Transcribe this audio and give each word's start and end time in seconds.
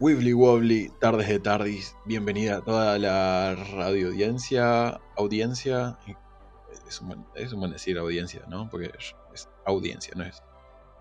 Wibbly 0.00 0.32
Wobbly, 0.32 0.92
tardes 0.98 1.28
de 1.28 1.38
tardis, 1.40 1.94
bienvenida 2.06 2.56
a 2.56 2.60
toda 2.62 2.98
la 2.98 3.54
radio 3.54 4.08
audiencia, 4.08 4.98
audiencia, 5.14 5.98
es 6.88 7.02
un, 7.02 7.08
buen, 7.08 7.26
es 7.34 7.52
un 7.52 7.60
buen 7.60 7.72
decir 7.72 7.98
audiencia, 7.98 8.40
¿no? 8.48 8.70
Porque 8.70 8.90
es, 8.98 9.14
es 9.34 9.46
audiencia, 9.66 10.14
no 10.16 10.24
es 10.24 10.42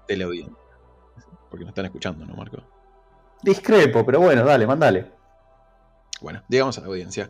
teleaudiencia. 0.05 0.53
Porque 1.49 1.63
nos 1.63 1.69
están 1.69 1.85
escuchando, 1.85 2.25
¿no, 2.25 2.35
Marco? 2.35 2.57
Discrepo, 3.41 4.05
pero 4.05 4.19
bueno, 4.19 4.43
dale, 4.43 4.67
mandale. 4.67 5.09
Bueno, 6.19 6.43
digamos 6.49 6.77
a 6.77 6.81
la 6.81 6.87
audiencia. 6.87 7.29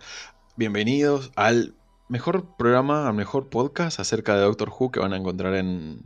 Bienvenidos 0.56 1.32
al 1.36 1.76
mejor 2.08 2.58
programa, 2.58 3.08
al 3.08 3.14
mejor 3.14 3.50
podcast 3.50 4.00
acerca 4.00 4.34
de 4.34 4.42
Doctor 4.42 4.70
Who 4.70 4.90
que 4.90 5.02
van 5.02 5.14
a 5.14 5.18
encontrar 5.18 5.54
en 5.54 6.02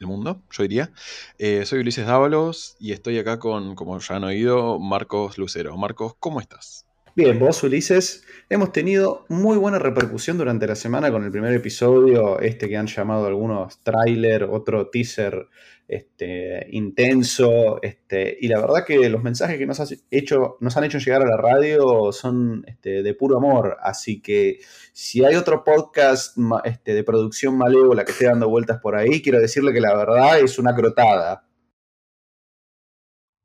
el 0.00 0.06
mundo, 0.06 0.42
yo 0.50 0.62
diría. 0.62 0.92
Eh, 1.38 1.64
soy 1.64 1.80
Ulises 1.80 2.06
Dávalos 2.06 2.76
y 2.78 2.92
estoy 2.92 3.18
acá 3.18 3.38
con, 3.38 3.74
como 3.74 3.98
ya 3.98 4.16
han 4.16 4.24
oído, 4.24 4.78
Marcos 4.78 5.38
Lucero. 5.38 5.76
Marcos, 5.76 6.14
¿cómo 6.18 6.40
estás? 6.40 6.86
Bien, 7.16 7.38
vos 7.38 7.62
Ulises, 7.62 8.24
hemos 8.50 8.72
tenido 8.72 9.24
muy 9.30 9.56
buena 9.56 9.78
repercusión 9.78 10.36
durante 10.36 10.66
la 10.66 10.74
semana 10.74 11.10
con 11.10 11.24
el 11.24 11.30
primer 11.30 11.54
episodio, 11.54 12.40
este 12.40 12.68
que 12.68 12.76
han 12.76 12.88
llamado 12.88 13.26
algunos 13.26 13.82
tráiler, 13.82 14.44
otro 14.44 14.88
teaser 14.88 15.48
este, 15.88 16.66
intenso, 16.70 17.80
este, 17.82 18.36
y 18.40 18.48
la 18.48 18.60
verdad 18.60 18.84
que 18.84 19.08
los 19.08 19.22
mensajes 19.22 19.56
que 19.56 19.66
nos, 19.66 19.80
hecho, 20.10 20.56
nos 20.60 20.76
han 20.76 20.84
hecho 20.84 20.98
llegar 20.98 21.22
a 21.22 21.26
la 21.26 21.36
radio 21.36 22.12
son 22.12 22.64
este, 22.66 23.02
de 23.02 23.14
puro 23.14 23.36
amor, 23.36 23.76
así 23.80 24.20
que 24.20 24.58
si 24.92 25.24
hay 25.24 25.36
otro 25.36 25.62
podcast 25.62 26.36
este, 26.64 26.94
de 26.94 27.04
producción 27.04 27.56
malévola 27.56 28.04
que 28.04 28.12
esté 28.12 28.26
dando 28.26 28.48
vueltas 28.48 28.80
por 28.80 28.96
ahí, 28.96 29.22
quiero 29.22 29.40
decirle 29.40 29.72
que 29.72 29.80
la 29.80 29.96
verdad 29.96 30.40
es 30.40 30.58
una 30.58 30.74
crotada. 30.74 31.46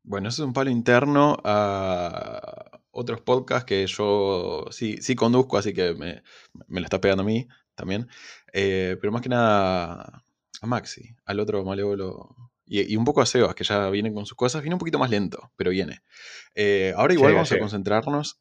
Bueno, 0.04 0.30
eso 0.30 0.42
es 0.42 0.48
un 0.48 0.54
palo 0.54 0.72
interno 0.72 1.38
a 1.44 2.82
otros 2.90 3.22
podcasts 3.22 3.66
que 3.66 3.86
yo 3.86 4.66
sí, 4.72 4.98
sí 5.02 5.16
conduzco, 5.16 5.58
así 5.58 5.74
que 5.74 5.94
me, 5.94 6.24
me 6.68 6.80
lo 6.80 6.86
está 6.86 7.00
pegando 7.00 7.22
a 7.22 7.26
mí 7.26 7.48
también. 7.76 8.08
Eh, 8.52 8.98
pero 9.00 9.14
más 9.14 9.22
que 9.22 9.30
nada 9.30 10.26
a 10.62 10.68
Maxi, 10.68 11.16
al 11.26 11.40
otro 11.40 11.64
malévolo. 11.66 12.36
Y, 12.66 12.94
y, 12.94 12.96
un 12.96 13.04
poco 13.04 13.22
a 13.22 13.26
Sebas, 13.26 13.56
que 13.56 13.66
ya 13.66 13.90
viene 13.90 14.14
con 14.14 14.26
sus 14.26 14.38
cosas. 14.38 14.62
Viene 14.62 14.76
un 14.76 14.80
poquito 14.80 15.00
más 15.00 15.10
lento, 15.10 15.52
pero 15.58 15.72
viene. 15.72 16.02
Eh, 16.56 16.94
ahora 16.96 17.14
igual 17.14 17.32
llega, 17.32 17.40
vamos 17.40 17.50
llega. 17.50 17.60
a 17.60 17.64
concentrarnos. 17.64 18.40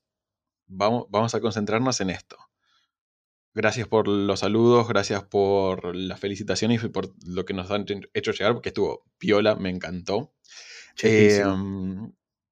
Vamos, 0.66 1.06
vamos 1.08 1.34
a 1.34 1.40
concentrarnos 1.40 2.00
en 2.00 2.10
esto. 2.10 2.36
Gracias 3.52 3.88
por 3.88 4.06
los 4.06 4.40
saludos, 4.40 4.86
gracias 4.86 5.24
por 5.24 5.96
las 5.96 6.20
felicitaciones 6.20 6.84
y 6.84 6.88
por 6.88 7.12
lo 7.26 7.44
que 7.44 7.54
nos 7.54 7.68
han 7.72 7.84
hecho 8.14 8.30
llegar, 8.30 8.54
porque 8.54 8.68
estuvo 8.68 9.04
piola, 9.18 9.56
me 9.56 9.70
encantó. 9.70 10.32
Eh, 11.02 11.42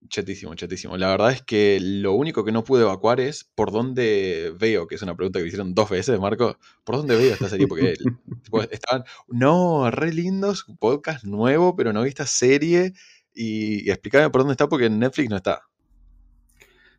Chetísimo, 0.09 0.55
chetísimo. 0.55 0.97
La 0.97 1.09
verdad 1.09 1.33
es 1.33 1.43
que 1.43 1.79
lo 1.81 2.13
único 2.13 2.45
que 2.45 2.53
no 2.53 2.65
pude 2.65 2.83
evacuar 2.83 3.21
es 3.21 3.45
por 3.55 3.73
dónde 3.73 4.55
veo, 4.59 4.87
que 4.87 4.95
es 4.95 5.03
una 5.03 5.17
pregunta 5.17 5.39
que 5.39 5.43
me 5.43 5.49
hicieron 5.49 5.75
dos 5.75 5.91
veces, 5.91 6.19
Marco, 6.21 6.57
¿por 6.85 6.97
dónde 6.97 7.17
veo 7.17 7.33
esta 7.33 7.49
serie? 7.49 7.67
Porque 7.67 7.95
estaban, 8.71 9.05
no, 9.29 9.91
re 9.91 10.13
lindos, 10.13 10.67
podcast 10.79 11.25
nuevo, 11.25 11.75
pero 11.77 11.93
no 11.93 12.03
vi 12.03 12.09
esta 12.09 12.27
serie 12.27 12.93
y, 13.35 13.87
y 13.87 13.91
explícame 13.91 14.31
por 14.31 14.43
dónde 14.43 14.53
está 14.53 14.69
porque 14.69 14.87
en 14.87 14.99
Netflix 14.99 15.29
no 15.31 15.37
está. 15.37 15.68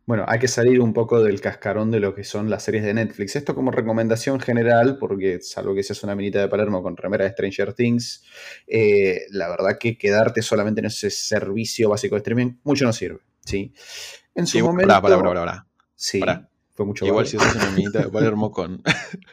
Bueno, 0.10 0.26
hay 0.28 0.40
que 0.40 0.48
salir 0.48 0.82
un 0.82 0.92
poco 0.92 1.22
del 1.22 1.40
cascarón 1.40 1.92
de 1.92 2.00
lo 2.00 2.16
que 2.16 2.24
son 2.24 2.50
las 2.50 2.64
series 2.64 2.84
de 2.84 2.96
Netflix. 2.96 3.36
Esto 3.36 3.54
como 3.54 3.70
recomendación 3.70 4.40
general, 4.40 4.98
porque 4.98 5.40
salvo 5.40 5.76
que 5.76 5.84
seas 5.84 6.02
una 6.02 6.16
minita 6.16 6.40
de 6.40 6.48
Palermo 6.48 6.82
con 6.82 6.98
remera 6.98 7.26
de 7.26 7.30
Stranger 7.30 7.76
Things, 7.76 8.24
eh, 8.66 9.28
la 9.30 9.48
verdad 9.50 9.78
que 9.80 10.00
quedarte 10.00 10.42
solamente 10.42 10.80
en 10.80 10.86
ese 10.86 11.12
servicio 11.12 11.92
básico 11.92 12.16
de 12.16 12.22
streaming 12.22 12.54
mucho 12.64 12.86
no 12.86 12.92
sirve. 12.92 13.20
¿sí? 13.46 13.72
En 14.34 14.48
su 14.48 14.58
sí, 14.58 14.64
momento... 14.64 14.88
Pará, 14.88 15.00
pará, 15.00 15.18
pará, 15.20 15.40
pará. 15.42 15.68
Sí, 15.94 16.20
fue 16.74 16.88
mucho 16.88 17.06
Igual 17.06 17.26
vale. 17.26 17.30
si 17.30 17.38
sos 17.38 17.56
una 17.56 17.70
minita 17.70 18.00
de 18.00 18.10
Palermo 18.10 18.52
con, 18.52 18.82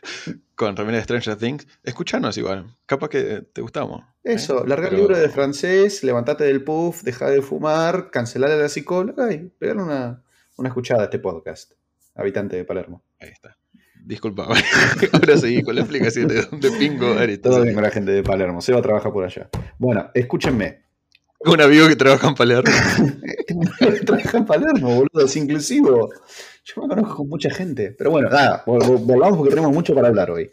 con 0.54 0.76
remera 0.76 0.98
de 0.98 1.04
Stranger 1.04 1.36
Things, 1.36 1.66
escuchanos 1.84 2.36
igual. 2.36 2.76
Capaz 2.84 3.08
que 3.08 3.46
te 3.50 3.62
gustamos. 3.62 4.04
Eso, 4.22 4.62
¿eh? 4.62 4.68
largar 4.68 4.92
el 4.92 4.98
libro 4.98 5.16
de 5.16 5.30
francés, 5.30 6.04
levantate 6.04 6.44
del 6.44 6.62
puff, 6.62 7.02
deja 7.02 7.30
de 7.30 7.40
fumar, 7.40 8.10
cancelar 8.10 8.50
a 8.50 8.56
la 8.56 8.68
psicóloga 8.68 9.32
y 9.32 9.38
pegarle 9.58 9.82
una 9.82 10.25
una 10.56 10.68
escuchada 10.68 11.02
a 11.02 11.04
este 11.04 11.18
podcast, 11.18 11.72
habitante 12.14 12.56
de 12.56 12.64
Palermo. 12.64 13.04
Ahí 13.20 13.30
está. 13.30 13.56
Disculpa, 14.04 14.46
ahora 15.12 15.36
seguí 15.36 15.62
con 15.62 15.74
la 15.74 15.80
explicación 15.80 16.28
de 16.28 16.42
dónde 16.42 16.70
pingo. 16.78 17.16
Todo 17.42 17.62
bien 17.62 17.74
con 17.74 17.82
la 17.82 17.90
gente 17.90 18.12
de 18.12 18.22
Palermo, 18.22 18.60
Seba 18.60 18.80
trabaja 18.80 19.12
por 19.12 19.24
allá. 19.24 19.48
Bueno, 19.78 20.10
escúchenme. 20.14 20.84
Un 21.40 21.60
amigo 21.60 21.88
que 21.88 21.96
trabaja 21.96 22.28
en 22.28 22.34
Palermo. 22.34 22.70
trabaja 24.06 24.38
en 24.38 24.46
Palermo, 24.46 24.88
boludo, 24.88 25.26
es 25.26 25.36
inclusivo. 25.36 26.08
Yo 26.64 26.82
me 26.82 26.88
conozco 26.88 27.16
con 27.16 27.28
mucha 27.28 27.50
gente. 27.50 27.94
Pero 27.96 28.10
bueno, 28.10 28.30
nada, 28.30 28.62
volvamos 28.66 29.36
porque 29.36 29.50
tenemos 29.50 29.72
mucho 29.72 29.94
para 29.94 30.08
hablar 30.08 30.30
hoy. 30.30 30.50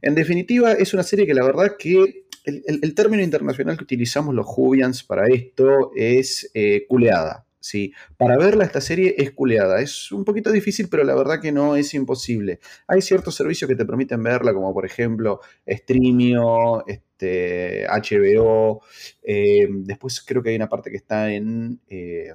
En 0.00 0.14
definitiva, 0.14 0.72
es 0.72 0.94
una 0.94 1.02
serie 1.02 1.26
que 1.26 1.34
la 1.34 1.44
verdad 1.44 1.76
que 1.78 2.26
el, 2.44 2.62
el, 2.66 2.80
el 2.82 2.94
término 2.94 3.22
internacional 3.22 3.76
que 3.76 3.84
utilizamos 3.84 4.34
los 4.34 4.46
Jubians 4.46 5.02
para 5.02 5.26
esto 5.28 5.92
es 5.96 6.50
eh, 6.54 6.86
culeada. 6.88 7.46
¿Sí? 7.62 7.92
Para 8.18 8.36
verla 8.36 8.64
esta 8.64 8.80
serie 8.80 9.14
es 9.16 9.30
culeada. 9.30 9.80
Es 9.80 10.12
un 10.12 10.24
poquito 10.24 10.50
difícil, 10.50 10.88
pero 10.90 11.04
la 11.04 11.14
verdad 11.14 11.40
que 11.40 11.52
no 11.52 11.76
es 11.76 11.94
imposible. 11.94 12.60
Hay 12.86 13.00
ciertos 13.00 13.34
servicios 13.34 13.68
que 13.68 13.76
te 13.76 13.86
permiten 13.86 14.22
verla, 14.22 14.52
como 14.52 14.74
por 14.74 14.84
ejemplo 14.84 15.40
Streamio, 15.66 16.84
este, 16.86 17.86
HBO. 17.86 18.82
Eh, 19.22 19.68
después 19.70 20.22
creo 20.26 20.42
que 20.42 20.50
hay 20.50 20.56
una 20.56 20.68
parte 20.68 20.90
que 20.90 20.96
está 20.96 21.32
en... 21.32 21.80
Eh, 21.88 22.32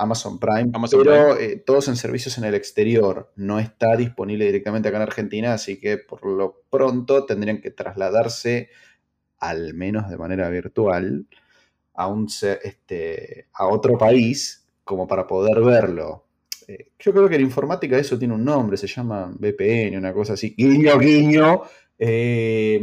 Amazon 0.00 0.38
Prime, 0.38 0.70
Amazon 0.72 1.02
pero 1.02 1.36
Prime. 1.36 1.52
Eh, 1.52 1.56
todos 1.58 1.88
en 1.88 1.96
servicios 1.96 2.38
en 2.38 2.44
el 2.44 2.54
exterior. 2.54 3.32
No 3.36 3.58
está 3.58 3.96
disponible 3.96 4.46
directamente 4.46 4.88
acá 4.88 4.96
en 4.96 5.02
Argentina, 5.02 5.52
así 5.52 5.78
que 5.78 5.98
por 5.98 6.24
lo 6.24 6.62
pronto 6.70 7.26
tendrían 7.26 7.60
que 7.60 7.70
trasladarse, 7.70 8.70
al 9.38 9.74
menos 9.74 10.08
de 10.08 10.16
manera 10.16 10.48
virtual, 10.48 11.26
a, 12.00 12.06
un, 12.06 12.26
este, 12.62 13.46
a 13.52 13.66
otro 13.66 13.98
país 13.98 14.64
como 14.84 15.06
para 15.06 15.26
poder 15.26 15.60
verlo. 15.60 16.24
Eh, 16.66 16.88
yo 16.98 17.12
creo 17.12 17.28
que 17.28 17.34
en 17.34 17.42
informática 17.42 17.98
eso 17.98 18.18
tiene 18.18 18.34
un 18.34 18.44
nombre, 18.44 18.78
se 18.78 18.86
llama 18.86 19.30
VPN, 19.38 19.98
una 19.98 20.14
cosa 20.14 20.32
así. 20.32 20.54
Guiño, 20.56 20.98
guiño. 20.98 21.62
Eh, 21.98 22.80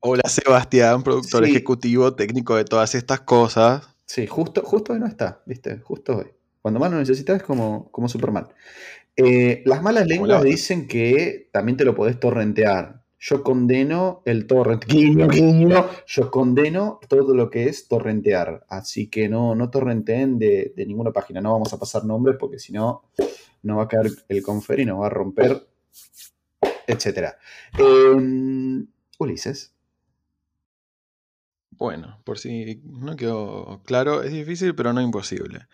Hola 0.00 0.28
Sebastián, 0.28 1.02
productor 1.02 1.44
sí. 1.44 1.50
ejecutivo, 1.50 2.14
técnico 2.14 2.54
de 2.54 2.64
todas 2.64 2.94
estas 2.94 3.20
cosas. 3.20 3.88
Sí, 4.04 4.26
justo, 4.26 4.62
justo 4.62 4.92
hoy 4.92 5.00
no 5.00 5.06
está, 5.06 5.42
¿viste? 5.46 5.78
Justo 5.78 6.18
hoy. 6.18 6.26
Cuando 6.60 6.78
más 6.80 6.90
lo 6.90 6.98
necesitas 6.98 7.38
es 7.38 7.42
como, 7.42 7.90
como 7.90 8.10
Superman. 8.10 8.46
Eh, 9.16 9.62
las 9.64 9.82
malas 9.82 10.06
lenguas 10.06 10.42
dicen 10.42 10.86
que 10.86 11.48
también 11.50 11.78
te 11.78 11.84
lo 11.84 11.94
podés 11.94 12.20
torrentear 12.20 12.97
yo 13.18 13.42
condeno 13.42 14.22
el 14.24 14.46
torrent, 14.46 14.84
guiño, 14.84 15.28
guiño, 15.28 15.86
yo 16.06 16.30
condeno 16.30 17.00
todo 17.08 17.34
lo 17.34 17.50
que 17.50 17.68
es 17.68 17.88
torrentear. 17.88 18.64
Así 18.68 19.08
que 19.08 19.28
no, 19.28 19.54
no 19.54 19.70
torrenteen 19.70 20.38
de, 20.38 20.72
de 20.76 20.86
ninguna 20.86 21.12
página. 21.12 21.40
No 21.40 21.52
vamos 21.52 21.72
a 21.72 21.78
pasar 21.78 22.04
nombres 22.04 22.36
porque 22.38 22.58
si 22.58 22.72
no, 22.72 23.02
nos 23.62 23.78
va 23.78 23.82
a 23.84 23.88
caer 23.88 24.10
el 24.28 24.42
confer 24.42 24.80
y 24.80 24.84
nos 24.84 25.00
va 25.00 25.06
a 25.06 25.10
romper, 25.10 25.66
etc. 26.86 27.34
Eh, 27.78 28.84
Ulises. 29.18 29.74
Bueno, 31.70 32.20
por 32.24 32.38
si 32.38 32.82
no 32.84 33.14
quedó 33.14 33.82
claro, 33.84 34.22
es 34.22 34.32
difícil 34.32 34.74
pero 34.74 34.92
no 34.92 35.00
imposible. 35.00 35.66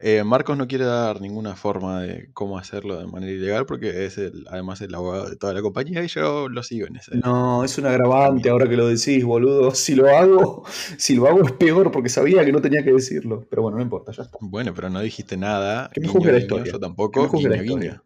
Eh, 0.00 0.22
Marcos 0.22 0.56
no 0.56 0.68
quiere 0.68 0.84
dar 0.84 1.20
ninguna 1.20 1.56
forma 1.56 2.02
de 2.02 2.30
cómo 2.32 2.56
hacerlo 2.56 3.00
de 3.00 3.08
manera 3.08 3.32
ilegal 3.32 3.66
porque 3.66 4.06
es 4.06 4.16
el, 4.16 4.46
además 4.48 4.80
el 4.80 4.94
abogado 4.94 5.28
de 5.28 5.34
toda 5.34 5.52
la 5.52 5.60
compañía 5.60 6.04
y 6.04 6.06
yo 6.06 6.48
lo 6.48 6.62
sigo 6.62 6.86
en 6.86 6.96
ese. 6.96 7.16
No, 7.16 7.64
es 7.64 7.76
un 7.78 7.86
agravante 7.86 8.48
ahora 8.48 8.68
que 8.68 8.76
lo 8.76 8.86
decís, 8.86 9.24
boludo. 9.24 9.72
Si 9.88 9.94
lo 9.94 10.08
hago, 10.08 10.64
si 10.98 11.16
lo 11.16 11.26
hago 11.26 11.42
es 11.42 11.52
peor 11.52 11.90
porque 11.90 12.10
sabía 12.10 12.44
que 12.44 12.52
no 12.52 12.60
tenía 12.60 12.84
que 12.84 12.92
decirlo. 12.92 13.46
Pero 13.48 13.62
bueno, 13.62 13.78
no 13.78 13.82
importa, 13.82 14.12
ya 14.12 14.22
está. 14.22 14.38
Bueno, 14.40 14.72
pero 14.74 14.90
no 14.90 15.00
dijiste 15.00 15.36
nada. 15.36 15.90
Que 15.92 16.00
me 16.00 16.08
juzgue 16.08 16.30
la 16.30 16.38
historia. 16.38 16.72
Yo 16.72 16.78
tampoco. 16.78 17.28
Que 17.30 17.48
me 17.48 17.56
la 17.56 17.62
historia. 17.62 18.02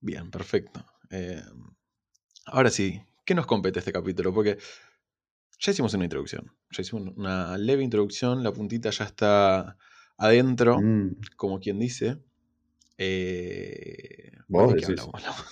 Bien, 0.00 0.30
perfecto. 0.30 0.84
Eh, 1.10 1.42
ahora 2.46 2.70
sí, 2.70 3.02
¿qué 3.24 3.34
nos 3.34 3.46
compete 3.46 3.80
este 3.80 3.92
capítulo? 3.92 4.32
Porque 4.32 4.56
ya 5.58 5.72
hicimos 5.72 5.92
una 5.94 6.04
introducción. 6.04 6.52
Ya 6.70 6.82
hicimos 6.82 7.12
una 7.16 7.58
leve 7.58 7.82
introducción. 7.82 8.42
La 8.42 8.52
puntita 8.52 8.90
ya 8.90 9.04
está 9.04 9.76
adentro, 10.20 10.80
mm. 10.80 11.16
como 11.36 11.58
quien 11.58 11.80
dice. 11.80 12.18
Eh, 12.98 14.30
Vos 14.46 14.74
decís. 14.74 15.00
Hablamos? 15.00 15.44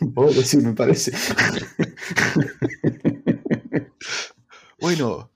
Vos 0.00 0.34
decís, 0.34 0.64
me 0.64 0.72
parece. 0.72 1.12
bueno, 4.80 5.30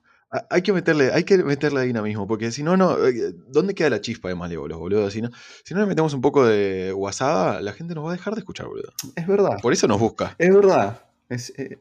hay 0.51 0.63
que 0.63 0.73
meterle, 0.73 1.13
hay 1.13 1.25
que 1.25 1.39
meterle 1.45 1.83
dinamismo, 1.83 2.27
porque 2.27 2.51
si 2.51 2.63
no, 2.63 2.77
no, 2.77 3.07
eh, 3.07 3.35
¿dónde 3.49 3.75
queda 3.75 3.91
la 3.91 4.01
chispa 4.01 4.29
de 4.29 4.35
Malévolos, 4.35 4.79
boludo? 4.79 5.11
Si 5.11 5.21
no, 5.21 5.31
si 5.65 5.75
no 5.75 5.81
le 5.81 5.87
metemos 5.87 6.15
un 6.15 6.23
poco 6.23 6.47
de 6.47 6.93
WhatsApp, 6.95 7.61
la 7.61 7.73
gente 7.75 7.95
nos 7.95 8.07
va 8.07 8.11
a 8.11 8.13
dejar 8.13 8.35
de 8.35 8.41
escuchar, 8.41 8.67
boludo. 8.67 8.91
Es 9.15 9.27
verdad. 9.27 9.59
Por 9.61 9.75
eso 9.75 9.87
nos 9.87 10.01
busca. 10.01 10.35
Es 10.39 10.55
verdad. 10.55 11.03
Es, 11.29 11.53
eh, 11.59 11.79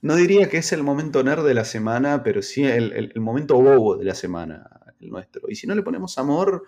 no 0.00 0.16
diría 0.16 0.48
que 0.48 0.58
es 0.58 0.72
el 0.72 0.82
momento 0.82 1.22
nerd 1.22 1.44
de 1.44 1.52
la 1.52 1.66
semana, 1.66 2.22
pero 2.22 2.40
sí 2.40 2.64
el, 2.64 2.92
el, 2.92 3.12
el 3.14 3.20
momento 3.20 3.60
bobo 3.60 3.96
de 3.96 4.04
la 4.04 4.14
semana. 4.14 4.77
El 5.00 5.10
nuestro. 5.10 5.48
Y 5.48 5.54
si 5.54 5.66
no 5.66 5.74
le 5.74 5.82
ponemos 5.82 6.18
amor, 6.18 6.64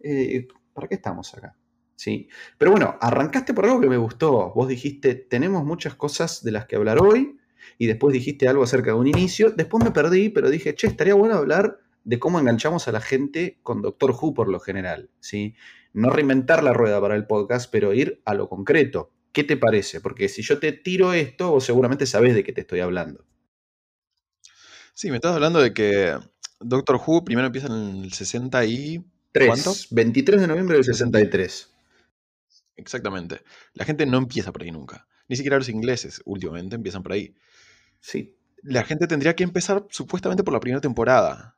eh, 0.00 0.46
¿para 0.72 0.88
qué 0.88 0.94
estamos 0.96 1.34
acá? 1.34 1.56
¿Sí? 1.96 2.28
Pero 2.56 2.70
bueno, 2.70 2.96
arrancaste 3.00 3.52
por 3.52 3.66
algo 3.66 3.80
que 3.80 3.88
me 3.88 3.96
gustó. 3.96 4.52
Vos 4.54 4.68
dijiste, 4.68 5.14
tenemos 5.14 5.64
muchas 5.64 5.94
cosas 5.94 6.42
de 6.42 6.52
las 6.52 6.66
que 6.66 6.76
hablar 6.76 7.00
hoy, 7.02 7.36
y 7.78 7.86
después 7.86 8.12
dijiste 8.12 8.48
algo 8.48 8.62
acerca 8.62 8.92
de 8.92 8.98
un 8.98 9.06
inicio. 9.06 9.50
Después 9.50 9.82
me 9.84 9.90
perdí, 9.90 10.28
pero 10.28 10.50
dije, 10.50 10.74
che, 10.74 10.86
estaría 10.86 11.14
bueno 11.14 11.34
hablar 11.34 11.78
de 12.04 12.18
cómo 12.18 12.38
enganchamos 12.40 12.88
a 12.88 12.92
la 12.92 13.00
gente 13.00 13.58
con 13.62 13.82
Doctor 13.82 14.12
Who 14.12 14.34
por 14.34 14.48
lo 14.48 14.60
general. 14.60 15.10
¿sí? 15.20 15.54
No 15.92 16.10
reinventar 16.10 16.62
la 16.62 16.72
rueda 16.72 17.00
para 17.00 17.16
el 17.16 17.26
podcast, 17.26 17.70
pero 17.70 17.92
ir 17.92 18.20
a 18.24 18.34
lo 18.34 18.48
concreto. 18.48 19.12
¿Qué 19.32 19.44
te 19.44 19.56
parece? 19.56 20.00
Porque 20.00 20.28
si 20.28 20.42
yo 20.42 20.58
te 20.58 20.72
tiro 20.72 21.12
esto, 21.12 21.50
vos 21.50 21.64
seguramente 21.64 22.06
sabés 22.06 22.34
de 22.34 22.42
qué 22.42 22.52
te 22.52 22.62
estoy 22.62 22.80
hablando. 22.80 23.24
Sí, 24.92 25.08
me 25.10 25.16
estás 25.16 25.34
hablando 25.34 25.60
de 25.60 25.72
que 25.72 26.18
Doctor 26.60 27.00
Who 27.04 27.24
primero 27.24 27.46
empieza 27.46 27.68
en 27.68 28.04
el 28.04 28.12
60 28.12 28.64
y... 28.66 29.04
¿Cuánto? 29.46 29.72
23 29.90 30.40
de 30.40 30.46
noviembre 30.46 30.76
del 30.76 30.84
63. 30.84 31.70
Exactamente. 32.76 33.42
La 33.74 33.84
gente 33.84 34.06
no 34.06 34.18
empieza 34.18 34.52
por 34.52 34.62
ahí 34.62 34.70
nunca. 34.70 35.06
Ni 35.28 35.36
siquiera 35.36 35.56
los 35.56 35.68
ingleses 35.68 36.20
últimamente 36.24 36.74
empiezan 36.74 37.02
por 37.02 37.12
ahí. 37.12 37.34
Sí. 38.00 38.36
La 38.62 38.84
gente 38.84 39.06
tendría 39.06 39.36
que 39.36 39.44
empezar 39.44 39.86
supuestamente 39.90 40.42
por 40.42 40.52
la 40.52 40.60
primera 40.60 40.80
temporada. 40.80 41.56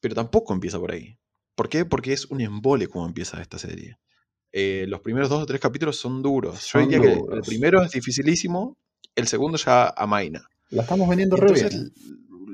Pero 0.00 0.14
tampoco 0.14 0.54
empieza 0.54 0.78
por 0.78 0.92
ahí. 0.92 1.18
¿Por 1.54 1.68
qué? 1.68 1.84
Porque 1.84 2.12
es 2.12 2.26
un 2.26 2.40
embole 2.40 2.86
como 2.86 3.06
empieza 3.06 3.40
esta 3.40 3.58
serie. 3.58 3.98
Eh, 4.52 4.84
los 4.88 5.00
primeros 5.00 5.28
dos 5.28 5.42
o 5.42 5.46
tres 5.46 5.60
capítulos 5.60 5.96
son 5.96 6.22
duros. 6.22 6.70
Yo 6.72 6.80
diría 6.80 7.00
que 7.00 7.12
el 7.12 7.42
primero 7.44 7.82
es 7.82 7.90
dificilísimo, 7.90 8.78
el 9.14 9.26
segundo 9.26 9.58
ya 9.58 9.88
amaina. 9.88 10.48
La 10.70 10.82
estamos 10.82 11.08
vendiendo 11.08 11.36
re 11.36 11.52
bien. 11.52 11.92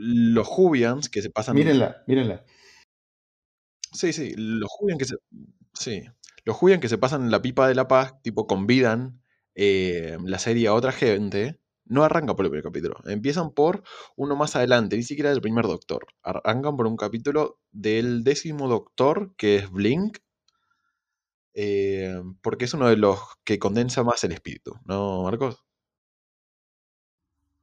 Los 0.04 0.48
Jubians 0.48 1.08
que 1.08 1.22
se 1.22 1.30
pasan. 1.30 1.54
Mírenla, 1.54 2.02
mírenla. 2.08 2.44
Sí, 3.92 4.12
sí, 4.12 4.34
los 4.36 4.68
Jubians 4.68 4.98
que 4.98 5.04
se. 5.04 5.16
Sí. 5.74 6.02
Los 6.44 6.56
Jubian 6.56 6.80
que 6.80 6.88
se 6.88 6.98
pasan 6.98 7.30
la 7.30 7.40
pipa 7.40 7.68
de 7.68 7.76
la 7.76 7.86
paz, 7.86 8.20
tipo, 8.22 8.48
convidan 8.48 9.22
eh, 9.54 10.18
la 10.24 10.40
serie 10.40 10.66
a 10.66 10.74
otra 10.74 10.90
gente. 10.90 11.60
No 11.84 12.02
arrancan 12.02 12.34
por 12.34 12.44
el 12.44 12.50
primer 12.50 12.64
capítulo. 12.64 12.96
Empiezan 13.04 13.52
por 13.52 13.84
uno 14.16 14.34
más 14.34 14.56
adelante, 14.56 14.96
ni 14.96 15.04
siquiera 15.04 15.30
del 15.30 15.40
primer 15.40 15.66
doctor. 15.66 16.06
Arrancan 16.24 16.76
por 16.76 16.88
un 16.88 16.96
capítulo 16.96 17.60
del 17.70 18.24
décimo 18.24 18.68
doctor, 18.68 19.34
que 19.36 19.56
es 19.56 19.70
Blink, 19.70 20.18
eh, 21.54 22.20
porque 22.40 22.64
es 22.64 22.74
uno 22.74 22.88
de 22.88 22.96
los 22.96 23.20
que 23.44 23.60
condensa 23.60 24.02
más 24.02 24.24
el 24.24 24.32
espíritu, 24.32 24.74
¿no, 24.84 25.22
Marcos? 25.22 25.62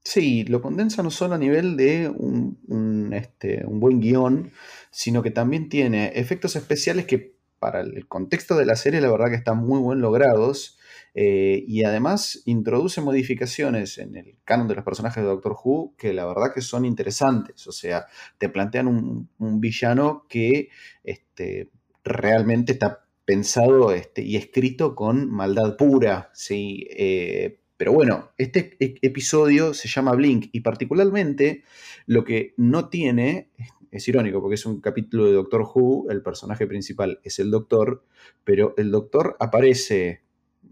Sí, 0.04 0.44
lo 0.46 0.62
condensa 0.62 1.04
no 1.04 1.12
solo 1.12 1.36
a 1.36 1.38
nivel 1.38 1.76
de 1.78 2.10
un, 2.10 3.12
este, 3.14 3.66
un 3.66 3.80
buen 3.80 4.00
guion, 4.00 4.52
sino 4.92 5.22
que 5.22 5.32
también 5.32 5.70
tiene 5.70 6.08
efectos 6.16 6.56
especiales 6.56 7.06
que 7.06 7.38
para 7.60 7.82
el 7.82 8.08
contexto 8.08 8.56
de 8.56 8.66
la 8.66 8.76
serie 8.76 9.02
la 9.02 9.12
verdad 9.12 9.30
que 9.30 9.36
están 9.36 9.58
muy 9.58 9.80
buen 9.80 10.02
logrados. 10.02 10.78
Eh, 11.16 11.66
y 11.68 11.84
además 11.84 12.44
introduce 12.46 13.02
modificaciones 13.02 13.98
en 13.98 14.16
el 14.16 14.38
canon 14.46 14.68
de 14.68 14.76
los 14.76 14.86
personajes 14.86 15.24
de 15.24 15.30
Doctor 15.30 15.56
Who 15.64 15.96
que 15.98 16.14
la 16.14 16.26
verdad 16.26 16.54
que 16.54 16.62
son 16.62 16.86
interesantes. 16.86 17.68
O 17.68 17.72
sea, 17.72 18.06
te 18.38 18.50
plantean 18.50 18.88
un, 18.88 19.60
villano 19.60 20.26
que 20.30 20.70
este, 21.04 21.72
realmente 22.04 22.74
está 22.74 23.06
pensado 23.26 23.92
este, 23.92 24.22
y 24.22 24.38
escrito 24.38 24.96
con 24.96 25.30
maldad 25.30 25.76
pura, 25.78 26.30
¿sí? 26.34 26.88
Eh, 26.92 27.60
pero 27.80 27.94
bueno, 27.94 28.34
este 28.38 28.76
e-, 28.82 28.96
episodio 29.02 29.74
se 29.74 29.88
llama 29.88 30.14
Blink 30.14 30.50
y 30.52 30.60
particularmente 30.60 31.64
lo 32.08 32.26
que 32.26 32.54
no 32.58 32.90
tiene, 32.90 33.52
es 33.90 34.06
irónico 34.10 34.42
porque 34.42 34.56
es 34.56 34.66
un 34.66 34.82
capítulo 34.82 35.26
de 35.28 35.32
Doctor 35.32 35.62
Who, 35.62 36.12
el 36.12 36.22
personaje 36.22 36.68
principal 36.68 37.22
es 37.24 37.40
el 37.40 37.50
Doctor, 37.50 38.04
pero 38.44 38.74
el 38.76 38.92
Doctor 38.92 39.38
aparece 39.40 40.24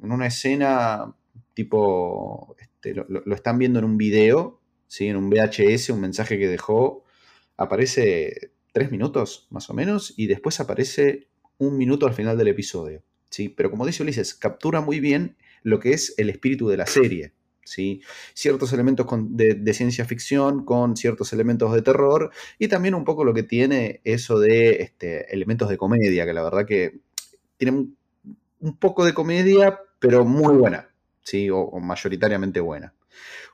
en 0.03 0.11
una 0.11 0.27
escena 0.27 1.15
tipo, 1.53 2.57
este, 2.59 2.93
lo, 2.93 3.33
están 3.33 3.57
viendo 3.57 3.79
en 3.79 3.85
un 3.85 3.97
video, 3.97 4.59
¿sí? 4.87 5.07
en 5.07 5.15
un 5.15 5.29
VHS, 5.29 5.91
un 5.91 6.01
mensaje 6.01 6.37
que 6.37 6.49
dejó, 6.49 7.05
aparece 7.55 8.51
tres 8.73 8.91
minutos 8.91 9.47
más 9.49 9.69
o 9.69 9.73
menos 9.73 10.13
y 10.17 10.27
después 10.27 10.59
aparece 10.59 11.29
un 11.57 11.77
minuto 11.77 12.05
al 12.05 12.13
final 12.13 12.37
del 12.37 12.49
episodio. 12.49 13.01
¿sí? 13.29 13.47
Pero 13.47 13.71
como 13.71 13.85
dice 13.85 14.03
Ulises, 14.03 14.35
captura 14.35 14.81
muy 14.81 14.99
bien 14.99 15.37
lo 15.67 15.79
que 15.79 15.91
es 15.91 16.13
el 16.17 16.29
espíritu 16.29 16.69
de 16.69 16.77
la 16.77 16.85
serie. 16.85 17.33
¿sí? 17.65 18.01
Ciertos 18.33 18.71
elementos 18.71 19.05
de, 19.31 19.73
ciencia 19.73 20.05
ficción 20.05 20.63
con 20.63 20.95
ciertos 20.95 21.33
elementos 21.33 21.73
de 21.73 21.81
terror 21.81 22.31
y 22.57 22.69
también 22.69 22.95
un 22.95 23.03
poco 23.03 23.25
lo 23.25 23.33
que 23.33 23.43
tiene 23.43 23.99
eso 24.05 24.39
de 24.39 24.81
este, 24.81 25.33
elementos 25.33 25.67
de 25.67 25.77
comedia, 25.77 26.25
que 26.25 26.33
la 26.33 26.43
verdad 26.43 26.65
que 26.65 26.99
tiene 27.57 27.89
un, 28.59 28.77
poco 28.79 29.03
de 29.03 29.13
comedia, 29.13 29.79
pero 29.99 30.23
muy 30.23 30.55
buena, 30.55 30.89
¿sí? 31.21 31.49
o, 31.49 31.69
mayoritariamente 31.81 32.61
buena. 32.61 32.93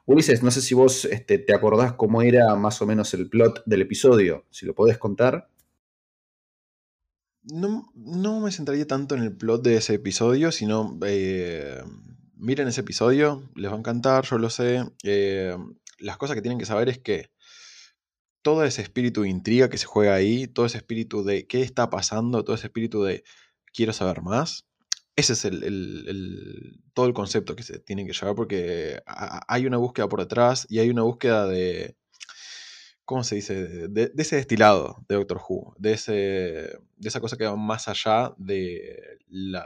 Ulises, 0.05 0.43
no 0.43 0.51
sé 0.51 0.61
si 0.61 0.75
vos 0.75 1.05
este, 1.05 1.39
te 1.39 1.55
acordás 1.55 1.93
cómo 1.93 2.21
era 2.21 2.55
más 2.55 2.81
o 2.81 2.85
menos 2.85 3.13
el 3.15 3.27
plot 3.27 3.63
del 3.65 3.81
episodio, 3.81 4.45
si 4.51 4.67
lo 4.67 4.75
podés 4.75 4.99
contar. 4.99 5.47
No, 7.45 7.91
me 8.39 8.51
centraría 8.51 8.87
tanto 8.87 9.15
en 9.15 9.23
el 9.23 9.35
plot 9.35 9.63
de 9.63 9.75
ese 9.75 9.95
episodio, 9.95 10.51
sino 10.51 10.97
eh, 11.05 11.83
miren 12.35 12.67
ese 12.69 12.81
episodio, 12.81 13.49
les 13.55 13.69
va 13.69 13.75
a 13.75 13.79
encantar, 13.79 14.25
yo 14.25 14.37
lo 14.37 14.49
sé. 14.49 14.83
Eh, 15.03 15.57
las 15.99 16.17
cosas 16.17 16.35
que 16.35 16.41
tienen 16.41 16.59
que 16.59 16.65
saber 16.65 16.89
es 16.89 16.99
que 16.99 17.31
todo 18.41 18.63
ese 18.63 18.81
espíritu 18.81 19.23
de 19.23 19.29
intriga 19.29 19.69
que 19.69 19.77
se 19.77 19.85
juega 19.85 20.13
ahí, 20.15 20.47
todo 20.47 20.65
ese 20.65 20.77
espíritu 20.77 21.23
de 21.23 21.47
qué 21.47 21.61
está 21.61 21.89
pasando, 21.89 22.43
todo 22.43 22.55
ese 22.55 22.67
espíritu 22.67 23.03
de 23.03 23.23
quiero 23.73 23.93
saber 23.93 24.21
más, 24.21 24.65
ese 25.15 25.33
es 25.33 25.45
el, 25.45 26.81
todo 26.93 27.05
el 27.07 27.13
concepto 27.13 27.55
que 27.55 27.63
se 27.63 27.79
tienen 27.79 28.07
que 28.07 28.13
llevar 28.13 28.35
porque 28.35 29.01
hay 29.47 29.65
una 29.65 29.77
búsqueda 29.77 30.09
por 30.09 30.19
detrás 30.19 30.65
y 30.69 30.79
hay 30.79 30.89
una 30.89 31.03
búsqueda 31.03 31.47
de, 31.47 31.95
¿cómo 33.05 33.23
se 33.23 33.35
dice? 33.35 33.87
De, 33.87 34.11
ese 34.17 34.37
destilado 34.37 35.03
de 35.07 35.15
Doctor 35.15 35.41
Who, 35.47 35.75
de, 35.77 35.93
ese, 35.93 36.11
de 36.11 37.07
esa 37.09 37.19
cosa 37.19 37.37
que 37.37 37.45
va 37.45 37.55
más 37.55 37.87
allá 37.87 38.33
de 38.37 39.19
la, 39.29 39.65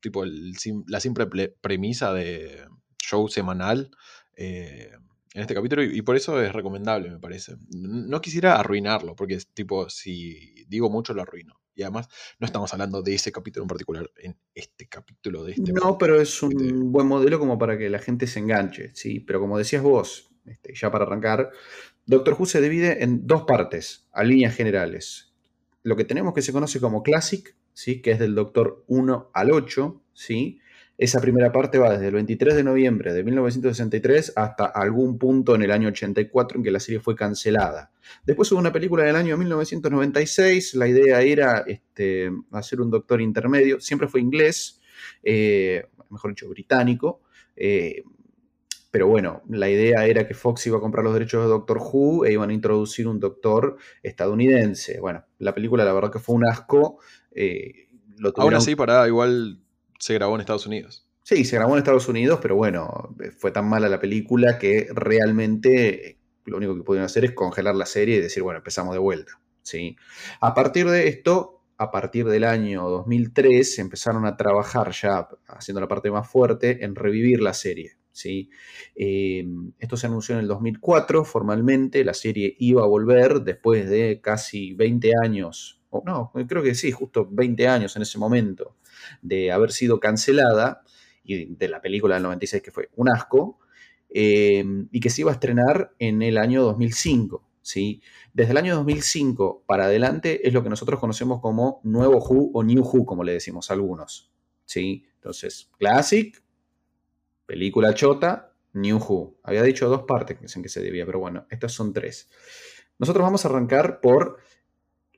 tipo 0.00 0.24
la 0.24 1.00
simple 1.00 1.26
premisa 1.60 2.12
de 2.12 2.66
show 2.98 3.28
semanal 3.28 3.90
eh, 4.36 4.92
en 5.34 5.42
este 5.42 5.54
capítulo 5.54 5.82
y, 5.82 6.02
por 6.02 6.16
eso 6.16 6.42
es 6.42 6.52
recomendable, 6.52 7.10
me 7.10 7.18
parece. 7.18 7.56
No 7.70 8.20
quisiera 8.20 8.58
arruinarlo, 8.58 9.14
porque 9.14 9.34
es 9.34 9.46
tipo, 9.48 9.88
si 9.90 10.64
digo 10.68 10.90
mucho 10.90 11.14
lo 11.14 11.22
arruino. 11.22 11.60
Y 11.74 11.82
además, 11.82 12.08
no 12.40 12.46
estamos 12.46 12.72
hablando 12.72 13.02
de 13.02 13.14
ese 13.14 13.30
capítulo 13.30 13.62
en 13.62 13.68
particular, 13.68 14.10
en 14.16 14.36
este 14.52 14.88
capítulo 14.88 15.44
de 15.44 15.52
este. 15.52 15.72
No, 15.72 15.96
pero 15.96 16.20
es 16.20 16.42
un 16.42 16.90
buen 16.90 17.06
modelo 17.06 17.38
como 17.38 17.56
para 17.56 17.78
que 17.78 17.88
la 17.88 18.00
gente 18.00 18.26
se 18.26 18.40
enganche, 18.40 18.90
sí. 18.96 19.20
Pero 19.20 19.38
como 19.38 19.58
decías 19.58 19.82
vos, 19.82 20.28
este, 20.44 20.74
ya 20.74 20.90
para 20.90 21.04
arrancar, 21.04 21.50
Doctor 22.08 22.36
Who 22.38 22.46
se 22.46 22.62
divide 22.62 23.04
en 23.04 23.26
dos 23.26 23.42
partes, 23.42 24.08
a 24.12 24.24
líneas 24.24 24.56
generales. 24.56 25.34
Lo 25.82 25.94
que 25.94 26.04
tenemos 26.04 26.32
que 26.32 26.40
se 26.40 26.54
conoce 26.54 26.80
como 26.80 27.02
Classic, 27.02 27.54
¿sí? 27.74 28.00
que 28.00 28.12
es 28.12 28.18
del 28.18 28.34
Doctor 28.34 28.82
1 28.86 29.30
al 29.34 29.52
8, 29.52 30.02
¿sí? 30.14 30.58
Esa 30.96 31.20
primera 31.20 31.52
parte 31.52 31.76
va 31.76 31.92
desde 31.92 32.06
el 32.06 32.14
23 32.14 32.56
de 32.56 32.64
noviembre 32.64 33.12
de 33.12 33.22
1963 33.22 34.32
hasta 34.36 34.64
algún 34.64 35.18
punto 35.18 35.54
en 35.54 35.60
el 35.60 35.70
año 35.70 35.88
84 35.88 36.56
en 36.56 36.64
que 36.64 36.70
la 36.70 36.80
serie 36.80 36.98
fue 36.98 37.14
cancelada. 37.14 37.92
Después 38.24 38.50
hubo 38.52 38.58
una 38.58 38.72
película 38.72 39.04
del 39.04 39.14
año 39.14 39.36
1996, 39.36 40.76
la 40.76 40.88
idea 40.88 41.20
era 41.20 41.58
este, 41.66 42.32
hacer 42.52 42.80
un 42.80 42.90
doctor 42.90 43.20
intermedio, 43.20 43.80
siempre 43.80 44.08
fue 44.08 44.22
inglés, 44.22 44.80
eh, 45.22 45.86
mejor 46.08 46.30
dicho, 46.30 46.48
británico. 46.48 47.20
Eh, 47.54 48.02
pero 48.90 49.06
bueno, 49.06 49.42
la 49.48 49.68
idea 49.68 50.06
era 50.06 50.26
que 50.26 50.34
Fox 50.34 50.66
iba 50.66 50.78
a 50.78 50.80
comprar 50.80 51.04
los 51.04 51.12
derechos 51.12 51.42
de 51.42 51.48
Doctor 51.48 51.78
Who 51.78 52.24
e 52.24 52.32
iban 52.32 52.50
a 52.50 52.54
introducir 52.54 53.06
un 53.06 53.20
doctor 53.20 53.76
estadounidense. 54.02 54.98
Bueno, 55.00 55.24
la 55.38 55.54
película 55.54 55.84
la 55.84 55.92
verdad 55.92 56.10
que 56.10 56.18
fue 56.18 56.36
un 56.36 56.46
asco. 56.46 56.98
Eh, 57.30 57.88
lo 58.16 58.32
Aún 58.36 58.54
así, 58.54 58.74
para 58.74 59.06
igual 59.06 59.60
se 59.98 60.14
grabó 60.14 60.34
en 60.34 60.40
Estados 60.40 60.66
Unidos. 60.66 61.06
Sí, 61.22 61.44
se 61.44 61.56
grabó 61.56 61.74
en 61.74 61.78
Estados 61.78 62.08
Unidos, 62.08 62.38
pero 62.40 62.56
bueno, 62.56 63.14
fue 63.36 63.50
tan 63.50 63.68
mala 63.68 63.88
la 63.90 64.00
película 64.00 64.58
que 64.58 64.88
realmente 64.94 66.18
lo 66.46 66.56
único 66.56 66.74
que 66.74 66.82
pudieron 66.82 67.04
hacer 67.04 67.26
es 67.26 67.32
congelar 67.32 67.74
la 67.74 67.84
serie 67.84 68.16
y 68.16 68.20
decir, 68.22 68.42
bueno, 68.42 68.58
empezamos 68.58 68.94
de 68.94 68.98
vuelta. 68.98 69.38
¿sí? 69.62 69.96
A 70.40 70.54
partir 70.54 70.88
de 70.88 71.08
esto, 71.08 71.62
a 71.76 71.90
partir 71.90 72.26
del 72.26 72.44
año 72.44 72.88
2003, 72.88 73.78
empezaron 73.78 74.24
a 74.24 74.38
trabajar 74.38 74.90
ya, 74.92 75.28
haciendo 75.48 75.82
la 75.82 75.88
parte 75.88 76.10
más 76.10 76.26
fuerte, 76.26 76.82
en 76.82 76.94
revivir 76.94 77.42
la 77.42 77.52
serie. 77.52 77.97
¿Sí? 78.12 78.50
Em, 78.94 79.72
esto 79.78 79.96
se 79.96 80.06
anunció 80.06 80.34
en 80.34 80.42
el 80.42 80.48
2004 80.48 81.24
formalmente, 81.24 82.04
la 82.04 82.14
serie 82.14 82.56
iba 82.58 82.82
a 82.82 82.86
volver 82.86 83.42
después 83.42 83.88
de 83.88 84.20
casi 84.20 84.74
20 84.74 85.12
años, 85.22 85.80
no, 86.04 86.32
creo 86.46 86.62
que 86.62 86.74
sí, 86.74 86.92
justo 86.92 87.28
20 87.30 87.66
años 87.66 87.96
en 87.96 88.02
ese 88.02 88.18
momento 88.18 88.76
de 89.22 89.52
haber 89.52 89.72
sido 89.72 90.00
cancelada, 90.00 90.82
y 91.24 91.44
de 91.54 91.68
la 91.68 91.80
película 91.80 92.14
del 92.14 92.24
96 92.24 92.62
que 92.62 92.70
fue 92.70 92.88
un 92.96 93.08
asco, 93.08 93.58
em, 94.10 94.88
y 94.90 95.00
que 95.00 95.10
se 95.10 95.20
iba 95.22 95.30
a 95.30 95.34
estrenar 95.34 95.94
en 95.98 96.22
el 96.22 96.38
año 96.38 96.62
2005. 96.62 97.44
¿sí? 97.60 98.00
Desde 98.32 98.52
el 98.52 98.56
año 98.56 98.76
2005 98.76 99.64
para 99.66 99.84
adelante 99.84 100.46
es 100.48 100.54
lo 100.54 100.62
que 100.62 100.70
nosotros 100.70 100.98
conocemos 100.98 101.40
como 101.40 101.80
Nuevo 101.84 102.16
Who 102.16 102.50
o 102.54 102.62
New 102.62 102.82
Who, 102.82 103.04
como 103.04 103.24
le 103.24 103.32
decimos 103.32 103.70
algunos, 103.70 104.32
¿sí? 104.64 105.04
Entonces, 105.16 105.70
Classic, 105.78 106.42
película 107.48 107.94
chota, 107.94 108.52
New 108.74 108.98
Who. 108.98 109.38
Había 109.42 109.62
dicho 109.62 109.88
dos 109.88 110.02
partes 110.02 110.54
en 110.54 110.62
que 110.62 110.68
se 110.68 110.82
debía, 110.82 111.06
pero 111.06 111.18
bueno, 111.18 111.46
estas 111.50 111.72
son 111.72 111.94
tres. 111.94 112.28
Nosotros 112.98 113.24
vamos 113.24 113.44
a 113.44 113.48
arrancar 113.48 114.00
por 114.02 114.36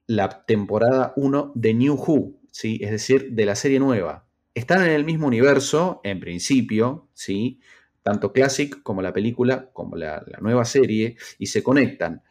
la 0.06 0.44
temporada 0.46 1.12
1 1.16 1.52
de 1.56 1.74
New 1.74 1.94
Who, 1.94 2.40
¿sí? 2.52 2.78
es 2.82 2.92
decir, 2.92 3.32
de 3.32 3.44
la 3.44 3.56
serie 3.56 3.80
nueva. 3.80 4.28
Están 4.54 4.84
en 4.84 4.92
el 4.92 5.04
mismo 5.04 5.26
universo, 5.26 6.00
en 6.04 6.20
principio, 6.20 7.08
¿sí? 7.14 7.58
tanto 8.02 8.32
Classic 8.32 8.80
como 8.80 9.02
la 9.02 9.12
película, 9.12 9.68
como 9.72 9.96
la, 9.96 10.22
la 10.24 10.38
nueva 10.38 10.64
serie, 10.64 11.16
y 11.36 11.46
se 11.46 11.64
conectan. 11.64 12.22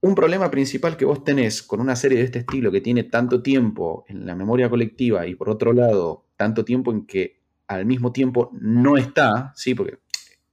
Un 0.00 0.16
problema 0.16 0.50
principal 0.50 0.96
que 0.96 1.04
vos 1.04 1.22
tenés 1.22 1.62
con 1.62 1.80
una 1.80 1.94
serie 1.94 2.18
de 2.18 2.24
este 2.24 2.40
estilo 2.40 2.72
que 2.72 2.80
tiene 2.80 3.04
tanto 3.04 3.40
tiempo 3.40 4.04
en 4.08 4.26
la 4.26 4.34
memoria 4.34 4.68
colectiva 4.68 5.28
y 5.28 5.36
por 5.36 5.48
otro 5.48 5.72
lado, 5.72 6.26
tanto 6.36 6.64
tiempo 6.64 6.90
en 6.90 7.06
que 7.06 7.35
al 7.68 7.86
mismo 7.86 8.12
tiempo 8.12 8.50
no 8.60 8.96
está, 8.96 9.52
¿sí? 9.56 9.74
porque 9.74 9.98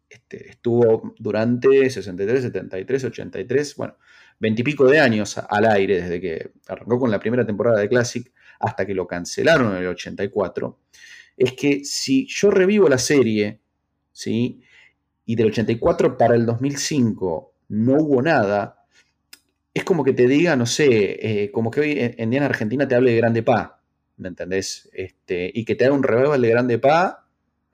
este, 0.10 0.50
estuvo 0.51 1.13
durante 1.17 1.89
63, 1.89 2.43
73, 2.43 3.03
83, 3.05 3.75
bueno, 3.75 3.98
veintipico 4.39 4.86
de 4.86 5.00
años 5.00 5.38
al 5.38 5.65
aire 5.65 6.01
desde 6.01 6.22
que 6.22 6.51
arrancó 6.67 7.00
con 7.00 7.12
la 7.12 7.20
primera 7.20 7.46
temporada 7.46 7.79
de 7.79 7.89
Classic 7.89 8.32
hasta 8.60 8.86
que 8.86 8.93
lo 8.93 9.08
cancelaron 9.08 9.72
en 9.72 9.84
el 9.84 9.88
84, 9.88 10.79
es 11.38 11.53
que 11.53 11.84
si 11.84 12.27
yo 12.27 12.51
revivo 12.51 12.88
la 12.88 12.98
serie, 12.98 13.60
¿sí? 14.12 14.62
Y 15.25 15.36
del 15.36 15.48
84 15.48 16.17
para 16.17 16.36
el 16.36 16.46
2005 16.46 17.53
no 17.70 17.93
hubo 17.93 18.22
nada, 18.22 18.86
es 19.74 19.84
como 19.84 20.03
que 20.03 20.13
te 20.13 20.27
diga, 20.27 20.55
no 20.55 20.65
sé, 20.65 21.43
eh, 21.43 21.51
como 21.51 21.72
que 21.72 21.79
hoy 21.82 21.96
en 21.98 22.29
día 22.29 22.39
en 22.39 22.46
Argentina 22.46 22.88
te 22.88 22.96
hable 22.96 23.12
de 23.12 23.17
Grande 23.17 23.43
Pa, 23.43 23.82
¿me 24.17 24.29
entendés? 24.29 24.89
Este, 24.93 25.51
y 25.53 25.65
que 25.65 25.75
te 25.75 25.86
haga 25.86 25.93
un 25.93 26.03
revival 26.03 26.41
de 26.41 26.50
Grande 26.50 26.79
Pa 26.79 27.27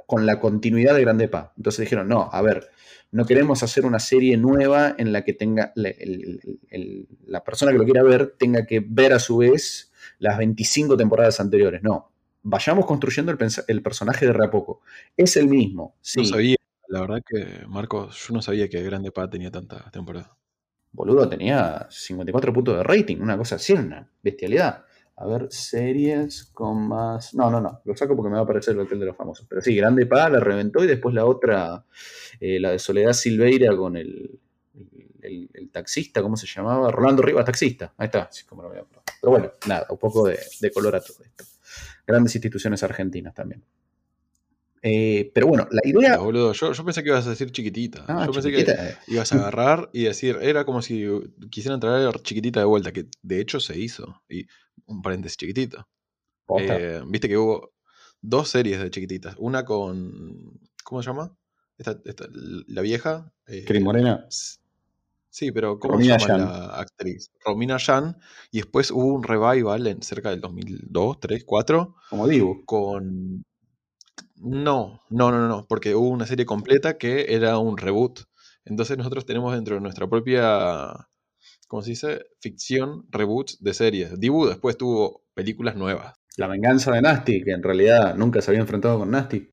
con 0.05 0.25
la 0.25 0.39
continuidad 0.39 0.95
de 0.95 1.01
Grande 1.01 1.27
Pa. 1.27 1.53
Entonces 1.57 1.81
dijeron, 1.81 2.07
no, 2.07 2.29
a 2.31 2.41
ver, 2.41 2.69
no 3.11 3.25
queremos 3.25 3.63
hacer 3.63 3.85
una 3.85 3.99
serie 3.99 4.37
nueva 4.37 4.95
en 4.97 5.11
la 5.11 5.23
que 5.23 5.33
tenga 5.33 5.73
la 5.75 7.43
persona 7.43 7.71
que 7.71 7.77
lo 7.77 7.85
quiera 7.85 8.03
ver 8.03 8.35
tenga 8.37 8.65
que 8.65 8.83
ver 8.85 9.13
a 9.13 9.19
su 9.19 9.37
vez 9.37 9.91
las 10.19 10.37
25 10.37 10.97
temporadas 10.97 11.39
anteriores. 11.39 11.81
No, 11.81 12.11
vayamos 12.43 12.85
construyendo 12.85 13.31
el, 13.31 13.81
personaje 13.81 14.27
de 14.27 14.43
a 14.43 14.51
poco. 14.51 14.81
Es 15.17 15.37
el 15.37 15.47
mismo. 15.47 15.95
Sí. 16.01 16.21
No 16.21 16.25
sabía, 16.25 16.55
la 16.87 17.01
verdad 17.01 17.21
que, 17.25 17.65
Marcos, 17.67 18.27
yo 18.27 18.33
no 18.33 18.41
sabía 18.41 18.69
que 18.69 18.81
Grande 18.83 19.11
Pa 19.11 19.29
tenía 19.29 19.51
tanta 19.51 19.89
temporada. 19.91 20.35
Boludo, 20.91 21.29
tenía 21.29 21.87
54 21.89 22.51
puntos 22.51 22.77
de 22.77 22.83
rating, 22.83 23.17
una 23.17 23.37
cosa 23.37 23.55
así, 23.55 23.73
una 23.73 24.09
bestialidad. 24.23 24.85
A 25.21 25.27
ver, 25.27 25.47
series 25.51 26.45
con 26.45 26.87
más. 26.87 27.33
No, 27.33 27.51
no, 27.51 27.59
no. 27.59 27.81
Lo 27.83 27.95
saco 27.95 28.15
porque 28.15 28.29
me 28.29 28.35
va 28.35 28.41
a 28.41 28.43
aparecer 28.43 28.73
el 28.73 28.79
Hotel 28.79 29.01
de 29.01 29.07
los 29.07 29.17
Famosos. 29.17 29.45
Pero 29.49 29.61
sí, 29.61 29.75
Grande 29.75 30.05
Pa 30.05 30.29
la 30.29 30.39
reventó 30.39 30.81
y 30.81 30.87
después 30.87 31.13
la 31.13 31.25
otra, 31.25 31.83
eh, 32.39 32.57
la 32.57 32.71
de 32.71 32.79
Soledad 32.79 33.11
Silveira 33.11 33.75
con 33.75 33.97
el, 33.97 34.39
el, 35.21 35.69
taxista, 35.73 36.21
¿cómo 36.21 36.37
se 36.37 36.47
llamaba? 36.47 36.89
Rolando 36.89 37.21
Rivas, 37.21 37.43
taxista. 37.43 37.93
Ahí 37.97 38.05
está. 38.05 38.29
como 38.47 38.63
lo 38.63 38.69
Pero 38.71 38.87
bueno, 39.23 39.51
nada, 39.67 39.87
un 39.89 39.97
poco 39.97 40.25
de, 40.25 40.39
de 40.61 40.71
color 40.71 40.95
a 40.95 41.01
todo 41.01 41.17
esto. 41.21 41.43
Grandes 42.07 42.33
instituciones 42.35 42.81
argentinas 42.81 43.33
también. 43.33 43.61
Eh, 44.81 45.31
pero 45.33 45.47
bueno, 45.47 45.67
la 45.71 45.81
idea. 45.83 46.17
boludo, 46.17 46.53
yo, 46.53 46.85
pensé 46.85 47.03
que 47.03 47.09
ibas 47.09 47.27
a 47.27 47.31
decir 47.31 47.51
chiquitita. 47.51 48.05
Ah, 48.07 48.25
yo 48.25 48.31
pensé 48.31 48.51
que 48.51 48.61
eh. 48.61 48.95
ibas 49.07 49.31
a 49.33 49.35
agarrar 49.35 49.89
y 49.91 50.03
decir, 50.03 50.37
era 50.41 50.65
como 50.65 50.81
si 50.81 51.05
quisieran 51.49 51.79
traer 51.79 52.17
chiquitita 52.21 52.61
de 52.61 52.65
vuelta, 52.65 52.91
que 52.91 53.07
de 53.21 53.41
hecho 53.41 53.59
se 53.59 53.77
hizo. 53.77 54.21
Y 54.29 54.47
un 54.85 55.01
paréntesis 55.01 55.37
chiquitito. 55.37 55.87
Eh, 56.57 57.01
Viste 57.07 57.27
que 57.27 57.37
hubo 57.37 57.71
dos 58.21 58.49
series 58.49 58.81
de 58.81 58.89
chiquititas. 58.89 59.35
Una 59.37 59.65
con. 59.65 60.59
¿Cómo 60.83 61.01
se 61.01 61.09
llama? 61.09 61.35
la 62.67 62.81
vieja. 62.81 63.31
Eh, 63.47 63.79
Morena. 63.79 64.25
Sí, 65.29 65.51
pero 65.51 65.79
¿cómo 65.79 65.99
se 65.99 66.05
llama 66.07 66.37
la 66.37 66.65
actriz? 66.75 67.31
Romina 67.45 67.77
Yan. 67.77 68.17
Y 68.51 68.57
después 68.57 68.91
hubo 68.91 69.13
un 69.13 69.23
revival 69.23 69.87
en 69.87 70.01
cerca 70.01 70.31
del 70.31 70.41
2002, 70.41 71.19
3, 71.19 71.43
4. 71.45 71.95
Como 72.09 72.27
digo. 72.27 72.65
Con 72.65 73.45
no, 74.41 75.01
no, 75.09 75.31
no, 75.31 75.47
no, 75.47 75.65
porque 75.67 75.95
hubo 75.95 76.09
una 76.09 76.25
serie 76.25 76.45
completa 76.45 76.97
que 76.97 77.33
era 77.35 77.57
un 77.57 77.77
reboot. 77.77 78.21
Entonces 78.65 78.97
nosotros 78.97 79.25
tenemos 79.25 79.53
dentro 79.53 79.75
de 79.75 79.81
nuestra 79.81 80.07
propia, 80.07 81.08
¿cómo 81.69 81.83
se 81.83 81.91
dice? 81.91 82.25
Ficción, 82.41 83.05
reboots 83.09 83.63
de 83.63 83.73
series. 83.73 84.19
Dibu 84.19 84.47
después 84.47 84.75
tuvo 84.75 85.23
películas 85.33 85.75
nuevas. 85.75 86.15
La 86.35 86.47
venganza 86.47 86.91
de 86.91 87.01
Nasty, 87.01 87.43
que 87.43 87.51
en 87.51 87.63
realidad 87.63 88.15
nunca 88.15 88.41
se 88.41 88.51
había 88.51 88.61
enfrentado 88.61 88.99
con 88.99 89.11
Nasty. 89.11 89.49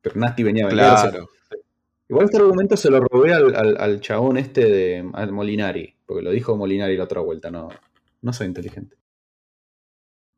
Pero 0.00 0.20
Nasty 0.20 0.42
venía 0.42 0.66
a 0.66 0.68
vengarse. 0.68 1.08
Claro. 1.08 1.28
Igual 2.08 2.26
este 2.26 2.36
argumento 2.36 2.76
se 2.76 2.90
lo 2.90 3.00
robé 3.00 3.32
al, 3.32 3.76
al, 3.78 4.00
chabón 4.00 4.36
este 4.36 4.66
de 4.66 5.02
Molinari, 5.02 5.96
porque 6.04 6.22
lo 6.22 6.30
dijo 6.30 6.54
Molinari 6.54 6.98
la 6.98 7.04
otra 7.04 7.22
vuelta, 7.22 7.50
no, 7.50 7.70
no 8.20 8.32
soy 8.34 8.46
inteligente. 8.46 8.96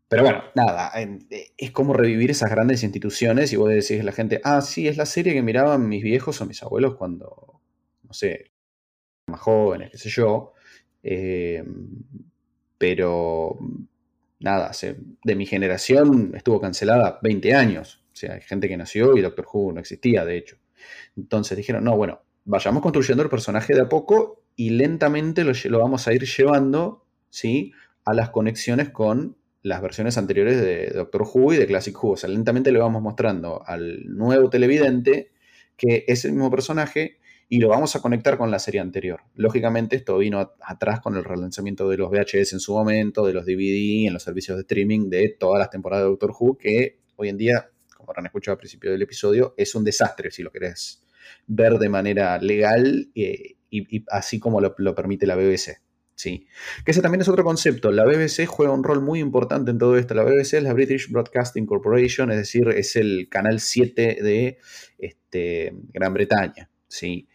Pero 0.08 0.22
bueno, 0.22 0.44
nada, 0.54 0.92
eh, 0.94 1.18
es 1.56 1.72
como 1.72 1.92
revivir 1.92 2.30
esas 2.30 2.50
grandes 2.50 2.84
instituciones 2.84 3.52
y 3.52 3.56
vos 3.56 3.68
decís 3.68 4.00
a 4.00 4.04
la 4.04 4.12
gente, 4.12 4.40
ah, 4.44 4.60
sí, 4.60 4.86
es 4.86 4.96
la 4.96 5.06
serie 5.06 5.34
que 5.34 5.42
miraban 5.42 5.88
mis 5.88 6.04
viejos 6.04 6.40
o 6.40 6.46
mis 6.46 6.62
abuelos 6.62 6.94
cuando, 6.94 7.60
no 8.04 8.12
sé, 8.12 8.52
más 9.26 9.40
jóvenes, 9.40 9.90
qué 9.90 9.98
sé 9.98 10.08
yo. 10.08 10.52
Eh, 11.02 11.64
pero 12.78 13.58
nada, 14.40 14.70
de 15.24 15.34
mi 15.34 15.46
generación 15.46 16.32
estuvo 16.34 16.60
cancelada 16.60 17.18
20 17.22 17.54
años. 17.54 18.02
O 18.12 18.16
sea, 18.16 18.34
hay 18.34 18.40
gente 18.40 18.68
que 18.68 18.76
nació 18.76 19.16
y 19.16 19.22
Doctor 19.22 19.46
Who 19.52 19.72
no 19.72 19.80
existía, 19.80 20.24
de 20.24 20.36
hecho. 20.36 20.56
Entonces 21.16 21.56
dijeron, 21.56 21.84
no, 21.84 21.96
bueno, 21.96 22.22
vayamos 22.44 22.82
construyendo 22.82 23.22
el 23.22 23.28
personaje 23.28 23.74
de 23.74 23.82
a 23.82 23.88
poco 23.88 24.42
y 24.56 24.70
lentamente 24.70 25.44
lo, 25.44 25.52
lo 25.64 25.78
vamos 25.78 26.06
a 26.08 26.14
ir 26.14 26.24
llevando, 26.24 27.04
¿sí? 27.30 27.72
A 28.04 28.14
las 28.14 28.30
conexiones 28.30 28.90
con 28.90 29.36
las 29.62 29.82
versiones 29.82 30.16
anteriores 30.16 30.60
de 30.60 30.90
Doctor 30.90 31.22
Who 31.22 31.54
y 31.54 31.56
de 31.56 31.66
Classic 31.66 31.96
Who. 32.02 32.12
O 32.12 32.16
sea, 32.16 32.30
lentamente 32.30 32.72
le 32.72 32.78
vamos 32.78 33.02
mostrando 33.02 33.62
al 33.66 34.04
nuevo 34.06 34.48
televidente 34.48 35.32
que 35.76 36.04
es 36.06 36.24
el 36.24 36.32
mismo 36.32 36.50
personaje 36.50 37.18
y 37.48 37.60
lo 37.60 37.68
vamos 37.68 37.94
a 37.94 38.00
conectar 38.00 38.36
con 38.36 38.50
la 38.50 38.58
serie 38.58 38.80
anterior. 38.80 39.20
Lógicamente, 39.34 39.96
esto 39.96 40.18
vino 40.18 40.54
atrás 40.60 41.00
con 41.00 41.16
el 41.16 41.24
relanzamiento 41.24 41.88
de 41.88 41.96
los 41.96 42.10
VHS 42.10 42.54
en 42.54 42.60
su 42.60 42.74
momento, 42.74 43.26
de 43.26 43.32
los 43.32 43.46
DVD 43.46 44.06
en 44.06 44.12
los 44.12 44.22
servicios 44.22 44.56
de 44.56 44.62
streaming 44.62 45.08
de 45.08 45.36
todas 45.38 45.58
las 45.58 45.70
temporadas 45.70 46.04
de 46.04 46.10
Doctor 46.10 46.32
Who, 46.38 46.58
que 46.58 47.00
hoy 47.16 47.28
en 47.28 47.36
día, 47.36 47.70
como 47.96 48.10
habrán 48.10 48.26
escuchado 48.26 48.54
al 48.54 48.58
principio 48.58 48.90
del 48.90 49.02
episodio, 49.02 49.54
es 49.56 49.74
un 49.74 49.84
desastre 49.84 50.30
si 50.30 50.42
lo 50.42 50.50
querés 50.50 51.02
ver 51.46 51.78
de 51.78 51.88
manera 51.88 52.38
legal 52.38 53.10
eh, 53.14 53.56
y, 53.70 54.04
así 54.08 54.40
como 54.40 54.60
lo 54.60 54.94
permite 54.94 55.26
la 55.26 55.36
BBC. 55.36 55.78
Sí, 56.16 56.46
que 56.82 56.92
ese 56.92 57.02
también 57.02 57.20
es 57.20 57.28
otro 57.28 57.44
concepto. 57.44 57.92
La 57.92 58.06
BBC 58.06 58.46
juega 58.46 58.72
un 58.72 58.82
rol 58.82 59.02
muy 59.02 59.20
importante 59.20 59.70
en 59.70 59.76
todo 59.76 59.98
esto. 59.98 60.14
La 60.14 60.22
BBC 60.22 60.54
es 60.54 60.62
la 60.62 60.72
British 60.72 61.10
Broadcasting 61.10 61.66
Corporation, 61.66 62.30
es 62.30 62.38
decir, 62.38 62.68
es 62.70 62.96
el 62.96 63.28
canal 63.28 63.60
7 63.60 64.18
de 64.22 64.58
este, 64.96 65.74
Gran 65.92 66.14
Bretaña. 66.14 66.70
Sí. 66.96 67.28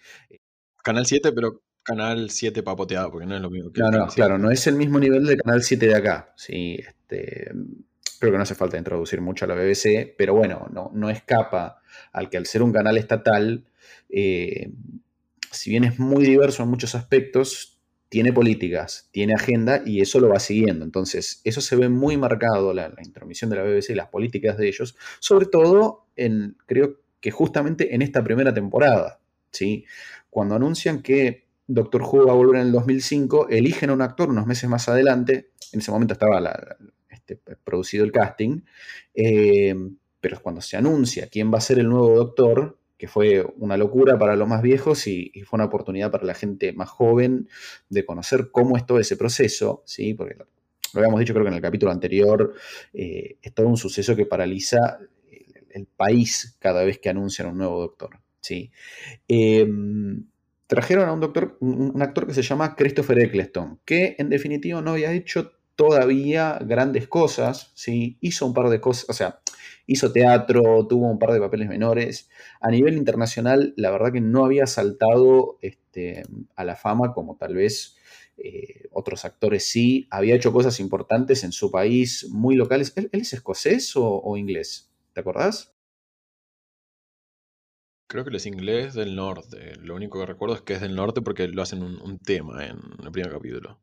Canal 0.83 1.05
7, 1.05 1.31
pero 1.31 1.61
canal 1.83 2.29
7 2.29 2.63
papoteado, 2.63 3.11
porque 3.11 3.25
no 3.25 3.35
es 3.35 3.41
lo 3.41 3.49
mismo 3.49 3.71
que 3.71 3.81
Claro, 3.81 4.07
claro, 4.13 4.37
no 4.37 4.51
es 4.51 4.65
el 4.67 4.75
mismo 4.75 4.99
nivel 4.99 5.25
del 5.25 5.41
canal 5.41 5.63
7 5.63 5.87
de 5.87 5.95
acá. 5.95 6.33
Sí, 6.35 6.79
este, 6.79 7.51
creo 8.19 8.31
que 8.31 8.37
no 8.37 8.43
hace 8.43 8.55
falta 8.55 8.77
introducir 8.77 9.21
mucho 9.21 9.45
a 9.45 9.47
la 9.47 9.55
BBC, 9.55 10.13
pero 10.17 10.33
bueno, 10.33 10.67
no, 10.71 10.91
no 10.93 11.09
escapa 11.09 11.81
al 12.11 12.29
que 12.29 12.37
al 12.37 12.45
ser 12.45 12.61
un 12.63 12.71
canal 12.71 12.97
estatal, 12.97 13.65
eh, 14.09 14.71
si 15.51 15.69
bien 15.69 15.83
es 15.83 15.99
muy 15.99 16.23
diverso 16.23 16.63
en 16.63 16.69
muchos 16.69 16.95
aspectos, 16.95 17.79
tiene 18.09 18.33
políticas, 18.33 19.07
tiene 19.11 19.33
agenda 19.33 19.83
y 19.85 20.01
eso 20.01 20.19
lo 20.19 20.27
va 20.27 20.39
siguiendo. 20.39 20.83
Entonces, 20.83 21.39
eso 21.45 21.61
se 21.61 21.77
ve 21.77 21.87
muy 21.87 22.17
marcado, 22.17 22.73
la, 22.73 22.93
intromisión 23.01 23.49
de 23.49 23.55
la 23.55 23.63
BBC 23.63 23.91
y 23.91 23.95
las 23.95 24.09
políticas 24.09 24.57
de 24.57 24.67
ellos, 24.67 24.97
sobre 25.19 25.45
todo 25.45 26.07
en, 26.17 26.57
creo 26.65 26.99
que 27.21 27.31
justamente 27.31 27.95
en 27.95 28.01
esta 28.01 28.21
primera 28.21 28.53
temporada, 28.53 29.20
¿sí? 29.51 29.85
Cuando 30.29 30.55
anuncian 30.55 31.01
que 31.01 31.47
Doctor 31.67 32.01
Who 32.01 32.25
va 32.25 32.33
a 32.33 32.35
volver 32.35 32.61
en 32.61 32.67
el 32.67 32.71
2005, 32.71 33.49
eligen 33.49 33.89
a 33.89 33.93
un 33.93 34.01
actor 34.01 34.29
unos 34.29 34.45
meses 34.45 34.69
más 34.69 34.89
adelante, 34.89 35.51
en 35.71 35.79
ese 35.79 35.91
momento 35.91 36.13
estaba 36.13 36.41
este, 37.09 37.37
producido 37.63 38.03
el 38.03 38.11
casting, 38.11 38.61
eh, 39.13 39.75
pero 40.19 40.39
cuando 40.41 40.61
se 40.61 40.77
anuncia 40.77 41.27
quién 41.27 41.51
va 41.53 41.57
a 41.57 41.61
ser 41.61 41.79
el 41.79 41.89
nuevo 41.89 42.15
Doctor, 42.15 42.77
que 43.01 43.07
fue 43.07 43.43
una 43.57 43.77
locura 43.77 44.19
para 44.19 44.35
los 44.35 44.47
más 44.47 44.61
viejos 44.61 45.07
y, 45.07 45.31
fue 45.45 45.57
una 45.57 45.65
oportunidad 45.65 46.11
para 46.11 46.23
la 46.23 46.35
gente 46.35 46.71
más 46.71 46.87
joven 46.87 47.49
de 47.89 48.05
conocer 48.05 48.51
cómo 48.51 48.77
es 48.77 48.85
todo 48.85 48.99
ese 48.99 49.17
proceso, 49.17 49.81
¿sí? 49.87 50.13
porque 50.13 50.35
lo, 50.35 50.45
habíamos 50.93 51.19
dicho 51.19 51.33
creo 51.33 51.43
que 51.43 51.49
en 51.49 51.55
el 51.55 51.61
capítulo 51.61 51.91
anterior, 51.91 52.53
eh, 52.93 53.37
es 53.41 53.53
todo 53.55 53.67
un 53.67 53.77
suceso 53.77 54.15
que 54.15 54.27
paraliza 54.27 54.99
el, 55.73 55.87
país 55.87 56.55
cada 56.59 56.83
vez 56.83 56.99
que 56.99 57.09
anuncian 57.09 57.47
un 57.49 57.57
nuevo 57.57 57.81
doctor. 57.81 58.19
¿Sí? 58.41 58.71
Em, 59.27 60.25
trajeron 60.67 61.09
a 61.09 61.13
un 61.13 61.19
doctor, 61.19 61.57
un, 61.61 62.01
actor 62.01 62.27
que 62.27 62.33
se 62.33 62.41
llama 62.41 62.75
Christopher 62.75 63.19
Eccleston, 63.19 63.79
que 63.85 64.15
en 64.19 64.29
definitiva 64.29 64.81
no 64.81 64.91
había 64.91 65.13
hecho 65.13 65.53
todavía 65.75 66.59
grandes 66.61 67.07
cosas, 67.07 67.71
¿sí? 67.73 68.17
hizo 68.21 68.45
un 68.45 68.53
par 68.53 68.69
de 68.69 68.81
cosas, 68.81 69.09
o 69.09 69.13
sea, 69.13 69.39
hizo 69.87 70.11
teatro, 70.11 70.85
tuvo 70.87 71.09
un 71.09 71.19
par 71.19 71.31
de 71.31 71.39
papeles 71.39 71.67
menores. 71.67 72.29
A 72.59 72.69
nivel 72.69 72.97
internacional, 72.97 73.73
la 73.77 73.91
verdad 73.91 74.13
que 74.13 74.21
no 74.21 74.45
había 74.45 74.67
saltado 74.67 75.57
este, 75.61 76.23
a 76.55 76.63
la 76.63 76.75
fama 76.75 77.13
como 77.13 77.35
tal 77.35 77.55
vez 77.55 77.97
eh, 78.37 78.87
otros 78.91 79.25
actores 79.25 79.65
sí. 79.65 80.07
Había 80.09 80.35
hecho 80.35 80.53
cosas 80.53 80.79
importantes 80.79 81.43
en 81.43 81.51
su 81.51 81.71
país, 81.71 82.27
muy 82.29 82.55
locales. 82.55 82.93
¿Él, 82.95 83.09
él 83.11 83.21
es 83.21 83.33
escocés 83.33 83.95
o, 83.95 84.21
o 84.21 84.37
inglés? 84.37 84.89
¿Te 85.13 85.21
acordás? 85.21 85.73
Creo 88.11 88.25
que 88.25 88.29
él 88.29 88.35
es 88.35 88.45
inglés 88.45 88.93
del 88.93 89.15
norte. 89.15 89.73
Lo 89.79 89.95
único 89.95 90.19
que 90.19 90.25
recuerdo 90.25 90.55
es 90.55 90.61
que 90.61 90.73
es 90.73 90.81
del 90.81 90.97
norte 90.97 91.21
porque 91.21 91.47
lo 91.47 91.61
hacen 91.61 91.81
un, 91.81 91.95
un 92.01 92.19
tema 92.19 92.65
en 92.65 92.77
el 93.01 93.09
primer 93.09 93.31
capítulo. 93.31 93.79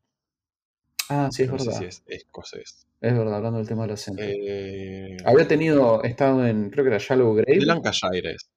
Ah, 1.09 1.29
sí, 1.31 1.41
es 1.41 1.49
sé 1.49 1.55
verdad. 1.57 1.79
si 1.79 1.85
es 1.85 2.03
escocés. 2.05 2.85
Es 3.01 3.17
verdad, 3.17 3.37
hablando 3.37 3.57
del 3.57 3.67
tema 3.67 3.81
del 3.83 3.93
acento. 3.93 4.21
Eh, 4.23 5.17
Había 5.25 5.47
tenido, 5.47 6.03
estado 6.03 6.45
en, 6.45 6.69
creo 6.69 6.85
que 6.85 6.89
era 6.89 6.99
Shallow 6.99 7.33
Grave. 7.33 7.65
Lancashire 7.65 8.33
es. 8.33 8.47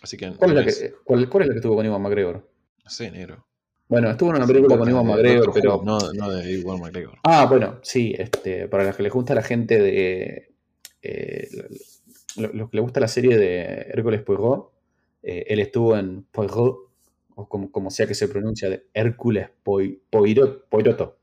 Así 0.00 0.16
que 0.16 0.32
¿Cuál 0.32 0.56
es, 0.56 0.56
la 0.56 0.64
que, 0.88 0.94
cuál, 1.04 1.28
cuál 1.28 1.42
es 1.42 1.48
la 1.48 1.54
que 1.54 1.58
estuvo 1.58 1.76
con 1.76 1.84
Iwan 1.84 2.00
McGregor? 2.00 2.50
No 2.84 2.90
sé, 2.90 3.10
negro. 3.10 3.46
Bueno, 3.86 4.10
estuvo 4.10 4.30
en 4.30 4.36
una 4.36 4.46
película 4.46 4.78
con 4.78 4.88
Iwan 4.88 5.06
McGregor, 5.06 5.52
pero. 5.52 5.82
No, 5.84 5.98
no 6.14 6.30
de 6.30 6.52
Iwan 6.52 6.80
McGregor. 6.80 7.18
Ah, 7.22 7.44
bueno, 7.44 7.80
sí, 7.82 8.14
este, 8.16 8.66
para 8.66 8.84
los 8.84 8.96
que 8.96 9.02
les 9.02 9.12
gusta 9.12 9.34
la 9.34 9.42
gente 9.42 9.78
de. 9.78 10.54
eh, 11.02 11.48
los 12.36 12.70
que 12.70 12.76
les 12.76 12.82
gusta 12.82 13.00
la 13.00 13.08
serie 13.08 13.36
de 13.38 13.62
Hércules 13.92 14.22
Poirot, 14.22 14.70
eh, 15.22 15.44
él 15.48 15.60
estuvo 15.60 15.96
en 15.96 16.24
Poirot, 16.30 16.78
o 17.36 17.48
como, 17.48 17.70
como 17.70 17.90
sea 17.90 18.06
que 18.06 18.14
se 18.14 18.28
pronuncia, 18.28 18.68
de 18.68 18.86
Hércules 18.94 19.48
Poi- 19.64 20.00
Poirot, 20.10 20.68
Poiroto. 20.68 21.18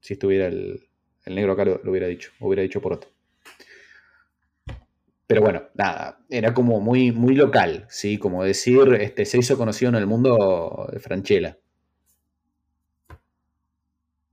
Si 0.00 0.14
estuviera 0.14 0.46
el, 0.46 0.80
el 1.24 1.34
negro 1.34 1.52
acá 1.52 1.64
lo, 1.64 1.80
lo 1.82 1.90
hubiera 1.90 2.06
dicho, 2.06 2.30
hubiera 2.40 2.62
dicho 2.62 2.80
Poroto. 2.80 3.08
Pero 5.26 5.40
bueno, 5.40 5.64
nada, 5.74 6.20
era 6.30 6.54
como 6.54 6.80
muy, 6.80 7.10
muy 7.10 7.34
local, 7.34 7.86
¿sí? 7.88 8.16
Como 8.16 8.44
decir, 8.44 8.78
este, 9.00 9.24
se 9.24 9.38
hizo 9.38 9.56
conocido 9.58 9.88
en 9.88 9.96
el 9.96 10.06
mundo 10.06 10.88
de 10.92 11.00
Franchella. 11.00 11.58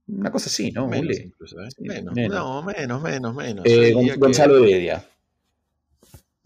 Una 0.06 0.30
cosa 0.30 0.46
así, 0.48 0.70
¿no? 0.70 0.86
Menos 0.86 1.18
incluso, 1.18 1.60
¿eh? 1.62 1.68
Menos. 1.78 2.14
menos. 2.14 2.34
No, 2.36 2.62
menos, 2.62 3.02
menos, 3.02 3.34
menos. 3.34 3.64
Eh, 3.66 3.92
que- 3.92 4.16
Gonzalo 4.16 4.58
Heredia. 4.64 5.04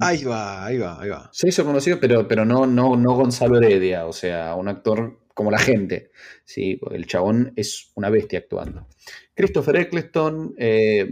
Ahí 0.01 0.23
va, 0.25 0.65
ahí 0.65 0.79
va, 0.79 1.01
ahí 1.01 1.09
va. 1.09 1.29
Se 1.33 1.49
hizo 1.49 1.65
conocido, 1.65 1.99
pero, 1.99 2.29
pero 2.29 2.45
no, 2.45 2.67
no, 2.67 2.97
no 2.97 3.15
Gonzalo 3.15 3.57
Heredia, 3.57 4.07
o 4.07 4.13
sea, 4.13 4.55
un 4.55 4.69
actor 4.69 5.19
como 5.35 5.51
la 5.51 5.59
gente. 5.59 6.11
¿sí? 6.45 6.81
El 6.93 7.07
chabón 7.07 7.53
es 7.57 7.91
una 7.95 8.09
bestia 8.11 8.39
actuando. 8.41 8.87
Christopher 9.35 9.77
Eccleston, 9.77 10.55
eh, 10.57 11.09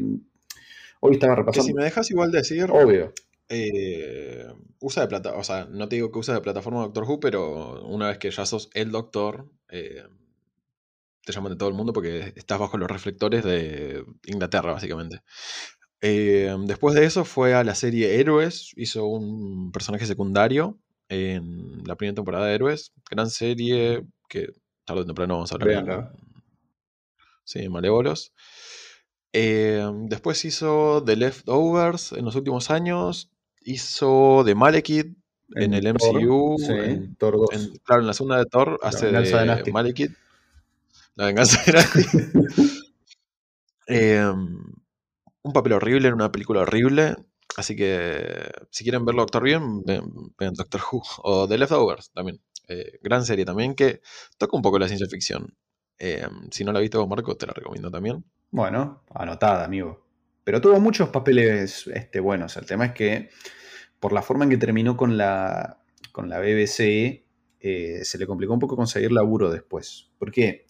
hoy 1.00 1.14
estaba 1.14 1.34
Que 1.34 1.40
repasando. 1.40 1.66
si 1.66 1.74
me 1.74 1.84
dejas 1.84 2.10
igual 2.10 2.30
decir, 2.30 2.66
Obvio. 2.70 3.12
eh, 3.48 4.46
usa 4.80 5.02
de 5.02 5.08
plata, 5.08 5.34
o 5.34 5.42
sea, 5.44 5.64
no 5.70 5.88
te 5.88 5.96
digo 5.96 6.12
que 6.12 6.18
usa 6.20 6.34
de 6.34 6.40
plataforma 6.40 6.82
Doctor 6.82 7.04
Who, 7.04 7.20
pero 7.20 7.84
una 7.86 8.08
vez 8.08 8.18
que 8.18 8.30
ya 8.30 8.46
sos 8.46 8.70
el 8.74 8.92
doctor, 8.92 9.48
eh, 9.68 10.02
te 11.24 11.32
llaman 11.32 11.52
de 11.52 11.58
todo 11.58 11.68
el 11.68 11.74
mundo 11.74 11.92
porque 11.92 12.32
estás 12.36 12.58
bajo 12.60 12.78
los 12.78 12.88
reflectores 12.90 13.42
de 13.42 14.04
Inglaterra, 14.26 14.72
básicamente. 14.72 15.22
Eh, 16.02 16.54
después 16.64 16.94
de 16.94 17.04
eso 17.04 17.24
fue 17.24 17.54
a 17.54 17.64
la 17.64 17.74
serie 17.74 18.20
Héroes, 18.20 18.72
hizo 18.76 19.06
un 19.06 19.72
personaje 19.72 20.06
secundario 20.06 20.78
en 21.08 21.82
la 21.84 21.96
primera 21.96 22.14
temporada 22.14 22.46
de 22.46 22.54
Héroes, 22.54 22.92
gran 23.10 23.30
serie 23.30 24.04
que 24.28 24.48
tarde 24.84 25.02
o 25.02 25.06
temprano 25.06 25.34
vamos 25.34 25.52
a 25.52 25.54
hablar 25.56 26.12
sí, 27.44 27.68
Malévolos. 27.68 28.32
Eh, 29.32 29.82
después 30.08 30.44
hizo 30.44 31.02
The 31.04 31.16
Leftovers 31.16 32.12
en 32.12 32.24
los 32.24 32.34
últimos 32.36 32.70
años, 32.70 33.30
hizo 33.60 34.42
The 34.44 34.54
Malekith 34.54 35.16
en, 35.54 35.74
el 35.74 35.84
Thor, 35.94 36.16
MCU, 36.16 36.56
sí, 36.58 36.72
en- 36.72 37.14
Thor 37.16 37.36
2. 37.36 37.48
en- 37.52 37.76
claro, 37.84 38.02
en 38.02 38.06
la 38.08 38.14
segunda 38.14 38.38
de 38.38 38.46
Thor 38.46 38.78
La 38.82 38.88
hace 38.88 39.06
venganza 39.06 39.44
de 39.44 39.62
de. 39.62 39.72
Malekith. 39.72 40.12
La 41.14 41.26
venganza 41.26 41.62
de 41.64 41.72
Nasty. 41.72 42.02
Eh, 43.88 44.32
un 45.46 45.52
papel 45.52 45.74
horrible 45.74 46.08
en 46.08 46.14
una 46.14 46.32
película 46.32 46.60
horrible. 46.62 47.14
Así 47.56 47.76
que 47.76 48.50
si 48.70 48.84
quieren 48.84 49.04
verlo 49.04 49.22
actuar 49.22 49.44
bien, 49.44 49.82
ven, 49.84 50.52
Doctor 50.54 50.80
Who 50.90 51.02
o 51.22 51.48
The 51.48 51.56
Leftovers 51.56 52.10
también. 52.10 52.40
Eh, 52.68 52.98
gran 53.00 53.24
serie 53.24 53.44
también 53.44 53.74
que 53.74 54.00
toca 54.38 54.56
un 54.56 54.62
poco 54.62 54.78
la 54.78 54.88
ciencia 54.88 55.06
ficción. 55.08 55.56
Eh, 55.98 56.26
si 56.50 56.64
no 56.64 56.72
la 56.72 56.80
viste 56.80 56.98
vos, 56.98 57.08
Marco, 57.08 57.36
te 57.36 57.46
la 57.46 57.52
recomiendo 57.52 57.90
también. 57.90 58.24
Bueno, 58.50 59.04
anotada, 59.14 59.64
amigo. 59.64 60.04
Pero 60.44 60.60
tuvo 60.60 60.80
muchos 60.80 61.08
papeles 61.08 61.86
este, 61.86 62.20
buenos. 62.20 62.56
El 62.56 62.66
tema 62.66 62.86
es 62.86 62.92
que, 62.92 63.30
por 64.00 64.12
la 64.12 64.22
forma 64.22 64.44
en 64.44 64.50
que 64.50 64.58
terminó 64.58 64.96
con 64.96 65.16
la, 65.16 65.78
con 66.12 66.28
la 66.28 66.40
BBC, 66.40 67.24
eh, 67.60 68.00
se 68.02 68.18
le 68.18 68.26
complicó 68.26 68.52
un 68.52 68.60
poco 68.60 68.76
conseguir 68.76 69.12
laburo 69.12 69.50
después. 69.50 70.10
¿Por 70.18 70.32
qué? 70.32 70.66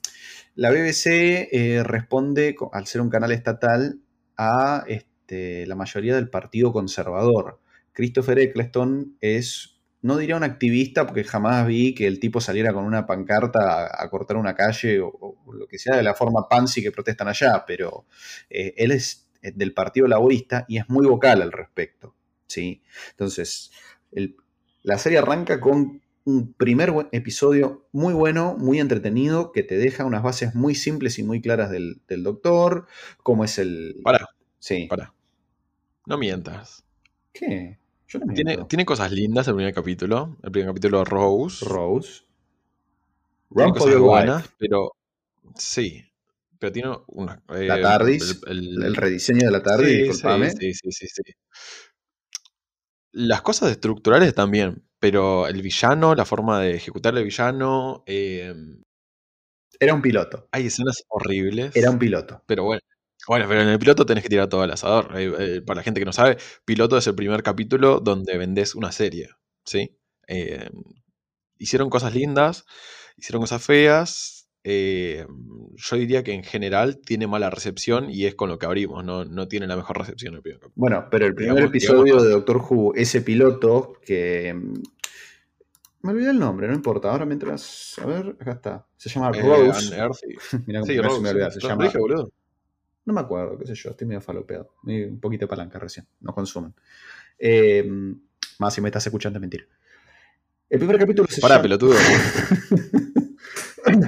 La 0.54 0.70
BBC 0.70 1.48
eh, 1.52 1.82
responde, 1.82 2.56
al 2.72 2.86
ser 2.86 3.00
un 3.00 3.10
canal 3.10 3.32
estatal, 3.32 4.00
a 4.36 4.84
este, 4.86 5.66
la 5.66 5.74
mayoría 5.74 6.14
del 6.14 6.28
Partido 6.28 6.72
Conservador. 6.72 7.60
Christopher 7.92 8.38
Eccleston 8.38 9.16
es, 9.20 9.80
no 10.02 10.16
diría 10.16 10.36
un 10.36 10.44
activista, 10.44 11.06
porque 11.06 11.24
jamás 11.24 11.66
vi 11.66 11.94
que 11.94 12.06
el 12.06 12.20
tipo 12.20 12.40
saliera 12.40 12.72
con 12.72 12.84
una 12.84 13.06
pancarta 13.06 13.90
a, 14.02 14.10
cortar 14.10 14.36
una 14.36 14.54
calle 14.54 15.00
o, 15.00 15.36
lo 15.52 15.66
que 15.66 15.78
sea 15.78 15.96
de 15.96 16.02
la 16.02 16.14
forma 16.14 16.48
pansy 16.48 16.82
que 16.82 16.92
protestan 16.92 17.28
allá, 17.28 17.64
pero 17.66 18.06
eh, 18.50 18.74
él 18.76 18.92
es 18.92 19.28
eh, 19.42 19.52
del 19.54 19.72
Partido 19.72 20.06
Laborista 20.06 20.64
y 20.68 20.78
es 20.78 20.88
muy 20.88 21.06
vocal 21.06 21.42
al 21.42 21.52
respecto. 21.52 22.14
¿sí? 22.46 22.82
Entonces, 23.10 23.70
la 24.82 24.98
serie 24.98 25.18
arranca 25.18 25.60
con 25.60 26.02
un 26.26 26.52
primer 26.52 26.92
episodio 27.12 27.86
muy 27.92 28.12
bueno, 28.12 28.56
muy 28.58 28.80
entretenido, 28.80 29.52
que 29.52 29.62
te 29.62 29.76
deja 29.78 30.04
unas 30.04 30.24
bases 30.24 30.56
muy 30.56 30.74
simples 30.74 31.18
y 31.20 31.22
muy 31.22 31.40
claras 31.40 31.70
del, 31.70 32.02
del 32.08 32.24
doctor, 32.24 32.86
cómo 33.22 33.44
es 33.44 33.58
el... 33.58 34.00
Pará, 34.02 34.28
Sí. 34.58 34.86
pará. 34.90 35.14
No 36.04 36.18
mientas. 36.18 36.84
¿Qué? 37.32 37.78
Yo 38.08 38.18
no 38.18 38.34
Tiene, 38.34 38.56
tiene 38.64 38.84
cosas 38.84 39.12
lindas 39.12 39.46
el 39.48 39.54
primer 39.54 39.72
capítulo. 39.72 40.36
El 40.42 40.50
primer 40.50 40.70
capítulo 40.70 41.04
Rose. 41.04 41.64
Rose. 41.64 42.22
Tiene 43.54 43.70
for 43.72 43.78
cosas 43.78 44.00
buenas, 44.00 44.42
life. 44.42 44.54
pero 44.58 44.92
sí. 45.54 46.04
Pero 46.58 46.72
tiene 46.72 46.90
una. 47.06 47.40
La 47.48 47.78
eh, 47.78 47.82
TARDIS. 47.82 48.40
el- 48.48 48.82
El, 48.82 48.96
rediseño 48.96 49.46
de 49.46 49.50
la 49.52 49.62
TARDIS, 49.62 49.88
Sí, 49.88 50.02
disculpame. 50.02 50.50
sí, 50.50 50.74
sí, 50.74 50.90
sí, 50.90 51.06
sí, 51.06 51.22
sí. 51.24 51.32
Las 53.12 53.42
cosas 53.42 53.70
estructurales 53.70 54.34
también, 54.34 54.85
pero 54.98 55.46
el 55.48 55.62
villano, 55.62 56.14
la 56.14 56.24
forma 56.24 56.60
de 56.60 56.76
ejecutar 56.76 57.16
el 57.16 57.24
villano, 57.24 58.02
eh, 58.06 58.54
Era 59.80 59.94
un 59.94 60.02
piloto. 60.02 60.48
hay 60.52 60.66
escenas 60.66 61.04
horribles, 61.08 61.74
Era 61.76 61.90
un 61.90 61.98
piloto. 61.98 62.42
pero 62.46 62.64
bueno. 62.64 62.80
Bueno, 63.28 63.46
pero 63.48 63.60
en 63.62 63.68
el 63.68 63.78
piloto 63.78 64.06
tenés 64.06 64.22
que 64.22 64.28
tirar 64.30 64.48
todo 64.48 64.62
al 64.62 64.70
asador. 64.70 65.10
Eh, 65.18 65.60
para 65.66 65.78
la 65.78 65.82
gente 65.82 65.98
que 66.00 66.04
no 66.06 66.12
sabe, 66.12 66.36
piloto 66.64 66.96
es 66.96 67.06
el 67.08 67.14
primer 67.16 67.42
capítulo 67.42 67.98
donde 68.00 68.38
vendés 68.38 68.74
una 68.76 68.92
serie, 68.92 69.30
¿sí? 69.64 69.98
Eh, 70.28 70.68
hicieron 71.58 71.90
cosas 71.90 72.14
lindas, 72.14 72.64
hicieron 73.16 73.42
cosas 73.42 73.64
feas. 73.64 74.35
Eh, 74.68 75.24
yo 75.76 75.96
diría 75.96 76.24
que 76.24 76.32
en 76.32 76.42
general 76.42 76.98
tiene 76.98 77.26
mala 77.28 77.50
recepción 77.50 78.10
y 78.10 78.24
es 78.26 78.34
con 78.34 78.48
lo 78.48 78.58
que 78.58 78.66
abrimos, 78.66 79.04
no, 79.04 79.24
no 79.24 79.46
tiene 79.46 79.66
la 79.68 79.76
mejor 79.76 79.96
recepción 79.98 80.34
el 80.34 80.42
primer. 80.42 80.60
Bueno, 80.74 81.06
pero 81.10 81.24
el 81.26 81.34
primer 81.36 81.54
Digamos- 81.54 81.70
episodio 81.70 82.02
digamos- 82.02 82.24
de 82.24 82.30
Doctor 82.30 82.56
Who, 82.68 82.94
ese 82.96 83.20
piloto 83.22 83.92
que. 84.04 84.52
mm, 84.54 84.74
Me 86.02 86.12
olvidé 86.12 86.30
el 86.30 86.38
nombre, 86.38 86.66
no 86.68 86.74
importa. 86.74 87.10
Ahora 87.10 87.24
mientras. 87.26 87.98
A 88.00 88.06
ver, 88.06 88.36
acá 88.40 88.52
está. 88.52 88.86
Se 88.96 89.08
llama 89.08 89.30
Eh, 89.36 89.42
Rose. 89.42 89.88
Unearthly. 89.88 90.36
Mira 90.66 90.80
cómo 90.80 90.92
Sí, 90.92 90.98
Rose. 91.00 91.20
me 91.20 91.30
olvidaba. 91.30 91.50
Se 91.52 91.60
llama. 91.60 91.84
dije, 91.84 91.98
boludo. 91.98 92.32
No 93.04 93.12
me 93.14 93.20
acuerdo, 93.20 93.56
qué 93.58 93.66
sé 93.66 93.74
yo. 93.76 93.90
Estoy 93.90 94.06
medio 94.08 94.20
falopeado. 94.20 94.74
Un 94.84 95.20
poquito 95.20 95.44
de 95.44 95.48
palanca 95.48 95.78
recién. 95.78 96.06
No 96.20 96.32
consumen. 96.34 96.74
Eh, 97.38 97.88
más 98.58 98.74
si 98.74 98.80
me 98.80 98.88
estás 98.88 99.06
escuchando, 99.06 99.38
es 99.38 99.40
mentira. 99.42 99.64
El 100.70 100.78
primer 100.80 100.98
capítulo 100.98 101.28
se 101.28 101.40
Pará, 101.40 101.54
llama- 101.56 101.62
pelotudo. 101.62 101.94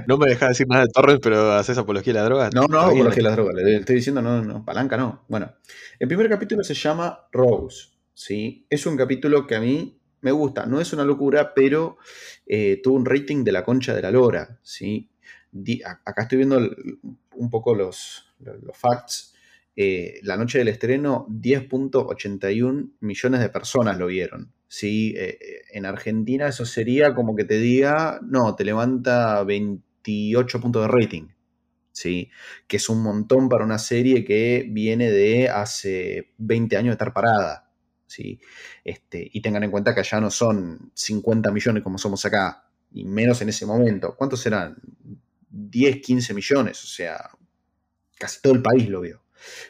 No 0.06 0.18
me 0.18 0.28
dejas 0.30 0.50
decir 0.50 0.66
nada 0.68 0.82
de 0.82 0.88
Torres, 0.92 1.18
pero 1.22 1.52
haces 1.52 1.78
apología 1.78 2.12
de 2.12 2.18
la 2.18 2.24
droga. 2.24 2.50
No, 2.54 2.66
no, 2.68 2.80
apología 2.80 3.16
de 3.16 3.22
las 3.22 3.32
drogas. 3.36 3.54
Le 3.54 3.76
estoy 3.76 3.96
diciendo, 3.96 4.22
no, 4.22 4.42
no, 4.42 4.64
palanca 4.64 4.96
no. 4.96 5.24
Bueno, 5.28 5.52
el 5.98 6.08
primer 6.08 6.28
capítulo 6.28 6.62
se 6.64 6.74
llama 6.74 7.26
Rose. 7.32 7.88
¿sí? 8.14 8.66
Es 8.70 8.86
un 8.86 8.96
capítulo 8.96 9.46
que 9.46 9.54
a 9.56 9.60
mí 9.60 9.98
me 10.20 10.32
gusta. 10.32 10.66
No 10.66 10.80
es 10.80 10.92
una 10.92 11.04
locura, 11.04 11.52
pero 11.54 11.98
eh, 12.46 12.80
tuvo 12.82 12.96
un 12.96 13.04
rating 13.06 13.44
de 13.44 13.52
la 13.52 13.64
concha 13.64 13.94
de 13.94 14.02
la 14.02 14.10
lora. 14.10 14.58
¿sí? 14.62 15.08
Di- 15.50 15.82
a- 15.82 16.00
acá 16.04 16.22
estoy 16.22 16.38
viendo 16.38 16.58
un 17.36 17.50
poco 17.50 17.74
los, 17.74 18.26
los, 18.40 18.62
los 18.62 18.76
facts. 18.76 19.34
Eh, 19.80 20.18
la 20.24 20.36
noche 20.36 20.58
del 20.58 20.66
estreno 20.66 21.28
10.81 21.30 22.94
millones 22.98 23.40
de 23.40 23.48
personas 23.48 23.96
lo 23.96 24.08
vieron. 24.08 24.52
¿sí? 24.66 25.14
Eh, 25.16 25.38
eh, 25.40 25.62
en 25.70 25.86
Argentina 25.86 26.48
eso 26.48 26.66
sería 26.66 27.14
como 27.14 27.36
que 27.36 27.44
te 27.44 27.58
diga, 27.60 28.18
no, 28.24 28.56
te 28.56 28.64
levanta 28.64 29.44
28 29.44 30.60
puntos 30.60 30.82
de 30.82 30.88
rating. 30.88 31.28
¿sí? 31.92 32.28
Que 32.66 32.78
es 32.78 32.88
un 32.88 33.04
montón 33.04 33.48
para 33.48 33.64
una 33.64 33.78
serie 33.78 34.24
que 34.24 34.66
viene 34.68 35.12
de 35.12 35.48
hace 35.48 36.32
20 36.38 36.76
años 36.76 36.88
de 36.88 36.94
estar 36.94 37.12
parada. 37.12 37.70
¿sí? 38.08 38.40
Este, 38.82 39.30
y 39.32 39.40
tengan 39.40 39.62
en 39.62 39.70
cuenta 39.70 39.94
que 39.94 40.00
allá 40.00 40.20
no 40.20 40.32
son 40.32 40.90
50 40.92 41.52
millones 41.52 41.84
como 41.84 41.98
somos 41.98 42.24
acá, 42.24 42.68
y 42.90 43.04
menos 43.04 43.40
en 43.42 43.50
ese 43.50 43.64
momento. 43.64 44.16
¿Cuántos 44.16 44.40
serán? 44.40 44.76
10, 45.50 46.00
15 46.00 46.34
millones, 46.34 46.82
o 46.82 46.86
sea, 46.88 47.30
casi 48.18 48.42
todo 48.42 48.54
el 48.54 48.62
país 48.62 48.88
lo 48.88 49.02
vio. 49.02 49.22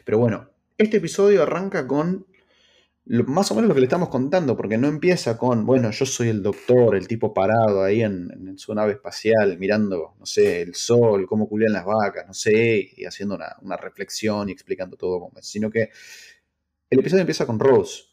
Pero 0.05 0.19
bueno, 0.19 0.49
este 0.77 0.97
episodio 0.97 1.43
arranca 1.43 1.87
con 1.87 2.25
más 3.09 3.49
o 3.51 3.55
menos 3.55 3.69
lo 3.69 3.73
que 3.73 3.81
le 3.81 3.87
estamos 3.87 4.09
contando, 4.09 4.55
porque 4.55 4.77
no 4.77 4.87
empieza 4.87 5.35
con, 5.35 5.65
bueno, 5.65 5.89
yo 5.89 6.05
soy 6.05 6.29
el 6.29 6.43
doctor, 6.43 6.95
el 6.95 7.07
tipo 7.07 7.33
parado 7.33 7.83
ahí 7.83 8.03
en, 8.03 8.55
su 8.57 8.73
nave 8.75 8.93
espacial, 8.93 9.57
mirando, 9.57 10.15
no 10.19 10.25
sé, 10.27 10.61
el 10.61 10.75
sol, 10.75 11.25
cómo 11.27 11.49
culian 11.49 11.73
las 11.73 11.85
vacas, 11.85 12.27
no 12.27 12.33
sé, 12.35 12.91
y 12.95 13.05
haciendo 13.05 13.35
una, 13.35 13.77
reflexión 13.77 14.49
y 14.49 14.51
explicando 14.51 14.95
todo 14.95 15.31
sino 15.41 15.71
que 15.71 15.89
el 16.89 16.99
episodio 16.99 17.21
empieza 17.21 17.47
con 17.47 17.59
Rose, 17.59 18.03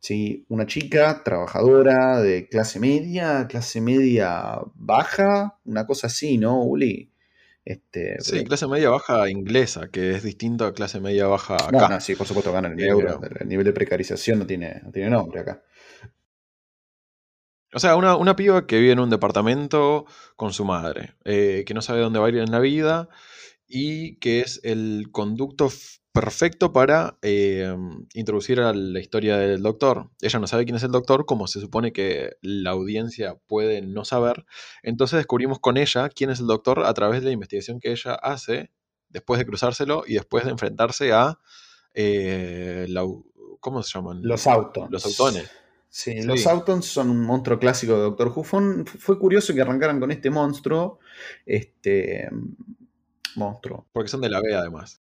¿sí? 0.00 0.46
una 0.48 0.66
chica 0.66 1.22
trabajadora 1.22 2.22
de 2.22 2.48
clase 2.48 2.80
media, 2.80 3.46
clase 3.48 3.82
media 3.82 4.60
baja, 4.74 5.58
una 5.64 5.86
cosa 5.86 6.06
así, 6.06 6.38
¿no, 6.38 6.62
Uli? 6.62 7.12
Este, 7.68 8.16
sí, 8.20 8.44
clase 8.44 8.66
media 8.66 8.88
baja 8.88 9.28
inglesa, 9.28 9.90
que 9.90 10.12
es 10.12 10.22
distinto 10.22 10.64
a 10.64 10.72
clase 10.72 11.00
media 11.00 11.26
baja 11.26 11.56
acá. 11.56 11.70
No, 11.70 11.88
no, 11.90 12.00
sí, 12.00 12.14
por 12.14 12.26
supuesto 12.26 12.50
ganan 12.50 12.72
en 12.72 12.80
euros. 12.80 13.20
El 13.38 13.46
nivel 13.46 13.66
de 13.66 13.74
precarización 13.74 14.38
no 14.38 14.46
tiene, 14.46 14.80
no 14.82 14.90
tiene 14.90 15.10
nombre 15.10 15.40
acá. 15.40 15.62
O 17.74 17.78
sea, 17.78 17.96
una, 17.96 18.16
una, 18.16 18.36
piba 18.36 18.66
que 18.66 18.78
vive 18.78 18.92
en 18.92 19.00
un 19.00 19.10
departamento 19.10 20.06
con 20.34 20.54
su 20.54 20.64
madre, 20.64 21.16
eh, 21.26 21.64
que 21.66 21.74
no 21.74 21.82
sabe 21.82 22.00
dónde 22.00 22.18
va 22.18 22.24
a 22.24 22.28
ir 22.30 22.38
en 22.38 22.50
la 22.50 22.58
vida 22.58 23.10
y 23.66 24.16
que 24.16 24.40
es 24.40 24.62
el 24.64 25.10
conducto 25.12 25.68
perfecto 26.20 26.72
para 26.72 27.16
eh, 27.22 27.72
introducir 28.12 28.58
a 28.58 28.72
la 28.72 28.98
historia 28.98 29.36
del 29.36 29.62
doctor. 29.62 30.10
Ella 30.20 30.40
no 30.40 30.48
sabe 30.48 30.64
quién 30.64 30.74
es 30.74 30.82
el 30.82 30.90
doctor, 30.90 31.26
como 31.26 31.46
se 31.46 31.60
supone 31.60 31.92
que 31.92 32.32
la 32.42 32.70
audiencia 32.70 33.36
puede 33.46 33.82
no 33.82 34.04
saber. 34.04 34.44
Entonces 34.82 35.18
descubrimos 35.18 35.60
con 35.60 35.76
ella 35.76 36.08
quién 36.08 36.30
es 36.30 36.40
el 36.40 36.48
doctor 36.48 36.84
a 36.84 36.92
través 36.92 37.20
de 37.20 37.26
la 37.26 37.32
investigación 37.34 37.78
que 37.78 37.92
ella 37.92 38.14
hace 38.14 38.72
después 39.10 39.38
de 39.38 39.46
cruzárselo 39.46 40.02
y 40.08 40.14
después 40.14 40.44
de 40.44 40.50
enfrentarse 40.50 41.12
a... 41.12 41.38
Eh, 41.94 42.92
¿Cómo 43.60 43.82
se 43.84 43.92
llaman? 43.96 44.20
Los 44.22 44.48
Autons. 44.48 44.90
Los 44.90 45.06
Autones. 45.06 45.48
Sí, 45.88 46.22
los 46.22 46.46
Autons 46.48 46.86
son 46.86 47.10
un 47.10 47.22
monstruo 47.22 47.60
clásico 47.60 47.94
de 47.94 48.00
Doctor 48.00 48.32
Who. 48.34 48.42
Fue, 48.42 49.18
curioso 49.20 49.54
que 49.54 49.60
arrancaran 49.60 50.00
con 50.00 50.10
este 50.10 50.30
monstruo. 50.30 50.98
Este. 51.46 52.28
Monstruo. 53.36 53.86
Porque 53.92 54.08
son 54.08 54.20
de 54.20 54.28
la 54.28 54.40
B 54.40 54.54
además. 54.54 55.00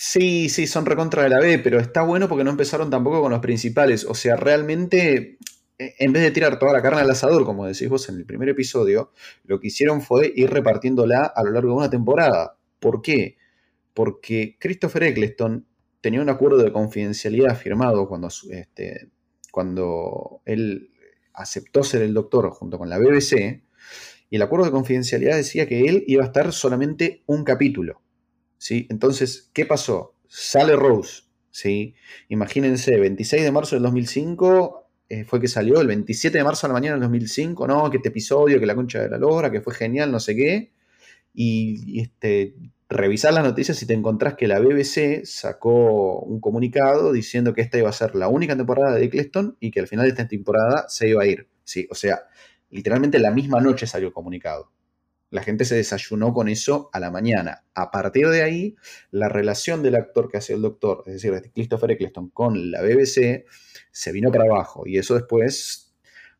Sí, 0.00 0.48
sí, 0.48 0.68
son 0.68 0.86
recontra 0.86 1.24
de 1.24 1.28
la 1.28 1.40
B, 1.40 1.58
pero 1.58 1.80
está 1.80 2.02
bueno 2.02 2.28
porque 2.28 2.44
no 2.44 2.50
empezaron 2.50 2.88
tampoco 2.88 3.20
con 3.20 3.32
los 3.32 3.40
principales. 3.40 4.04
O 4.04 4.14
sea, 4.14 4.36
realmente, 4.36 5.38
e, 5.76 5.94
en 5.98 6.12
vez 6.12 6.22
de 6.22 6.30
tirar 6.30 6.56
toda 6.60 6.72
la 6.72 6.82
carne 6.82 7.00
al 7.00 7.10
asador, 7.10 7.44
como 7.44 7.66
decís 7.66 7.88
vos 7.88 8.08
en 8.08 8.14
el 8.14 8.24
primer 8.24 8.48
episodio, 8.48 9.10
lo 9.42 9.58
que 9.58 9.66
hicieron 9.66 10.00
fue 10.00 10.32
ir 10.36 10.50
repartiéndola 10.50 11.24
a 11.24 11.42
lo 11.42 11.50
largo 11.50 11.70
de 11.70 11.76
una 11.78 11.90
temporada. 11.90 12.56
¿Por 12.78 13.02
qué? 13.02 13.38
Porque 13.92 14.56
Christopher 14.60 15.02
Eccleston 15.02 15.66
tenía 16.00 16.22
un 16.22 16.28
acuerdo 16.28 16.58
de 16.62 16.72
confidencialidad 16.72 17.56
firmado 17.56 18.06
cuando, 18.08 18.28
este, 18.52 19.08
cuando 19.50 20.42
él 20.44 20.92
aceptó 21.34 21.82
ser 21.82 22.02
el 22.02 22.14
doctor 22.14 22.50
junto 22.50 22.78
con 22.78 22.88
la 22.88 22.98
BBC, 22.98 23.64
y 24.30 24.36
el 24.36 24.42
acuerdo 24.42 24.66
de 24.66 24.72
confidencialidad 24.72 25.34
decía 25.36 25.66
que 25.66 25.86
él 25.86 26.04
iba 26.06 26.22
a 26.22 26.26
estar 26.26 26.52
solamente 26.52 27.24
un 27.26 27.42
capítulo. 27.42 28.00
¿Sí? 28.58 28.86
Entonces, 28.90 29.50
¿qué 29.54 29.64
pasó? 29.64 30.14
Sale 30.26 30.76
Rose, 30.76 31.22
¿sí? 31.50 31.94
Imagínense, 32.28 32.98
26 32.98 33.42
de 33.42 33.52
marzo 33.52 33.76
del 33.76 33.84
2005 33.84 34.88
eh, 35.08 35.24
fue 35.24 35.40
que 35.40 35.48
salió, 35.48 35.80
el 35.80 35.86
27 35.86 36.36
de 36.36 36.44
marzo 36.44 36.66
a 36.66 36.68
la 36.68 36.74
mañana 36.74 36.94
del 36.94 37.02
2005, 37.02 37.66
¿no? 37.66 37.90
Que 37.90 37.96
este 37.96 38.10
episodio, 38.10 38.60
que 38.60 38.66
la 38.66 38.74
concha 38.74 39.00
de 39.00 39.08
la 39.08 39.16
lora, 39.18 39.50
que 39.50 39.62
fue 39.62 39.74
genial, 39.74 40.12
no 40.12 40.20
sé 40.20 40.36
qué. 40.36 40.72
Y, 41.32 42.00
este, 42.00 42.54
revisar 42.90 43.32
las 43.32 43.44
noticias 43.44 43.82
y 43.82 43.86
te 43.86 43.94
encontrás 43.94 44.34
que 44.34 44.48
la 44.48 44.60
BBC 44.60 45.24
sacó 45.24 46.20
un 46.20 46.40
comunicado 46.40 47.12
diciendo 47.12 47.54
que 47.54 47.60
esta 47.62 47.78
iba 47.78 47.88
a 47.88 47.92
ser 47.92 48.14
la 48.14 48.28
única 48.28 48.56
temporada 48.56 48.94
de 48.94 49.04
Eccleston 49.04 49.56
y 49.60 49.70
que 49.70 49.80
al 49.80 49.88
final 49.88 50.04
de 50.06 50.10
esta 50.10 50.28
temporada 50.28 50.86
se 50.88 51.08
iba 51.08 51.22
a 51.22 51.26
ir. 51.26 51.48
Sí, 51.64 51.86
o 51.90 51.94
sea, 51.94 52.22
literalmente 52.70 53.18
la 53.18 53.30
misma 53.30 53.60
noche 53.60 53.86
salió 53.86 54.08
el 54.08 54.14
comunicado. 54.14 54.72
La 55.30 55.42
gente 55.42 55.64
se 55.64 55.74
desayunó 55.74 56.32
con 56.32 56.48
eso 56.48 56.88
a 56.92 57.00
la 57.00 57.10
mañana. 57.10 57.64
A 57.74 57.90
partir 57.90 58.28
de 58.28 58.42
ahí, 58.42 58.76
la 59.10 59.28
relación 59.28 59.82
del 59.82 59.96
actor 59.96 60.30
que 60.30 60.38
hace 60.38 60.54
el 60.54 60.62
doctor, 60.62 61.04
es 61.06 61.14
decir, 61.14 61.32
de 61.32 61.50
Christopher 61.52 61.90
Eccleston, 61.90 62.30
con 62.30 62.70
la 62.70 62.80
BBC, 62.80 63.44
se 63.90 64.12
vino 64.12 64.32
para 64.32 64.44
abajo. 64.44 64.84
Y 64.86 64.96
eso 64.96 65.14
después, 65.14 65.94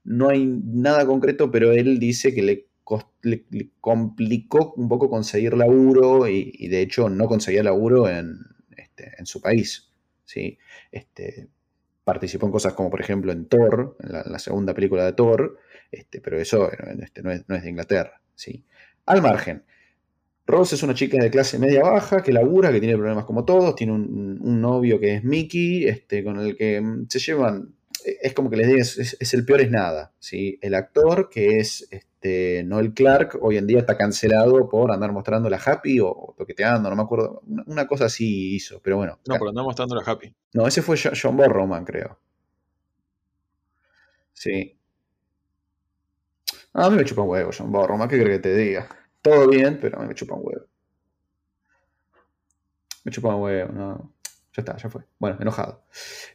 no 0.05 0.31
hay 0.31 0.47
nada 0.47 1.05
concreto, 1.07 1.51
pero 1.51 1.73
él 1.73 1.99
dice 1.99 2.35
que 2.35 2.43
le, 2.43 2.65
complicó 3.81 4.73
un 4.77 4.89
poco 4.89 5.11
conseguir 5.11 5.53
laburo 5.55 6.27
y, 6.27 6.69
de 6.69 6.81
hecho 6.81 7.11
no 7.11 7.27
conseguía 7.27 7.63
laburo 7.63 8.09
en, 8.09 8.39
este, 8.75 9.13
su 9.25 9.43
país. 9.43 9.93
¿sí? 10.25 10.59
Este, 10.91 11.49
participó 12.05 12.47
en 12.47 12.53
cosas 12.53 12.73
como, 12.73 12.89
por 12.89 13.03
ejemplo, 13.03 13.33
en 13.33 13.47
Thor, 13.47 13.99
en 14.01 14.33
la, 14.33 14.39
segunda 14.39 14.73
película 14.73 15.05
de 15.05 15.13
Thor, 15.13 15.59
este, 15.91 16.23
pero 16.23 16.41
eso 16.41 16.71
este, 16.73 17.23
no, 17.23 17.31
es, 17.31 17.47
no 17.49 17.55
es 17.55 17.63
de 17.63 17.69
Inglaterra. 17.69 18.23
¿sí? 18.35 18.65
Al 19.09 19.23
margen, 19.23 19.65
Rose 20.47 20.75
es 20.75 20.83
una 20.83 20.93
chica 20.93 21.17
de 21.17 21.31
clase 21.31 21.59
media 21.59 21.83
baja 21.83 22.23
que 22.23 22.31
labura, 22.31 22.71
que 22.71 22.79
tiene 22.79 22.95
problemas 22.95 23.25
como 23.25 23.47
todos, 23.47 23.75
tiene 23.75 23.95
un, 23.95 24.61
novio 24.61 25.01
que 25.01 25.15
es 25.15 25.25
Mickey, 25.25 25.87
este, 25.87 26.23
con 26.23 26.39
el 26.39 26.57
que 26.57 26.79
mm, 26.79 27.07
se 27.09 27.19
llevan, 27.19 27.75
e, 28.05 28.19
es 28.21 28.35
como 28.35 28.51
que 28.51 28.57
les 28.57 28.67
digo, 28.67 28.81
es, 28.81 29.35
el 29.35 29.47
peor 29.47 29.63
es 29.63 29.71
nada. 29.71 30.13
¿sí? 30.19 30.59
El 30.61 30.75
actor, 30.75 31.31
que 31.31 31.59
es 31.59 31.89
este, 31.91 32.65
Noel 32.65 32.93
Clark, 32.93 33.39
hoy 33.41 33.57
en 33.57 33.67
día 33.67 33.79
está 33.79 33.97
cancelado 33.97 34.69
por 34.69 34.93
andar 34.93 35.13
mostrando 35.13 35.49
la 35.49 35.57
Happy 35.59 36.01
o, 36.01 36.35
toqueteando, 36.37 36.91
no 36.91 36.97
me 36.97 37.03
acuerdo, 37.03 37.43
una, 37.67 37.87
cosa 37.87 38.05
así 38.07 38.55
hizo, 38.55 38.79
pero 38.83 38.99
bueno. 38.99 39.19
No, 39.27 39.37
por 39.37 39.49
andar 39.49 39.65
mostrando 39.65 39.95
la 39.95 40.03
Happy. 40.03 40.35
No, 40.53 40.67
ese 40.67 40.83
fue 40.83 40.97
John 40.99 41.35
Borroman, 41.35 41.87
creo. 41.87 42.19
Sí. 44.35 44.78
A 46.81 46.91
mí 46.91 46.97
me 46.97 47.05
chupa 47.05 47.23
un 47.23 47.31
huevo, 47.31 47.51
John 47.57 47.73
Borroman, 47.73 48.09
¿qué 48.09 48.23
crees 48.23 48.39
que 48.39 48.43
te 48.43 48.55
diga? 48.55 48.89
Todo 49.21 49.49
bien, 49.49 49.79
pero 49.81 49.99
a 49.99 50.03
mí 50.03 50.09
me 50.09 50.15
chupa 50.15 50.37
un 50.37 50.43
huevo. 50.45 50.65
Me 53.03 53.11
chupa 53.11 53.35
un 53.35 53.43
huevo, 53.43 53.73
no. 53.73 54.15
Ya 54.57 54.61
está, 54.61 54.77
ya 54.77 54.89
fue. 54.89 55.03
Bueno, 55.19 55.39
enojado. 55.41 55.83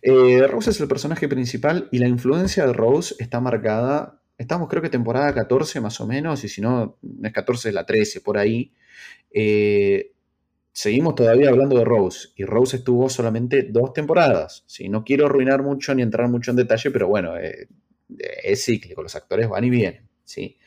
Eh, 0.01 0.45
Rose 0.47 0.71
es 0.71 0.82
el 0.82 0.89
personaje 0.89 1.29
principal 1.29 1.88
y 1.91 1.99
la 1.99 2.10
influencia 2.10 2.65
de 2.67 2.73
Rose 2.73 3.15
está 3.19 3.39
marcada. 3.39 4.21
Estamos, 4.38 4.67
creo 4.67 4.82
que 4.82 4.89
temporada 4.89 5.34
14 5.34 5.79
más 5.79 6.01
o 6.01 6.08
menos, 6.08 6.43
y 6.43 6.49
si 6.49 6.60
no, 6.60 6.97
no 7.01 7.27
es 7.27 7.34
14, 7.34 7.69
es 7.69 7.75
la 7.75 7.86
13, 7.86 8.19
por 8.19 8.38
ahí. 8.38 8.73
Eh, 9.32 10.12
seguimos 10.73 11.15
todavía 11.15 11.51
hablando 11.51 11.77
de 11.77 11.86
Rose, 11.86 12.29
y 12.36 12.43
Rose 12.43 12.77
estuvo 12.77 13.08
solamente 13.08 13.63
dos 13.63 13.93
temporadas. 13.93 14.65
¿sí? 14.67 14.89
No 14.89 15.06
quiero 15.06 15.27
arruinar 15.27 15.63
mucho 15.63 15.95
ni 15.95 16.01
entrar 16.01 16.27
mucho 16.27 16.51
en 16.51 16.58
detalle, 16.58 16.91
pero 16.91 17.08
bueno, 17.08 17.38
eh, 17.38 17.69
es 18.43 18.65
cíclico, 18.65 19.01
los 19.01 19.15
actores 19.15 19.47
van 19.47 19.63
y 19.63 19.69
vienen. 19.69 20.12
¿Sí? 20.23 20.57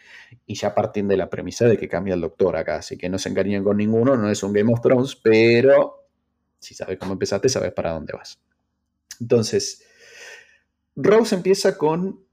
Y 0.46 0.54
ya 0.54 0.74
parten 0.74 1.08
de 1.08 1.16
la 1.16 1.30
premisa 1.30 1.66
de 1.66 1.76
que 1.76 1.88
cambia 1.88 2.14
el 2.14 2.20
doctor 2.20 2.56
acá, 2.56 2.76
así 2.76 2.96
que 2.96 3.08
no 3.08 3.18
se 3.18 3.28
encariñen 3.28 3.64
con 3.64 3.76
ninguno, 3.76 4.16
no 4.16 4.30
es 4.30 4.42
un 4.42 4.52
Game 4.52 4.72
of 4.72 4.80
Thrones, 4.80 5.16
pero 5.16 6.08
si 6.58 6.74
sabes 6.74 6.98
cómo 6.98 7.12
empezaste, 7.12 7.48
sabes 7.48 7.72
para 7.72 7.92
dónde 7.92 8.12
vas. 8.12 8.40
Entonces, 9.20 9.84
Rose 10.94 11.34
empieza 11.34 11.76
con 11.76 12.24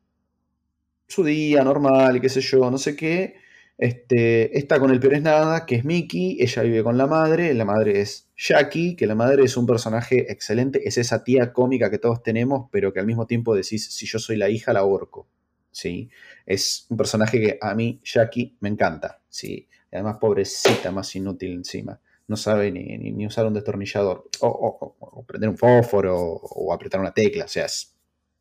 su 1.07 1.23
día 1.23 1.63
normal 1.63 2.17
y 2.17 2.21
qué 2.21 2.29
sé 2.29 2.41
yo, 2.41 2.71
no 2.71 2.77
sé 2.77 2.95
qué. 2.95 3.35
Este, 3.77 4.57
está 4.57 4.79
con 4.79 4.91
el 4.91 4.99
peor 4.99 5.15
es 5.15 5.23
nada, 5.23 5.65
que 5.65 5.75
es 5.75 5.83
Mickey, 5.83 6.37
ella 6.39 6.61
vive 6.61 6.83
con 6.83 6.97
la 6.97 7.07
madre, 7.07 7.53
la 7.53 7.65
madre 7.65 8.01
es 8.01 8.31
Jackie, 8.37 8.95
que 8.95 9.07
la 9.07 9.15
madre 9.15 9.43
es 9.43 9.57
un 9.57 9.65
personaje 9.65 10.31
excelente, 10.31 10.87
es 10.87 10.97
esa 10.97 11.23
tía 11.23 11.51
cómica 11.53 11.89
que 11.89 11.97
todos 11.97 12.21
tenemos, 12.21 12.69
pero 12.71 12.93
que 12.93 12.99
al 12.99 13.07
mismo 13.07 13.25
tiempo 13.25 13.55
decís, 13.55 13.91
si 13.91 14.05
yo 14.05 14.19
soy 14.19 14.37
la 14.37 14.49
hija, 14.49 14.73
la 14.73 14.81
ahorco. 14.81 15.27
¿Sí? 15.73 16.09
Es 16.45 16.85
un 16.87 16.95
personaje 16.95 17.41
que 17.41 17.57
a 17.59 17.75
mí, 17.75 17.99
Jackie, 18.01 18.55
me 18.61 18.69
encanta, 18.69 19.19
¿sí? 19.27 19.67
Además, 19.91 20.17
pobrecita, 20.21 20.91
más 20.91 21.13
inútil 21.15 21.51
encima. 21.51 21.99
No 22.27 22.37
sabe 22.37 22.71
ni, 22.71 23.25
usar 23.25 23.45
un 23.45 23.53
destornillador, 23.53 24.29
o, 24.39 25.25
prender 25.27 25.49
un 25.49 25.57
fósforo, 25.57 26.15
o 26.17 26.73
apretar 26.73 27.01
una 27.01 27.13
tecla, 27.13 27.45
o 27.45 27.49
sea, 27.49 27.65
es 27.65 27.93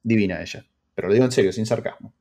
divina 0.02 0.40
ella. 0.40 0.64
Pero 0.94 1.08
lo 1.08 1.14
digo 1.14 1.26
en 1.26 1.32
serio, 1.32 1.52
sin 1.52 1.66
sarcasmo. 1.66 2.14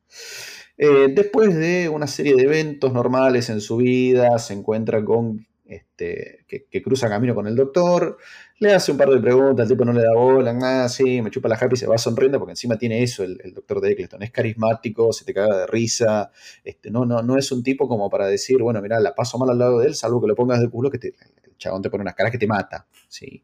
Eh, 0.77 1.09
después 1.13 1.55
de 1.55 1.89
una 1.89 2.07
serie 2.07 2.35
de 2.35 2.43
eventos 2.43 2.91
normales 2.91 3.49
en 3.49 3.61
su 3.61 3.77
vida, 3.77 4.39
se 4.39 4.53
encuentra 4.53 5.05
con 5.05 5.45
este, 5.65 6.45
que, 6.47 6.81
cruza 6.81 7.07
camino 7.07 7.35
con 7.35 7.47
el 7.47 7.55
doctor, 7.55 8.17
le 8.61 8.73
hace 8.73 8.91
un 8.91 8.97
par 8.99 9.09
de 9.09 9.19
preguntas, 9.19 9.63
el 9.63 9.75
tipo 9.75 9.83
no 9.83 9.91
le 9.91 10.03
da 10.03 10.13
bola, 10.13 10.53
nada, 10.53 10.87
sí, 10.87 11.19
me 11.19 11.31
chupa 11.31 11.49
la 11.49 11.55
happy 11.55 11.73
y 11.73 11.77
se 11.77 11.87
va 11.87 11.97
sonriendo 11.97 12.37
porque 12.37 12.51
encima 12.51 12.77
tiene 12.77 13.01
eso 13.01 13.23
el, 13.23 13.39
doctor 13.55 13.81
de 13.81 13.91
Eccleston, 13.91 14.21
es 14.21 14.29
carismático, 14.29 15.11
se 15.11 15.25
te 15.25 15.33
caga 15.33 15.57
de 15.57 15.67
risa, 15.67 16.31
este, 16.63 16.91
no, 16.91 17.03
no, 17.03 17.23
no 17.23 17.37
es 17.39 17.51
un 17.51 17.63
tipo 17.63 17.87
como 17.87 18.07
para 18.07 18.27
decir, 18.27 18.61
bueno, 18.61 18.79
mira, 18.79 18.99
la 18.99 19.15
paso 19.15 19.39
mal 19.39 19.49
al 19.49 19.57
lado 19.57 19.79
de 19.79 19.87
él, 19.87 19.95
salvo 19.95 20.21
que 20.21 20.27
lo 20.27 20.35
pongas 20.35 20.61
de 20.61 20.69
culo, 20.69 20.91
que 20.91 20.99
el 21.07 21.57
chabón 21.57 21.81
te 21.81 21.89
pone 21.89 22.03
unas 22.03 22.13
caras 22.13 22.31
que 22.31 22.37
te 22.37 22.45
mata, 22.45 22.85
¿sí? 23.07 23.43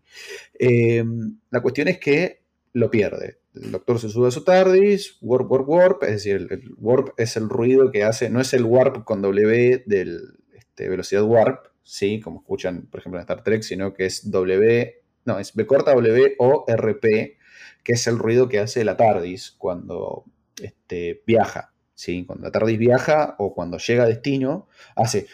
Em, 0.53 1.39
la 1.49 1.61
cuestión 1.61 1.87
es 1.87 1.97
que 1.97 2.43
lo 2.73 2.91
pierde. 2.91 3.39
El 3.55 3.71
doctor 3.71 3.99
se 3.99 4.09
sube 4.09 4.27
a 4.27 4.31
su 4.31 4.43
TARDIS, 4.43 5.17
warp, 5.21 5.51
warp, 5.51 5.67
warp, 5.67 6.03
es 6.03 6.11
decir, 6.11 6.47
el, 6.47 6.75
warp 6.77 7.19
es 7.19 7.37
el 7.37 7.49
ruido 7.49 7.89
que 7.89 8.03
hace, 8.03 8.29
no 8.29 8.39
es 8.39 8.53
el 8.53 8.65
warp 8.65 9.03
con 9.03 9.23
W 9.23 9.83
del 9.87 10.37
este, 10.53 10.87
velocidad 10.89 11.23
warp, 11.23 11.65
¿sí? 11.81 12.19
como 12.19 12.41
escuchan, 12.41 12.85
por 12.91 12.99
ejemplo, 12.99 13.19
en 13.19 13.21
Star 13.21 13.43
Trek, 13.43 13.63
sino 13.63 13.95
que 13.95 14.05
es 14.05 14.29
W, 14.29 15.06
no, 15.27 15.39
es 15.39 15.53
B 15.53 15.67
corta 15.67 15.93
W 15.93 16.35
o 16.39 16.65
RP, 16.67 17.37
que 17.83 17.93
es 17.93 18.07
el 18.07 18.17
ruido 18.17 18.47
que 18.47 18.59
hace 18.59 18.83
la 18.85 18.95
TARDIS 18.95 19.51
cuando 19.51 20.23
este, 20.59 21.21
viaja. 21.27 21.73
¿sí? 21.93 22.25
Cuando 22.25 22.45
la 22.45 22.51
TARDIS 22.51 22.79
viaja 22.79 23.35
o 23.37 23.53
cuando 23.53 23.77
llega 23.77 24.03
a 24.03 24.07
destino, 24.07 24.69
hace. 24.95 25.27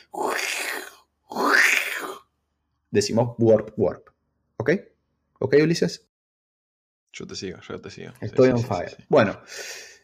Decimos 2.89 3.35
warp, 3.37 3.73
warp. 3.77 4.09
¿Ok? 4.57 4.71
¿Ok, 5.39 5.55
Ulises? 5.61 6.09
Yo 7.11 7.27
te 7.27 7.35
sigo, 7.35 7.59
yo 7.61 7.79
te 7.79 7.91
sigo. 7.91 8.13
Estoy 8.19 8.49
on 8.49 8.63
fire. 8.63 8.97
bueno. 9.09 9.39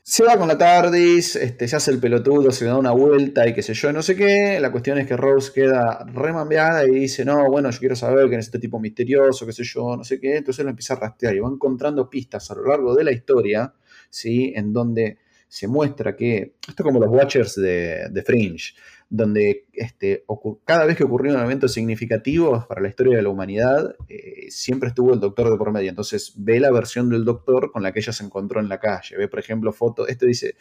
Se 0.03 0.23
va 0.23 0.38
con 0.38 0.47
la 0.47 0.57
TARDIS, 0.57 1.35
este, 1.35 1.67
se 1.67 1.75
hace 1.75 1.91
el 1.91 1.99
pelotudo, 1.99 2.51
se 2.51 2.63
le 2.63 2.71
da 2.71 2.77
una 2.77 2.91
vuelta 2.91 3.47
y 3.47 3.53
qué 3.53 3.62
sé 3.62 3.73
yo, 3.73 3.91
no 3.91 4.01
sé 4.01 4.15
qué. 4.15 4.59
La 4.59 4.71
cuestión 4.71 4.97
es 4.97 5.05
que 5.05 5.15
Rose 5.15 5.51
queda 5.53 6.03
remambeada 6.13 6.85
y 6.85 6.91
dice, 6.91 7.23
no, 7.25 7.49
bueno, 7.49 7.69
yo 7.69 7.79
quiero 7.79 7.95
saber 7.95 8.27
quién 8.27 8.39
es 8.39 8.47
este 8.47 8.59
tipo 8.59 8.79
misterioso, 8.79 9.45
qué 9.45 9.53
sé 9.53 9.63
yo, 9.63 9.95
no 9.95 10.03
sé 10.03 10.19
qué. 10.19 10.38
Entonces 10.38 10.63
lo 10.63 10.71
empieza 10.71 10.95
a 10.95 10.97
rastrear 10.99 11.35
y 11.35 11.39
va 11.39 11.49
encontrando 11.49 12.09
pistas 12.09 12.49
a 12.49 12.55
lo 12.55 12.65
largo 12.65 12.95
de 12.95 13.03
la 13.03 13.12
historia, 13.12 13.73
¿sí? 14.09 14.51
En 14.55 14.73
donde 14.73 15.19
se 15.47 15.67
muestra 15.67 16.15
que, 16.15 16.55
esto 16.67 16.83
es 16.83 16.83
como 16.83 16.99
los 16.99 17.09
Watchers 17.09 17.55
de, 17.55 18.07
de 18.09 18.21
Fringe, 18.23 18.73
donde 19.11 19.65
este, 19.73 20.23
cada 20.65 20.85
vez 20.85 20.95
que 20.95 21.03
ocurrió 21.03 21.33
un 21.33 21.41
evento 21.41 21.67
significativo 21.67 22.65
para 22.67 22.79
la 22.79 22.89
historia 22.89 23.17
de 23.17 23.23
la 23.23 23.29
humanidad, 23.29 23.95
eh, 24.07 24.45
siempre 24.49 24.89
estuvo 24.89 25.13
el 25.13 25.19
doctor 25.19 25.49
de 25.49 25.57
por 25.57 25.71
medio. 25.71 25.89
Entonces 25.89 26.33
ve 26.37 26.59
la 26.59 26.71
versión 26.71 27.09
del 27.09 27.25
doctor 27.25 27.71
con 27.71 27.81
la 27.81 27.91
que 27.91 28.01
ella 28.01 28.13
se 28.13 28.23
encontró 28.23 28.59
en 28.59 28.69
la 28.69 28.79
calle. 28.79 29.17
Ve, 29.17 29.27
por 29.27 29.39
ejemplo, 29.39 29.73
foto, 29.73 30.07
esto 30.07 30.27
dice, 30.27 30.55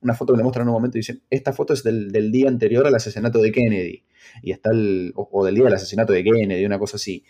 una 0.00 0.14
foto 0.14 0.32
que 0.32 0.38
le 0.38 0.42
muestran 0.42 0.64
en 0.64 0.68
un 0.68 0.74
momento 0.74 0.96
dicen, 0.96 1.22
esta 1.28 1.52
foto 1.52 1.74
es 1.74 1.82
del, 1.82 2.32
día 2.32 2.48
anterior 2.48 2.86
al 2.86 2.94
asesinato 2.94 3.38
de 3.38 3.52
Kennedy. 3.52 4.04
Y 4.42 4.52
está 4.52 4.70
el, 4.70 5.12
o, 5.14 5.44
del 5.44 5.56
día 5.56 5.64
del 5.64 5.74
asesinato 5.74 6.14
de 6.14 6.24
Kennedy, 6.24 6.64
una 6.64 6.78
cosa 6.78 6.96
así. 6.96 7.22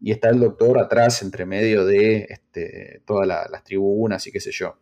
Y 0.00 0.12
está 0.12 0.28
el 0.30 0.38
doctor 0.38 0.78
atrás, 0.78 1.22
entre 1.22 1.46
medio 1.46 1.84
de 1.84 2.26
este, 2.28 3.02
todas 3.04 3.26
las 3.26 3.64
tribunas 3.64 4.24
y 4.28 4.30
qué 4.30 4.38
sé 4.38 4.52
yo. 4.52 4.78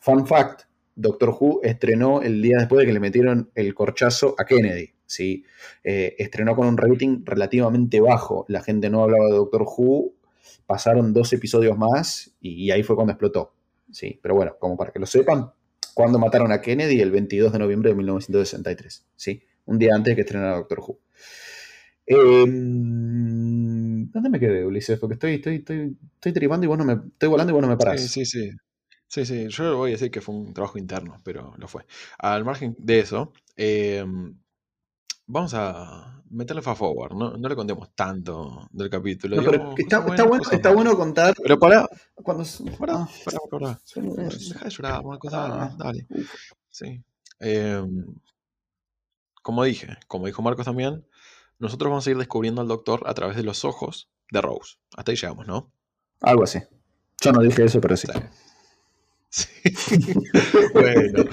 Fun 0.00 0.26
fact, 0.26 0.67
Doctor 0.98 1.34
Who 1.38 1.60
estrenó 1.62 2.22
el 2.22 2.42
día 2.42 2.56
después 2.58 2.80
de 2.80 2.86
que 2.86 2.92
le 2.92 2.98
metieron 2.98 3.50
el 3.54 3.72
corchazo 3.72 4.34
a 4.36 4.44
Kennedy. 4.44 4.94
¿sí? 5.06 5.44
Eh, 5.84 6.16
estrenó 6.18 6.56
con 6.56 6.66
un 6.66 6.76
rating 6.76 7.22
relativamente 7.24 8.00
bajo. 8.00 8.44
La 8.48 8.62
gente 8.62 8.90
no 8.90 9.04
hablaba 9.04 9.26
de 9.26 9.32
Doctor 9.32 9.62
Who. 9.62 10.14
Pasaron 10.66 11.12
dos 11.12 11.32
episodios 11.32 11.78
más 11.78 12.34
y, 12.40 12.72
ahí 12.72 12.82
fue 12.82 12.96
cuando 12.96 13.12
explotó. 13.12 13.54
¿sí? 13.92 14.18
Pero 14.20 14.34
bueno, 14.34 14.56
como 14.58 14.76
para 14.76 14.90
que 14.90 14.98
lo 14.98 15.06
sepan, 15.06 15.52
cuando 15.94 16.18
mataron 16.18 16.50
a 16.50 16.60
Kennedy, 16.60 17.00
el 17.00 17.12
22 17.12 17.52
de 17.52 17.58
noviembre 17.60 17.90
de 17.90 17.96
1963. 17.96 19.06
¿sí? 19.14 19.40
Un 19.66 19.78
día 19.78 19.94
antes 19.94 20.12
de 20.12 20.16
que 20.16 20.22
estrenara 20.22 20.56
Doctor 20.56 20.80
Who. 20.80 20.98
Em, 22.06 24.10
¿Dónde 24.10 24.30
me 24.30 24.40
quedé, 24.40 24.64
Ulises? 24.64 24.98
Porque 24.98 25.14
estoy, 25.14 25.34
estoy, 25.34 25.56
estoy, 25.56 25.96
y 26.34 26.66
vos 26.66 26.84
me. 26.84 26.94
Estoy 26.94 27.28
volando 27.28 27.52
y 27.52 27.54
vos 27.54 27.62
no 27.62 27.68
me 27.68 27.76
parás. 27.76 28.00
Sí, 28.00 28.08
sí, 28.08 28.24
sí. 28.24 28.50
Sí, 29.08 29.24
sí, 29.24 29.48
yo 29.48 29.76
voy 29.76 29.90
a 29.90 29.92
decir 29.92 30.10
que 30.10 30.20
fue 30.20 30.34
un 30.34 30.52
trabajo 30.52 30.78
interno, 30.78 31.20
pero 31.24 31.54
lo 31.56 31.66
fue. 31.66 31.86
Al 32.18 32.44
margen 32.44 32.76
de 32.78 33.00
eso, 33.00 33.32
em, 33.56 34.38
vamos 35.26 35.54
a 35.54 36.22
meterle 36.30 36.60
fast 36.60 36.78
forward, 36.78 37.14
¿no? 37.14 37.36
No 37.38 37.48
le 37.48 37.56
contemos 37.56 37.94
tanto 37.94 38.68
del 38.70 38.90
capítulo. 38.90 39.40
está, 39.78 40.00
bueno, 40.00 40.42
está 40.50 40.74
bueno 40.74 40.94
contar. 40.94 41.34
Pero 41.42 41.58
para. 41.58 41.88
Cuando, 42.14 42.44
para, 42.78 42.94
ah. 42.96 43.08
Deja 43.94 44.64
de 44.64 44.70
llorar, 44.70 45.04
una 45.04 45.18
cosa, 45.18 45.64
ah, 45.64 45.74
dale. 45.78 46.06
Sí. 46.68 47.02
Em, 47.40 48.14
como 49.42 49.64
dije, 49.64 49.96
como 50.06 50.26
dijo 50.26 50.42
Marcos 50.42 50.66
también, 50.66 51.06
nosotros 51.58 51.88
vamos 51.88 52.06
a 52.06 52.10
ir 52.10 52.18
descubriendo 52.18 52.60
al 52.60 52.68
doctor 52.68 53.04
a 53.06 53.14
través 53.14 53.36
de 53.36 53.42
los 53.42 53.64
ojos 53.64 54.10
de 54.30 54.42
Rose. 54.42 54.76
Hasta 54.94 55.12
ahí 55.12 55.16
llegamos, 55.16 55.46
¿no? 55.46 55.72
Algo 56.20 56.44
así. 56.44 56.58
Yo 57.22 57.32
no 57.32 57.40
dije 57.40 57.64
eso, 57.64 57.80
pero 57.80 57.96
sí. 57.96 58.06
bueno, 60.74 61.24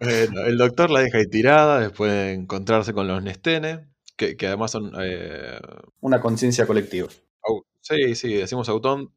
el 0.00 0.58
doctor 0.58 0.90
la 0.90 1.00
deja 1.00 1.18
ahí 1.18 1.26
tirada 1.26 1.80
después 1.80 2.10
de 2.10 2.32
encontrarse 2.32 2.92
con 2.92 3.06
los 3.08 3.22
Nestene, 3.22 3.88
que, 4.16 4.36
además 4.46 4.70
son... 4.70 4.92
Eh, 5.00 5.58
Una 6.00 6.20
conciencia 6.20 6.66
colectiva. 6.66 7.08
Sí, 7.80 8.16
sí, 8.16 8.34
decimos 8.34 8.68
auton, 8.68 9.12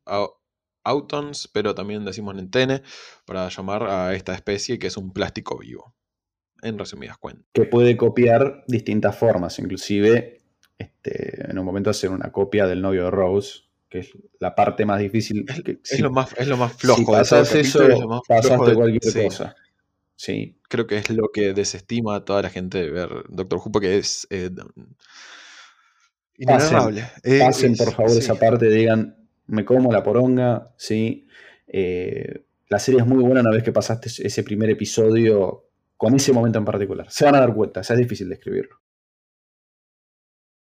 Autons, 0.84 1.50
pero 1.52 1.74
también 1.74 2.06
decimos 2.06 2.36
Nestene 2.36 2.84
para 3.26 3.50
llamar 3.50 3.84
a 3.84 4.14
esta 4.14 4.34
especie 4.34 4.78
que 4.78 4.88
es 4.88 4.98
un 4.98 5.12
plástico 5.12 5.58
vivo, 5.58 5.96
en 6.62 6.78
resumidas 6.78 7.18
cuentas. 7.18 7.46
Que 7.54 7.66
puede 7.66 7.98
copiar 7.98 8.64
distintas 8.68 9.18
formas, 9.18 9.58
inclusive 9.58 10.40
este, 10.78 11.50
en 11.50 11.58
un 11.58 11.66
momento 11.66 11.90
hacer 11.90 12.10
una 12.12 12.32
copia 12.32 12.68
del 12.68 12.82
novio 12.82 13.06
de 13.06 13.12
Rose, 13.12 13.69
que 13.90 14.00
es 14.00 14.12
la 14.40 14.54
parte 14.56 14.86
más 14.86 15.00
difícil. 15.00 15.46
Es, 15.84 16.00
lo, 16.00 16.12
más, 16.12 16.34
es 16.38 16.48
lo 16.48 16.58
más 16.58 16.74
flojo. 16.74 17.00
Si 17.00 17.06
pasas 17.06 17.56
eso, 17.56 18.22
pasaste 18.28 18.76
cualquier 18.76 19.26
cosa. 19.26 19.56
Sí. 20.16 20.56
Creo 20.68 20.86
que 20.86 20.98
es 20.98 21.10
lo 21.10 21.30
que 21.34 21.54
desestima 21.54 22.18
a 22.18 22.26
toda 22.26 22.44
la 22.44 22.50
gente 22.50 22.78
de 22.78 22.92
ver 22.92 23.10
Doctor 23.30 23.60
Who, 23.60 23.72
porque 23.72 23.98
es 23.98 24.28
eh, 24.30 24.52
Pasen, 26.46 27.76
por 27.76 27.92
favor 27.94 28.18
esa 28.18 28.36
parte, 28.36 28.70
digan, 28.70 29.18
me 29.48 29.66
como 29.66 29.92
la 29.92 30.04
poronga, 30.04 30.74
sí. 30.78 31.28
Eh, 31.68 32.46
la 32.70 32.80
serie 32.80 33.02
es 33.02 33.08
muy 33.08 33.24
buena 33.24 33.42
una 33.42 33.52
vez 33.52 33.64
que 33.64 33.72
pasaste 33.72 34.10
ese 34.10 34.44
primer 34.44 34.70
episodio 34.70 35.70
con 35.98 36.16
ese 36.16 36.32
momento 36.32 36.60
en 36.60 36.66
particular. 36.66 37.12
Se 37.12 37.26
van 37.26 37.36
a 37.36 37.40
dar 37.40 37.54
cuenta, 37.54 37.82
es 37.82 37.98
difícil 37.98 38.30
de 38.30 38.36
escribirlo. 38.36 38.80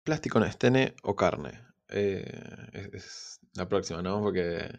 Plástico 0.04 0.40
no 0.40 0.46
estene 0.46 0.94
o 1.02 1.16
carne. 1.16 1.62
Eh, 1.90 2.90
es, 2.94 3.40
la 3.56 3.68
próxima, 3.68 4.02
¿no? 4.02 4.22
Porque. 4.22 4.70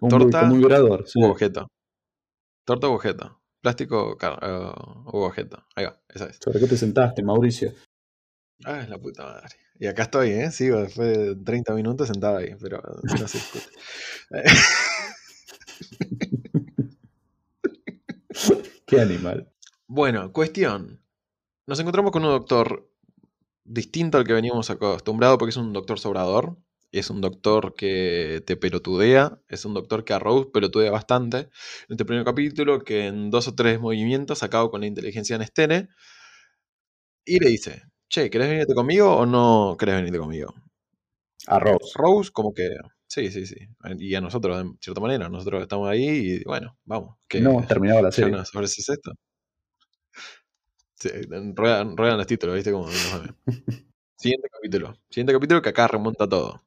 torta 0.00 0.40
como 0.40 0.54
un 0.54 0.60
vibrador, 0.60 1.04
u 1.14 1.24
objeto. 1.24 1.68
Torta 2.64 2.88
u 2.88 2.92
objeto. 2.92 3.40
Plástico 3.60 4.16
uh, 4.16 5.16
u 5.16 5.22
objeto. 5.22 5.66
Ahí 5.74 5.86
va, 5.86 6.00
esa 6.08 6.26
es. 6.26 6.38
¿Sobre 6.40 6.60
qué 6.60 6.66
te 6.66 6.76
sentaste, 6.76 7.22
Mauricio? 7.22 7.72
Ah, 8.64 8.80
es 8.80 8.88
la 8.88 8.98
puta 8.98 9.24
madre. 9.24 9.56
Y 9.78 9.86
acá 9.86 10.04
estoy, 10.04 10.30
¿eh? 10.30 10.50
Sigo 10.50 10.80
después 10.80 11.16
de 11.16 11.36
30 11.36 11.74
minutos 11.74 12.08
sentado 12.08 12.38
ahí, 12.38 12.56
pero 12.60 12.82
no 13.02 13.28
se 13.28 13.38
escucha. 13.38 13.68
Qué 18.86 19.00
animal. 19.00 19.52
Bueno, 19.86 20.32
cuestión. 20.32 21.02
Nos 21.66 21.78
encontramos 21.80 22.12
con 22.12 22.24
un 22.24 22.30
doctor 22.30 22.88
distinto 23.66 24.18
al 24.18 24.24
que 24.24 24.32
veníamos 24.32 24.70
acostumbrados 24.70 25.38
porque 25.38 25.50
es 25.50 25.56
un 25.56 25.72
doctor 25.72 25.98
sobrador. 25.98 26.56
Es 26.92 27.10
un 27.10 27.20
doctor 27.20 27.74
que 27.74 28.42
te 28.46 28.56
pelotudea, 28.56 29.38
es 29.48 29.64
un 29.64 29.74
doctor 29.74 30.04
que 30.04 30.14
a 30.14 30.18
Rose 30.18 30.48
pelotudea 30.52 30.90
bastante. 30.90 31.38
En 31.38 31.50
este 31.90 32.04
primer 32.04 32.24
capítulo, 32.24 32.78
que 32.84 33.06
en 33.06 33.30
dos 33.30 33.48
o 33.48 33.54
tres 33.54 33.80
movimientos 33.80 34.42
acabo 34.42 34.70
con 34.70 34.80
la 34.80 34.86
inteligencia 34.86 35.36
en 35.36 35.44
Stene. 35.44 35.88
Y 37.24 37.40
le 37.40 37.50
dice, 37.50 37.82
che, 38.08 38.30
¿querés 38.30 38.48
venirte 38.48 38.72
conmigo 38.74 39.14
o 39.14 39.26
no 39.26 39.76
querés 39.78 39.96
venirte 39.96 40.18
conmigo? 40.18 40.54
A 41.48 41.58
Rose. 41.58 41.92
Rose, 41.96 42.30
como 42.32 42.54
que, 42.54 42.68
sí, 43.08 43.30
sí, 43.30 43.46
sí. 43.46 43.56
Y 43.98 44.14
a 44.14 44.20
nosotros, 44.20 44.62
de 44.62 44.70
cierta 44.80 45.00
manera, 45.00 45.28
nosotros 45.28 45.60
estamos 45.60 45.88
ahí 45.90 46.06
y 46.06 46.44
bueno, 46.44 46.78
vamos. 46.84 47.16
Que 47.28 47.40
no, 47.40 47.66
terminado 47.66 48.00
la 48.00 48.12
serie. 48.12 48.30
No, 48.30 48.40
es 48.40 48.88
esto. 48.88 49.12
Sí, 50.96 51.08
ruedan, 51.54 51.94
los 51.96 52.26
títulos, 52.26 52.54
¿viste? 52.54 52.72
Como 52.72 52.88
Siguiente 54.16 54.48
capítulo. 54.50 54.98
Siguiente 55.10 55.32
capítulo 55.32 55.62
que 55.62 55.68
acá 55.68 55.86
remonta 55.88 56.28
todo. 56.28 56.62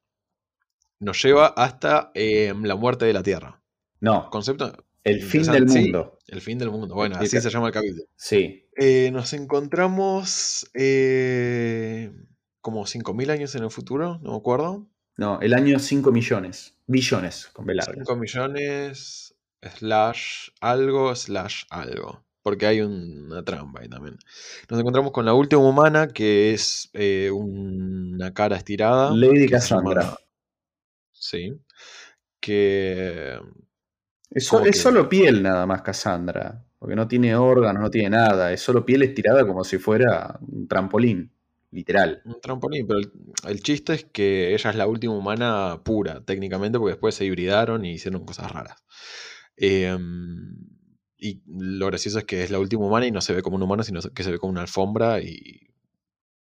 Nos 0.99 1.21
lleva 1.23 1.47
hasta 1.47 2.11
em, 2.13 2.63
la 2.63 2.75
muerte 2.75 3.05
de 3.05 3.13
la 3.13 3.23
Tierra. 3.23 3.61
No. 3.99 4.29
Concepto. 4.29 4.85
El 5.03 5.23
fin 5.23 5.43
del 5.43 5.65
mundo. 5.65 6.19
el 6.27 6.41
fin 6.41 6.59
del 6.59 6.69
mundo. 6.69 6.93
Bueno, 6.93 7.15
así 7.17 7.39
se 7.39 7.49
llama 7.49 7.67
el 7.67 7.73
capítulo. 7.73 8.03
Sí. 8.15 8.67
Eh, 8.75 9.09
nos 9.11 9.33
encontramos 9.33 10.69
eh, 10.73 12.11
como 12.61 12.85
5.000 12.85 13.29
años 13.31 13.55
en 13.55 13.63
el 13.63 13.71
futuro, 13.71 14.19
no 14.21 14.31
me 14.31 14.37
acuerdo. 14.37 14.87
No, 15.17 15.39
el 15.41 15.53
año 15.53 15.79
5 15.79 16.11
millones. 16.11 16.75
Billones, 16.85 17.47
con 17.47 17.65
B 17.65 17.75
5 17.81 18.15
millones 18.15 19.35
slash 19.61 20.49
algo 20.61 21.15
slash 21.15 21.63
algo. 21.69 22.23
Porque 22.49 22.65
hay 22.67 22.81
una 22.81 23.43
trampa 23.43 23.81
ahí 23.81 23.87
también. 23.89 24.17
Nos 24.69 24.79
encontramos 24.79 25.11
con 25.11 25.25
la 25.25 25.33
última 25.33 25.61
humana, 25.61 26.07
que 26.07 26.53
es 26.53 26.89
eh, 26.93 27.29
una 27.31 28.33
cara 28.33 28.57
estirada. 28.57 29.11
Lady 29.15 29.47
Cassandra. 29.47 30.15
Sí. 31.11 31.53
Que. 32.39 33.39
Es, 34.31 34.45
so- 34.47 34.61
es 34.65 34.71
que- 34.71 34.73
solo 34.73 35.09
piel 35.09 35.41
nada 35.43 35.65
más 35.65 35.81
Cassandra. 35.81 36.65
Porque 36.77 36.95
no 36.95 37.07
tiene 37.09 37.35
órganos, 37.35 37.83
no 37.83 37.91
tiene 37.91 38.11
nada. 38.11 38.53
Es 38.53 38.61
solo 38.61 38.85
piel 38.85 39.01
estirada 39.03 39.45
como 39.45 39.63
si 39.65 39.77
fuera 39.77 40.39
un 40.41 40.67
trampolín. 40.67 41.31
Literal. 41.71 42.21
Un 42.25 42.39
trampolín, 42.41 42.87
pero 42.87 42.99
el, 42.99 43.11
el 43.47 43.61
chiste 43.61 43.93
es 43.93 44.05
que 44.05 44.53
ella 44.55 44.69
es 44.71 44.75
la 44.75 44.87
última 44.87 45.13
humana 45.13 45.81
pura, 45.83 46.21
técnicamente, 46.25 46.79
porque 46.79 46.93
después 46.93 47.13
se 47.15 47.25
hibridaron 47.25 47.83
y 47.85 47.91
hicieron 47.93 48.25
cosas 48.25 48.51
raras. 48.51 48.83
Em, 49.57 50.55
y 51.19 51.41
lo 51.47 51.87
gracioso 51.87 52.19
es 52.19 52.25
que 52.25 52.43
es 52.43 52.51
la 52.51 52.59
última 52.59 52.85
humana 52.85 53.05
y 53.07 53.11
no 53.11 53.21
se 53.21 53.33
ve 53.33 53.41
como 53.41 53.57
un 53.57 53.63
humano, 53.63 53.83
sino 53.83 54.01
que 54.01 54.23
se 54.23 54.31
ve 54.31 54.39
como 54.39 54.51
una 54.51 54.61
alfombra 54.61 55.21
y 55.21 55.69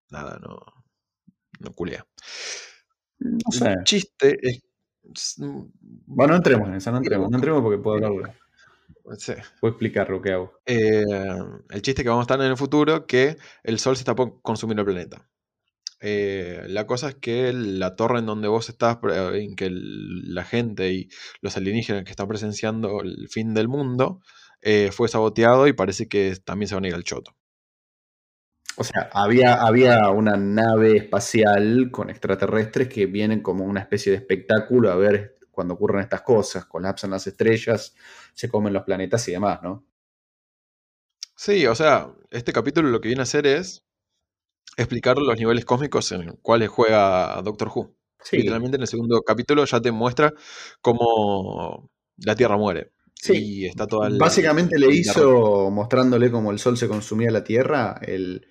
nada, 0.09 0.39
no, 0.41 0.59
no 1.59 1.71
culea. 1.73 2.05
No 3.19 3.51
sé. 3.51 3.69
El 3.71 3.83
chiste 3.83 4.37
es. 4.41 4.61
es- 5.13 5.35
Bueno, 5.39 6.33
no 6.33 6.37
entremos 6.37 6.67
en 6.69 6.75
esa, 6.75 6.91
no 6.91 6.97
entremos. 6.97 7.29
No 7.29 7.37
entremos 7.37 7.61
porque 7.61 7.77
puedo 7.77 8.05
hablar. 8.05 8.35
sí. 9.17 9.33
Puedo 9.59 9.73
explicar 9.73 10.09
lo 10.09 10.21
que 10.21 10.31
hago. 10.33 10.53
Eh, 10.65 11.03
el 11.69 11.81
chiste 11.81 12.01
es 12.01 12.03
que 12.03 12.09
vamos 12.09 12.23
a 12.23 12.27
estar 12.33 12.39
en 12.41 12.47
el 12.51 12.57
futuro 12.57 13.05
que 13.05 13.37
el 13.63 13.79
sol 13.79 13.95
se 13.95 14.01
está 14.01 14.15
consumiendo 14.41 14.81
el 14.81 14.85
planeta. 14.87 15.29
Eh, 16.01 16.63
la 16.67 16.87
cosa 16.87 17.09
es 17.09 17.15
que 17.15 17.51
la 17.51 17.95
torre 17.97 18.19
en 18.19 18.25
donde 18.25 18.47
vos 18.47 18.69
estás, 18.69 18.99
en 19.33 19.55
que 19.55 19.65
el- 19.65 20.33
la 20.33 20.45
gente 20.45 20.93
y 20.93 21.09
los 21.41 21.57
alienígenas 21.57 22.05
que 22.05 22.11
están 22.11 22.29
presenciando 22.29 23.01
el 23.01 23.27
fin 23.29 23.53
del 23.53 23.67
mundo, 23.67 24.21
eh, 24.61 24.91
fue 24.91 25.07
saboteado 25.07 25.67
y 25.67 25.73
parece 25.73 26.07
que 26.07 26.35
también 26.43 26.67
se 26.67 26.75
van 26.75 26.85
a 26.85 26.87
ir 26.89 26.95
al 26.95 27.03
choto. 27.03 27.35
O 28.75 28.83
sea, 28.83 29.09
había, 29.11 29.55
había 29.55 30.09
una 30.09 30.37
nave 30.37 30.95
espacial 30.95 31.89
con 31.91 32.09
extraterrestres 32.09 32.87
que 32.87 33.07
vienen 33.07 33.41
como 33.41 33.65
una 33.65 33.81
especie 33.81 34.11
de 34.11 34.17
espectáculo 34.19 34.89
a 34.89 34.95
ver 34.95 35.37
cuando 35.51 35.73
ocurren 35.73 36.01
estas 36.01 36.21
cosas. 36.21 36.65
Colapsan 36.65 37.11
las 37.11 37.27
estrellas, 37.27 37.93
se 38.33 38.47
comen 38.47 38.71
los 38.71 38.83
planetas 38.83 39.27
y 39.27 39.33
demás, 39.33 39.59
¿no? 39.61 39.85
Sí, 41.35 41.67
o 41.67 41.75
sea, 41.75 42.13
este 42.31 42.53
capítulo 42.53 42.89
lo 42.89 43.01
que 43.01 43.09
viene 43.09 43.21
a 43.21 43.23
hacer 43.23 43.47
es 43.47 43.85
explicar 44.77 45.17
los 45.17 45.37
niveles 45.37 45.65
cósmicos 45.65 46.11
en 46.13 46.27
los 46.27 46.35
cuales 46.41 46.69
juega 46.69 47.41
Doctor 47.41 47.69
Who. 47.73 47.95
Sí. 48.21 48.37
Literalmente 48.37 48.75
en 48.75 48.81
el 48.81 48.87
segundo 48.87 49.21
capítulo 49.23 49.65
ya 49.65 49.81
te 49.81 49.91
muestra 49.91 50.33
cómo 50.81 51.89
la 52.17 52.35
Tierra 52.35 52.57
muere. 52.57 52.91
Sí. 53.21 53.33
Y 53.37 53.65
está 53.65 53.85
toda 53.85 54.07
el- 54.07 54.17
Básicamente 54.17 54.79
le 54.79 54.87
el 54.87 54.93
hizo, 54.93 55.69
mostrándole 55.71 56.31
cómo 56.31 56.51
el 56.51 56.59
sol 56.59 56.77
se 56.77 56.87
consumía 56.87 57.31
la 57.31 57.43
Tierra, 57.43 57.99
el... 58.01 58.47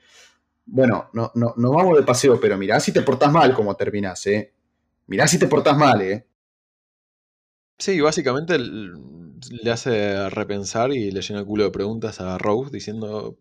Bueno, 0.67 1.11
no, 1.15 1.33
no, 1.35 1.55
vamos 1.73 1.97
de 1.97 2.03
paseo, 2.05 2.39
pero 2.41 2.59
mirá 2.59 2.79
si 2.79 2.93
te 2.93 3.03
portás 3.03 3.33
mal 3.33 3.55
como 3.55 3.75
terminás, 3.77 4.27
¿eh? 4.27 4.53
Mirá 5.07 5.27
si 5.27 5.39
te 5.39 5.47
portás 5.49 5.77
mal, 5.79 6.03
¿eh? 6.03 6.27
Sí, 7.79 8.01
básicamente 8.01 8.59
le 8.59 9.71
hace 9.71 10.29
repensar 10.31 10.93
y 10.93 11.11
le 11.11 11.23
llena 11.23 11.41
el 11.41 11.47
culo 11.47 11.65
de 11.65 11.71
preguntas 11.71 12.21
a 12.21 12.37
Rose 12.39 12.71
diciendo, 12.73 13.39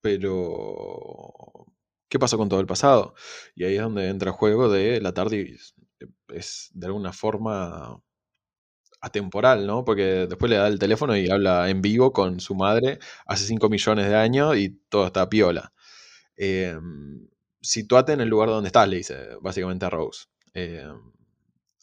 pero 0.00 1.66
¿qué 2.08 2.18
pasó 2.18 2.38
con 2.38 2.48
todo 2.48 2.60
el 2.60 2.66
pasado? 2.66 3.14
Y 3.54 3.64
ahí 3.64 3.76
es 3.76 3.82
donde 3.82 4.08
entra 4.08 4.30
el 4.30 4.36
juego 4.36 4.70
de 4.70 5.00
la 5.00 5.12
tarde 5.14 5.56
es 6.28 6.70
de 6.74 6.86
alguna 6.86 7.12
forma 7.12 8.00
atemporal, 9.02 9.66
¿no? 9.66 9.84
Porque 9.84 10.26
después 10.28 10.48
le 10.50 10.56
da 10.56 10.68
el 10.68 10.78
teléfono 10.78 11.16
y 11.16 11.28
habla 11.30 11.68
en 11.68 11.82
vivo 11.82 12.12
con 12.12 12.40
su 12.40 12.54
madre 12.54 12.98
hace 13.26 13.46
5 13.46 13.68
millones 13.68 14.08
de 14.08 14.16
años 14.16 14.56
y 14.56 14.70
todo 14.88 15.06
está 15.06 15.28
piola. 15.28 15.72
Eh, 16.36 16.76
situate 17.60 18.12
en 18.12 18.20
el 18.22 18.28
lugar 18.28 18.48
donde 18.48 18.68
estás, 18.68 18.88
le 18.88 18.96
dice 18.98 19.16
básicamente 19.40 19.86
a 19.86 19.90
Rose. 19.90 20.26
Eh, 20.54 20.86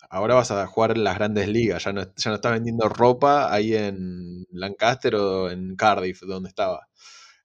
ahora 0.10 0.36
vas 0.36 0.51
a 0.51 0.65
jugar 0.67 0.91
en 0.91 1.03
las 1.03 1.15
grandes 1.15 1.47
ligas, 1.47 1.84
ya 1.84 1.93
no, 1.93 2.01
ya 2.03 2.29
no 2.29 2.36
estás 2.36 2.53
vendiendo 2.53 2.89
ropa 2.89 3.53
ahí 3.53 3.75
en 3.75 4.45
Lancaster 4.51 5.15
o 5.15 5.49
en 5.51 5.75
Cardiff, 5.75 6.21
donde 6.21 6.49
estaba. 6.49 6.88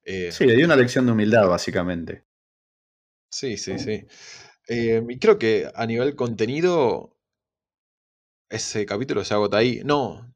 Eh, 0.03 0.31
Sí, 0.31 0.45
le 0.45 0.55
dio 0.55 0.65
una 0.65 0.75
lección 0.75 1.05
de 1.05 1.11
humildad, 1.13 1.47
básicamente. 1.47 2.25
Sí, 3.29 3.57
sí, 3.57 3.77
sí. 3.79 4.05
Eh, 4.67 5.03
y 5.07 5.19
creo 5.19 5.37
que 5.37 5.69
a 5.73 5.85
nivel 5.85 6.15
contenido, 6.15 7.14
ese 8.55 8.85
capítulo 8.85 9.23
se 9.23 9.33
agota 9.33 9.57
ahí. 9.57 9.81
No, 9.85 10.33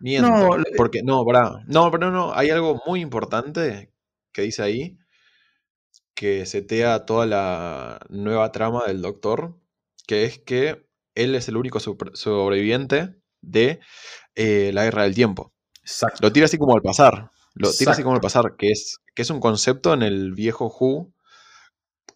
miento. 0.00 0.28
No, 0.30 0.64
porque, 0.76 1.02
no, 1.02 1.24
pará. 1.24 1.64
No, 1.66 1.90
pero 1.90 2.10
no, 2.10 2.32
hay 2.34 2.50
algo 2.50 2.82
muy 2.86 3.00
importante 3.00 3.92
que 4.32 4.42
dice 4.42 4.62
ahí, 4.62 4.98
que 6.14 6.46
setea 6.46 7.04
toda 7.04 7.26
la 7.26 8.00
nueva 8.08 8.52
trama 8.52 8.84
del 8.86 9.02
Doctor, 9.02 9.58
que 10.06 10.24
es 10.24 10.38
que 10.38 10.86
él 11.14 11.34
es 11.34 11.48
el 11.48 11.56
único 11.56 11.80
sobreviviente 11.80 13.16
de 13.40 13.80
eh, 14.34 14.70
la 14.72 14.84
Guerra 14.84 15.02
del 15.04 15.14
Tiempo. 15.14 15.52
Exacto. 15.82 16.18
Lo 16.22 16.32
tira 16.32 16.46
así 16.46 16.58
como 16.58 16.74
al 16.74 16.82
pasar. 16.82 17.30
Lo 17.54 17.72
tira 17.72 17.92
así 17.92 18.02
como 18.02 18.14
al 18.14 18.20
pasar, 18.20 18.56
que 18.58 18.70
es, 18.70 19.00
que 19.14 19.22
es 19.22 19.30
un 19.30 19.40
concepto 19.40 19.94
en 19.94 20.02
el 20.02 20.32
viejo 20.32 20.66
Who 20.66 21.12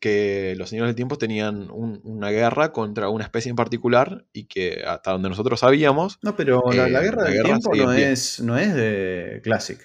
que 0.00 0.54
los 0.56 0.70
señores 0.70 0.88
del 0.90 0.96
tiempo 0.96 1.18
tenían 1.18 1.70
un- 1.70 2.00
una 2.04 2.30
guerra 2.30 2.72
contra 2.72 3.08
una 3.10 3.24
especie 3.24 3.50
en 3.50 3.56
particular 3.56 4.24
y 4.32 4.44
que 4.44 4.82
hasta 4.86 5.12
donde 5.12 5.28
nosotros 5.28 5.60
sabíamos, 5.60 6.18
No, 6.22 6.34
pero 6.36 6.62
la, 6.72 6.88
la 6.88 7.00
Eh, 7.00 7.02
guerra 7.04 7.22
la 7.22 7.24
del 7.24 7.32
guerra 7.34 7.44
tiempo 7.58 7.76
no 7.76 7.92
es, 7.92 8.40
no 8.40 8.58
es 8.58 8.74
de 8.74 9.40
Classic. 9.44 9.78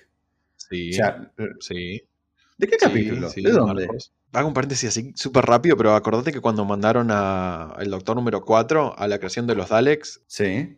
sí, 0.56 0.92
O 0.92 0.94
sea, 0.94 1.32
sí, 1.60 2.02
¿de 2.58 2.68
qué 2.68 2.78
capítulo? 2.78 3.30
sí, 3.30 3.42
¿De 3.44 3.52
dónde? 3.52 3.86
Marcos. 3.88 4.12
Hago 4.34 4.48
un 4.48 4.54
paréntesis 4.54 4.90
así 4.90 5.14
súper 5.16 5.46
rápido, 5.46 5.78
pero 5.78 5.94
acordate 5.96 6.32
que 6.34 6.42
cuando 6.42 6.66
mandaron 6.66 7.10
al 7.12 7.90
doctor 7.90 8.16
número 8.16 8.42
4 8.44 8.98
a 8.98 9.08
la 9.08 9.18
creación 9.18 9.48
de 9.48 9.56
los 9.56 9.70
Daleks, 9.70 10.24
Sí. 10.28 10.78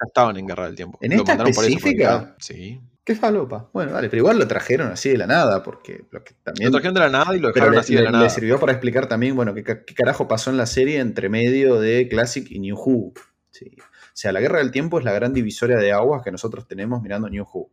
ya 0.00 0.06
estaban 0.06 0.36
en 0.36 0.46
guerra 0.46 0.66
del 0.66 0.74
tiempo. 0.76 0.98
¿En 1.00 1.10
Lo 1.12 1.16
esta 1.18 1.32
mandaron 1.32 1.52
por 1.54 1.64
eso, 1.64 1.72
porque 1.74 1.88
específica? 1.88 2.36
sí. 2.38 2.80
¿Qué 3.10 3.16
falopa? 3.16 3.68
Bueno, 3.72 3.90
vale, 3.92 4.08
pero 4.08 4.20
igual 4.20 4.38
lo 4.38 4.46
trajeron 4.46 4.92
así 4.92 5.08
de 5.08 5.18
la 5.18 5.26
nada, 5.26 5.64
porque 5.64 6.04
lo 6.12 6.22
que 6.22 6.34
Lo 6.34 6.38
también. 6.44 6.70
trajeron 6.70 6.94
de 6.94 7.00
la 7.00 7.08
nada 7.08 7.34
y 7.36 7.40
lo 7.40 7.48
dejaron 7.48 7.74
le, 7.74 7.80
así 7.80 7.92
de 7.94 8.02
le- 8.02 8.04
la 8.04 8.10
le 8.12 8.16
nada. 8.18 8.30
sirvió 8.30 8.60
para 8.60 8.70
explicar 8.70 9.08
también, 9.08 9.34
bueno, 9.34 9.52
qué 9.52 9.64
carajo 9.96 10.28
pasó 10.28 10.50
en 10.50 10.56
la 10.56 10.66
serie 10.66 11.00
entre 11.00 11.28
medio 11.28 11.80
de 11.80 12.06
Classic 12.08 12.48
y 12.48 12.60
New 12.60 12.76
Who. 12.76 13.12
Sí. 13.50 13.76
O 13.80 13.82
sea, 14.14 14.30
la 14.30 14.38
guerra 14.40 14.58
del 14.60 14.70
tiempo 14.70 15.00
es 15.00 15.04
la 15.04 15.10
gran 15.12 15.32
divisoria 15.32 15.76
de 15.78 15.90
aguas 15.90 16.22
que 16.22 16.30
nosotros 16.30 16.68
tenemos 16.68 17.02
mirando 17.02 17.28
New 17.28 17.44
Who. 17.52 17.68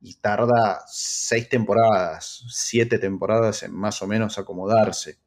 Y 0.00 0.14
tarda 0.14 0.82
seis 0.88 1.48
temporadas, 1.48 2.42
siete 2.48 2.98
temporadas 2.98 3.62
en 3.62 3.72
más 3.72 4.02
o 4.02 4.08
menos 4.08 4.36
acomodarse. 4.36 5.18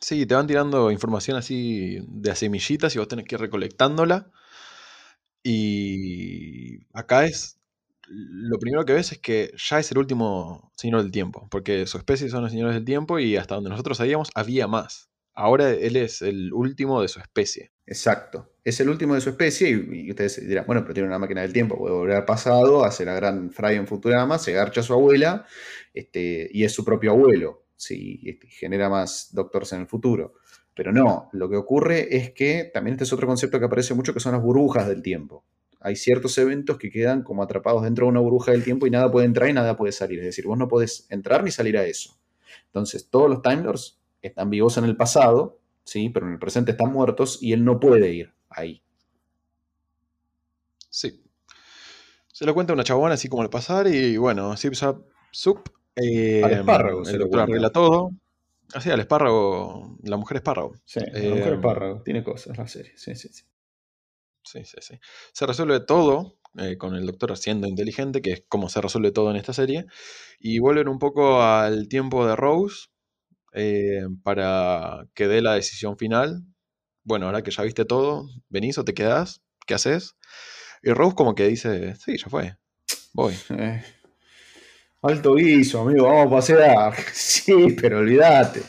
Sí, 0.00 0.26
te 0.26 0.34
van 0.34 0.48
tirando 0.48 0.90
información 0.90 1.36
así 1.36 2.04
de 2.08 2.32
a 2.32 2.34
semillitas 2.34 2.94
y 2.96 2.98
vos 2.98 3.06
tenés 3.06 3.26
que 3.26 3.36
ir 3.36 3.40
recolectándola. 3.40 4.30
Y 5.50 6.86
acá 6.92 7.24
es. 7.24 7.58
Lo 8.06 8.58
primero 8.58 8.84
que 8.84 8.92
ves 8.92 9.12
es 9.12 9.18
que 9.18 9.50
ya 9.56 9.78
es 9.78 9.90
el 9.90 9.98
último 9.98 10.72
señor 10.76 11.02
del 11.02 11.10
tiempo, 11.10 11.48
porque 11.50 11.86
su 11.86 11.96
especie 11.96 12.28
son 12.28 12.42
los 12.42 12.50
señores 12.50 12.74
del 12.74 12.84
tiempo 12.84 13.18
y 13.18 13.36
hasta 13.36 13.54
donde 13.54 13.70
nosotros 13.70 13.96
sabíamos 13.96 14.30
había 14.34 14.66
más. 14.66 15.08
Ahora 15.34 15.70
él 15.70 15.96
es 15.96 16.20
el 16.20 16.52
último 16.52 17.00
de 17.00 17.08
su 17.08 17.18
especie. 17.20 17.72
Exacto. 17.86 18.52
Es 18.64 18.80
el 18.80 18.90
último 18.90 19.14
de 19.14 19.22
su 19.22 19.30
especie 19.30 19.70
y, 19.70 20.10
ustedes 20.10 20.46
dirán, 20.46 20.66
bueno, 20.66 20.82
pero 20.82 20.94
tiene 20.94 21.08
una 21.08 21.18
máquina 21.18 21.40
del 21.42 21.52
tiempo, 21.52 21.78
puede 21.78 21.94
volver 21.94 22.16
al 22.16 22.24
pasado, 22.24 22.84
hace 22.84 23.06
la 23.06 23.14
gran 23.14 23.50
Fry 23.50 23.76
en 23.76 23.86
Futurama, 23.86 24.38
se 24.38 24.52
garcha 24.52 24.80
a 24.80 24.84
su 24.84 24.92
abuela 24.92 25.46
este, 25.94 26.48
y 26.52 26.64
es 26.64 26.72
su 26.72 26.84
propio 26.84 27.12
abuelo. 27.12 27.64
Sí, 27.76 28.20
este, 28.24 28.48
genera 28.48 28.90
más 28.90 29.28
doctores 29.32 29.72
en 29.72 29.80
el 29.80 29.86
futuro. 29.86 30.34
Pero 30.78 30.92
no, 30.92 31.28
lo 31.32 31.50
que 31.50 31.56
ocurre 31.56 32.16
es 32.16 32.30
que 32.30 32.70
también 32.72 32.92
este 32.94 33.02
es 33.02 33.12
otro 33.12 33.26
concepto 33.26 33.58
que 33.58 33.64
aparece 33.64 33.94
mucho, 33.94 34.14
que 34.14 34.20
son 34.20 34.30
las 34.30 34.40
burbujas 34.40 34.86
del 34.86 35.02
tiempo. 35.02 35.44
Hay 35.80 35.96
ciertos 35.96 36.38
eventos 36.38 36.78
que 36.78 36.88
quedan 36.88 37.24
como 37.24 37.42
atrapados 37.42 37.82
dentro 37.82 38.06
de 38.06 38.10
una 38.10 38.20
burbuja 38.20 38.52
del 38.52 38.62
tiempo 38.62 38.86
y 38.86 38.90
nada 38.90 39.10
puede 39.10 39.26
entrar 39.26 39.48
y 39.48 39.52
nada 39.52 39.76
puede 39.76 39.90
salir. 39.90 40.20
Es 40.20 40.26
decir, 40.26 40.46
vos 40.46 40.56
no 40.56 40.68
podés 40.68 41.08
entrar 41.10 41.42
ni 41.42 41.50
salir 41.50 41.76
a 41.78 41.84
eso. 41.84 42.16
Entonces, 42.66 43.08
todos 43.10 43.28
los 43.28 43.42
Time 43.42 43.64
Lords 43.64 43.98
están 44.22 44.50
vivos 44.50 44.76
en 44.76 44.84
el 44.84 44.96
pasado, 44.96 45.58
sí, 45.82 46.10
pero 46.10 46.26
en 46.28 46.34
el 46.34 46.38
presente 46.38 46.70
están 46.70 46.92
muertos 46.92 47.42
y 47.42 47.54
él 47.54 47.64
no 47.64 47.80
puede 47.80 48.12
ir 48.12 48.32
ahí. 48.48 48.80
Sí. 50.90 51.24
Se 52.32 52.46
lo 52.46 52.54
cuenta 52.54 52.72
una 52.72 52.84
chabona 52.84 53.14
así 53.14 53.28
como 53.28 53.42
al 53.42 53.50
pasar 53.50 53.88
y 53.88 54.16
bueno, 54.16 54.56
Zip 54.56 54.74
Zap 54.74 55.00
Sup. 55.32 55.70
eh, 55.96 56.44
Al 56.44 56.52
espárrago 56.52 57.04
se 57.04 57.14
lo 57.18 57.24
doctor 57.24 57.40
arregla 57.40 57.70
todo. 57.70 58.12
Así, 58.74 58.90
al 58.90 59.00
espárrago, 59.00 59.96
la 60.02 60.16
mujer 60.16 60.36
espárrago. 60.38 60.74
Sí, 60.84 61.00
la 61.00 61.06
Eh, 61.18 61.30
mujer 61.30 61.54
espárrago, 61.54 62.02
tiene 62.02 62.22
cosas 62.22 62.58
la 62.58 62.68
serie. 62.68 62.92
Sí, 62.96 63.14
sí, 63.14 63.28
sí. 63.32 63.44
Sí, 64.44 64.64
sí, 64.64 64.76
sí. 64.80 64.98
Se 65.32 65.46
resuelve 65.46 65.80
todo 65.80 66.38
eh, 66.58 66.76
con 66.78 66.94
el 66.94 67.06
doctor 67.06 67.36
siendo 67.36 67.66
inteligente, 67.66 68.22
que 68.22 68.32
es 68.32 68.44
como 68.48 68.68
se 68.68 68.80
resuelve 68.80 69.12
todo 69.12 69.30
en 69.30 69.36
esta 69.36 69.52
serie. 69.52 69.86
Y 70.38 70.58
vuelven 70.58 70.88
un 70.88 70.98
poco 70.98 71.42
al 71.42 71.88
tiempo 71.88 72.26
de 72.26 72.36
Rose 72.36 72.86
eh, 73.52 74.02
para 74.22 75.06
que 75.14 75.28
dé 75.28 75.42
la 75.42 75.54
decisión 75.54 75.98
final. 75.98 76.44
Bueno, 77.04 77.26
ahora 77.26 77.42
que 77.42 77.50
ya 77.50 77.62
viste 77.62 77.84
todo, 77.84 78.28
¿venís 78.48 78.78
o 78.78 78.84
te 78.84 78.94
quedás? 78.94 79.42
¿Qué 79.66 79.74
haces? 79.74 80.16
Y 80.82 80.92
Rose 80.92 81.16
como 81.16 81.34
que 81.34 81.48
dice, 81.48 81.96
sí, 81.96 82.16
ya 82.18 82.28
fue, 82.28 82.56
voy. 83.14 83.34
Alto 85.00 85.34
guiso, 85.34 85.82
amigo, 85.82 86.06
vamos 86.06 86.26
a 86.26 86.30
pasear. 86.30 86.94
Sí, 87.12 87.76
pero 87.80 87.98
olvídate. 87.98 88.62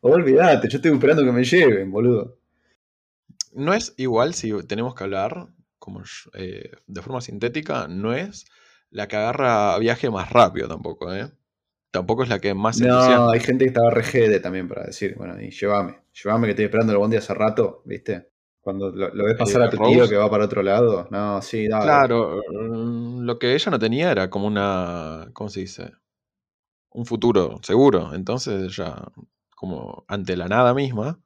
Olvídate, 0.00 0.68
yo 0.68 0.76
estoy 0.76 0.92
esperando 0.92 1.24
que 1.24 1.32
me 1.32 1.44
lleven, 1.44 1.90
boludo. 1.90 2.38
No 3.52 3.74
es 3.74 3.92
igual 3.96 4.34
si 4.34 4.52
tenemos 4.66 4.94
que 4.94 5.04
hablar 5.04 5.48
como 5.78 6.02
eh, 6.34 6.70
de 6.86 7.02
forma 7.02 7.20
sintética, 7.20 7.88
no 7.88 8.14
es 8.14 8.46
la 8.90 9.08
que 9.08 9.16
agarra 9.16 9.76
viaje 9.78 10.10
más 10.10 10.30
rápido 10.30 10.68
tampoco, 10.68 11.12
¿eh? 11.12 11.28
Tampoco 11.90 12.22
es 12.22 12.28
la 12.28 12.38
que 12.38 12.54
más 12.54 12.80
No, 12.80 13.30
hay 13.30 13.40
gente 13.40 13.64
que 13.64 13.70
estaba 13.70 13.90
regede 13.90 14.38
también 14.38 14.68
para 14.68 14.84
decir, 14.84 15.14
bueno, 15.16 15.40
y 15.40 15.50
llévame, 15.50 15.98
llévame 16.12 16.46
que 16.46 16.50
estoy 16.52 16.64
esperando 16.66 16.92
el 16.92 16.98
buen 16.98 17.10
día 17.10 17.18
hace 17.18 17.34
rato, 17.34 17.82
¿viste? 17.84 18.31
Cuando 18.62 18.90
lo, 18.90 19.24
ves 19.24 19.34
pasar 19.36 19.62
a 19.62 19.70
tu 19.70 19.76
tío 19.76 20.08
que 20.08 20.16
va 20.16 20.30
para 20.30 20.44
otro 20.44 20.62
lado. 20.62 21.08
No, 21.10 21.42
sí, 21.42 21.66
dale. 21.66 21.84
Claro, 21.84 22.40
mm, 22.48 23.22
lo 23.22 23.38
que 23.40 23.54
ella 23.54 23.72
no 23.72 23.78
tenía 23.80 24.12
era 24.12 24.30
como 24.30 24.46
una, 24.46 25.28
¿cómo 25.32 25.50
se 25.50 25.60
dice? 25.60 25.90
Un 26.90 27.04
futuro 27.04 27.58
seguro. 27.62 28.14
Entonces 28.14 28.74
ya, 28.76 29.10
como 29.56 30.04
ante 30.06 30.36
la 30.36 30.46
nada 30.46 30.74
misma, 30.74 31.20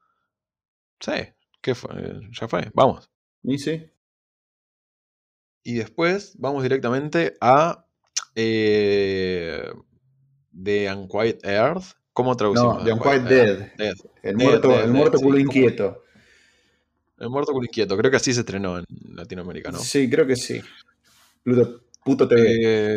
sí, 0.98 1.12
¿qué 1.60 1.74
fue? 1.74 2.20
Ya 2.32 2.48
fue, 2.48 2.70
vamos. 2.72 3.10
Y 3.42 3.58
sí. 3.58 3.86
Y 5.62 5.74
después 5.74 6.36
vamos 6.38 6.62
directamente 6.62 7.36
a 7.42 7.84
eh, 8.34 9.62
The 10.54 10.90
Unquiet 10.90 11.44
Earth. 11.44 11.96
¿Cómo 12.14 12.34
traducimos? 12.34 12.78
No, 12.78 12.84
The 12.84 12.92
Unquiet 12.94 13.22
Dead. 13.24 13.94
El, 14.22 14.36
muerto, 14.36 14.80
el 14.80 14.90
muerto 14.90 15.18
culo 15.18 15.38
inquieto. 15.38 16.02
El 17.18 17.30
muerto 17.30 17.52
culo 17.52 17.64
inquieto. 17.64 17.96
Creo 17.96 18.10
que 18.10 18.18
así 18.18 18.32
se 18.34 18.40
estrenó 18.40 18.78
en 18.78 18.84
Latinoamérica, 19.14 19.70
¿no? 19.70 19.78
Sí, 19.78 20.08
creo 20.10 20.26
que 20.26 20.36
sí. 20.36 20.60
Pluto, 21.42 21.82
puto 22.04 22.28
TV. 22.28 22.94
Eh, 22.94 22.96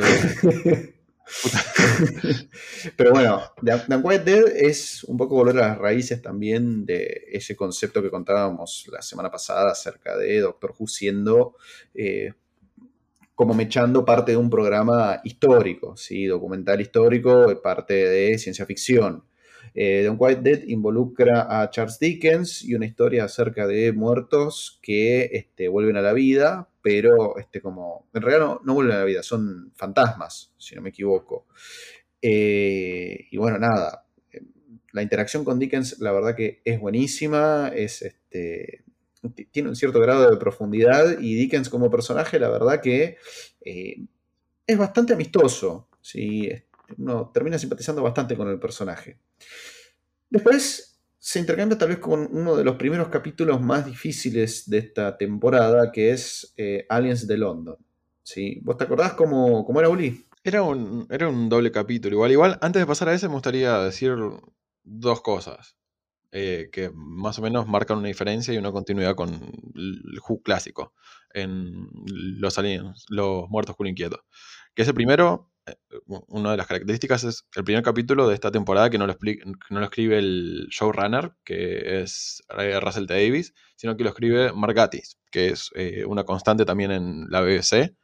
Pero 2.98 3.12
bueno, 3.12 3.42
The 3.64 4.20
Dead 4.20 4.48
es 4.56 5.04
un 5.04 5.18
poco 5.18 5.36
volver 5.36 5.58
a 5.58 5.70
las 5.70 5.78
raíces 5.78 6.22
también 6.22 6.86
de 6.86 7.26
ese 7.32 7.56
concepto 7.56 8.02
que 8.02 8.10
contábamos 8.10 8.88
la 8.92 9.02
semana 9.02 9.30
pasada 9.30 9.72
acerca 9.72 10.18
de 10.18 10.40
Doctor 10.40 10.74
Who 10.78 10.88
siendo 10.88 11.56
eh, 11.94 12.34
como 13.36 13.54
mechando 13.54 14.04
parte 14.04 14.32
de 14.32 14.38
un 14.38 14.50
programa 14.50 15.22
histórico, 15.24 15.96
¿sí? 15.96 16.26
documental 16.26 16.82
histórico, 16.82 17.62
parte 17.62 17.94
de 17.94 18.38
ciencia 18.38 18.66
ficción. 18.66 19.24
Eh, 19.74 20.02
The 20.04 20.10
Unquiet 20.10 20.40
Dead 20.40 20.64
involucra 20.68 21.62
a 21.62 21.70
Charles 21.70 22.00
Dickens 22.00 22.64
y 22.64 22.76
una 22.76 22.86
historia 22.86 23.26
acerca 23.26 23.68
de 23.68 23.92
muertos 23.94 24.80
que 24.82 25.30
este, 25.34 25.68
vuelven 25.68 25.98
a 25.98 26.02
la 26.02 26.14
vida, 26.14 26.70
pero 26.82 27.38
este, 27.38 27.62
como, 27.62 28.08
en 28.14 28.22
realidad 28.22 28.60
no, 28.64 28.74
vuelven 28.74 28.96
a 28.96 29.00
la 29.00 29.06
vida, 29.06 29.24
son 29.24 29.72
fantasmas, 29.76 30.54
si 30.58 30.76
no 30.76 30.82
me 30.82 30.90
equivoco. 30.90 31.48
Eh, 32.22 33.28
y 33.32 33.38
bueno, 33.38 33.60
nada, 33.60 34.06
la 34.92 35.02
interacción 35.02 35.44
con 35.44 35.60
Dickens 35.60 36.00
la 36.00 36.12
verdad 36.12 36.36
que 36.36 36.62
es 36.66 36.80
buenísima, 36.80 37.72
es 37.76 38.02
este, 38.02 38.84
tiene 39.52 39.70
un 39.70 39.76
cierto 39.76 40.00
grado 40.00 40.30
de 40.30 40.38
profundidad 40.38 41.20
y 41.20 41.36
Dickens 41.36 41.70
como 41.70 41.90
personaje, 41.90 42.40
la 42.40 42.50
verdad 42.50 42.82
que 42.82 43.18
eh, 43.66 44.06
es 44.66 44.78
bastante 44.78 45.14
amistoso. 45.14 45.88
¿sí? 46.02 46.50
Uno 46.98 47.32
termina 47.34 47.58
simpatizando 47.58 48.04
bastante 48.04 48.36
con 48.36 48.50
el 48.50 48.60
personaje. 48.60 49.20
Después 50.30 51.00
se 51.18 51.40
intercambia 51.40 51.78
tal 51.78 51.90
vez 51.90 52.00
con 52.00 52.28
uno 52.32 52.56
de 52.56 52.64
los 52.64 52.76
primeros 52.76 53.10
capítulos 53.10 53.62
más 53.62 53.86
difíciles 53.86 54.70
de 54.70 54.78
esta 54.78 55.18
temporada, 55.18 55.92
que 55.92 56.12
es 56.12 56.54
eh, 56.58 56.86
Aliens 56.90 57.28
de 57.28 57.38
London. 57.38 57.78
¿sí? 58.24 58.60
¿Vos 58.64 58.78
te 58.78 58.84
acordás 58.84 59.14
cómo, 59.14 59.66
cómo 59.66 59.80
era 59.80 59.90
Uli? 59.90 60.26
Era 60.44 60.64
un, 60.64 61.08
era 61.10 61.28
un 61.28 61.50
doble 61.50 61.72
capítulo. 61.72 62.16
Igual, 62.16 62.32
igual, 62.32 62.60
antes 62.62 62.80
de 62.80 62.86
pasar 62.86 63.10
a 63.10 63.14
ese, 63.14 63.28
me 63.28 63.34
gustaría 63.34 63.78
decir 63.80 64.16
dos 64.84 65.22
cosas. 65.22 65.76
Eh, 66.32 66.70
que 66.72 66.92
más 66.94 67.40
o 67.40 67.42
menos 67.42 67.68
marcan 67.68 67.98
una 67.98 68.08
diferencia 68.08 68.54
y 68.54 68.58
una 68.58 68.72
continuidad 68.72 69.16
con 69.16 69.30
el 69.34 70.20
Who 70.28 70.44
clásico 70.44 70.94
en 71.34 71.90
los 72.06 72.60
aliens, 72.60 73.06
los 73.10 73.50
muertos 73.50 73.76
culo 73.76 73.90
inquietos. 73.90 74.20
Que 74.76 74.84
ese 74.84 74.94
primero, 74.94 75.49
eh, 75.49 75.49
una 76.06 76.52
de 76.52 76.58
las 76.58 76.68
características 76.68 77.24
es 77.24 77.46
el 77.56 77.64
primer 77.64 77.84
capítulo 77.84 78.28
de 78.28 78.34
esta 78.34 78.52
temporada 78.52 78.90
que 78.90 78.98
no 78.98 79.08
lo, 79.08 79.16
no 79.70 79.80
lo 79.80 79.86
escribe 79.86 80.18
el 80.18 80.68
showrunner, 80.70 81.34
que 81.44 82.02
es 82.02 82.44
Russell 82.82 83.06
T. 83.06 83.14
Davis, 83.14 83.54
sino 83.76 83.96
que 83.96 84.04
lo 84.04 84.10
escribe 84.10 84.52
Mark 84.54 84.76
Gatiss, 84.76 85.18
que 85.32 85.50
es 85.50 85.70
eh, 85.76 86.06
una 86.06 86.24
constante 86.24 86.66
también 86.66 86.92
en 86.92 87.26
la 87.30 87.42
BBC 87.42 87.96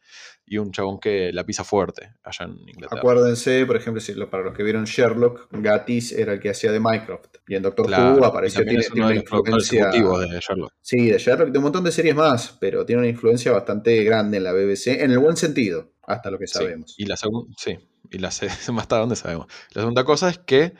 y 0.48 0.58
un 0.58 0.72
chabón 0.72 1.00
que 1.00 1.32
la 1.34 1.44
pisa 1.44 1.64
fuerte 1.64 2.14
allá 2.24 2.46
en 2.46 2.70
Inglaterra. 2.70 3.00
Acuérdense, 3.00 3.66
por 3.66 3.76
ejemplo, 3.76 4.00
si 4.00 4.14
para 4.26 4.44
los 4.44 4.56
que 4.56 4.64
vieron 4.64 4.86
Sherlock, 4.86 5.48
Gatis 5.52 6.12
era 6.12 6.34
el 6.34 6.40
que 6.40 6.50
hacía 6.50 6.72
de 6.72 6.80
Mycroft. 6.80 7.38
Y 7.48 7.56
en 7.56 7.64
Doctor 7.64 7.88
Who 7.88 8.26
apareció 8.26 8.64
tiene, 8.64 8.84
tiene 8.84 9.06
una 9.06 9.16
influencia. 9.16 9.90
De 9.90 10.40
Sherlock. 10.40 10.74
Sí, 10.82 11.10
de 11.10 11.18
Sherlock, 11.18 11.50
de 11.50 11.58
un 11.58 11.64
montón 11.64 11.84
de 11.84 11.92
series 11.92 12.16
más, 12.16 12.58
pero 12.60 12.86
tiene 12.86 13.02
una 13.02 13.10
influencia 13.10 13.52
bastante 13.52 14.04
grande 14.04 14.38
en 14.38 14.44
la 14.44 14.54
BBC, 14.54 15.02
en 15.02 15.12
el 15.12 15.20
buen 15.20 15.36
sentido, 15.36 15.92
hasta 16.04 16.30
lo 16.30 16.38
que 16.38 16.48
sabemos. 16.48 16.94
y 16.98 17.06
la 17.06 17.18
segunda, 17.18 17.54
sí, 17.58 17.78
y 18.12 18.20
la 18.20 18.30
más 18.72 18.84
hasta 18.84 18.98
donde 18.98 19.16
sabemos. 19.16 19.48
La 19.74 19.82
segunda 19.82 20.04
cosa 20.04 20.30
es 20.30 20.38
que 20.38 20.74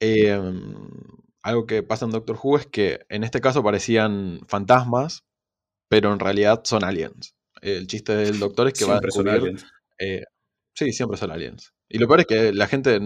em, 0.00 0.74
algo 1.42 1.66
que 1.66 1.82
pasa 1.82 2.04
en 2.06 2.12
Doctor 2.12 2.38
Who 2.42 2.56
es 2.56 2.66
que 2.66 3.00
en 3.08 3.24
este 3.24 3.40
caso 3.40 3.62
parecían 3.62 4.40
fantasmas, 4.46 5.24
pero 5.88 6.12
en 6.12 6.18
realidad 6.18 6.62
son 6.64 6.84
aliens. 6.84 7.34
El 7.62 7.86
chiste 7.86 8.14
del 8.14 8.38
doctor 8.38 8.68
es 8.68 8.74
que 8.74 8.84
va 8.84 8.96
a 8.96 9.00
descubrir... 9.00 9.56
Eh, 9.98 10.24
sí, 10.74 10.92
siempre 10.92 11.16
son 11.16 11.30
aliens. 11.30 11.72
Y 11.88 11.98
lo 11.98 12.06
peor 12.08 12.20
es 12.20 12.26
que 12.26 12.52
la 12.52 12.66
gente 12.66 12.98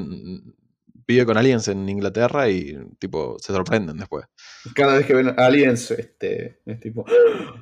vive 1.07 1.27
con 1.27 1.37
aliens 1.37 1.69
en 1.69 1.89
Inglaterra 1.89 2.49
y 2.49 2.77
tipo 2.99 3.37
se 3.39 3.53
sorprenden 3.53 3.99
después. 3.99 4.27
Cada 4.75 4.97
vez 4.97 5.07
que 5.07 5.15
ven 5.15 5.35
aliens, 5.39 5.91
este, 5.91 6.61
es 6.65 6.81
tipo, 6.81 7.05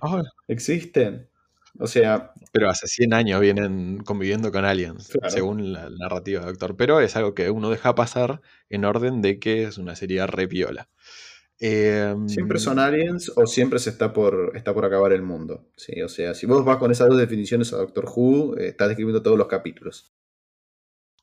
ah, 0.00 0.22
existen. 0.48 1.28
O 1.78 1.88
sea. 1.88 2.32
Pero 2.52 2.70
hace 2.70 2.86
100 2.86 3.12
años 3.14 3.40
vienen 3.40 3.98
conviviendo 4.04 4.52
con 4.52 4.64
aliens, 4.64 5.10
según 5.28 5.72
la 5.72 5.90
narrativa 5.90 6.40
del 6.40 6.50
doctor. 6.50 6.76
Pero 6.76 7.00
es 7.00 7.16
algo 7.16 7.34
que 7.34 7.50
uno 7.50 7.70
deja 7.70 7.94
pasar 7.94 8.40
en 8.70 8.84
orden 8.84 9.22
de 9.22 9.40
que 9.40 9.64
es 9.64 9.78
una 9.78 9.96
serie 9.96 10.24
repiola. 10.26 10.88
Siempre 12.26 12.58
son 12.58 12.78
em, 12.78 12.84
aliens 12.84 13.32
o 13.36 13.46
siempre 13.46 13.78
se 13.78 13.90
está 13.90 14.12
por, 14.12 14.52
está 14.54 14.74
por 14.74 14.84
acabar 14.84 15.12
el 15.12 15.22
mundo. 15.22 15.66
¿sí? 15.76 16.02
O 16.02 16.08
sea, 16.08 16.34
si 16.34 16.46
vos 16.46 16.64
vas 16.64 16.76
con 16.78 16.90
esas 16.90 17.08
dos 17.08 17.18
definiciones 17.18 17.72
a 17.72 17.78
Doctor 17.78 18.06
Who, 18.14 18.56
eh, 18.58 18.68
estás 18.68 18.88
describiendo 18.88 19.22
todos 19.22 19.38
los 19.38 19.48
capítulos. 19.48 20.14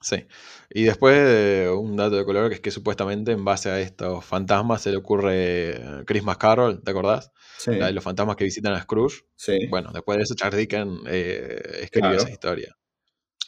Sí. 0.01 0.25
Y 0.71 0.83
después 0.83 1.69
un 1.69 1.95
dato 1.95 2.15
de 2.15 2.25
color 2.25 2.49
que 2.49 2.55
es 2.55 2.61
que 2.61 2.71
supuestamente 2.71 3.31
en 3.31 3.45
base 3.45 3.69
a 3.69 3.79
estos 3.79 4.25
fantasmas 4.25 4.81
se 4.81 4.91
le 4.91 4.97
ocurre 4.97 5.69
eh, 5.69 6.03
Christmas 6.05 6.37
Carol, 6.37 6.81
¿te 6.83 6.91
acordás? 6.91 7.31
Sí. 7.57 7.75
La 7.75 7.87
de 7.87 7.93
los 7.93 8.03
fantasmas 8.03 8.35
que 8.35 8.43
visitan 8.43 8.73
a 8.73 8.81
Scrooge. 8.81 9.23
Sí. 9.35 9.67
Bueno, 9.69 9.91
después 9.93 10.17
de 10.17 10.23
eso 10.23 10.33
Charles 10.35 10.59
Dickens 10.59 11.01
eh, 11.07 11.61
escribió 11.81 12.13
esa 12.13 12.31
historia. 12.31 12.75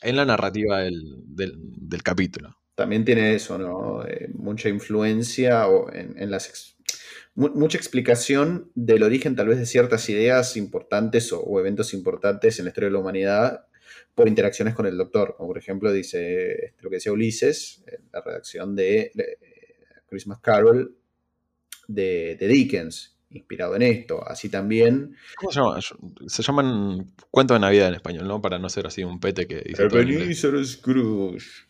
En 0.02 0.16
la 0.16 0.26
narrativa 0.26 0.80
del, 0.80 2.04
capítulo. 2.04 2.56
También 2.76 3.06
tiene 3.06 3.34
eso, 3.34 3.58
¿no? 3.58 4.06
Eh, 4.06 4.30
mucha 4.34 4.68
influencia 4.68 5.68
o 5.68 5.92
en, 5.92 6.30
las 6.30 6.73
mucha 7.36 7.78
explicación 7.78 8.72
del 8.76 9.04
origen 9.04 9.36
tal 9.36 9.48
vez 9.48 9.58
de 9.58 9.66
ciertas 9.66 10.08
ideas 10.10 10.56
importantes 10.56 11.34
o, 11.34 11.60
eventos 11.60 11.94
importantes 11.94 12.60
en 12.60 12.66
la 12.66 12.70
historia 12.70 12.90
de 12.90 12.94
la 12.94 13.00
humanidad 13.00 13.66
por 14.14 14.28
interacciones 14.28 14.76
con 14.76 14.86
el 14.86 14.98
doctor. 14.98 15.36
Como 15.36 15.50
por 15.50 15.58
ejemplo 15.58 15.92
dice 15.92 16.66
este, 16.66 16.84
lo 16.84 16.90
que 16.90 16.98
decía 16.98 17.12
Ulises, 17.12 17.84
la 18.12 18.22
redacción 18.22 18.76
de 18.76 19.12
Christmas 20.08 20.40
Carol 20.40 20.96
de, 21.88 22.38
Dickens, 22.40 23.18
inspirado 23.32 23.76
en 23.76 23.82
esto. 23.82 24.26
Así 24.26 24.50
también. 24.50 25.16
¿Cómo 25.38 25.52
se 25.52 25.60
llama? 25.60 25.80
Se 26.28 26.44
llaman 26.44 27.14
cuentos 27.32 27.56
de 27.56 27.60
Navidad 27.60 27.88
en 27.90 27.96
español, 27.96 28.28
¿no? 28.28 28.42
Para 28.42 28.60
no 28.60 28.70
ser 28.70 28.88
así 28.88 29.04
un 29.04 29.20
pete 29.20 29.48
que 29.48 29.62
dice. 29.62 29.84
Ebenezer 29.84 30.64
Scrooge. 30.66 31.68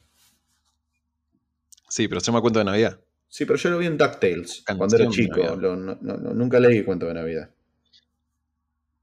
Sí, 1.88 2.08
pero 2.08 2.20
se 2.20 2.28
llama 2.28 2.42
cuento 2.42 2.60
de 2.60 2.66
Navidad. 2.66 3.00
Sí, 3.34 3.46
pero 3.46 3.58
yo 3.58 3.72
lo 3.72 3.80
vi 3.80 3.88
en 3.88 3.98
DuckTales 3.98 4.64
cuando 4.78 4.96
era 4.96 5.10
chico. 5.10 5.42
nunca 5.56 6.60
leí 6.60 6.84
cuento 6.84 7.08
de 7.08 7.16
Navidad. 7.16 7.50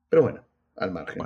Pero 0.09 0.23
bueno, 0.23 0.47
al 0.77 0.93
margen. 0.93 1.23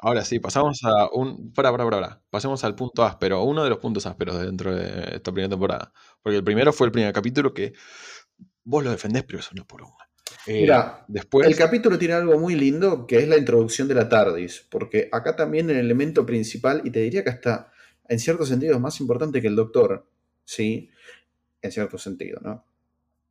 Ahora 0.00 0.22
sí, 0.22 0.38
pasamos 0.38 0.80
a 0.84 1.08
un. 1.10 1.50
Para, 1.54 1.70
para, 1.70 1.88
para, 1.88 2.22
Pasemos 2.28 2.62
al 2.62 2.74
punto 2.74 3.06
áspero, 3.06 3.42
uno 3.44 3.64
de 3.64 3.70
los 3.70 3.78
puntos 3.78 4.04
ásperos 4.04 4.38
dentro 4.38 4.74
de 4.74 5.14
esta 5.14 5.32
primera 5.32 5.48
temporada. 5.48 5.94
Porque 6.22 6.36
el 6.36 6.44
primero 6.44 6.74
fue 6.74 6.88
el 6.88 6.92
primer 6.92 7.14
capítulo 7.14 7.54
que 7.54 7.72
vos 8.64 8.84
lo 8.84 8.90
defendés, 8.90 9.24
pero 9.24 9.38
eso 9.38 9.52
no 9.54 9.66
por 9.66 9.80
una. 9.80 10.10
Eh, 10.46 10.60
Mira, 10.60 11.06
después... 11.08 11.46
el 11.46 11.56
capítulo 11.56 11.96
tiene 11.96 12.12
algo 12.12 12.38
muy 12.38 12.54
lindo 12.54 13.06
que 13.06 13.16
es 13.16 13.28
la 13.28 13.38
introducción 13.38 13.88
de 13.88 13.94
la 13.94 14.10
TARDIS. 14.10 14.66
Porque 14.68 15.08
acá 15.10 15.34
también 15.34 15.70
el 15.70 15.78
elemento 15.78 16.26
principal, 16.26 16.82
y 16.84 16.90
te 16.90 17.00
diría 17.00 17.24
que 17.24 17.30
hasta 17.30 17.72
en 18.06 18.18
cierto 18.18 18.44
sentido 18.44 18.74
es 18.74 18.80
más 18.80 19.00
importante 19.00 19.40
que 19.40 19.48
el 19.48 19.56
doctor, 19.56 20.06
¿sí? 20.44 20.90
En 21.62 21.72
cierto 21.72 21.98
sentido, 21.98 22.40
¿no? 22.42 22.64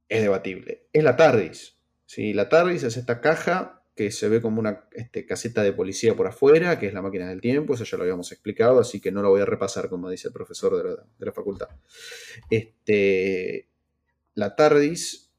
Es 0.09 0.21
debatible. 0.21 0.87
Es 0.93 1.03
la 1.03 1.15
TARDIS. 1.15 1.77
¿sí? 2.05 2.33
La 2.33 2.49
TARDIS 2.49 2.83
es 2.83 2.97
esta 2.97 3.21
caja 3.21 3.77
que 3.97 4.11
se 4.11 4.29
ve 4.29 4.41
como 4.41 4.59
una 4.59 4.87
este, 4.91 5.25
caseta 5.25 5.63
de 5.63 5.73
policía 5.73 6.15
por 6.15 6.27
afuera, 6.27 6.79
que 6.79 6.85
es 6.85 6.93
la 6.93 7.01
máquina 7.01 7.27
del 7.27 7.41
tiempo, 7.41 7.73
eso 7.73 7.83
ya 7.83 7.97
lo 7.97 8.03
habíamos 8.03 8.31
explicado, 8.31 8.79
así 8.79 9.01
que 9.01 9.11
no 9.11 9.23
lo 9.23 9.29
voy 9.29 9.41
a 9.41 9.45
repasar 9.45 9.89
como 9.89 10.09
dice 10.09 10.27
el 10.27 10.33
profesor 10.33 10.77
de 11.17 11.25
la, 11.25 11.31
facultad. 11.31 11.67
Este, 12.49 13.67
la 14.35 14.55
TARDIS, 14.55 15.31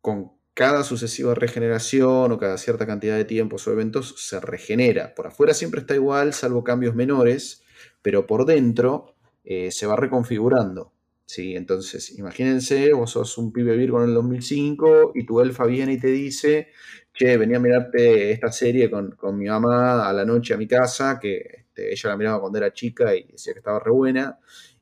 con 0.00 0.32
cada 0.54 0.84
sucesiva 0.84 1.34
regeneración 1.34 2.32
o 2.32 2.38
cada 2.38 2.56
cierta 2.56 2.86
cantidad 2.86 3.14
de 3.14 3.26
tiempos 3.26 3.68
o 3.68 3.72
eventos, 3.72 4.14
se 4.16 4.40
regenera. 4.40 5.14
Por 5.14 5.26
afuera 5.26 5.52
siempre 5.52 5.82
está 5.82 5.94
igual, 5.94 6.32
salvo 6.32 6.64
cambios 6.64 6.94
menores, 6.94 7.62
pero 8.00 8.26
por 8.26 8.46
dentro 8.46 9.14
eh, 9.44 9.70
se 9.70 9.86
va 9.86 9.96
reconfigurando. 9.96 10.95
¿Sí? 11.26 11.56
Entonces, 11.56 12.18
imagínense, 12.18 12.92
vos 12.92 13.10
sos 13.10 13.36
un 13.38 13.52
pibe 13.52 13.76
Virgo 13.76 14.02
en 14.02 14.08
el 14.08 14.14
2005 14.14 15.12
y 15.14 15.26
tu 15.26 15.40
elfa 15.40 15.66
viene 15.66 15.94
y 15.94 16.00
te 16.00 16.08
dice, 16.08 16.68
che, 17.12 17.36
venía 17.36 17.58
a 17.58 17.60
mirarte 17.60 18.30
esta 18.30 18.50
serie 18.52 18.90
con, 18.90 19.16
mi 19.36 19.46
mamá 19.46 20.08
a 20.08 20.12
la 20.12 20.24
noche 20.24 20.54
a 20.54 20.56
mi 20.56 20.66
casa, 20.66 21.18
que 21.20 21.36
este, 21.58 21.92
ella 21.92 22.10
la 22.10 22.16
miraba 22.16 22.40
cuando 22.40 22.58
era 22.58 22.72
chica 22.72 23.14
y 23.14 23.24
decía 23.24 23.52
que 23.52 23.58
estaba 23.58 23.80
re 23.80 23.90
buena, 23.90 24.38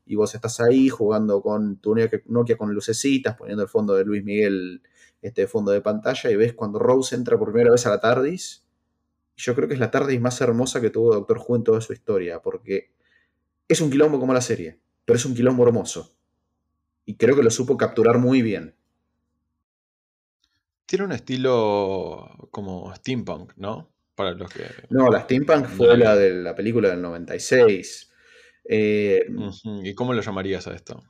y 0.07 0.17
vos 0.17 0.35
estás 0.35 0.61
ahí 0.61 0.89
jugando 0.89 1.41
con 1.41 1.79
tu 1.79 1.95
Nokia 2.27 2.57
con 2.57 2.75
lucecitas, 2.75 3.37
poniendo 3.37 3.63
el 3.63 3.69
fondo 3.69 3.95
de 3.95 4.05
Luis 4.05 4.23
Miguel 4.23 4.83
este 5.23 5.47
fondo 5.47 5.73
de 5.73 5.81
pantalla, 5.81 6.31
y 6.31 6.37
ves 6.37 6.53
cuando 6.53 6.79
Rose 6.79 7.17
entra 7.17 7.39
por 7.39 7.51
primera 7.51 7.73
vez 7.73 7.87
a 7.87 7.91
la 7.91 8.01
TARDIS, 8.01 8.67
yo 9.37 9.55
creo 9.55 9.67
que 9.67 9.75
es 9.75 9.81
la 9.81 9.91
TARDIS 9.91 10.21
más 10.21 10.41
hermosa 10.41 10.81
que 10.81 10.91
tuvo 10.91 11.15
Doctor 11.15 11.39
Who 11.39 11.57
en 11.57 11.65
toda 11.65 11.81
su 11.81 11.95
historia, 11.95 12.43
porque 12.43 12.93
es 13.67 13.81
un 13.81 13.91
quilombo 13.91 14.21
como 14.21 14.35
la 14.35 14.43
serie, 14.43 14.79
pero 15.07 15.17
es 15.17 15.25
un 15.25 15.35
quilombo 15.35 15.67
hermoso. 15.67 16.15
Y 17.07 17.17
creo 17.17 17.37
que 17.37 17.43
lo 17.43 17.51
supo 17.51 17.77
capturar 17.77 18.19
muy 18.19 18.43
bien. 18.43 18.75
Tiene 20.87 21.05
un 21.05 21.13
estilo 21.13 22.49
como 22.51 22.95
steampunk, 22.95 23.55
¿no? 23.57 23.91
Para 24.15 24.33
los 24.33 24.53
que. 24.53 24.65
No, 24.91 25.11
la 25.11 25.23
steampunk 25.23 25.67
fue 25.67 25.97
la 25.97 26.17
de 26.17 26.31
la 26.35 26.55
película 26.55 26.91
del 26.91 27.03
96. 27.03 28.11
Eh, 28.67 29.27
¿Y 29.83 29.95
cómo 29.95 30.15
lo 30.15 30.23
llamarías 30.23 30.67
a 30.67 30.75
esto? 30.75 31.03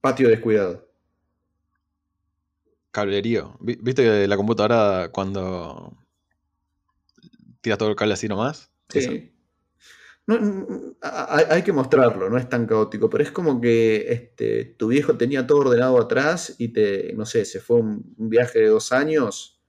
Patio 0.00 0.28
descuidado. 0.28 0.88
Cablerío. 2.90 3.56
¿Viste 3.60 4.02
que 4.02 4.28
la 4.28 4.36
computadora 4.36 5.10
cuando 5.12 5.96
tira 7.60 7.76
todo 7.76 7.90
el 7.90 7.96
cable 7.96 8.14
así 8.14 8.28
nomás? 8.28 8.70
Sí. 8.88 9.35
Hay, 10.28 11.62
que 11.62 11.72
mostrarlo, 11.72 12.28
no 12.28 12.36
es 12.36 12.48
tan 12.48 12.66
caótico, 12.66 13.08
pero 13.08 13.22
es 13.22 13.30
como 13.30 13.60
que 13.60 14.12
este, 14.12 14.64
tu 14.64 14.88
viejo 14.88 15.16
tenía 15.16 15.46
todo 15.46 15.58
ordenado 15.58 16.00
atrás 16.00 16.56
y 16.58 16.68
te, 16.68 17.12
no 17.14 17.24
sé, 17.24 17.44
se 17.44 17.60
fue 17.60 17.78
un, 17.78 18.02
viaje 18.16 18.58
de 18.58 18.66
dos 18.66 18.90
años 18.92 19.62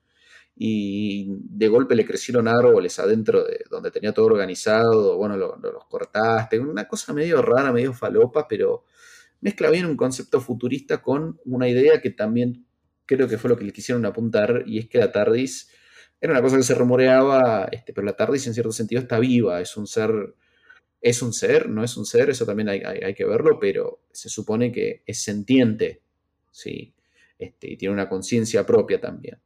y 0.55 1.28
de 1.30 1.68
golpe 1.68 1.95
le 1.95 2.05
crecieron 2.05 2.47
árboles 2.47 2.97
adentro 2.97 3.43
de 3.43 3.66
donde 3.70 3.91
tenía 3.91 4.14
todo 4.14 4.26
organizado, 4.26 5.16
bueno, 5.18 5.38
los 5.38 5.86
cortaste, 5.89 6.60
una 6.60 6.88
cosa 6.88 7.14
medio 7.14 7.43
rara, 7.43 7.72
medio 7.72 7.93
falopa, 7.93 8.47
pero 8.47 8.86
mezcla 9.41 9.70
bien 9.70 9.86
un 9.86 9.95
concepto 9.95 10.41
futurista 10.41 11.03
con 11.03 11.39
una 11.45 11.70
idea 11.70 12.01
que 12.01 12.10
también 12.10 12.66
creo 13.05 13.28
que 13.28 13.38
fue 13.38 13.51
lo 13.51 13.58
que 13.58 13.64
le 13.66 13.72
quisieron 13.74 14.05
apuntar, 14.08 14.64
y 14.66 14.80
es 14.80 14.89
que 14.89 14.97
la 14.97 15.12
TARDIS 15.12 15.70
era 16.20 16.34
una 16.34 16.41
cosa 16.41 16.58
que 16.58 16.64
se 16.64 16.74
rumoreaba, 16.74 17.70
este, 17.72 17.93
pero 17.93 18.05
la 18.05 18.16
TARDIS 18.16 18.47
en 18.47 18.53
cierto 18.55 18.72
sentido 18.72 19.01
está 19.01 19.20
viva, 19.20 19.62
es 19.62 19.78
un 19.78 19.86
ser 19.86 20.34
es 21.01 21.21
un 21.21 21.33
ser, 21.33 21.69
no 21.69 21.83
es 21.83 21.97
un 21.97 22.05
ser, 22.05 22.29
eso 22.29 22.45
también 22.45 22.69
hay, 22.69 23.13
que 23.13 23.25
verlo, 23.25 23.59
pero 23.59 24.01
se 24.11 24.29
supone 24.29 24.71
que 24.71 25.03
es 25.05 25.21
sentiente, 25.21 26.01
¿sí? 26.51 26.93
Este, 27.37 27.71
y 27.71 27.77
tiene 27.77 27.93
una 27.93 28.09
conciencia 28.09 28.65
propia 28.65 28.99
también. 28.99 29.39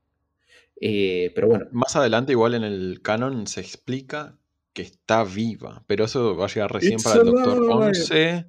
Eh, 0.80 1.32
pero 1.36 1.48
bueno. 1.48 1.68
Más 1.72 1.96
adelante, 1.96 2.32
igual 2.32 2.56
en 2.56 2.64
el 2.64 3.02
canon, 3.02 3.48
se 3.48 3.62
explica 3.62 4.38
que 4.74 4.82
está 4.84 5.24
viva, 5.24 5.84
pero 5.88 6.06
eso 6.06 6.36
va 6.36 6.46
a 6.46 6.48
llegar 6.48 6.72
recién 6.72 7.00
para 7.02 7.22
el 7.22 7.26
Doctor 7.26 7.62
11. 7.70 8.46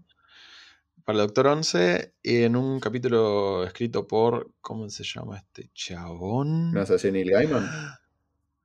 Para 1.05 1.19
el 1.19 1.27
Doctor 1.27 1.47
11, 1.49 2.15
en 2.23 2.57
un 2.57 2.79
capítulo 2.79 3.65
escrito 3.65 4.07
por. 4.07 4.53
¿Cómo 4.61 4.89
se 4.89 5.03
llama 5.03 5.39
este 5.39 5.71
chabón? 5.75 6.73
¿No 6.73 6.83
es 6.83 7.05
Neil 7.05 7.31
Gaiman? 7.31 7.69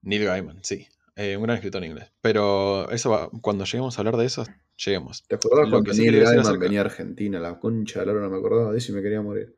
Neil 0.04 0.24
Gaiman, 0.24 0.64
sí. 0.64 0.88
Eh, 1.20 1.36
un 1.36 1.42
gran 1.42 1.56
escritor 1.56 1.84
en 1.84 1.90
inglés. 1.90 2.12
Pero 2.22 2.92
eso 2.92 3.10
va, 3.10 3.30
cuando 3.42 3.66
lleguemos 3.66 3.98
a 3.98 4.02
hablar 4.02 4.18
de 4.18 4.26
eso, 4.26 4.46
lleguemos. 4.78 5.24
¿Te 5.28 5.34
acordás 5.34 5.68
cuando 5.68 5.92
Neil 5.92 6.24
Gaiman 6.24 6.60
venía 6.60 6.82
a 6.82 6.86
Argentina? 6.86 7.40
La 7.40 7.60
concha 7.60 8.06
de 8.06 8.14
no 8.14 8.30
me 8.30 8.38
acordaba 8.38 8.72
de 8.72 8.78
eso 8.78 8.92
y 8.92 8.96
me 8.96 9.02
quería 9.02 9.20
morir. 9.20 9.56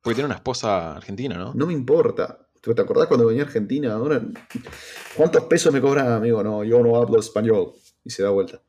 Porque 0.00 0.14
tiene 0.14 0.26
una 0.26 0.36
esposa 0.36 0.96
argentina, 0.96 1.36
¿no? 1.36 1.52
No 1.52 1.66
me 1.66 1.74
importa. 1.74 2.48
¿Te 2.62 2.80
acordás 2.80 3.08
cuando 3.08 3.26
venía 3.26 3.42
a 3.42 3.46
Argentina? 3.46 3.92
Ahora, 3.92 4.22
¿Cuántos 5.14 5.44
pesos 5.44 5.70
me 5.70 5.82
cobran, 5.82 6.10
amigo? 6.10 6.42
No, 6.42 6.64
yo 6.64 6.82
no 6.82 6.96
hablo 6.96 7.20
español. 7.20 7.74
Y 8.02 8.08
se 8.08 8.22
da 8.22 8.30
vuelta. 8.30 8.62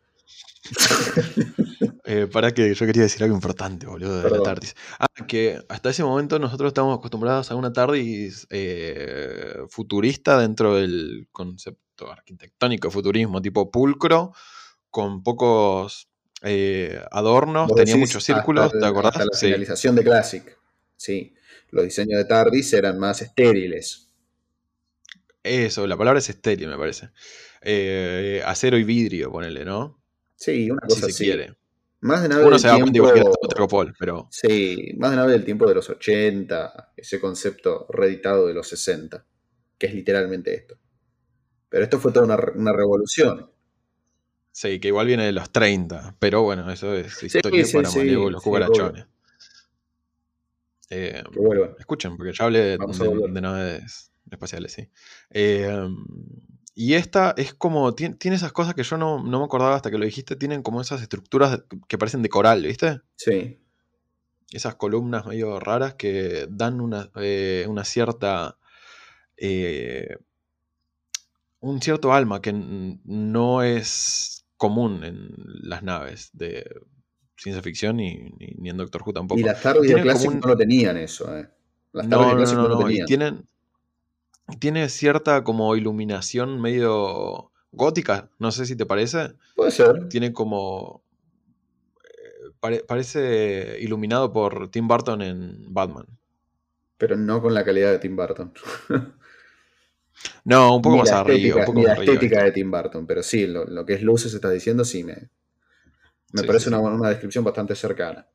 Eh, 2.07 2.27
para 2.31 2.51
que 2.51 2.71
yo 2.75 2.85
quería 2.85 3.01
decir 3.01 3.23
algo 3.23 3.35
importante, 3.35 3.87
boludo, 3.87 4.21
de 4.21 4.29
la 4.29 4.43
TARDIS. 4.43 4.75
Ah, 4.99 5.07
que 5.27 5.59
hasta 5.69 5.89
ese 5.89 6.03
momento 6.03 6.37
nosotros 6.37 6.67
estamos 6.67 6.95
acostumbrados 6.95 7.49
a 7.49 7.55
una 7.55 7.73
TARDIS 7.73 8.45
eh, 8.51 9.57
futurista 9.69 10.39
dentro 10.39 10.75
del 10.75 11.27
concepto 11.31 11.84
arquitectónico 12.11 12.91
futurismo, 12.91 13.41
tipo 13.41 13.71
pulcro, 13.71 14.33
con 14.89 15.23
pocos 15.23 16.09
eh, 16.41 17.01
adornos, 17.11 17.73
tenía 17.75 17.97
muchos 17.97 18.23
círculos, 18.23 18.71
¿te 18.71 18.85
acordás? 18.85 19.17
la 19.17 19.37
finalización 19.37 19.95
de 19.95 20.03
Classic, 20.03 20.57
sí. 20.95 21.33
Los 21.71 21.83
diseños 21.83 22.17
de 22.19 22.25
TARDIS 22.25 22.73
eran 22.73 22.99
más 22.99 23.21
estériles. 23.21 24.07
Eso, 25.43 25.87
la 25.87 25.97
palabra 25.97 26.19
es 26.19 26.29
estéril, 26.29 26.69
me 26.69 26.77
parece. 26.77 27.09
acero 28.45 28.77
y 28.77 28.83
vidrio, 28.83 29.31
ponele, 29.31 29.65
¿no? 29.65 30.01
Sí, 30.35 30.69
una 30.69 30.81
cosa 30.81 31.07
si 31.07 31.13
se 31.13 31.23
quiere. 31.23 31.55
Más 32.01 32.21
de 32.21 32.29
nave 32.29 32.45
Uno 32.45 32.59
se 32.59 32.67
da 32.67 32.77
cuenta 32.77 32.91
tiempo, 32.91 33.85
pero. 33.97 34.27
Sí, 34.29 34.93
más 34.97 35.09
de 35.09 35.17
nave 35.17 35.31
del 35.31 35.43
tiempo 35.43 35.67
de 35.67 35.73
los 35.73 35.89
80, 35.89 36.93
ese 36.95 37.19
concepto 37.19 37.87
reeditado 37.89 38.45
de 38.45 38.53
los 38.53 38.67
60, 38.67 39.25
que 39.77 39.87
es 39.87 39.93
literalmente 39.95 40.53
esto. 40.53 40.77
Pero 41.75 41.83
esto 41.83 41.99
fue 41.99 42.13
toda 42.13 42.37
una, 42.55 42.71
revolución. 42.71 43.51
Sí, 44.49 44.79
que 44.79 44.87
igual 44.87 45.07
viene 45.07 45.25
de 45.25 45.33
los 45.33 45.51
30, 45.51 46.15
pero 46.19 46.41
bueno, 46.41 46.71
eso 46.71 46.95
es 46.95 47.21
historia 47.21 47.65
para 47.73 47.89
sí, 47.89 48.11
los 48.11 48.41
cucarachones. 48.41 49.05
Eh, 50.89 51.21
escuchen, 51.77 52.15
porque 52.15 52.31
ya 52.31 52.45
hablé 52.45 52.59
de, 52.59 52.77
de, 52.77 53.41
naves 53.41 54.09
espaciales, 54.31 54.71
sí. 54.71 54.89
Eh, 55.31 55.85
y 56.73 56.93
esta 56.93 57.33
es 57.35 57.53
como, 57.53 57.93
tiene, 57.93 58.15
esas 58.21 58.53
cosas 58.53 58.73
que 58.73 58.83
yo 58.83 58.95
no, 58.95 59.21
me 59.21 59.43
acordaba 59.43 59.75
hasta 59.75 59.91
que 59.91 59.97
lo 59.97 60.05
dijiste, 60.05 60.37
tienen 60.37 60.63
como 60.63 60.79
esas 60.79 61.01
estructuras 61.01 61.63
que 61.89 61.97
parecen 61.97 62.21
de 62.21 62.29
coral, 62.29 62.63
¿viste? 62.63 63.01
Sí. 63.17 63.59
Esas 64.49 64.75
columnas 64.75 65.25
medio 65.25 65.59
raras 65.59 65.95
que 65.95 66.47
dan 66.49 66.79
una, 66.79 67.11
eh, 67.17 67.67
cierta... 67.83 68.57
Un 71.65 71.81
cierto 71.81 72.13
alma 72.13 72.43
que 72.43 72.53
no 72.53 73.63
es 73.63 74.45
común 74.55 75.03
en 75.03 75.33
las 75.63 75.81
naves 75.81 76.29
de 76.33 76.63
ciencia 77.35 77.63
ficción 77.63 77.97
ni, 77.97 78.31
en 78.63 78.77
Doctor 78.77 79.01
Who 79.03 79.13
tampoco. 79.13 79.39
Y 79.39 79.43
las 79.43 79.63
tardes 79.63 79.89
de 79.89 79.99
Classic 79.99 80.31
no 80.31 80.47
lo 80.47 80.55
tenían 80.55 80.95
eso, 80.97 81.35
¿eh? 81.35 81.49
Las 81.91 82.07
no, 82.07 82.35
no, 82.35 82.45
no, 82.45 82.67
no, 82.69 82.77
tenían. 82.77 83.07
tienen, 83.07 83.47
tiene 84.59 84.89
cierta 84.89 85.43
como 85.43 85.75
iluminación 85.75 86.61
medio 86.61 87.51
gótica, 87.71 88.29
no 88.37 88.51
sé 88.51 88.67
si 88.67 88.75
te 88.75 88.85
parece. 88.85 89.33
Puede 89.55 89.71
ser. 89.71 90.07
Tiene 90.07 90.33
como... 90.33 91.03
Eh, 92.61 92.83
parece 92.87 93.77
iluminado 93.79 94.31
por 94.31 94.69
Tim 94.69 94.87
Burton 94.87 95.23
en 95.23 95.73
Batman. 95.73 96.05
Pero 96.99 97.15
no 97.15 97.41
con 97.41 97.55
la 97.55 97.65
calidad 97.65 97.91
de 97.91 97.97
Tim 97.97 98.15
Burton. 98.15 98.53
no, 100.45 100.75
un 100.75 100.81
poco 100.81 100.97
más 100.97 101.11
arriba. 101.11 101.65
Un 101.67 101.83
la 101.83 101.93
estética 101.93 102.43
de 102.43 102.51
Tim 102.51 102.71
Burton, 102.71 103.05
pero 103.05 103.23
sí, 103.23 103.47
lo, 103.47 103.85
que 103.85 103.93
es 103.93 104.01
luces 104.01 104.33
estás 104.33 104.53
diciendo, 104.53 104.85
sí 104.85 105.03
me, 105.03 105.29
me 106.33 106.43
parece 106.43 106.69
Una, 106.69 107.09
descripción 107.09 107.43
bastante 107.43 107.75
cercana. 107.75 108.27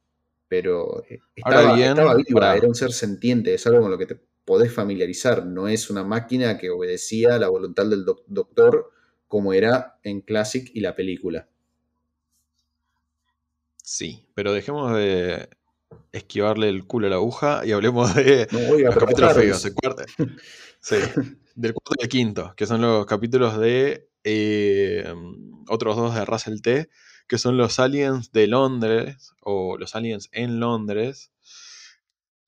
Pero 0.48 1.04
eh, 1.08 1.20
estaba, 1.36 1.74
bien, 1.74 1.96
era 1.96 2.66
un 2.66 2.74
ser 2.74 2.92
sentiente, 2.92 3.54
es 3.54 3.66
algo 3.66 3.82
con 3.82 3.90
lo 3.90 3.98
que 3.98 4.06
te 4.06 4.20
podés 4.44 4.72
familiarizar, 4.72 5.46
no 5.46 5.68
es 5.68 5.90
una 5.90 6.02
máquina 6.02 6.58
que 6.58 6.70
obedecía 6.70 7.36
a 7.36 7.38
la 7.38 7.48
voluntad 7.48 7.86
del 7.86 8.04
doctor 8.04 8.90
como 9.28 9.52
era 9.52 10.00
en 10.02 10.22
Classic 10.22 10.68
y 10.74 10.80
la 10.80 10.96
película. 10.96 11.48
Sí, 13.84 14.26
pero 14.34 14.52
dejemos 14.52 14.92
de 14.96 15.48
esquivarle 16.10 16.68
el 16.68 16.84
culo 16.84 17.06
a 17.06 17.10
la 17.10 17.16
aguja 17.16 17.62
y 17.64 17.70
hablemos 17.70 18.12
de 18.14 18.48
los 18.50 18.96
capítulos 18.96 19.34
feos. 19.34 19.62
sí, 20.80 20.96
del 21.54 21.74
cuarto 21.74 21.94
y 21.98 22.04
el 22.04 22.08
quinto, 22.08 22.54
que 22.56 22.66
son 22.66 22.80
los 22.80 23.06
capítulos 23.06 23.58
de 23.58 24.08
eh, 24.24 25.12
otros 25.68 25.96
dos 25.96 26.14
de 26.14 26.24
Russell 26.24 26.60
T, 26.60 26.88
que 27.26 27.38
son 27.38 27.56
los 27.56 27.78
aliens 27.78 28.32
de 28.32 28.46
Londres, 28.46 29.34
o 29.40 29.78
los 29.78 29.94
aliens 29.94 30.28
en 30.32 30.60
Londres, 30.60 31.30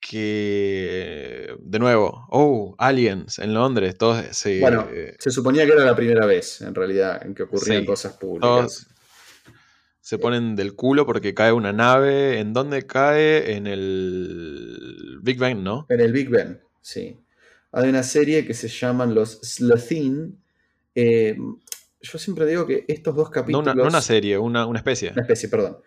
que, 0.00 1.54
de 1.60 1.78
nuevo, 1.78 2.26
oh, 2.30 2.74
aliens 2.78 3.38
en 3.38 3.54
Londres, 3.54 3.96
todos 3.96 4.24
se... 4.32 4.58
Bueno, 4.60 4.88
se 5.18 5.30
suponía 5.30 5.64
que 5.64 5.72
era 5.72 5.84
la 5.84 5.94
primera 5.94 6.26
vez, 6.26 6.60
en 6.60 6.74
realidad, 6.74 7.24
en 7.24 7.34
que 7.34 7.44
ocurrían 7.44 7.84
cosas 7.84 8.14
públicas. 8.14 8.88
se 10.00 10.18
ponen 10.18 10.56
del 10.56 10.74
culo 10.74 11.06
porque 11.06 11.32
cae 11.34 11.52
una 11.52 11.72
nave. 11.72 12.40
¿En 12.40 12.52
dónde 12.52 12.84
cae? 12.84 13.54
En 13.54 13.68
el 13.68 15.20
Big 15.22 15.38
Bang, 15.38 15.58
¿no? 15.58 15.86
En 15.88 16.00
el 16.00 16.12
Big 16.12 16.28
Bang, 16.28 16.58
sí. 16.80 17.16
Hay 17.72 17.88
una 17.88 18.02
serie 18.02 18.46
que 18.46 18.54
se 18.54 18.68
llaman 18.68 19.14
los 19.14 19.40
Slothin. 19.42 20.40
Eh, 20.94 21.36
yo 22.00 22.18
siempre 22.18 22.46
digo 22.46 22.66
que 22.66 22.84
estos 22.86 23.16
dos 23.16 23.30
capítulos... 23.30 23.74
No 23.74 23.84
una, 23.84 24.00
serie, 24.00 24.38
una, 24.38 24.66
una 24.66 24.78
especie. 24.78 25.10
Una 25.10 25.22
especie, 25.22 25.48
perdón 25.48 25.78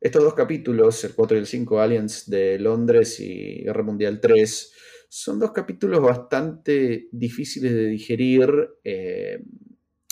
estos 0.00 0.22
dos 0.22 0.34
capítulos, 0.34 1.02
el 1.04 1.14
4 1.14 1.36
y 1.36 1.40
el 1.40 1.46
5, 1.46 1.80
Aliens 1.80 2.28
de 2.28 2.58
Londres 2.58 3.18
y 3.20 3.62
Guerra 3.64 3.82
Mundial 3.82 4.20
3, 4.20 4.72
son 5.08 5.38
dos 5.38 5.52
capítulos 5.52 6.00
bastante 6.00 7.08
difíciles 7.12 7.72
de 7.72 7.86
digerir 7.86 8.70
eh, 8.84 9.42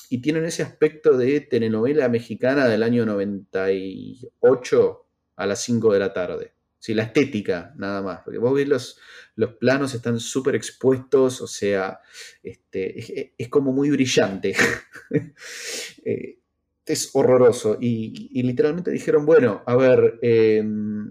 y 0.08 0.20
tienen 0.20 0.44
ese 0.44 0.62
aspecto 0.62 1.16
de 1.16 1.40
telenovela 1.40 2.08
mexicana 2.08 2.66
del 2.66 2.82
año 2.82 3.04
98 3.04 5.06
a 5.36 5.46
las 5.46 5.62
5 5.62 5.92
de 5.92 5.98
la 5.98 6.12
tarde. 6.12 6.53
Sí, 6.84 6.92
la 6.92 7.04
estética, 7.04 7.72
nada 7.78 8.02
más. 8.02 8.20
Porque 8.22 8.38
vos 8.38 8.52
ves 8.52 8.68
los, 8.68 9.00
los 9.36 9.54
planos 9.54 9.94
están 9.94 10.20
súper 10.20 10.54
expuestos, 10.54 11.40
o 11.40 11.46
sea, 11.46 11.98
este, 12.42 13.32
es, 13.38 13.48
como 13.48 13.72
muy 13.72 13.88
brillante. 13.88 14.54
eh, 16.04 16.40
es 16.84 17.10
horroroso. 17.14 17.78
Y, 17.80 18.42
literalmente 18.42 18.90
dijeron, 18.90 19.24
bueno, 19.24 19.62
a 19.64 19.76
ver, 19.76 20.18
em, 20.20 21.10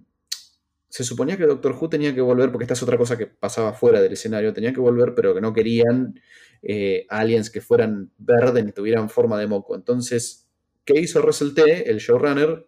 se 0.89 1.03
suponía 1.03 1.37
que 1.37 1.47
Doctor 1.47 1.75
Who 1.81 1.89
tenía 1.89 2.13
que 2.13 2.21
volver, 2.21 2.51
porque 2.51 2.65
esta 2.65 2.75
es 2.75 2.83
otra 2.83 2.99
cosa 2.99 3.17
que 3.17 3.25
pasaba 3.25 3.73
fuera 3.73 3.99
del 3.99 4.13
escenario, 4.13 4.53
tenía 4.53 4.73
que 4.73 4.79
volver, 4.79 5.15
pero 5.15 5.33
que 5.33 5.41
no 5.41 5.53
querían 5.53 6.21
eh, 6.61 7.07
aliens 7.09 7.49
que 7.49 7.61
fueran 7.61 8.11
verdes 8.19 8.63
ni 8.63 8.73
tuvieran 8.73 9.09
forma 9.09 9.39
de 9.39 9.47
moco. 9.47 9.73
Entonces, 9.73 10.47
¿qué 10.85 10.99
hizo 10.99 11.19
Russell 11.23 11.55
T., 11.55 11.89
el 11.89 11.97
showrunner? 11.97 12.67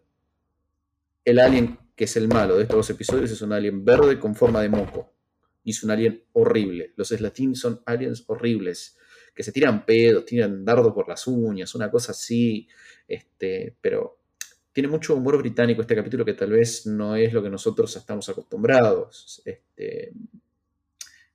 El 1.23 1.37
alien 1.39 1.84
que 1.95 2.03
es 2.03 2.17
el 2.17 2.27
malo 2.27 2.57
de 2.57 2.63
estos 2.63 2.77
dos 2.77 2.89
episodios 2.89 3.31
es 3.31 3.41
un 3.41 3.53
alien 3.53 3.85
verde 3.85 4.19
con 4.19 4.35
forma 4.35 4.61
de 4.61 4.69
moco. 4.69 5.13
Y 5.63 5.71
es 5.71 5.83
un 5.83 5.91
alien 5.91 6.23
horrible. 6.33 6.93
Los 6.95 7.09
Slatin 7.09 7.55
son 7.55 7.81
aliens 7.85 8.23
horribles, 8.27 8.97
que 9.33 9.43
se 9.43 9.51
tiran 9.51 9.85
pedos, 9.85 10.25
tiran 10.25 10.63
dardos 10.63 10.93
por 10.93 11.07
las 11.07 11.25
uñas, 11.25 11.73
una 11.73 11.89
cosa 11.89 12.11
así. 12.11 12.67
Este, 13.07 13.75
pero 13.81 14.19
tiene 14.71 14.89
mucho 14.89 15.15
humor 15.15 15.37
británico 15.37 15.81
este 15.81 15.95
capítulo 15.95 16.25
que 16.25 16.33
tal 16.33 16.51
vez 16.51 16.85
no 16.85 17.15
es 17.15 17.31
lo 17.33 17.41
que 17.41 17.49
nosotros 17.49 17.95
estamos 17.95 18.27
acostumbrados. 18.29 19.41
Este, 19.45 20.11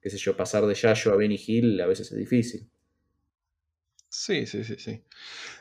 qué 0.00 0.10
sé 0.10 0.18
yo, 0.18 0.36
pasar 0.36 0.66
de 0.66 0.74
Yayo 0.74 1.12
a 1.12 1.16
Benny 1.16 1.40
Hill 1.44 1.80
a 1.80 1.86
veces 1.86 2.12
es 2.12 2.18
difícil. 2.18 2.68
Sí, 4.08 4.44
sí, 4.46 4.64
sí, 4.64 4.76
sí. 4.76 5.02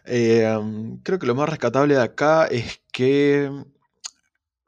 Eh, 0.06 1.00
creo 1.04 1.20
que 1.20 1.28
lo 1.28 1.36
más 1.36 1.50
rescatable 1.50 1.96
de 1.96 2.02
acá 2.02 2.48
es 2.48 2.82
que 2.92 3.50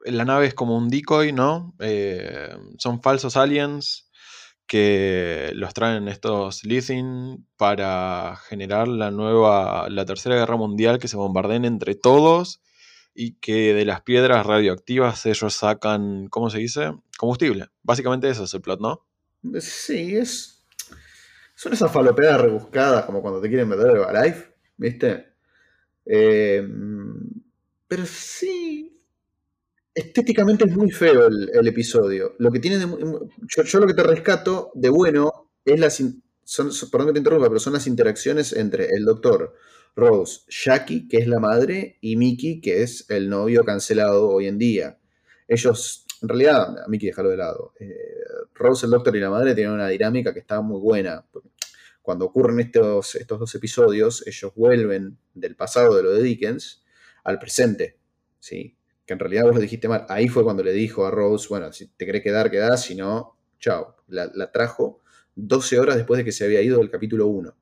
la 0.05 0.25
nave 0.25 0.47
es 0.47 0.53
como 0.53 0.77
un 0.77 0.89
decoy, 0.89 1.31
¿no? 1.31 1.75
Eh, 1.79 2.55
son 2.77 3.01
falsos 3.01 3.37
aliens 3.37 4.09
que 4.67 5.51
los 5.53 5.73
traen 5.73 6.07
estos 6.07 6.63
Lithin 6.63 7.45
para 7.57 8.37
generar 8.47 8.87
la 8.87 9.11
nueva, 9.11 9.89
la 9.89 10.05
tercera 10.05 10.35
guerra 10.35 10.55
mundial, 10.55 10.97
que 10.97 11.09
se 11.09 11.17
bombardeen 11.17 11.65
entre 11.65 11.95
todos 11.95 12.61
y 13.13 13.33
que 13.33 13.73
de 13.73 13.83
las 13.83 14.01
piedras 14.01 14.45
radioactivas 14.45 15.25
ellos 15.25 15.53
sacan, 15.53 16.27
¿cómo 16.29 16.49
se 16.49 16.59
dice? 16.59 16.93
Combustible. 17.17 17.67
Básicamente 17.83 18.29
eso 18.29 18.45
es 18.45 18.53
el 18.53 18.61
plot, 18.61 18.79
¿no? 18.79 19.05
Sí, 19.59 20.15
es. 20.15 20.65
Son 21.55 21.73
esas 21.73 21.91
falopeadas 21.91 22.41
rebuscadas, 22.41 23.05
como 23.05 23.21
cuando 23.21 23.41
te 23.41 23.49
quieren 23.49 23.67
meter 23.67 23.87
el 23.87 24.23
Life, 24.23 24.55
¿viste? 24.77 25.33
Eh, 26.05 26.65
pero 27.87 28.05
sí, 28.05 28.90
estéticamente 29.93 30.65
es 30.65 30.75
muy 30.75 30.91
feo 30.91 31.27
el, 31.27 31.67
episodio. 31.67 32.35
Lo 32.39 32.51
que 32.51 32.59
tiene 32.59 32.79
yo, 32.79 33.79
lo 33.79 33.87
que 33.87 33.93
te 33.93 34.03
rescato 34.03 34.71
de 34.73 34.89
bueno 34.89 35.51
es 35.65 35.79
las 35.79 36.01
son, 36.43 36.69
que 36.71 37.13
te 37.13 37.19
interrumpa, 37.19 37.47
pero 37.47 37.59
son 37.59 37.73
las 37.73 37.87
interacciones 37.87 38.53
entre 38.53 38.87
el 38.87 39.05
doctor 39.05 39.53
Rose, 39.95 40.41
Jackie, 40.49 41.07
que 41.07 41.17
es 41.17 41.27
la 41.27 41.39
madre, 41.39 41.97
y 42.01 42.15
Mickey, 42.15 42.61
que 42.61 42.83
es 42.83 43.09
el 43.09 43.29
novio 43.29 43.63
cancelado 43.63 44.29
hoy 44.29 44.47
en 44.47 44.57
día. 44.57 44.99
Ellos, 45.47 46.05
en 46.21 46.29
realidad, 46.29 46.79
a 46.83 46.87
Mickey 46.87 47.09
déjalo 47.09 47.29
de 47.29 47.37
lado. 47.37 47.73
Eh, 47.79 47.95
Rose, 48.53 48.85
el 48.85 48.91
doctor 48.91 49.15
y 49.15 49.19
la 49.19 49.29
madre 49.29 49.53
tienen 49.53 49.73
una 49.73 49.87
dinámica 49.87 50.33
que 50.33 50.39
está 50.39 50.61
muy 50.61 50.79
buena. 50.79 51.25
Cuando 52.01 52.25
ocurren 52.25 52.59
estos, 52.59 53.15
estos 53.15 53.39
dos 53.39 53.55
episodios, 53.55 54.25
ellos 54.25 54.53
vuelven 54.55 55.17
del 55.33 55.55
pasado 55.55 55.95
de 55.95 56.03
lo 56.03 56.11
de 56.11 56.23
Dickens 56.23 56.83
al 57.23 57.37
presente. 57.37 57.99
¿sí? 58.39 58.77
Que 59.05 59.13
en 59.13 59.19
realidad 59.19 59.43
vos 59.43 59.55
lo 59.55 59.61
dijiste 59.61 59.87
mal. 59.87 60.05
Ahí 60.09 60.27
fue 60.27 60.43
cuando 60.43 60.63
le 60.63 60.73
dijo 60.73 61.05
a 61.05 61.11
Rose, 61.11 61.47
bueno, 61.49 61.71
si 61.73 61.87
te 61.87 62.05
querés 62.05 62.21
quedar, 62.23 62.51
quedás, 62.51 62.83
si 62.83 62.95
no, 62.95 63.37
chao. 63.59 63.95
La, 64.07 64.51
trajo 64.51 65.01
12 65.35 65.79
horas 65.79 65.95
después 65.95 66.17
de 66.17 66.25
que 66.25 66.31
se 66.31 66.45
había 66.45 66.61
ido 66.61 66.79
del 66.79 66.89
capítulo 66.89 67.27
1. 67.27 67.55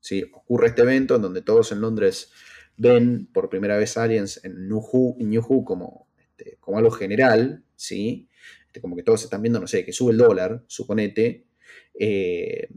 ¿Sí? 0.00 0.24
Ocurre 0.32 0.68
este 0.68 0.82
evento 0.82 1.16
en 1.16 1.22
donde 1.22 1.42
todos 1.42 1.72
en 1.72 1.80
Londres 1.80 2.32
ven 2.76 3.28
por 3.32 3.48
primera 3.48 3.76
vez 3.76 3.96
aliens 3.96 4.40
en 4.44 4.68
New 4.68 4.80
Who, 4.80 5.64
como, 5.64 6.08
este, 6.18 6.56
como 6.60 6.78
algo 6.78 6.90
general, 6.90 7.64
¿sí? 7.74 8.28
Este, 8.66 8.80
como 8.80 8.96
que 8.96 9.02
todos 9.02 9.24
están 9.24 9.42
viendo, 9.42 9.60
no 9.60 9.66
sé, 9.66 9.84
que 9.84 9.92
sube 9.92 10.12
el 10.12 10.18
dólar, 10.18 10.64
suponete. 10.66 11.46
Eh, 11.98 12.68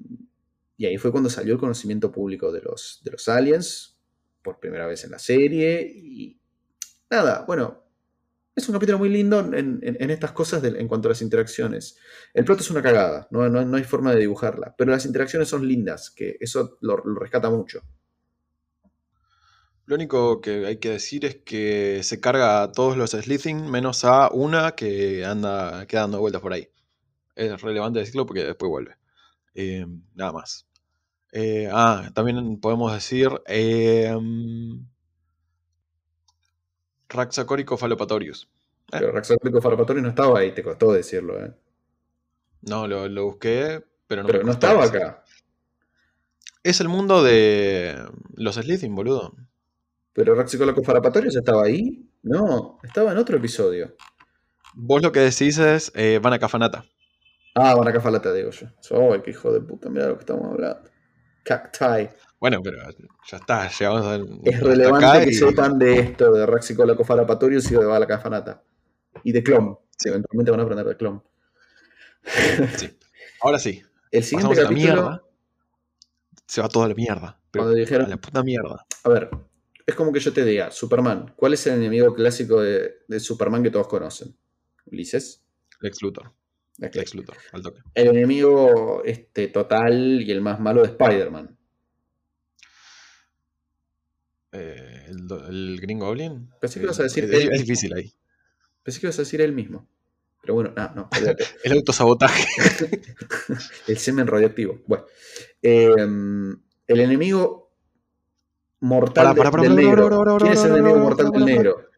y 0.78 0.86
ahí 0.86 0.98
fue 0.98 1.12
cuando 1.12 1.30
salió 1.30 1.54
el 1.54 1.60
conocimiento 1.60 2.12
público 2.12 2.52
de 2.52 2.62
los, 2.62 3.02
de 3.04 3.12
los 3.12 3.28
aliens, 3.30 4.00
por 4.42 4.60
primera 4.60 4.88
vez 4.88 5.04
en 5.04 5.12
la 5.12 5.20
serie. 5.20 5.82
Y 5.96 6.40
nada, 7.10 7.46
bueno, 7.46 7.81
es 8.56 8.68
un 8.68 8.74
capítulo 8.74 8.98
muy 8.98 9.10
lindo 9.10 9.40
en, 9.40 9.82
estas 10.12 10.34
cosas 10.34 10.64
en 10.64 10.88
cuanto 10.88 11.08
a 11.08 11.12
las 11.12 11.22
interacciones. 11.22 11.98
El 12.34 12.46
plot 12.46 12.60
es 12.60 12.70
una 12.70 12.82
cagada, 12.82 13.28
no, 13.32 13.50
no, 13.50 13.78
hay 13.78 13.84
forma 13.84 14.14
de 14.14 14.22
dibujarla, 14.22 14.76
pero 14.78 14.92
las 14.92 15.06
interacciones 15.06 15.48
son 15.48 15.68
lindas, 15.68 16.12
que 16.12 16.38
eso 16.40 16.78
lo, 16.82 16.98
rescata 16.98 17.50
mucho. 17.50 17.82
Lo 19.86 19.96
único 19.96 20.42
que 20.42 20.66
hay 20.66 20.78
que 20.78 20.90
decir 20.90 21.26
es 21.26 21.38
que 21.38 22.02
se 22.04 22.20
carga 22.20 22.64
a 22.64 22.72
todos 22.72 22.98
los 22.98 23.12
Slithing 23.12 23.70
menos 23.70 24.06
a 24.06 24.30
una 24.32 24.72
que 24.72 25.26
anda 25.26 25.86
quedando 25.88 26.20
vueltas 26.20 26.42
por 26.42 26.54
ahí. 26.54 26.70
Es 27.36 27.62
relevante 27.62 28.00
decirlo 28.00 28.26
porque 28.26 28.44
después 28.44 28.70
vuelve. 28.70 28.96
Eh, 29.54 29.86
nada 30.14 30.32
más. 30.32 30.68
Eh, 31.34 31.70
ah, 31.72 32.10
también 32.14 32.60
podemos 32.60 32.94
decir. 32.94 33.30
Eh, 33.48 34.16
Raxacórico 37.12 37.78
Falopatorius. 37.78 38.50
¿Eh? 38.88 38.98
Pero 39.00 39.12
Raxacórico 39.12 39.62
Falopatorius 39.62 40.04
no 40.04 40.10
estaba 40.10 40.40
ahí, 40.40 40.54
te 40.54 40.64
costó 40.64 40.94
decirlo, 40.94 41.44
¿eh? 41.44 41.54
No, 42.62 42.88
lo, 42.88 43.26
busqué, 43.26 43.84
pero 44.08 44.24
no 44.24 44.28
Pero 44.28 44.44
no 44.44 44.52
estaba 44.52 44.86
acá. 44.86 45.24
Es 46.64 46.80
el 46.80 46.90
mundo 46.90 47.24
de 47.24 47.98
los 48.36 48.56
Slithing, 48.56 48.94
boludo. 48.94 49.36
Pero 50.14 50.36
Raxacórico 50.36 50.84
Falopatorius 50.84 51.36
estaba 51.36 51.64
ahí. 51.64 52.08
No, 52.24 52.80
estaba 52.84 53.12
en 53.12 53.18
otro 53.18 53.38
episodio. 53.38 53.96
Vos 54.74 55.02
lo 55.02 55.12
que 55.12 55.22
decís 55.22 55.58
es 55.58 55.92
eh, 55.96 56.20
Van 56.22 56.34
a 56.34 56.40
Cafanata. 56.40 56.86
Ah, 57.56 57.76
Van 57.76 57.88
a 57.88 57.94
Cafanata, 57.94 58.32
digo 58.32 58.52
yo. 58.52 58.68
Oh, 58.92 59.14
qué 59.22 59.32
hijo 59.32 59.52
de 59.52 59.62
puta, 59.62 59.90
mira 59.90 60.08
lo 60.08 60.16
que 60.16 60.22
estamos 60.22 60.46
hablando. 60.46 60.90
Cacti. 61.44 62.10
Bueno, 62.42 62.60
pero 62.64 62.80
ya 63.30 63.38
está, 63.38 63.70
llegamos 63.70 64.04
a. 64.04 64.16
Es 64.44 64.60
relevante 64.60 65.26
que 65.26 65.34
sepan 65.34 65.78
de 65.78 66.00
esto, 66.00 66.34
de 66.34 66.48
Raxicolaco 66.48 67.04
Farapatorius 67.04 67.72
y 67.72 67.76
de 67.76 67.86
Balacafanata. 67.86 68.64
Y 69.24 69.32
de 69.32 69.44
Clom. 69.44 69.78
Sí. 69.96 70.10
Eventualmente 70.10 70.50
van 70.50 70.60
a 70.60 70.64
aprender 70.64 70.88
de 70.88 70.98
Clom. 70.98 71.22
Sí. 72.78 72.98
Ahora 73.42 73.60
sí. 73.60 73.84
El 74.10 74.24
siguiente 74.24 74.56
capítulo. 74.56 74.86
La 74.86 74.94
mierda. 74.94 75.24
Se 76.48 76.62
va 76.62 76.68
toda 76.68 76.88
la 76.88 76.96
mierda. 76.96 77.40
Pero 77.52 77.64
cuando 77.64 77.80
dijeron. 77.80 78.08
A 78.08 78.10
la 78.10 78.18
puta 78.18 78.42
mierda. 78.42 78.88
A 79.04 79.10
ver, 79.10 79.30
es 79.86 79.94
como 79.94 80.12
que 80.12 80.20
yo 80.20 80.34
te 80.34 80.44
diga, 80.44 80.72
Superman, 80.72 81.34
¿cuál 81.36 81.54
es 81.54 81.68
el 81.68 81.76
enemigo 81.76 82.16
clásico 82.16 82.60
de, 82.60 83.20
Superman 83.20 83.62
que 83.62 83.70
todos 83.70 83.88
conocen? 83.88 84.36
¿Ulises? 84.88 85.44
Lex 85.80 86.02
Luthor. 86.02 86.34
Lex 86.80 87.14
Luthor, 87.14 87.38
al 87.52 87.62
toque. 87.62 87.82
El 87.94 88.08
enemigo 88.08 89.04
este, 89.06 89.48
total 89.50 90.24
y 90.24 90.32
el 90.32 90.42
más 90.42 90.60
malo 90.60 90.82
de 90.82 90.88
Spider-Man. 90.88 91.56
Eh, 94.52 95.06
el, 95.08 95.80
Green 95.80 96.00
Goblin. 96.00 96.50
Pensé 96.60 96.80
que 96.80 96.86
ibas 96.86 97.00
a 97.00 97.04
decir. 97.04 97.24
Es, 97.34 97.60
difícil 97.60 97.94
ahí. 97.94 98.14
Pensé 98.84 99.00
que 99.00 99.08
ibas 99.08 99.20
a 99.20 99.22
decir 99.22 99.42
él 99.42 99.54
mismo. 99.54 99.88
Pero 100.42 100.56
bueno, 100.56 100.74
no, 100.76 100.94
no. 100.96 101.10
el 101.64 101.72
autosabotaje. 101.72 102.48
el 103.88 103.98
semen 103.98 104.28
radioactivo. 104.28 104.82
Bueno. 104.88 105.06
Em, 105.62 106.60
el 106.88 107.00
enemigo 107.00 107.72
mortal 108.82 109.36
del 109.36 109.76
negro. 109.76 110.38
¿Quién 110.40 110.54
es 110.54 110.64
el 110.64 110.72
enemigo 110.72 110.98
mortal 110.98 111.32
del 111.32 111.46
negro? 111.46 111.90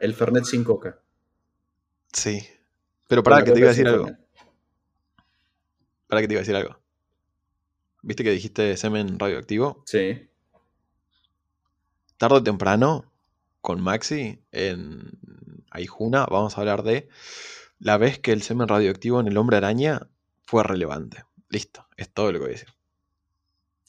El 0.00 0.14
Fernet 0.14 0.44
sin 0.44 0.64
coca. 0.64 1.00
Sí. 2.12 2.46
Pero 3.06 3.22
para 3.22 3.44
que 3.44 3.52
te 3.52 3.58
iba 3.58 3.68
a 3.68 3.70
decir 3.70 3.88
algo. 3.88 4.10
Para 6.08 6.20
que 6.20 6.28
te 6.28 6.34
iba 6.34 6.40
a 6.40 6.42
decir 6.42 6.56
algo. 6.56 6.78
¿Viste 8.02 8.24
que 8.24 8.30
dijiste 8.30 8.76
semen 8.76 9.18
radioactivo? 9.18 9.82
Sí. 9.86 10.29
Tarde 12.20 12.36
o 12.36 12.42
temprano, 12.42 13.10
con 13.62 13.80
Maxi, 13.80 14.42
en 14.52 15.10
Aijuna, 15.70 16.26
vamos 16.26 16.54
a 16.54 16.60
hablar 16.60 16.82
de 16.82 17.08
la 17.78 17.96
vez 17.96 18.18
que 18.18 18.32
el 18.32 18.42
semen 18.42 18.68
radioactivo 18.68 19.20
en 19.20 19.26
el 19.28 19.38
hombre 19.38 19.56
araña 19.56 20.06
fue 20.42 20.62
relevante. 20.62 21.24
Listo, 21.48 21.86
es 21.96 22.10
todo 22.12 22.30
lo 22.30 22.38
que 22.38 22.44
voy 22.44 22.48
a 22.50 22.58
decir. 22.58 22.68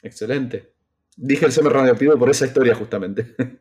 Excelente. 0.02 0.72
Dije 1.18 1.46
el 1.46 1.52
semen 1.52 1.74
radioactivo 1.74 2.18
por 2.18 2.30
esa 2.30 2.46
historia, 2.46 2.74
justamente. 2.74 3.36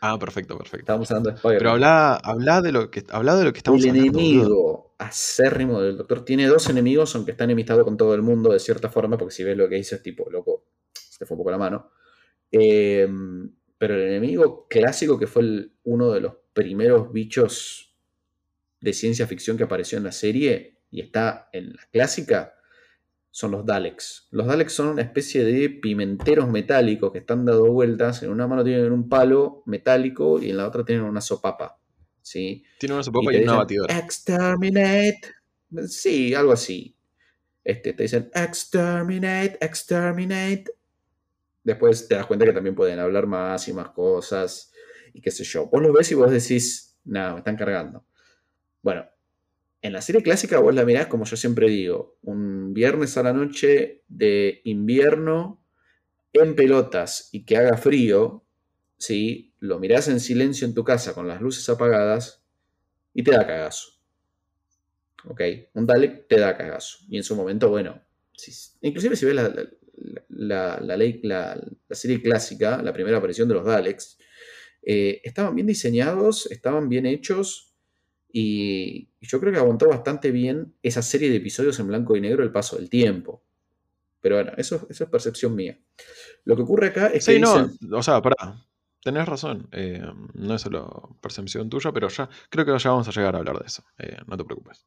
Ah, 0.00 0.18
perfecto, 0.18 0.58
perfecto. 0.58 0.80
Estábamos 0.80 1.10
hablando 1.10 1.30
de 1.30 1.36
Spider-Man. 1.36 1.58
Pero 1.58 1.70
habla, 1.70 2.14
habla 2.16 2.60
de 2.60 2.72
lo 2.72 2.90
que 2.90 3.04
habla 3.08 3.36
de 3.36 3.44
lo 3.44 3.52
que 3.54 3.58
estamos 3.58 3.82
el 3.82 3.88
hablando. 3.88 4.12
boludo. 4.12 4.28
enemigo 4.28 4.94
acérrimo 4.98 5.80
del 5.80 5.96
doctor 5.96 6.26
tiene 6.26 6.46
dos 6.46 6.68
enemigos, 6.68 7.14
aunque 7.14 7.30
está 7.30 7.44
enemistado 7.44 7.84
con 7.84 7.96
todo 7.96 8.14
el 8.14 8.20
mundo 8.20 8.52
de 8.52 8.60
cierta 8.60 8.90
forma, 8.90 9.16
porque 9.16 9.34
si 9.34 9.44
ves 9.44 9.56
lo 9.56 9.66
que 9.66 9.76
dice 9.76 9.94
es 9.94 10.02
tipo, 10.02 10.28
loco, 10.30 10.66
se 10.92 11.20
te 11.20 11.24
fue 11.24 11.36
un 11.36 11.38
poco 11.38 11.50
la 11.52 11.56
mano. 11.58 11.90
Eh, 12.52 13.08
pero 13.86 13.96
el 13.96 14.08
enemigo 14.08 14.66
clásico, 14.66 15.18
que 15.18 15.26
fue 15.26 15.42
el- 15.42 15.72
uno 15.84 16.10
de 16.10 16.20
los 16.22 16.32
primeros 16.54 17.12
bichos 17.12 17.94
de 18.80 18.94
ciencia 18.94 19.26
ficción 19.26 19.58
que 19.58 19.64
apareció 19.64 19.98
en 19.98 20.04
la 20.04 20.12
serie 20.12 20.78
y 20.90 21.02
está 21.02 21.50
en 21.52 21.74
la 21.74 21.82
clásica, 21.92 22.54
son 23.30 23.50
los 23.50 23.66
Daleks. 23.66 24.28
Los 24.30 24.46
Daleks 24.46 24.72
son 24.72 24.88
una 24.88 25.02
especie 25.02 25.44
de 25.44 25.68
pimenteros 25.68 26.48
metálicos 26.48 27.12
que 27.12 27.18
están 27.18 27.44
dando 27.44 27.70
vueltas. 27.70 28.22
En 28.22 28.30
una 28.30 28.46
mano 28.46 28.64
tienen 28.64 28.90
un 28.90 29.06
palo 29.06 29.62
metálico 29.66 30.40
y 30.40 30.48
en 30.48 30.56
la 30.56 30.66
otra 30.66 30.82
tienen 30.82 31.04
una 31.04 31.20
sopapa. 31.20 31.78
¿sí? 32.22 32.64
Tiene 32.78 32.94
una 32.94 33.02
Y 33.02 33.04
sopa 33.04 33.18
te 33.20 33.24
y, 33.24 33.28
una 33.28 33.40
dicen, 33.42 33.56
batidora. 33.58 33.98
Exterminate. 33.98 35.20
Sí, 35.88 36.32
algo 36.32 36.52
así. 36.52 36.96
Este, 37.62 37.92
te 37.92 38.04
dicen 38.04 38.30
exterminate, 38.34 39.58
exterminate. 39.60 40.64
Después 41.64 42.08
te 42.08 42.14
das 42.16 42.26
cuenta 42.26 42.44
que 42.46 42.52
también 42.52 42.74
pueden 42.76 42.98
hablar 43.00 43.26
más 43.26 43.68
y 43.68 43.72
más 43.72 43.90
cosas. 43.90 44.72
Y 45.14 45.20
qué 45.22 45.30
sé 45.30 45.44
yo. 45.44 45.66
Vos 45.66 45.82
los 45.82 45.92
ves 45.94 46.10
y 46.12 46.14
vos 46.14 46.30
decís, 46.30 46.96
nada, 47.04 47.32
me 47.32 47.38
están 47.38 47.56
cargando. 47.56 48.06
Bueno, 48.82 49.06
en 49.82 49.92
la 49.92 50.02
serie 50.02 50.22
clásica 50.22 50.58
vos 50.60 50.74
la 50.74 50.84
mirás 50.84 51.06
como 51.08 51.24
yo 51.24 51.36
siempre 51.36 51.68
digo. 51.70 52.18
Un 52.22 52.74
viernes 52.74 53.16
a 53.18 53.22
la 53.22 53.32
noche 53.32 54.04
de 54.08 54.60
invierno 54.64 55.62
en 56.32 56.56
pelotas 56.56 57.30
y 57.32 57.44
que 57.44 57.56
haga 57.58 57.76
frío. 57.76 58.44
¿sí? 58.98 59.54
Lo 59.60 59.78
mirás 59.80 60.08
en 60.08 60.20
silencio 60.20 60.66
en 60.66 60.74
tu 60.74 60.84
casa 60.84 61.14
con 61.14 61.28
las 61.28 61.40
luces 61.42 61.68
apagadas 61.68 62.44
y 63.14 63.24
te 63.24 63.32
da 63.32 63.46
cagazo. 63.46 63.92
¿Ok? 65.28 65.40
Un 65.74 65.86
Dalek 65.86 66.28
te 66.28 66.38
da 66.38 66.56
cagazo. 66.56 66.98
Y 67.08 67.16
en 67.16 67.24
su 67.24 67.34
momento, 67.34 67.70
bueno, 67.70 68.00
si- 68.34 68.52
inclusive 68.82 69.16
si 69.16 69.24
ves 69.26 69.34
la- 69.34 69.54
la- 70.36 70.80
la 70.80 70.96
ley- 70.96 71.20
la- 71.22 71.54
la 71.88 71.96
serie 71.96 72.20
clásica, 72.22 72.82
la 72.82 72.92
primera 72.92 73.18
aparición 73.18 73.48
de 73.48 73.54
los 73.54 73.64
Daleks, 73.64 74.18
eh, 74.82 75.20
estaban 75.24 75.54
bien 75.54 75.66
diseñados, 75.66 76.46
estaban 76.50 76.88
bien 76.88 77.06
hechos 77.06 77.74
y, 78.32 79.08
y 79.20 79.26
yo 79.26 79.40
creo 79.40 79.52
que 79.52 79.58
aguantó 79.58 79.88
bastante 79.88 80.30
bien 80.30 80.74
esa 80.82 81.02
serie 81.02 81.30
de 81.30 81.36
episodios 81.36 81.78
en 81.80 81.86
blanco 81.88 82.16
y 82.16 82.20
negro 82.20 82.42
el 82.42 82.52
paso 82.52 82.76
del 82.76 82.90
tiempo. 82.90 83.42
Pero 84.20 84.36
bueno, 84.36 84.52
eso, 84.56 84.86
eso 84.90 85.04
es 85.04 85.10
percepción 85.10 85.54
mía. 85.54 85.78
Lo 86.44 86.56
que 86.56 86.62
ocurre 86.62 86.88
acá 86.88 87.06
es 87.08 87.24
que 87.26 87.34
Sí, 87.34 87.40
no, 87.40 87.68
dicen- 87.68 87.92
o 87.94 88.02
sea, 88.02 88.20
pará. 88.22 88.64
Tenés 89.02 89.26
razón. 89.28 89.68
eh, 89.72 90.02
no 90.32 90.54
es 90.54 90.62
solo 90.62 91.18
percepción 91.20 91.68
tuya, 91.68 91.92
pero 91.92 92.08
ya 92.08 92.28
creo 92.48 92.64
que 92.64 92.78
ya 92.78 92.90
vamos 92.90 93.06
a 93.06 93.10
llegar 93.10 93.34
a 93.34 93.38
hablar 93.38 93.58
de 93.58 93.66
eso. 93.66 93.84
eh, 93.98 94.16
no 94.26 94.36
te 94.36 94.44
preocupes. 94.44 94.86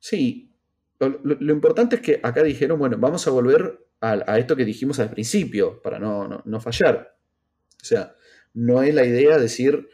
Sí, 0.00 0.50
lo, 0.98 1.08
lo- 1.22 1.36
lo 1.38 1.52
importante 1.52 1.96
es 1.96 2.02
que 2.02 2.20
acá 2.22 2.42
dijeron, 2.42 2.78
bueno, 2.78 2.96
vamos 2.98 3.26
a 3.26 3.30
volver 3.30 3.86
a, 4.00 4.38
esto 4.38 4.56
que 4.56 4.64
dijimos 4.64 4.98
al 5.00 5.10
principio, 5.10 5.80
para 5.82 5.98
no, 5.98 6.28
no- 6.28 6.42
no 6.44 6.60
fallar. 6.60 7.16
O 7.80 7.84
sea, 7.84 8.14
no 8.54 8.82
es 8.82 8.94
la 8.94 9.04
idea 9.04 9.38
decir, 9.38 9.88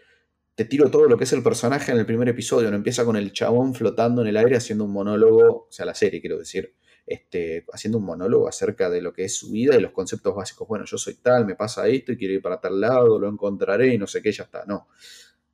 te 0.54 0.64
tiro 0.64 0.90
todo 0.90 1.06
lo 1.08 1.16
que 1.18 1.24
es 1.24 1.32
el 1.32 1.42
personaje 1.42 1.92
en 1.92 1.98
el 1.98 2.06
primer 2.06 2.28
episodio, 2.28 2.70
no 2.70 2.76
empieza 2.76 3.04
con 3.04 3.16
el 3.16 3.32
chabón 3.32 3.74
flotando 3.74 4.22
en 4.22 4.28
el 4.28 4.36
aire 4.36 4.56
haciendo 4.56 4.84
un 4.84 4.92
monólogo, 4.92 5.66
o 5.68 5.72
sea, 5.72 5.84
la 5.86 5.94
serie 5.94 6.20
quiero 6.20 6.38
decir, 6.38 6.74
este, 7.06 7.66
haciendo 7.72 7.98
un 7.98 8.04
monólogo 8.04 8.48
acerca 8.48 8.88
de 8.88 9.02
lo 9.02 9.12
que 9.12 9.24
es 9.24 9.36
su 9.36 9.50
vida 9.50 9.76
y 9.76 9.80
los 9.80 9.92
conceptos 9.92 10.34
básicos. 10.34 10.66
Bueno, 10.68 10.84
yo 10.86 10.96
soy 10.96 11.14
tal, 11.16 11.44
me 11.46 11.54
pasa 11.56 11.86
esto 11.88 12.12
y 12.12 12.16
quiero 12.16 12.34
ir 12.34 12.42
para 12.42 12.60
tal 12.60 12.80
lado, 12.80 13.18
lo 13.18 13.28
encontraré 13.28 13.92
y 13.94 13.98
no 13.98 14.06
sé 14.06 14.22
qué, 14.22 14.32
ya 14.32 14.44
está. 14.44 14.64
No. 14.66 14.88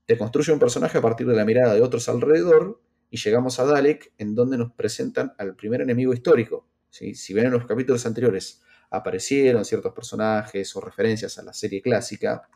Te 0.06 0.16
construye 0.18 0.52
un 0.52 0.58
personaje 0.60 0.98
a 0.98 1.02
partir 1.02 1.26
de 1.26 1.34
la 1.34 1.44
mirada 1.44 1.74
de 1.74 1.82
otros 1.82 2.08
alrededor 2.08 2.80
y 3.10 3.16
llegamos 3.16 3.58
a 3.58 3.64
Dalek, 3.64 4.12
en 4.18 4.34
donde 4.36 4.58
nos 4.58 4.72
presentan 4.72 5.32
al 5.38 5.56
primer 5.56 5.80
enemigo 5.80 6.12
histórico. 6.12 6.68
¿Sí? 6.90 7.14
Si 7.14 7.32
ven 7.34 7.46
en 7.46 7.52
los 7.52 7.66
capítulos 7.66 8.04
anteriores 8.06 8.62
aparecieron 8.90 9.64
ciertos 9.64 9.92
personajes 9.94 10.74
o 10.76 10.80
referencias 10.80 11.38
a 11.38 11.42
la 11.44 11.52
serie 11.52 11.80
clásica, 11.80 12.48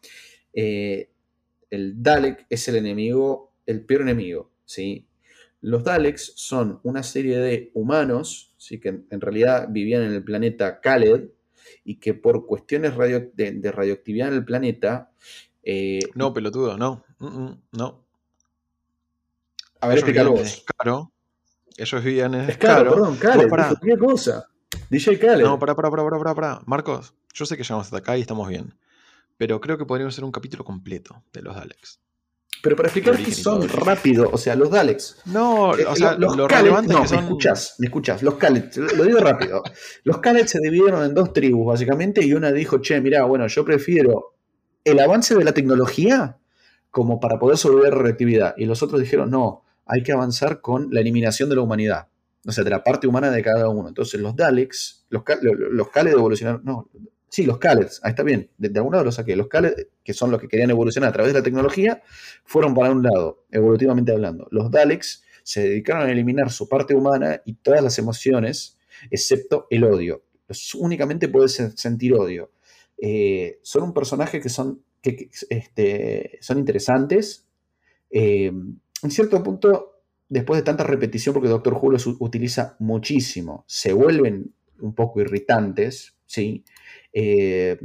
eh, 0.53 1.11
el 1.71 2.03
Dalek 2.03 2.47
es 2.51 2.69
el 2.69 2.77
enemigo, 2.77 3.53
el 3.67 3.85
peor 3.85 4.03
enemigo. 4.03 4.51
¿sí? 4.65 5.07
Los 5.61 5.85
Daleks 5.85 6.33
son 6.37 6.81
una 6.83 7.03
serie 7.03 7.39
de 7.39 7.71
humanos 7.75 8.53
¿sí? 8.59 8.81
que 8.81 8.89
en, 8.91 9.07
en 9.11 9.21
realidad 9.21 9.69
vivían 9.71 10.03
en 10.03 10.13
el 10.13 10.25
planeta 10.25 10.81
Khaled 10.81 11.31
y 11.85 11.97
que 11.97 12.15
por 12.15 12.47
cuestiones 12.47 12.95
radio- 12.95 13.31
de, 13.35 13.53
de 13.53 13.73
radioactividad 13.73 14.29
en 14.29 14.35
el 14.35 14.45
planeta... 14.45 15.13
eh, 15.63 16.01
No, 16.15 16.33
pelotudo, 16.35 16.77
no. 16.77 17.05
mm, 17.19 17.27
mm, 17.27 17.63
no. 17.73 18.05
a 19.81 19.89
ver, 19.89 19.99
explícalo 19.99 20.33
vos. 20.33 20.41
Escaro. 20.43 21.13
Ellos 21.77 22.05
vivían 22.05 22.35
en 22.35 22.51
Es 22.51 22.57
caro, 22.59 22.91
perdón, 22.93 23.17
Khaled, 23.17 23.49
cualquier 23.49 23.99
cosa. 23.99 24.47
DJ 24.91 25.19
Khaled. 25.19 25.45
No, 25.45 25.59
pará, 25.59 25.75
pará, 25.75 25.91
pará, 25.91 26.09
pará, 26.19 26.35
pará. 26.35 26.61
Marcos, 26.67 27.15
yo 27.33 27.47
sé 27.47 27.57
que 27.57 27.63
llegamos 27.63 27.87
hasta 27.87 27.99
acá 27.99 28.17
y 28.17 28.21
estamos 28.21 28.49
bien. 28.49 28.75
Pero 29.37 29.61
creo 29.61 29.77
que 29.77 29.85
podríamos 29.85 30.15
hacer 30.15 30.25
un 30.25 30.31
capítulo 30.33 30.65
completo 30.65 31.23
de 31.33 31.43
los 31.43 31.57
Daleks. 31.57 32.01
Pero 32.63 32.77
para 32.77 32.89
explicar 32.89 33.17
qué 33.17 33.23
y 33.29 33.33
son 33.33 33.69
rápido, 33.69 34.31
o 34.33 34.39
sea, 34.39 34.55
los 34.55 34.71
Daleks. 34.71 35.19
No, 35.27 35.77
Eh, 35.77 35.85
o 35.87 35.97
sea, 35.97 36.15
los 36.17 36.37
lo 36.37 36.47
Khaled- 36.47 36.71
no, 36.71 36.81
que 36.83 37.01
me 37.01 37.09
son. 37.09 37.19
escuchás, 37.25 37.75
me 37.79 37.87
escuchás. 37.89 38.23
Los 38.23 38.35
Khaled, 38.37 38.73
lo 38.97 39.05
digo 39.05 39.19
rápido. 39.19 39.63
Los 40.05 40.19
Khaled 40.19 40.47
se 40.47 40.61
dividieron 40.61 41.05
en 41.05 41.13
dos 41.15 41.33
tribus, 41.33 41.67
básicamente, 41.67 42.25
y 42.25 42.33
una 42.33 42.53
dijo, 42.53 42.79
che, 42.79 43.01
mira, 43.01 43.25
bueno, 43.25 43.47
yo 43.49 43.65
prefiero 43.65 44.37
el 44.85 45.01
avance 45.01 45.35
de 45.35 45.45
la 45.45 45.53
tecnología 45.53 46.39
como 46.91 47.19
para 47.19 47.39
poder 47.39 47.59
sobrevivir 47.59 47.93
a 47.93 47.97
la 47.97 48.03
reactividad. 48.03 48.55
Y 48.57 48.65
los 48.67 48.83
otros 48.83 49.01
dijeron, 49.01 49.31
no, 49.31 49.64
hay 49.87 50.03
que 50.03 50.13
avanzar 50.13 50.61
con 50.61 50.89
la 50.93 51.01
eliminación 51.01 51.49
de 51.49 51.57
la 51.57 51.63
humanidad. 51.63 52.09
O 52.47 52.53
sea, 52.53 52.63
de 52.65 52.71
la 52.71 52.85
parte 52.85 53.07
humana 53.07 53.31
de 53.31 53.43
cada 53.43 53.69
uno. 53.71 53.89
Entonces, 53.89 54.21
los 54.21 54.37
Daleks, 54.37 55.07
los, 55.09 55.23
los 55.43 55.89
evolucionaron, 55.97 56.63
no, 56.65 56.91
sí, 57.31 57.47
los 57.47 57.59
Khaled, 57.59 57.89
ahí 58.03 58.11
está 58.11 58.23
bien, 58.23 58.51
de, 58.59 58.69
de 58.69 58.79
algún 58.79 58.93
lado 58.93 59.05
los 59.05 59.15
saqué. 59.15 59.35
Los 59.35 59.49
Khaled, 59.49 59.75
que 60.05 60.13
son 60.13 60.31
los 60.31 60.41
que 60.41 60.49
querían 60.49 60.71
evolucionar 60.71 61.09
a 61.09 61.13
través 61.13 61.33
de 61.33 61.39
la 61.39 61.43
tecnología, 61.43 62.03
fueron 62.45 62.75
para 62.75 62.91
un 62.93 63.03
lado, 63.03 63.47
evolutivamente 63.51 64.13
hablando. 64.13 64.47
Los 64.51 64.71
Daleks 64.71 65.23
se 65.43 65.63
dedicaron 65.63 66.07
a 66.07 66.13
eliminar 66.13 66.51
su 66.51 66.69
parte 66.69 66.95
humana 66.95 67.41
y 67.47 67.55
todas 67.55 67.83
las 67.83 67.99
emociones, 67.99 68.79
excepto 69.11 69.67
el 69.71 69.85
odio. 69.85 70.23
Únicamente 70.75 71.29
puedes 71.29 71.59
sen- 71.59 71.75
sentir 71.77 72.13
odio. 72.13 72.53
Eh, 72.99 73.59
son 73.63 73.83
un 73.85 73.95
personaje 73.95 74.41
que 74.41 74.49
son, 74.51 74.83
que, 75.01 75.31
este, 75.49 76.39
son 76.43 76.59
interesantes. 76.59 77.47
Eh, 78.11 78.53
en 79.05 79.11
cierto 79.11 79.43
punto, 79.43 80.03
después 80.29 80.59
de 80.59 80.65
tanta 80.65 80.85
repetición, 80.85 81.35
porque 81.35 81.49
Doctor 81.49 81.75
Who 81.75 81.93
los 81.93 82.07
utiliza 82.07 82.77
muchísimo, 82.79 83.65
se 83.69 83.93
vuelven 83.93 84.55
un 84.81 84.95
poco 84.95 85.21
irritantes, 85.21 86.17
¿sí? 86.27 86.65
Eh, 87.13 87.79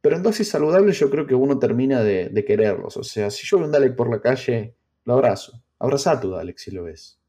pero 0.00 0.16
en 0.16 0.22
dosis 0.22 0.48
saludables 0.48 0.98
yo 0.98 1.10
creo 1.10 1.26
que 1.26 1.34
uno 1.34 1.58
termina 1.58 2.02
de, 2.02 2.30
de 2.30 2.44
quererlos. 2.44 2.96
O 2.96 3.02
sea, 3.02 3.30
si 3.30 3.46
yo 3.46 3.58
veo 3.58 3.66
un 3.66 3.72
Dalek 3.72 3.94
por 3.94 4.10
la 4.10 4.20
calle, 4.20 4.74
lo 5.04 5.14
abrazo. 5.14 5.62
Abraza 5.78 6.12
a 6.12 6.20
tu 6.20 6.30
Dalek 6.30 6.58
si 6.58 6.70
lo 6.70 6.84
ves. 6.84 7.20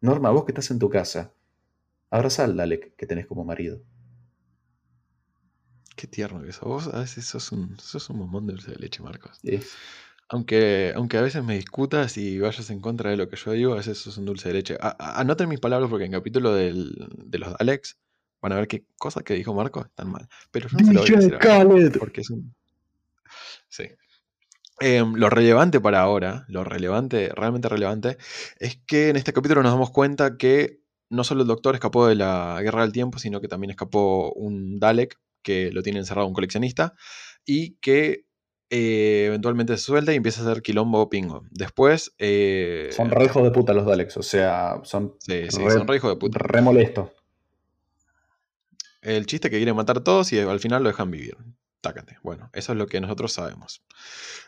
Norma, 0.00 0.30
vos 0.30 0.44
que 0.44 0.52
estás 0.52 0.70
en 0.70 0.78
tu 0.78 0.90
casa, 0.90 1.34
abraza 2.10 2.44
al 2.44 2.56
Dalek 2.56 2.94
que 2.96 3.06
tenés 3.06 3.26
como 3.26 3.44
marido. 3.44 3.82
Qué 5.96 6.06
tierno 6.06 6.42
que 6.42 6.52
sos. 6.52 6.68
Vos 6.68 6.88
a 6.94 7.00
veces 7.00 7.24
sos 7.24 7.50
un, 7.50 7.76
sos 7.78 8.08
un 8.10 8.20
bombón 8.20 8.46
de 8.46 8.52
dulce 8.52 8.70
de 8.70 8.78
leche, 8.78 9.02
Marcos. 9.02 9.38
Sí. 9.42 9.60
Aunque, 10.30 10.92
aunque 10.94 11.16
a 11.16 11.22
veces 11.22 11.42
me 11.42 11.54
discutas 11.56 12.16
y 12.18 12.38
vayas 12.38 12.68
en 12.70 12.80
contra 12.80 13.10
de 13.10 13.16
lo 13.16 13.28
que 13.28 13.36
yo 13.36 13.52
digo, 13.52 13.72
a 13.72 13.76
veces 13.76 13.98
sos 13.98 14.18
un 14.18 14.26
dulce 14.26 14.48
de 14.48 14.54
leche. 14.54 14.76
A- 14.80 14.94
a- 14.98 15.20
anoten 15.20 15.48
mis 15.48 15.60
palabras 15.60 15.88
porque 15.88 16.04
en 16.04 16.12
capítulo 16.12 16.52
del- 16.54 17.08
de 17.24 17.38
los 17.38 17.56
Daleks 17.56 17.96
van 18.42 18.52
a 18.52 18.56
ver 18.56 18.68
qué 18.68 18.84
cosas 18.98 19.22
que 19.22 19.34
dijo 19.34 19.54
Marcos 19.54 19.86
están 19.86 20.10
mal. 20.10 20.28
Pero 20.50 20.68
yo 20.68 20.78
no 20.78 20.84
se 20.86 20.92
lo 20.92 21.00
voy 21.00 21.08
a 21.12 21.16
decir 21.16 21.34
ahora, 21.34 21.48
Khaled. 21.64 21.98
porque 21.98 22.20
es 22.20 22.30
un... 22.30 22.54
Sí. 23.68 23.84
Em, 24.80 25.14
lo 25.14 25.28
relevante 25.30 25.80
para 25.80 26.00
ahora, 26.00 26.44
lo 26.48 26.62
relevante, 26.62 27.30
realmente 27.34 27.68
relevante, 27.68 28.16
es 28.60 28.78
que 28.86 29.08
en 29.08 29.16
este 29.16 29.32
capítulo 29.32 29.62
nos 29.62 29.72
damos 29.72 29.90
cuenta 29.90 30.36
que 30.36 30.80
no 31.10 31.24
solo 31.24 31.42
el 31.42 31.48
doctor 31.48 31.74
escapó 31.74 32.06
de 32.06 32.14
la 32.14 32.58
guerra 32.62 32.82
del 32.82 32.92
tiempo, 32.92 33.18
sino 33.18 33.40
que 33.40 33.48
también 33.48 33.70
escapó 33.70 34.30
un 34.34 34.78
Dalek 34.78 35.18
que 35.42 35.72
lo 35.72 35.82
tiene 35.82 35.98
encerrado 35.98 36.28
un 36.28 36.34
coleccionista 36.34 36.94
y 37.44 37.76
que 37.76 38.26
eh, 38.70 39.24
eventualmente 39.26 39.76
se 39.76 39.82
suelta 39.84 40.12
y 40.12 40.16
empieza 40.16 40.40
a 40.42 40.50
hacer 40.50 40.62
quilombo 40.62 41.08
pingo. 41.08 41.44
Después. 41.50 42.14
eh, 42.18 42.90
Son 42.92 43.10
re 43.10 43.24
hijos 43.24 43.42
de 43.42 43.50
puta 43.50 43.72
los 43.72 43.86
Daleks, 43.86 44.16
o 44.16 44.22
sea, 44.22 44.80
son 44.84 45.14
sí, 45.20 45.50
sí, 45.50 45.64
re- 45.64 45.70
son 45.70 45.86
re 45.88 45.96
hijos 45.96 46.10
de 46.10 46.16
puta. 46.16 46.38
re 46.38 46.60
molestos. 46.62 47.10
El 49.00 49.26
chiste 49.26 49.48
que 49.50 49.56
quieren 49.56 49.76
matar 49.76 49.98
a 49.98 50.04
todos 50.04 50.32
y 50.32 50.38
al 50.40 50.60
final 50.60 50.82
lo 50.82 50.88
dejan 50.88 51.10
vivir. 51.10 51.36
Tácate. 51.80 52.18
Bueno, 52.24 52.50
eso 52.52 52.72
es 52.72 52.78
lo 52.78 52.88
que 52.88 53.00
nosotros 53.00 53.32
sabemos. 53.32 53.84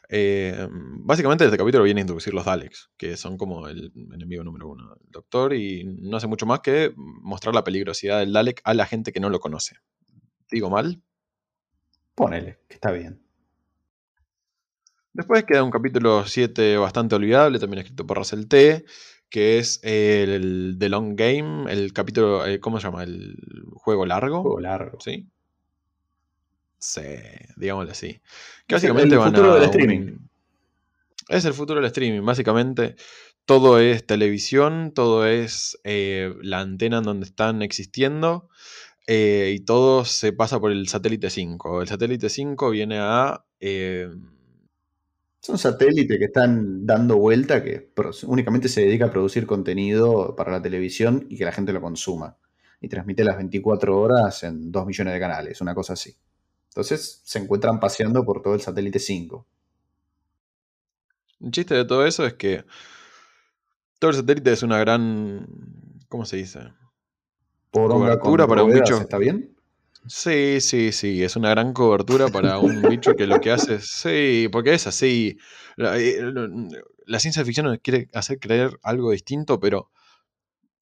Eh, 0.08 0.66
básicamente, 0.70 1.44
este 1.44 1.56
capítulo 1.56 1.84
viene 1.84 2.00
a 2.00 2.02
introducir 2.02 2.34
los 2.34 2.44
Daleks, 2.44 2.90
que 2.96 3.16
son 3.16 3.38
como 3.38 3.68
el 3.68 3.92
enemigo 4.12 4.42
número 4.42 4.68
uno 4.68 4.88
del 4.96 5.10
Doctor, 5.10 5.54
y 5.54 5.84
no 5.84 6.16
hace 6.16 6.26
mucho 6.26 6.44
más 6.46 6.58
que 6.60 6.92
mostrar 6.96 7.54
la 7.54 7.62
peligrosidad 7.62 8.18
del 8.18 8.32
Dalek 8.32 8.60
a 8.64 8.74
la 8.74 8.84
gente 8.86 9.12
que 9.12 9.20
no 9.20 9.30
lo 9.30 9.38
conoce. 9.38 9.76
¿Digo 10.50 10.68
mal? 10.68 11.00
Ponele, 12.16 12.58
que 12.66 12.74
está 12.74 12.90
bien. 12.90 13.22
Después 15.12 15.44
queda 15.44 15.64
un 15.64 15.70
capítulo 15.70 16.24
7 16.26 16.76
bastante 16.76 17.14
olvidable, 17.16 17.58
también 17.58 17.80
escrito 17.80 18.06
por 18.06 18.18
Russell 18.18 18.46
T., 18.46 18.84
que 19.28 19.58
es 19.58 19.80
el, 19.82 20.30
el 20.30 20.76
The 20.78 20.88
Long 20.88 21.14
Game, 21.16 21.70
el 21.72 21.92
capítulo, 21.92 22.46
eh, 22.46 22.58
¿cómo 22.60 22.78
se 22.80 22.86
llama? 22.86 23.02
El 23.04 23.36
juego 23.74 24.06
largo. 24.06 24.42
Juego 24.42 24.60
largo. 24.60 24.98
¿Sí? 25.00 25.26
Sí, 26.78 27.02
digámoslo 27.56 27.92
así. 27.92 28.20
Que 28.66 28.76
Es 28.76 28.84
el- 28.84 28.90
el 28.98 29.18
van 29.18 29.28
futuro 29.30 29.50
a 29.52 29.54
del 29.54 29.62
un- 29.64 29.68
streaming. 29.70 30.16
Es 31.28 31.44
el 31.44 31.52
futuro 31.54 31.80
del 31.80 31.86
streaming. 31.86 32.24
Básicamente, 32.24 32.96
todo 33.44 33.78
es 33.78 34.06
televisión, 34.06 34.92
todo 34.94 35.26
es 35.26 35.78
eh, 35.84 36.34
la 36.42 36.60
antena 36.60 36.98
en 36.98 37.04
donde 37.04 37.26
están 37.26 37.62
existiendo. 37.62 38.48
eh, 39.06 39.52
y 39.56 39.60
todo 39.64 40.04
se 40.04 40.32
pasa 40.32 40.60
por 40.60 40.70
el 40.70 40.86
satélite 40.86 41.30
5. 41.30 41.82
El 41.82 41.88
satélite 41.88 42.28
5 42.28 42.70
viene 42.70 42.98
a. 43.00 43.44
eh, 43.58 44.08
Son 45.40 45.56
satélites 45.56 46.18
que 46.18 46.26
están 46.26 46.84
dando 46.84 47.16
vuelta, 47.16 47.64
que 47.64 47.92
únicamente 48.26 48.68
se 48.68 48.82
dedica 48.82 49.06
a 49.06 49.10
producir 49.10 49.46
contenido 49.46 50.36
para 50.36 50.52
la 50.52 50.60
televisión 50.60 51.26
y 51.30 51.38
que 51.38 51.46
la 51.46 51.52
gente 51.52 51.72
lo 51.72 51.80
consuma. 51.80 52.36
Y 52.80 52.88
transmite 52.88 53.24
las 53.24 53.36
24 53.36 53.98
horas 53.98 54.42
en 54.42 54.70
2 54.70 54.86
millones 54.86 55.14
de 55.14 55.20
canales, 55.20 55.60
una 55.62 55.74
cosa 55.74 55.94
así. 55.94 56.14
Entonces 56.68 57.22
se 57.24 57.38
encuentran 57.38 57.80
paseando 57.80 58.24
por 58.24 58.42
todo 58.42 58.54
el 58.54 58.60
satélite 58.60 58.98
5. 58.98 59.46
el 61.40 61.50
chiste 61.50 61.74
de 61.74 61.84
todo 61.84 62.06
eso 62.06 62.26
es 62.26 62.34
que. 62.34 62.64
Todo 63.98 64.10
el 64.10 64.16
satélite 64.18 64.52
es 64.52 64.62
una 64.62 64.78
gran. 64.78 65.46
¿Cómo 66.08 66.24
se 66.26 66.36
dice? 66.36 66.60
Por 67.70 67.90
Cobertura 67.90 68.46
para 68.46 68.62
un 68.62 68.72
bicho. 68.72 68.98
¿Está 68.98 69.18
bien? 69.18 69.54
Sí, 70.06 70.60
sí, 70.60 70.92
sí, 70.92 71.22
es 71.22 71.36
una 71.36 71.50
gran 71.50 71.72
cobertura 71.72 72.30
para 72.30 72.58
un 72.58 72.86
bicho 72.88 73.14
que 73.14 73.26
lo 73.26 73.38
que 73.40 73.50
hace 73.52 73.74
es, 73.76 73.86
sí, 73.88 74.48
porque 74.50 74.72
es 74.74 74.86
así. 74.86 75.36
La, 75.76 75.98
eh, 75.98 76.20
la 77.06 77.20
ciencia 77.20 77.44
ficción 77.44 77.66
nos 77.66 77.78
quiere 77.78 78.08
hacer 78.14 78.38
creer 78.40 78.78
algo 78.82 79.10
distinto, 79.12 79.60
pero 79.60 79.90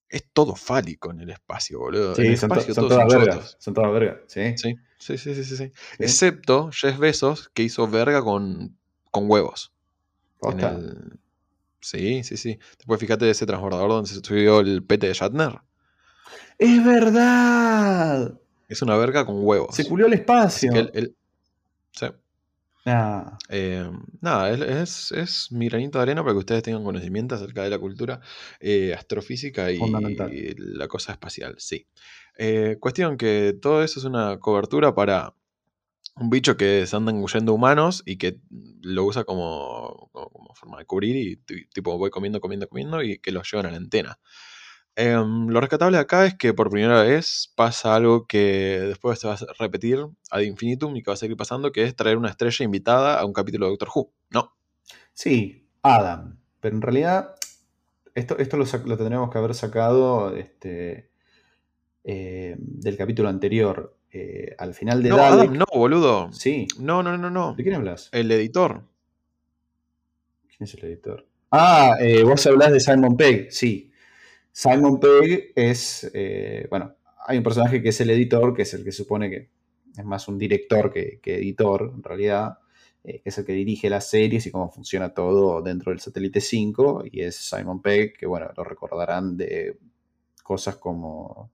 es 0.09 0.25
todo 0.33 0.55
fálico 0.55 1.11
en 1.11 1.21
el 1.21 1.31
espacio, 1.31 1.81
boludo. 1.81 2.15
Sí, 2.15 2.23
el 2.23 2.37
son, 2.39 2.49
to- 2.51 2.61
espacio 2.61 2.75
son 2.75 2.89
todas 2.89 3.09
son 3.09 3.25
vergas. 3.25 3.57
Son 3.59 3.75
todas 3.75 3.93
vergas, 3.93 4.17
sí. 4.29 4.57
Sí, 4.57 4.75
sí, 4.99 5.19
sí, 5.19 5.35
sí, 5.35 5.45
sí, 5.45 5.57
sí. 5.57 5.73
Excepto 5.99 6.71
Jeff 6.73 6.99
Bezos, 6.99 7.51
que 7.53 7.65
hizo 7.65 7.87
verga 7.89 8.23
con, 8.23 8.79
con 9.11 9.31
huevos. 9.31 9.73
el- 10.43 11.19
Sí, 11.81 12.25
sí, 12.25 12.37
sí. 12.37 12.59
Después 12.79 13.01
fíjate 13.01 13.25
de 13.27 13.31
ese 13.31 13.47
transbordador 13.47 13.89
donde 13.91 14.11
se 14.11 14.17
subió 14.17 14.61
el 14.61 14.83
pete 14.85 15.07
de 15.09 15.15
Shatner. 15.15 15.61
¡Es 16.59 16.85
verdad! 16.85 18.39
Es 18.69 18.83
una 18.83 18.97
verga 18.97 19.25
con 19.25 19.45
huevos. 19.45 19.75
Se 19.75 19.87
culió 19.89 20.07
Así 20.07 20.17
espacio. 20.17 20.73
sí. 21.93 22.07
Nah. 22.85 23.37
Eh, 23.51 23.91
nada, 24.21 24.51
es, 24.51 24.61
es, 24.61 25.13
es 25.13 25.53
mi 25.53 25.69
granito 25.69 25.99
de 25.99 26.03
arena 26.03 26.23
para 26.23 26.33
que 26.33 26.39
ustedes 26.39 26.63
tengan 26.63 26.85
conocimiento 26.85 27.35
acerca 27.35 27.63
de 27.63 27.71
la 27.71 27.79
cultura 27.79 28.21
eh, 28.61 28.95
astrofísica 28.95 29.71
y, 29.73 29.79
y 30.33 30.55
la 30.57 30.89
cosa 30.89 31.13
espacial, 31.13 31.55
sí. 31.59 31.87
Eh, 32.39 32.77
cuestión 32.81 33.17
que 33.19 33.55
todo 33.61 33.83
eso 33.83 33.99
es 34.01 34.05
una 34.05 34.39
cobertura 34.39 34.95
para 34.95 35.35
un 36.17 36.31
bicho 36.31 36.57
que 36.57 36.87
se 36.87 36.97
anda 36.97 37.13
engullendo 37.13 37.53
humanos 37.53 38.03
y 38.07 38.17
que 38.17 38.39
lo 38.83 39.05
usa 39.05 39.25
como, 39.25 40.09
como, 40.13 40.31
como 40.31 40.55
forma 40.55 40.79
de 40.79 40.85
cubrir 40.87 41.17
y 41.17 41.37
ti- 41.37 41.67
tipo 41.73 41.99
voy 41.99 42.11
comiendo, 42.11 42.41
comiendo, 42.41 42.69
comiendo 42.69 43.03
y 43.03 43.19
que 43.19 43.33
lo 43.33 43.43
llevan 43.43 43.67
a 43.67 43.71
la 43.71 43.77
antena. 43.77 44.19
Em, 45.01 45.47
lo 45.47 45.61
rescatable 45.61 45.97
acá 45.97 46.27
es 46.27 46.35
que 46.35 46.53
por 46.53 46.71
primera 46.71 47.03
vez 47.03 47.53
pasa 47.55 47.95
algo 47.95 48.27
que 48.27 48.81
después 48.81 49.21
se 49.21 49.29
va 49.29 49.35
a 49.35 49.39
repetir 49.57 50.05
ad 50.29 50.41
infinitum 50.41 50.97
y 50.97 51.03
que 51.05 51.11
va 51.11 51.15
a 51.15 51.17
seguir 51.17 51.37
pasando, 51.37 51.71
que 51.71 51.85
es 51.85 51.95
traer 51.95 52.17
una 52.17 52.31
estrella 52.31 52.65
invitada 52.65 53.21
a 53.21 53.25
un 53.25 53.33
capítulo 53.33 53.67
de 53.67 53.71
Doctor 53.71 53.89
Who. 53.95 54.13
No, 54.31 54.59
Sí, 55.19 55.67
Adam. 55.83 56.39
Pero 56.61 56.77
en 56.77 56.83
realidad, 56.83 57.35
esto, 58.15 58.39
esto 58.39 58.57
lo, 58.57 58.65
tendríamos 58.67 59.31
que 59.31 59.39
haber 59.39 59.53
sacado 59.55 60.33
este, 60.37 61.11
eh, 62.05 62.55
del 62.57 62.97
capítulo 62.97 63.29
anterior. 63.29 63.97
Eh, 64.13 64.55
al 64.59 64.75
final 64.75 65.03
de 65.03 65.09
no, 65.11 65.17
Dalek. 65.17 65.51
Adam, 65.51 65.59
no, 65.59 65.67
boludo. 65.73 66.33
Sí. 66.33 66.69
No, 66.79 67.03
no, 67.03 67.19
no, 67.19 67.31
no. 67.31 67.55
¿De 67.55 67.65
quién 67.65 67.75
hablas? 67.75 68.11
El 68.13 68.31
editor. 68.31 68.85
¿Quién 70.47 70.61
es 70.61 70.75
el 70.75 70.85
editor? 70.85 71.27
Ah, 71.51 71.97
eh, 72.01 72.23
vos 72.23 72.47
hablás 72.47 72.73
de 72.73 72.79
Simon 72.79 73.17
Pegg, 73.17 73.53
sí. 73.53 73.88
Simon 74.59 74.99
Pegg 74.99 75.53
es, 75.55 76.11
eh, 76.13 76.67
bueno, 76.69 76.93
hay 77.29 77.39
un 77.39 77.45
personaje 77.45 77.81
que 77.81 77.91
es 77.91 78.01
el 78.01 78.11
editor, 78.11 78.53
que 78.53 78.63
es 78.63 78.75
el 78.75 78.83
que 78.83 78.91
supone 78.91 79.31
que 79.31 79.51
es 79.97 80.05
más 80.05 80.27
un 80.27 80.37
director 80.37 80.93
que, 80.93 81.21
que 81.23 81.37
editor, 81.37 81.93
en 81.95 82.03
realidad, 82.03 82.59
eh, 83.05 83.21
que 83.23 83.29
es 83.29 83.39
el 83.39 83.45
que 83.45 83.53
dirige 83.53 83.89
las 83.89 84.11
series 84.11 84.45
y 84.47 84.51
cómo 84.51 84.69
funciona 84.69 85.15
todo 85.15 85.63
dentro 85.63 85.93
del 85.93 86.01
satélite 86.01 86.41
5, 86.41 87.05
y 87.13 87.21
es 87.21 87.37
Simon 87.37 87.81
Pegg, 87.81 88.15
que 88.19 88.27
bueno, 88.27 88.51
lo 88.57 88.65
recordarán 88.65 89.37
de 89.37 89.79
cosas 90.43 90.75
como... 90.75 91.53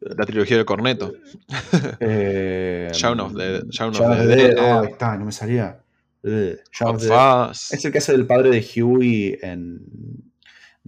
La 0.00 0.26
trilogía 0.26 0.56
del 0.56 0.66
corneto. 0.66 1.12
Eh, 2.00 2.90
Shaun 2.92 3.20
of 3.20 3.36
the- 3.36 3.62
Shaun 3.70 3.90
of 3.90 3.96
Shaun 3.96 4.16
the 4.16 4.22
of 4.22 4.28
the 4.28 4.36
Dead. 4.36 4.54
Dead. 4.56 4.58
Ah, 4.58 4.82
está, 4.90 5.16
no 5.16 5.26
me 5.26 5.30
salía. 5.30 5.80
Shaun 6.24 6.96
of 6.96 7.00
the 7.00 7.06
Dead. 7.06 7.50
Es 7.52 7.84
el 7.84 7.92
que 7.92 7.98
hace 7.98 8.10
del 8.10 8.26
padre 8.26 8.50
de 8.50 8.82
Huey 8.82 9.38
en 9.40 10.27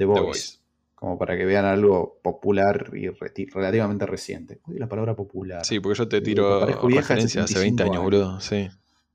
The 0.01 0.05
Voice. 0.07 0.23
Voice. 0.25 0.57
Como 0.95 1.19
para 1.19 1.37
que 1.37 1.45
vean 1.47 1.65
algo 1.65 2.19
popular 2.23 2.91
y 2.95 3.09
relativamente 3.09 4.05
reciente. 4.07 4.61
Oye, 4.67 4.79
la 4.79 4.89
palabra 4.89 5.15
popular. 5.17 5.65
Sí, 5.65 5.81
porque 5.81 5.99
yo 5.99 6.09
te 6.09 6.21
tiro 6.21 6.67
de 6.67 6.75
referencias 6.75 7.45
hace 7.45 7.59
20 7.59 7.83
años, 7.85 7.95
75 7.97 8.03
boludo. 8.03 8.41
Sí. 8.41 8.69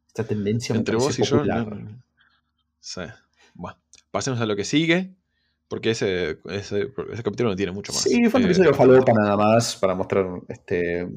Esta 0.07 0.23
tendencia 0.23 0.73
me 0.73 0.79
Entre 0.79 0.95
vos 0.95 1.19
y 1.19 1.23
yo. 1.23 1.38
popular. 1.38 1.75
no- 1.75 2.01
Sí. 2.79 3.01
Bueno, 3.53 3.77
pasemos 4.11 4.39
a 4.41 4.45
lo 4.45 4.55
que 4.55 4.63
sigue. 4.63 5.13
Porque 5.67 5.89
ese, 5.89 6.38
ese, 6.51 6.91
ese 7.11 7.23
capítulo 7.23 7.49
no 7.49 7.55
tiene 7.55 7.71
mucho 7.71 7.91
más. 7.91 8.03
Sí, 8.03 8.23
fue 8.29 8.39
un 8.39 8.45
episodio 8.45 8.71
falopa 8.71 9.11
nada 9.13 9.36
más 9.36 9.75
para 9.77 9.95
mostrar 9.95 10.27
este, 10.47 11.07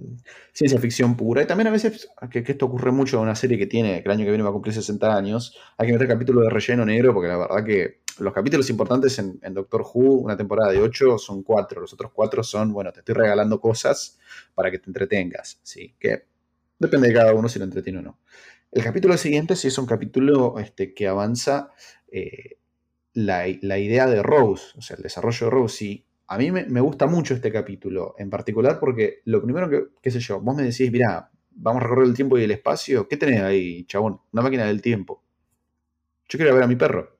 ciencia 0.55 0.81
ficción 0.81 1.19
pura. 1.19 1.43
Y 1.43 1.47
también 1.47 1.67
a 1.67 1.71
veces, 1.71 2.09
que, 2.31 2.43
que 2.43 2.53
esto 2.53 2.65
ocurre 2.65 2.91
mucho 2.91 3.19
en 3.19 3.25
una 3.25 3.35
serie 3.35 3.59
que 3.59 3.67
tiene, 3.67 4.03
que 4.03 4.09
el 4.09 4.11
año 4.11 4.25
que 4.25 4.31
viene 4.31 4.43
va 4.43 4.49
a 4.49 4.53
cumplir 4.55 4.73
60 4.75 5.15
años, 5.15 5.55
hay 5.77 5.87
que 5.87 5.93
meter 5.93 6.09
capítulos 6.09 6.45
de 6.45 6.51
relleno 6.51 6.87
negro, 6.87 7.13
porque 7.13 7.29
la 7.29 7.37
verdad 7.37 7.63
que 7.63 8.01
los 8.21 8.33
capítulos 8.33 8.69
importantes 8.71 9.19
en, 9.19 9.41
Doctor 9.55 9.83
Who, 9.83 10.15
una 10.15 10.37
temporada 10.37 10.73
de 10.73 10.81
8, 10.81 11.19
son 11.19 11.43
4. 11.43 11.81
Los 11.81 11.93
otros 11.93 12.13
4 12.13 12.43
son, 12.43 12.73
bueno, 12.73 12.93
te 12.93 13.01
estoy 13.01 13.15
regalando 13.15 13.61
cosas 13.61 14.19
para 14.55 14.71
que 14.71 14.79
te 14.79 14.91
entretengas. 14.91 15.61
Sí, 15.63 15.95
que 15.99 16.25
depende 16.79 17.09
de 17.09 17.15
cada 17.15 17.35
uno 17.35 17.49
si 17.49 17.59
lo 17.59 17.65
entretiene 17.65 17.99
o 17.99 18.03
no. 18.03 18.19
El 18.71 18.83
capítulo 18.83 19.17
siguiente 19.17 19.57
sí 19.57 19.69
es 19.69 19.79
un 19.79 19.87
capítulo 19.87 20.59
este, 20.59 20.93
que 20.93 21.09
avanza 21.09 21.73
eh, 22.13 22.59
la, 23.15 23.47
la 23.63 23.79
idea 23.79 24.07
de 24.07 24.23
Rose, 24.23 24.73
o 24.77 24.83
sea, 24.83 24.97
el 24.97 25.03
desarrollo 25.03 25.47
de 25.47 25.51
Rose. 25.51 25.85
Y 25.85 26.05
a 26.27 26.39
mí 26.39 26.51
me, 26.51 26.65
me 26.67 26.81
gusta 26.81 27.07
mucho 27.07 27.35
este 27.35 27.51
capítulo, 27.51 28.15
en 28.19 28.31
particular 28.31 28.79
porque 28.79 29.23
lo 29.25 29.43
primero 29.43 29.71
que, 29.71 29.89
qué 30.03 30.11
sé 30.11 30.21
yo, 30.21 30.41
vos 30.41 30.55
me 30.55 30.63
decís, 30.63 30.93
mirá, 30.93 31.31
vamos 31.51 31.83
a 31.83 31.85
recorrer 31.85 32.09
el 32.09 32.15
tiempo 32.15 32.39
y 32.39 32.45
el 32.45 32.51
espacio, 32.51 33.09
¿qué 33.09 33.17
tenés 33.17 33.43
ahí, 33.43 33.85
chabón? 33.85 34.21
Una 34.33 34.43
máquina 34.43 34.65
del 34.67 34.81
tiempo. 34.81 35.23
Yo 36.29 36.39
quiero 36.39 36.55
ver 36.55 36.63
a 36.63 36.67
mi 36.67 36.77
perro. 36.77 37.18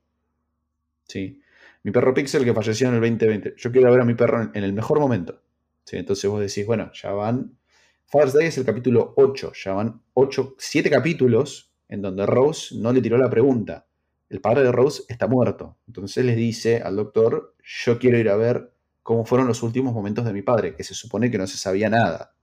Sí. 1.09 1.41
Mi 1.83 1.91
perro 1.91 2.15
Pixel 2.15 2.45
que 2.45 2.55
falleció 2.55 2.89
en 2.89 2.95
el 2.95 3.01
2020. 3.01 3.55
Yo 3.57 3.73
quiero 3.73 3.91
ver 3.91 4.01
a 4.01 4.05
mi 4.05 4.15
perro 4.15 4.51
en, 4.53 4.63
el 4.63 4.73
mejor 4.73 5.01
momento. 5.01 5.43
Sí, 5.85 5.97
entonces 5.97 6.31
vos 6.31 6.41
decís, 6.41 6.67
bueno, 6.67 6.93
ya 6.93 7.13
van. 7.13 7.59
Father's 8.07 8.35
Day 8.35 8.47
es 8.47 8.59
el 8.59 8.65
capítulo 8.65 9.15
8. 9.17 9.53
Ya 9.65 9.73
van 9.73 10.03
8, 10.15 10.57
7 10.59 10.91
capítulos 10.91 11.73
en 11.89 12.03
donde 12.03 12.27
Rose 12.27 12.77
no 12.77 12.93
le 12.93 13.01
tiró 13.01 13.17
la 13.17 13.31
pregunta. 13.31 13.87
El 14.29 14.41
padre 14.41 14.63
de 14.63 14.73
Rose 14.73 15.05
está 15.09 15.27
muerto. 15.27 15.79
Entonces 15.87 16.25
les 16.25 16.37
dice 16.37 16.83
al 16.83 16.97
doctor, 16.97 17.55
yo 17.63 17.99
quiero 17.99 18.19
ir 18.19 18.29
a 18.29 18.37
ver 18.37 18.73
cómo 19.03 19.25
fueron 19.25 19.47
los 19.47 19.63
últimos 19.63 19.95
momentos 19.95 20.25
de 20.27 20.35
mi 20.35 20.43
padre, 20.43 20.75
que 20.75 20.85
se 20.85 20.95
supone 20.95 21.31
que 21.31 21.39
no 21.39 21.47
se 21.47 21.57
sabía 21.57 21.89
nada. 21.89 22.35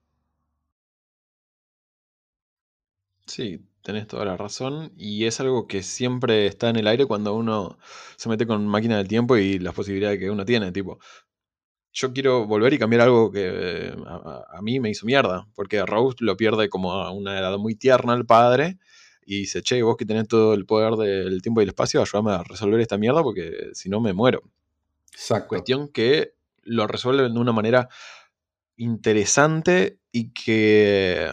Sí, 3.28 3.64
tenés 3.86 4.08
toda 4.08 4.26
la 4.26 4.36
razón. 4.36 4.92
Y 4.98 5.26
es 5.26 5.40
algo 5.40 5.68
que 5.68 5.84
siempre 5.84 6.48
está 6.48 6.70
en 6.70 6.76
el 6.76 6.88
aire 6.88 7.06
cuando 7.06 7.34
uno 7.34 7.78
se 8.18 8.28
mete 8.28 8.46
con 8.46 8.68
máquina 8.68 8.98
del 8.98 9.08
tiempo 9.08 9.38
y 9.38 9.60
las 9.60 9.74
posibilidades 9.74 10.20
que 10.20 10.30
uno 10.30 10.44
tiene. 10.44 10.72
Tipo, 10.72 11.00
yo 11.94 12.12
quiero 12.12 12.46
volver 12.48 12.74
y 12.74 12.80
cambiar 12.80 13.04
algo 13.04 13.32
que 13.32 13.94
a, 14.06 14.62
mí 14.62 14.80
me 14.80 14.90
hizo 14.90 15.06
mierda. 15.06 15.48
Porque 15.56 15.86
Rose 15.86 16.18
lo 16.20 16.36
pierde 16.36 16.68
como 16.68 16.94
a 16.94 17.12
una 17.12 17.40
edad 17.40 17.58
muy 17.58 17.76
tierna 17.76 18.16
el 18.16 18.26
padre. 18.26 18.80
y 19.26 19.40
dice, 19.42 19.62
che, 19.62 19.82
vos 19.84 19.96
que 19.98 20.06
tenés 20.06 20.28
todo 20.28 20.54
el 20.56 20.66
poder 20.66 20.96
del 20.96 21.42
tiempo 21.42 21.62
y 21.62 21.64
el 21.64 21.70
espacio, 21.70 22.02
ayúdame 22.02 22.32
a 22.34 22.44
resolver 22.44 22.80
esta 22.80 22.98
mierda 22.98 23.24
porque 23.24 23.70
si 23.74 23.90
no 23.90 24.02
me 24.02 24.14
muero. 24.14 24.44
Exacto. 25.14 25.50
Cuestión 25.50 25.88
que 25.90 26.34
lo 26.64 26.88
resuelven 26.88 27.34
de 27.34 27.40
una 27.40 27.54
manera 27.54 27.88
interesante 28.78 30.00
y 30.12 30.32
que 30.34 31.30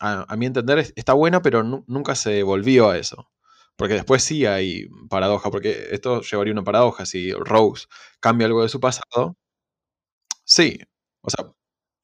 a, 0.00 0.36
mi 0.36 0.46
entender 0.46 0.78
es- 0.78 0.92
está 0.96 1.12
buena, 1.14 1.42
pero 1.42 1.62
nu- 1.62 1.84
nunca 1.88 2.14
se 2.14 2.42
volvió 2.42 2.90
a 2.90 2.98
eso. 2.98 3.30
Porque 3.76 3.94
después 3.94 4.22
sí 4.22 4.46
hay 4.46 4.86
paradoja, 5.08 5.50
porque 5.50 5.88
esto 5.92 6.20
llevaría 6.22 6.52
una 6.52 6.64
paradoja. 6.64 7.06
Si 7.06 7.32
Rose 7.32 7.86
cambia 8.20 8.46
algo 8.46 8.62
de 8.62 8.68
su 8.68 8.80
pasado, 8.80 9.36
sí. 10.44 10.78
O 11.22 11.30
sea, 11.30 11.52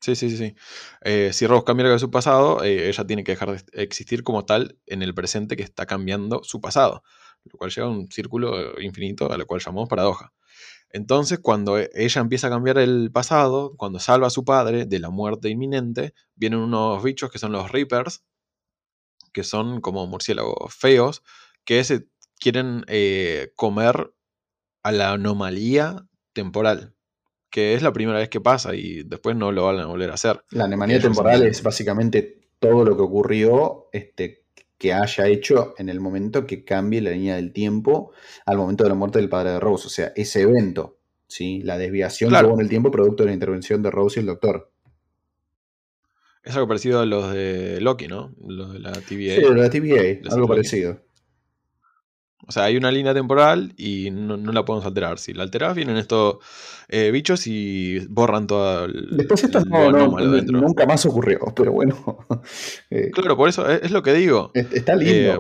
sí, 0.00 0.16
sí, 0.16 0.30
sí. 0.30 0.36
sí. 0.38 0.54
Eh, 1.02 1.32
si 1.32 1.46
Rose 1.46 1.64
cambia 1.64 1.84
algo 1.86 1.94
de 1.94 1.98
su 2.00 2.10
pasado, 2.10 2.62
eh, 2.64 2.88
ella 2.88 3.06
tiene 3.06 3.24
que 3.24 3.32
dejar 3.32 3.52
de 3.62 3.82
existir 3.82 4.22
como 4.24 4.44
tal 4.46 4.78
en 4.86 5.02
el 5.02 5.14
presente 5.14 5.56
que 5.56 5.62
está 5.64 5.86
cambiando 5.86 6.42
su 6.44 6.60
pasado. 6.60 7.02
Lo 7.44 7.58
cual 7.58 7.70
lleva 7.70 7.88
a 7.88 7.90
un 7.90 8.10
círculo 8.10 8.80
infinito 8.80 9.32
a 9.32 9.38
lo 9.38 9.46
cual 9.46 9.60
llamamos 9.64 9.88
paradoja. 9.88 10.32
Entonces, 10.90 11.38
cuando 11.38 11.78
e- 11.78 11.90
ella 11.94 12.20
empieza 12.20 12.46
a 12.46 12.50
cambiar 12.50 12.78
el 12.78 13.10
pasado, 13.12 13.74
cuando 13.76 13.98
salva 13.98 14.28
a 14.28 14.30
su 14.30 14.44
padre 14.44 14.86
de 14.86 14.98
la 14.98 15.10
muerte 15.10 15.48
inminente, 15.48 16.14
vienen 16.34 16.60
unos 16.60 17.02
bichos 17.02 17.30
que 17.30 17.38
son 17.38 17.52
los 17.52 17.70
Reapers, 17.70 18.24
que 19.32 19.44
son 19.44 19.80
como 19.80 20.06
murciélagos 20.06 20.74
feos, 20.74 21.22
que 21.64 21.84
se 21.84 22.08
quieren 22.40 22.84
eh, 22.88 23.52
comer 23.56 24.12
a 24.82 24.92
la 24.92 25.12
anomalía 25.12 26.06
temporal, 26.32 26.94
que 27.50 27.74
es 27.74 27.82
la 27.82 27.92
primera 27.92 28.18
vez 28.18 28.28
que 28.28 28.40
pasa 28.40 28.74
y 28.74 29.02
después 29.02 29.36
no 29.36 29.52
lo 29.52 29.66
van 29.66 29.80
a 29.80 29.86
volver 29.86 30.10
a 30.10 30.14
hacer. 30.14 30.44
La 30.50 30.64
anomalía 30.64 31.00
temporal 31.00 31.46
es 31.46 31.62
básicamente 31.62 32.50
todo 32.58 32.84
lo 32.84 32.96
que 32.96 33.02
ocurrió 33.02 33.88
este, 33.92 34.46
que 34.78 34.92
haya 34.92 35.26
hecho 35.26 35.74
en 35.76 35.88
el 35.88 35.98
momento 36.00 36.46
que 36.46 36.64
cambie 36.64 37.00
la 37.02 37.10
línea 37.10 37.36
del 37.36 37.52
tiempo 37.52 38.12
al 38.46 38.56
momento 38.58 38.84
de 38.84 38.90
la 38.90 38.94
muerte 38.94 39.18
del 39.18 39.28
padre 39.28 39.50
de 39.50 39.60
Rose. 39.60 39.86
O 39.88 39.90
sea, 39.90 40.12
ese 40.14 40.42
evento, 40.42 40.98
¿sí? 41.26 41.60
la 41.64 41.76
desviación 41.76 42.30
Claro. 42.30 42.46
que 42.48 42.52
hubo 42.52 42.60
en 42.60 42.64
el 42.64 42.70
tiempo 42.70 42.90
producto 42.90 43.24
de 43.24 43.28
la 43.30 43.34
intervención 43.34 43.82
de 43.82 43.90
Rose 43.90 44.18
y 44.18 44.22
el 44.22 44.26
doctor. 44.26 44.70
Es 46.44 46.54
algo 46.54 46.68
parecido 46.68 47.00
a 47.00 47.06
los 47.06 47.32
de 47.32 47.80
Loki, 47.80 48.06
¿no? 48.08 48.32
Los 48.46 48.72
de 48.72 48.78
la 48.78 48.92
TVA. 48.92 49.34
Sí, 49.36 49.42
de 49.42 49.54
la 49.54 49.68
TVA, 49.68 50.20
Los 50.22 50.32
algo 50.32 50.46
Loki. 50.46 50.48
parecido. 50.60 51.00
O 52.48 52.52
sea, 52.52 52.64
hay 52.64 52.78
una 52.78 52.90
línea 52.90 53.12
temporal 53.12 53.74
y 53.76 54.10
no, 54.10 54.38
no 54.38 54.52
la 54.52 54.64
podemos 54.64 54.86
alterar. 54.86 55.18
Si 55.18 55.34
la 55.34 55.42
alterás, 55.42 55.74
vienen 55.76 55.98
estos 55.98 56.38
eh, 56.88 57.10
bichos 57.10 57.46
y 57.46 57.98
borran 58.08 58.46
todo 58.46 58.86
el, 58.86 59.18
Después 59.18 59.44
esto 59.44 59.60
no, 59.66 59.90
no- 59.92 60.42
nunca 60.42 60.86
más 60.86 61.04
ocurrió, 61.04 61.40
pero 61.54 61.72
bueno. 61.72 62.26
eh, 62.90 63.10
Claro, 63.12 63.36
por 63.36 63.50
eso 63.50 63.68
es, 63.68 63.82
es 63.82 63.90
lo 63.90 64.02
que 64.02 64.14
digo. 64.14 64.50
es- 64.54 64.72
está 64.72 64.96
lindo. 64.96 65.12
Eh, 65.12 65.38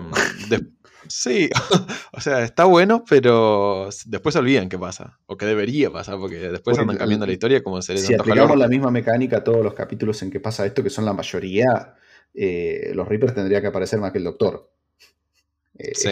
des- 0.50 0.62
sí, 1.08 1.48
o 2.12 2.20
sea, 2.20 2.42
está 2.44 2.64
bueno, 2.64 3.02
pero 3.08 3.88
después 4.04 4.34
se 4.34 4.40
olvidan 4.40 4.68
qué 4.68 4.78
pasa. 4.78 5.18
O 5.24 5.38
que 5.38 5.46
debería 5.46 5.90
pasar, 5.90 6.18
porque 6.18 6.36
después 6.36 6.76
Porque 6.76 6.80
andan 6.82 6.98
cambiando 6.98 7.24
la 7.24 7.32
historia 7.32 7.62
como 7.62 7.80
se 7.80 7.94
les 7.94 8.04
si 8.04 8.12
aplicamos 8.14 8.58
la 8.58 8.68
misma 8.68 8.90
mecánica 8.90 9.38
a 9.38 9.44
todos 9.44 9.64
los 9.64 9.72
capítulos 9.72 10.20
en 10.22 10.30
que 10.30 10.40
pasa 10.40 10.66
esto, 10.66 10.82
que 10.82 10.90
son 10.90 11.06
la 11.06 11.14
mayoría, 11.14 11.94
eh, 12.34 12.90
los 12.94 13.08
Reapers 13.08 13.34
tendría 13.34 13.62
que 13.62 13.68
aparecer 13.68 13.98
más 13.98 14.12
que 14.12 14.18
el 14.18 14.24
doctor. 14.24 14.70
Eh, 15.78 15.92
Sí, 15.94 16.10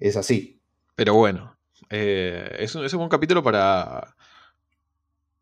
Es 0.00 0.16
así. 0.16 0.60
pero 0.94 1.14
bueno. 1.14 1.56
eh, 1.90 2.56
es, 2.60 2.74
un, 2.74 2.84
es 2.84 2.92
un 2.94 2.98
buen 2.98 3.10
capítulo 3.10 3.42
para 3.42 4.14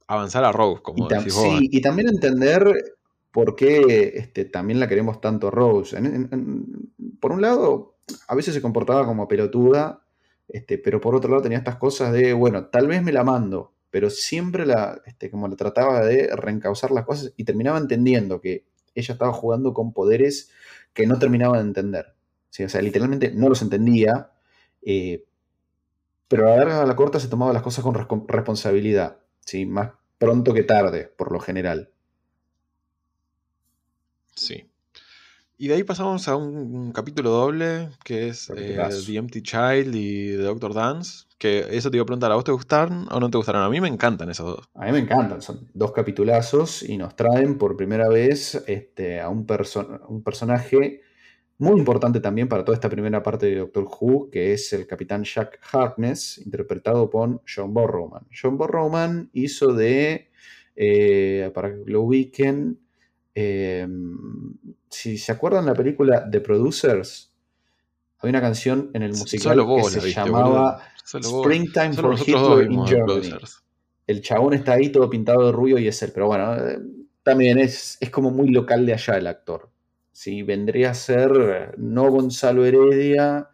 avanzar 0.07 0.44
a 0.44 0.53
Rose, 0.53 0.82
como 0.82 1.07
Y, 1.07 1.09
tam- 1.09 1.18
decís 1.18 1.34
vos. 1.34 1.59
sí, 1.59 1.68
y 1.70 1.80
también 1.80 2.09
entender 2.09 2.96
por 3.30 3.57
qué 3.57 4.12
este, 4.16 4.44
también 4.44 4.78
la 4.80 4.88
queremos 4.88 5.20
tanto 5.20 5.48
a 5.48 5.50
Rose. 5.50 5.96
En- 5.96 6.07
en- 6.07 6.28
en- 6.32 6.92
por 7.20 7.32
un 7.32 7.40
lado, 7.40 7.96
a 8.28 8.34
veces 8.34 8.53
se 8.55 8.61
comportaba 8.61 9.07
como 9.07 9.28
pelotuda, 9.28 10.03
este, 10.48 10.76
pero 10.78 11.00
por 11.00 11.14
otro 11.14 11.30
lado 11.30 11.42
tenía 11.42 11.59
estas 11.59 11.76
cosas 11.76 12.12
de, 12.12 12.32
bueno, 12.34 12.66
tal 12.66 12.88
vez 12.88 13.03
me 13.03 13.12
la 13.12 13.24
mando, 13.24 13.72
pero 13.90 14.11
siempre 14.11 14.66
la, 14.66 15.00
este, 15.07 15.30
como 15.30 15.48
la 15.48 15.57
trataba 15.57 16.00
de 16.05 16.34
reencauzar 16.36 16.90
las 16.90 17.05
cosas 17.07 17.32
y 17.36 17.44
terminaba 17.44 17.78
entendiendo 17.78 18.40
que 18.40 18.64
ella 18.94 19.12
estaba 19.14 19.32
jugando 19.32 19.72
con 19.72 19.92
poderes 19.92 20.50
que 20.92 21.07
no 21.07 21.18
terminaba 21.18 21.57
de 21.59 21.62
entender. 21.64 22.14
¿sí? 22.50 22.64
O 22.64 22.68
sea, 22.68 22.82
literalmente 22.82 23.30
no 23.34 23.48
los 23.48 23.62
entendía, 23.62 24.32
eh, 24.83 25.24
pero 26.28 26.47
a 26.47 26.51
la 26.51 26.57
larga 26.57 26.83
a 26.83 26.87
la 26.87 26.97
corta 26.97 27.20
se 27.20 27.28
tomaba 27.28 27.53
las 27.53 27.62
cosas 27.62 27.85
con 27.85 27.95
responsabilidad, 28.28 29.18
¿sí? 29.41 29.66
más 29.66 29.93
pronto 30.18 30.55
que 30.55 30.62
tarde, 30.62 31.12
por 31.16 31.33
lo 31.33 31.41
general. 31.41 31.91
Sí. 34.35 34.66
Y 35.59 35.68
de 35.68 35.74
ahí 35.74 35.85
pasamos 35.85 36.26
a 36.26 36.35
un, 36.35 36.57
un 36.74 36.93
capítulo 36.93 37.30
doble, 37.30 37.91
que 38.05 38.28
es 38.28 38.51
eh. 38.57 38.76
The 39.07 39.16
Empty 39.16 39.43
Child 39.43 39.95
y 39.95 40.30
The 40.37 40.43
Doctor 40.43 40.74
Dance. 40.74 41.26
Que 41.39 41.66
eso 41.76 41.91
te 41.91 41.97
iba 41.97 42.03
a 42.03 42.07
preguntar, 42.07 42.33
¿a 42.33 42.37
vos 42.37 42.45
te 42.45 42.53
gustaron 42.53 43.07
o 43.11 43.20
no 43.20 43.30
te 43.30 43.37
gustaron? 43.37 43.62
A 43.62 43.68
mí 43.68 43.80
me 43.80 43.89
encantan 43.89 44.30
esos 44.30 44.47
dos. 44.47 44.68
A 44.74 44.87
mí 44.87 44.93
me 44.93 45.01
encantan, 45.01 45.43
son 45.43 45.68
dos 45.74 45.93
capitulazos 45.93 46.83
y 46.83 46.97
nos 46.97 47.14
traen 47.14 47.59
por 47.59 47.76
primera 47.76 48.09
vez 48.09 48.62
este, 48.66 49.20
a 49.20 49.28
un, 49.28 49.47
perso- 49.47 50.01
un 50.09 50.22
personaje 50.22 51.03
muy 51.62 51.78
importante 51.78 52.20
también 52.20 52.48
para 52.48 52.64
toda 52.64 52.74
esta 52.74 52.88
primera 52.88 53.22
parte 53.22 53.46
de 53.46 53.56
Doctor 53.56 53.84
Who, 53.84 54.30
que 54.30 54.52
es 54.52 54.72
el 54.72 54.86
capitán 54.86 55.24
Jack 55.24 55.60
Harkness, 55.72 56.38
interpretado 56.44 57.08
por 57.08 57.40
John 57.46 57.72
Borroman. 57.72 58.26
John 58.30 58.58
Borroman 58.58 59.30
hizo 59.32 59.72
de, 59.72 60.30
eh, 60.76 61.50
para 61.54 61.70
que 61.70 61.82
lo 61.86 62.02
ubiquen, 62.02 62.78
eh, 63.34 63.88
si 64.90 65.16
se 65.16 65.32
acuerdan 65.32 65.66
la 65.66 65.74
película 65.74 66.28
The 66.30 66.40
Producers, 66.40 67.32
hay 68.18 68.30
una 68.30 68.40
canción 68.40 68.90
en 68.92 69.02
el 69.02 69.12
musical 69.12 69.58
que 69.58 69.84
se 69.84 70.00
viste, 70.00 70.20
llamaba. 70.20 70.82
Springtime 71.04 71.94
for 71.94 72.14
Hitler 72.14 72.70
in 72.70 72.86
Germany 72.86 73.34
el 74.06 74.20
chabón 74.22 74.54
está 74.54 74.74
ahí 74.74 74.90
todo 74.90 75.08
pintado 75.08 75.46
de 75.46 75.52
rubio 75.52 75.78
y 75.78 75.88
es 75.88 76.02
él. 76.02 76.10
Pero 76.12 76.26
bueno, 76.26 76.54
eh, 76.56 76.78
también 77.22 77.58
es, 77.58 77.96
es 78.00 78.10
como 78.10 78.30
muy 78.30 78.50
local 78.50 78.86
de 78.86 78.94
allá 78.94 79.14
el 79.14 79.26
actor. 79.26 79.70
Sí, 80.12 80.42
vendría 80.42 80.90
a 80.90 80.94
ser 80.94 81.32
eh, 81.36 81.74
no 81.78 82.10
Gonzalo 82.10 82.64
Heredia, 82.66 83.48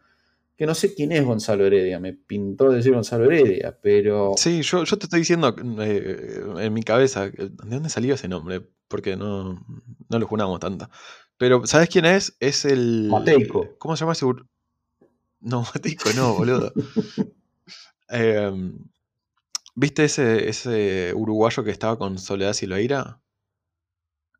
que 0.56 0.66
no 0.66 0.74
sé 0.74 0.92
quién 0.92 1.12
es 1.12 1.24
Gonzalo 1.24 1.64
Heredia, 1.64 2.00
me 2.00 2.14
pintó 2.14 2.70
decir 2.70 2.92
Gonzalo 2.92 3.26
Heredia, 3.26 3.78
pero 3.80 4.32
Sí, 4.36 4.62
yo, 4.62 4.82
yo 4.82 4.98
te 4.98 5.06
estoy 5.06 5.20
diciendo 5.20 5.54
eh, 5.80 6.40
en 6.58 6.72
mi 6.72 6.82
cabeza, 6.82 7.26
eh, 7.26 7.32
¿de 7.36 7.48
dónde 7.76 7.88
salió 7.88 8.14
ese 8.14 8.26
nombre? 8.26 8.68
Porque 8.88 9.16
no, 9.16 9.64
no 10.08 10.18
lo 10.18 10.26
junamos 10.26 10.58
tanto. 10.58 10.90
Pero, 11.36 11.64
¿sabes 11.66 11.88
quién 11.88 12.04
es? 12.04 12.36
Es 12.40 12.64
el. 12.64 13.06
Mateico. 13.08 13.76
¿Cómo 13.78 13.96
se 13.96 14.00
llama 14.00 14.14
ese? 14.14 14.26
No, 15.40 15.62
Mateico, 15.74 16.10
no, 16.16 16.34
boludo. 16.34 16.72
Em, 18.10 18.78
¿Viste 19.74 20.04
ese, 20.04 20.48
ese 20.48 21.12
uruguayo 21.14 21.62
que 21.62 21.70
estaba 21.70 21.98
con 21.98 22.18
Soledad 22.18 22.54
Silveira? 22.54 23.20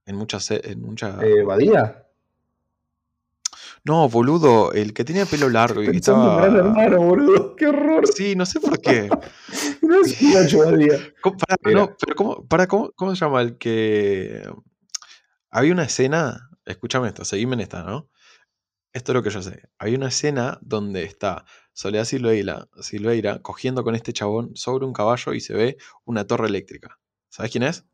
En 0.06 0.16
muchas. 0.16 0.50
En 0.50 0.80
muchas... 0.80 1.22
eh, 1.22 1.42
Badía. 1.44 2.07
No, 3.84 4.08
boludo, 4.08 4.72
el 4.72 4.92
que 4.92 5.04
tenía 5.04 5.26
pelo 5.26 5.48
largo 5.48 5.82
y 5.82 5.86
Pensando 5.86 6.30
en 6.30 6.36
Gran 6.36 6.56
estaba. 6.56 6.84
Hermano, 6.84 7.02
boludo, 7.02 7.56
qué 7.56 7.66
horror. 7.66 8.06
Sí, 8.06 8.34
no 8.36 8.46
sé 8.46 8.60
por 8.60 8.80
qué. 8.80 9.08
No 9.80 10.02
es 10.02 10.20
Nacho 10.20 10.58
Badía. 10.58 10.98
¿Cómo, 11.22 11.38
pará, 11.38 11.56
Era. 11.64 11.80
no, 11.80 11.96
pero 11.98 12.14
¿cómo, 12.14 12.46
¿cómo, 12.68 12.92
cómo 12.94 13.16
se 13.16 13.24
llama 13.24 13.40
el 13.40 13.56
que. 13.56 14.42
Había 15.50 15.72
una 15.72 15.84
escena. 15.84 16.50
Escúchame 16.66 17.08
esto, 17.08 17.24
seguime 17.24 17.54
en 17.54 17.60
esta, 17.60 17.82
¿no? 17.84 18.10
Esto 18.92 19.12
es 19.12 19.14
lo 19.14 19.22
que 19.22 19.30
yo 19.30 19.40
sé. 19.40 19.62
Hay 19.78 19.94
una 19.94 20.08
escena 20.08 20.58
donde 20.60 21.04
está 21.04 21.46
Soledad 21.72 22.04
Silveira, 22.04 22.68
Silveira 22.80 23.38
cogiendo 23.40 23.84
con 23.84 23.94
este 23.94 24.12
chabón 24.12 24.50
sobre 24.56 24.84
un 24.84 24.92
caballo 24.92 25.32
y 25.32 25.40
se 25.40 25.54
ve 25.54 25.76
una 26.04 26.26
torre 26.26 26.48
eléctrica. 26.48 26.98
¿Sabes 27.28 27.52
quién 27.52 27.62
es? 27.62 27.86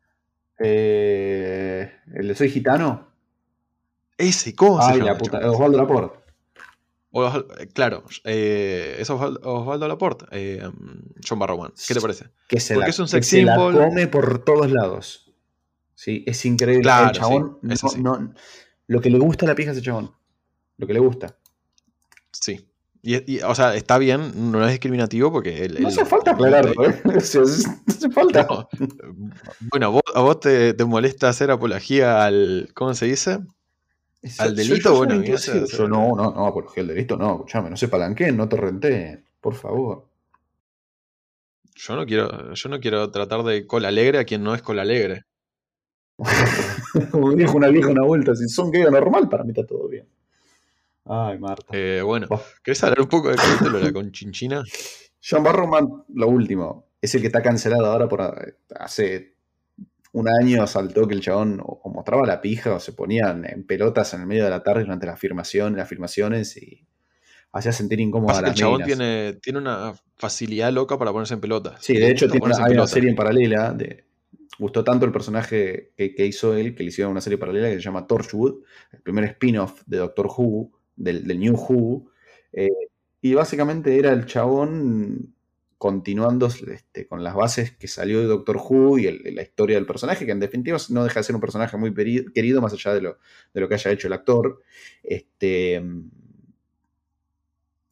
Eh, 0.59 1.91
¿El 2.13 2.27
de 2.27 2.35
Soy 2.35 2.49
Gitano? 2.49 3.14
Ese, 4.17 4.55
¿cómo 4.55 4.81
se 4.81 4.93
Ay, 4.93 5.01
la 5.01 5.17
puta? 5.17 5.39
Osvaldo 5.49 5.77
Laporte. 5.77 6.19
Claro, 7.73 8.03
eh, 8.25 8.97
es 8.99 9.09
Osvaldo, 9.09 9.39
Osvaldo 9.43 9.87
Laporte, 9.87 10.25
eh, 10.31 10.69
John 11.27 11.39
Barrowman. 11.39 11.71
¿Qué 11.87 11.93
te 11.93 12.01
parece? 12.01 12.25
que 12.49 12.59
se, 12.59 12.73
Porque 12.73 12.87
la, 12.87 12.89
es 12.89 12.99
un 12.99 13.05
que 13.05 13.11
sex 13.11 13.27
se 13.27 13.41
la 13.43 13.55
come 13.55 14.07
por 14.07 14.43
todos 14.43 14.69
lados. 14.71 15.31
Sí, 15.93 16.23
es 16.27 16.45
increíble. 16.45 16.81
Claro, 16.83 17.07
el 17.07 17.11
chabón, 17.13 17.59
sí, 17.63 17.67
eso 17.73 17.87
no- 17.87 17.93
sí. 17.93 18.01
no- 18.01 18.33
lo 18.87 19.01
que 19.01 19.09
le 19.09 19.17
gusta 19.17 19.45
a 19.45 19.49
la 19.49 19.55
pija 19.55 19.69
a 19.69 19.73
ese 19.73 19.81
chabón. 19.81 20.11
Lo 20.77 20.85
que 20.87 20.93
le 20.93 20.99
gusta. 20.99 21.37
Sí. 22.33 22.67
Y, 23.01 23.35
y, 23.37 23.39
o 23.41 23.55
sea, 23.55 23.75
está 23.75 23.97
bien, 23.97 24.51
no 24.51 24.63
es 24.65 24.71
discriminativo 24.71 25.31
porque 25.31 25.63
él. 25.63 25.73
No 25.75 25.79
él- 25.79 25.85
hace 25.93 26.05
falta 26.05 26.31
aclararlo, 26.31 26.89
¿eh? 26.89 27.01
No 27.05 27.11
hace 27.13 28.09
falta. 28.11 28.45
No. 28.49 28.67
Bueno, 29.71 29.91
¿vos- 29.93 30.01
¿a 30.13 30.19
vos 30.21 30.39
te, 30.41 30.73
te 30.73 30.83
molesta 30.85 31.29
hacer 31.29 31.49
apología 31.49 32.25
al. 32.25 32.69
¿Cómo 32.73 32.93
se 32.93 33.05
dice? 33.05 33.39
Al 34.39 34.55
delito, 34.55 34.89
yo 34.89 34.97
bueno, 34.97 35.23
yo 35.23 35.87
no, 35.87 36.15
no, 36.15 36.33
no, 36.33 36.47
apología 36.47 36.81
al 36.81 36.87
delito, 36.87 37.15
no, 37.15 37.35
escuchame, 37.35 37.69
no 37.69 37.77
se 37.77 37.87
palanqueen, 37.87 38.35
no 38.35 38.49
torrenteen, 38.49 39.23
por 39.39 39.53
favor. 39.53 40.07
Yo 41.75 41.95
no 41.95 42.05
quiero, 42.05 42.53
yo 42.53 42.69
no 42.69 42.79
quiero 42.79 43.11
tratar 43.11 43.43
de 43.43 43.67
cola 43.67 43.89
alegre 43.89 44.19
a 44.19 44.25
quien 44.25 44.43
no 44.43 44.55
es 44.55 44.61
cola 44.61 44.81
alegre. 44.81 45.25
Como 47.11 47.33
dijo 47.33 47.57
una 47.57 47.67
vieja 47.67 47.89
una 47.89 48.05
vuelta, 48.05 48.33
si 48.35 48.47
son 48.47 48.71
gay 48.71 48.83
o 48.83 48.91
normal, 48.91 49.29
para 49.29 49.43
mí 49.43 49.51
está 49.51 49.65
todo 49.65 49.87
bien. 49.87 50.07
Ay, 51.05 51.37
Marta. 51.37 51.67
Eh, 51.71 52.01
bueno. 52.01 52.27
¿querés 52.63 52.83
hablar 52.83 53.01
un 53.01 53.09
poco 53.09 53.27
del 53.27 53.37
capítulo 53.37 53.77
de 53.77 53.83
la 53.85 53.93
conchinchina? 53.93 54.63
John 55.21 55.43
Barrowman, 55.43 56.05
lo 56.13 56.27
último, 56.29 56.87
es 56.99 57.13
el 57.13 57.21
que 57.21 57.27
está 57.27 57.43
cancelado 57.43 57.85
ahora 57.85 58.07
por 58.07 58.21
eh, 58.21 58.55
hace 58.75 59.34
un 60.15 60.27
año 60.29 60.65
saltó 60.67 61.07
que 61.07 61.13
el 61.13 61.21
chabón 61.21 61.59
o, 61.61 61.81
o 61.83 61.89
mostraba 61.91 62.25
la 62.25 62.41
pija 62.41 62.73
o 62.75 62.79
se 62.79 62.93
ponían 62.93 63.45
en 63.45 63.65
pelotas 63.65 64.13
en 64.13 64.21
el 64.21 64.27
medio 64.27 64.45
de 64.45 64.49
la 64.49 64.63
tarde 64.63 64.81
durante 64.83 65.05
la 65.05 65.13
afirmación, 65.13 65.75
las 65.75 65.85
afirmaciones 65.85 66.55
y 66.57 66.85
hacía 67.51 67.71
sentir 67.71 67.99
incómodo 67.99 68.27
Pasa 68.27 68.39
a 68.39 68.43
que 68.43 68.49
el 68.49 68.51
las 68.51 68.55
chabón 68.55 68.83
minas. 68.83 68.87
tiene, 68.87 69.33
tiene 69.41 69.59
una 69.59 69.93
facilidad 70.15 70.71
loca 70.71 70.97
para 70.97 71.11
ponerse 71.11 71.33
en 71.33 71.41
pelotas. 71.41 71.83
Sí, 71.83 71.93
de 71.97 72.09
hecho 72.11 72.29
tiene 72.29 72.45
una, 72.45 72.63
hay 72.63 72.73
una 72.73 72.87
serie 72.87 73.09
en 73.09 73.15
paralela. 73.15 73.73
De, 73.73 74.05
gustó 74.57 74.83
tanto 74.85 75.05
el 75.05 75.11
personaje 75.11 75.91
que, 75.97 76.15
que 76.15 76.25
hizo 76.25 76.55
él 76.55 76.75
que 76.75 76.83
le 76.83 76.89
hicieron 76.89 77.11
una 77.11 77.21
serie 77.21 77.37
paralela 77.37 77.67
que 77.69 77.75
se 77.75 77.81
llama 77.81 78.07
Torchwood, 78.07 78.63
el 78.93 79.01
primer 79.01 79.25
spin-off 79.25 79.81
de 79.85 79.97
Doctor 79.97 80.27
Who, 80.27 80.71
del, 80.95 81.27
del 81.27 81.39
New 81.39 81.55
Who. 81.55 82.09
eh, 82.53 82.69
y 83.21 83.33
básicamente 83.33 83.97
era 83.99 84.13
el 84.13 84.25
chabón 84.27 85.34
continuando 85.77 86.47
este, 86.47 87.07
con 87.07 87.23
las 87.23 87.35
bases 87.35 87.71
que 87.75 87.87
salió 87.87 88.19
de 88.21 88.25
Doctor 88.27 88.57
Who 88.57 88.97
y 88.99 89.07
el- 89.07 89.35
la 89.35 89.41
historia 89.41 89.75
del 89.75 89.85
personaje, 89.85 90.25
que 90.25 90.31
en 90.31 90.39
definitiva 90.39 90.77
no 90.89 91.03
deja 91.03 91.19
de 91.19 91.23
ser 91.25 91.35
un 91.35 91.41
personaje 91.41 91.75
muy 91.77 91.93
querido, 92.33 92.61
más 92.61 92.73
allá 92.73 92.93
de 92.93 93.01
lo, 93.01 93.17
de 93.53 93.61
lo 93.61 93.67
que 93.67 93.75
haya 93.75 93.91
hecho 93.91 94.07
el 94.07 94.13
actor. 94.13 94.61
Este, 95.03 95.81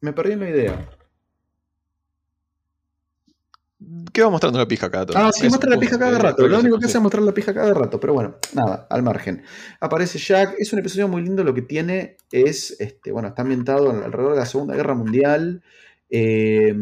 me 0.00 0.12
perdí 0.12 0.32
en 0.32 0.40
la 0.40 0.50
idea. 0.50 0.88
¿Qué 4.12 4.22
va 4.22 4.30
mostrando 4.30 4.58
la 4.58 4.66
pija 4.68 4.90
cada 4.90 5.04
tanto? 5.06 5.18
Ah, 5.28 5.32
sí, 5.32 5.46
muestra 5.48 5.68
la 5.68 5.78
pija 5.78 5.98
cada 5.98 6.18
rato. 6.18 6.46
Lo 6.48 6.58
único 6.60 6.78
que 6.78 6.86
hace 6.86 6.96
es 6.96 7.02
mostrar 7.02 7.22
la 7.22 7.34
pija 7.34 7.52
cada 7.52 7.74
rato. 7.74 8.00
Pero 8.00 8.14
bueno, 8.14 8.36
nada, 8.54 8.86
al 8.88 9.02
margen. 9.02 9.42
Aparece 9.80 10.18
Jack. 10.18 10.54
Es 10.58 10.72
un 10.72 10.78
episodio 10.78 11.08
muy 11.08 11.22
lindo. 11.22 11.44
Lo 11.44 11.52
que 11.52 11.60
tiene 11.62 12.16
es, 12.32 12.80
este, 12.80 13.12
bueno, 13.12 13.28
está 13.28 13.42
ambientado 13.42 13.90
alrededor 13.90 14.32
de 14.34 14.38
la 14.38 14.46
Segunda 14.46 14.74
Guerra 14.74 14.94
Mundial. 14.94 15.62
Eh, 16.08 16.74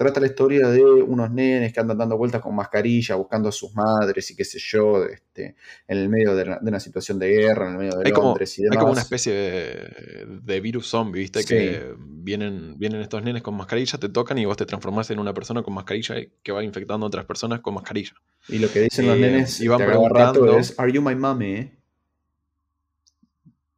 trata 0.00 0.18
la 0.18 0.28
historia 0.28 0.66
de 0.68 0.82
unos 0.82 1.30
nenes 1.30 1.74
que 1.74 1.80
andan 1.80 1.98
dando 1.98 2.16
vueltas 2.16 2.40
con 2.40 2.54
mascarilla, 2.56 3.16
buscando 3.16 3.50
a 3.50 3.52
sus 3.52 3.74
madres 3.74 4.30
y 4.30 4.34
qué 4.34 4.46
sé 4.46 4.58
yo, 4.58 5.04
este, 5.04 5.56
en 5.86 5.98
el 5.98 6.08
medio 6.08 6.34
de, 6.34 6.56
una 6.62 6.80
situación 6.80 7.18
de 7.18 7.28
guerra, 7.28 7.66
en 7.66 7.72
el 7.72 7.78
medio 7.78 7.92
de 7.98 8.06
Hay 8.06 8.12
como, 8.12 8.28
Londres 8.28 8.54
hay 8.58 8.64
demás. 8.64 8.78
como 8.78 8.92
una 8.92 9.02
especie 9.02 9.32
de, 9.34 10.26
de 10.42 10.60
virus 10.60 10.86
zombie, 10.88 11.20
¿viste? 11.20 11.40
Sí. 11.42 11.48
Que 11.48 11.94
vienen, 11.98 12.78
vienen 12.78 13.02
estos 13.02 13.22
nenes 13.22 13.42
con 13.42 13.54
mascarilla, 13.56 13.98
te 13.98 14.08
tocan 14.08 14.38
y 14.38 14.46
vos 14.46 14.56
te 14.56 14.64
transformás 14.64 15.10
en 15.10 15.18
una 15.18 15.34
persona 15.34 15.62
con 15.62 15.74
mascarilla 15.74 16.14
que 16.42 16.50
va 16.52 16.64
infectando 16.64 17.04
a 17.04 17.08
otras 17.08 17.26
personas 17.26 17.60
con 17.60 17.74
mascarilla. 17.74 18.14
Y 18.48 18.58
lo 18.58 18.72
que 18.72 18.80
dicen 18.80 19.06
los 19.06 19.18
Eh, 19.18 19.20
nenes 19.20 19.60
y 19.60 19.68
van 19.68 19.80
preguntando- 19.84 20.58
es, 20.58 20.74
¿Are 20.78 20.90
you 20.90 21.02
my 21.02 21.14
mommy? 21.14 21.70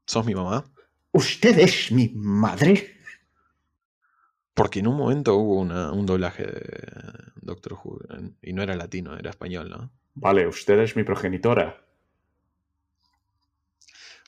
¿Sos 0.07 0.25
mi 0.25 0.35
mamá? 0.35 0.65
¿Usted 1.13 1.59
es 1.59 1.91
mi 1.93 2.11
madre? 2.15 2.92
Porque 4.63 4.79
en 4.79 4.87
un 4.87 4.97
momento 4.97 5.35
hubo 5.35 5.59
una- 5.59 5.91
un 5.91 6.07
doblaje 6.07 6.45
de 6.47 6.89
Doctor 7.41 7.73
Who 7.83 7.99
y 8.43 8.53
no 8.53 8.63
era 8.63 8.77
latino, 8.77 9.19
era 9.19 9.31
español, 9.31 9.69
¿no? 9.69 9.91
Vale, 10.15 10.47
usted 10.47 10.79
es 10.79 10.95
mi 10.95 11.03
progenitora. 11.03 11.85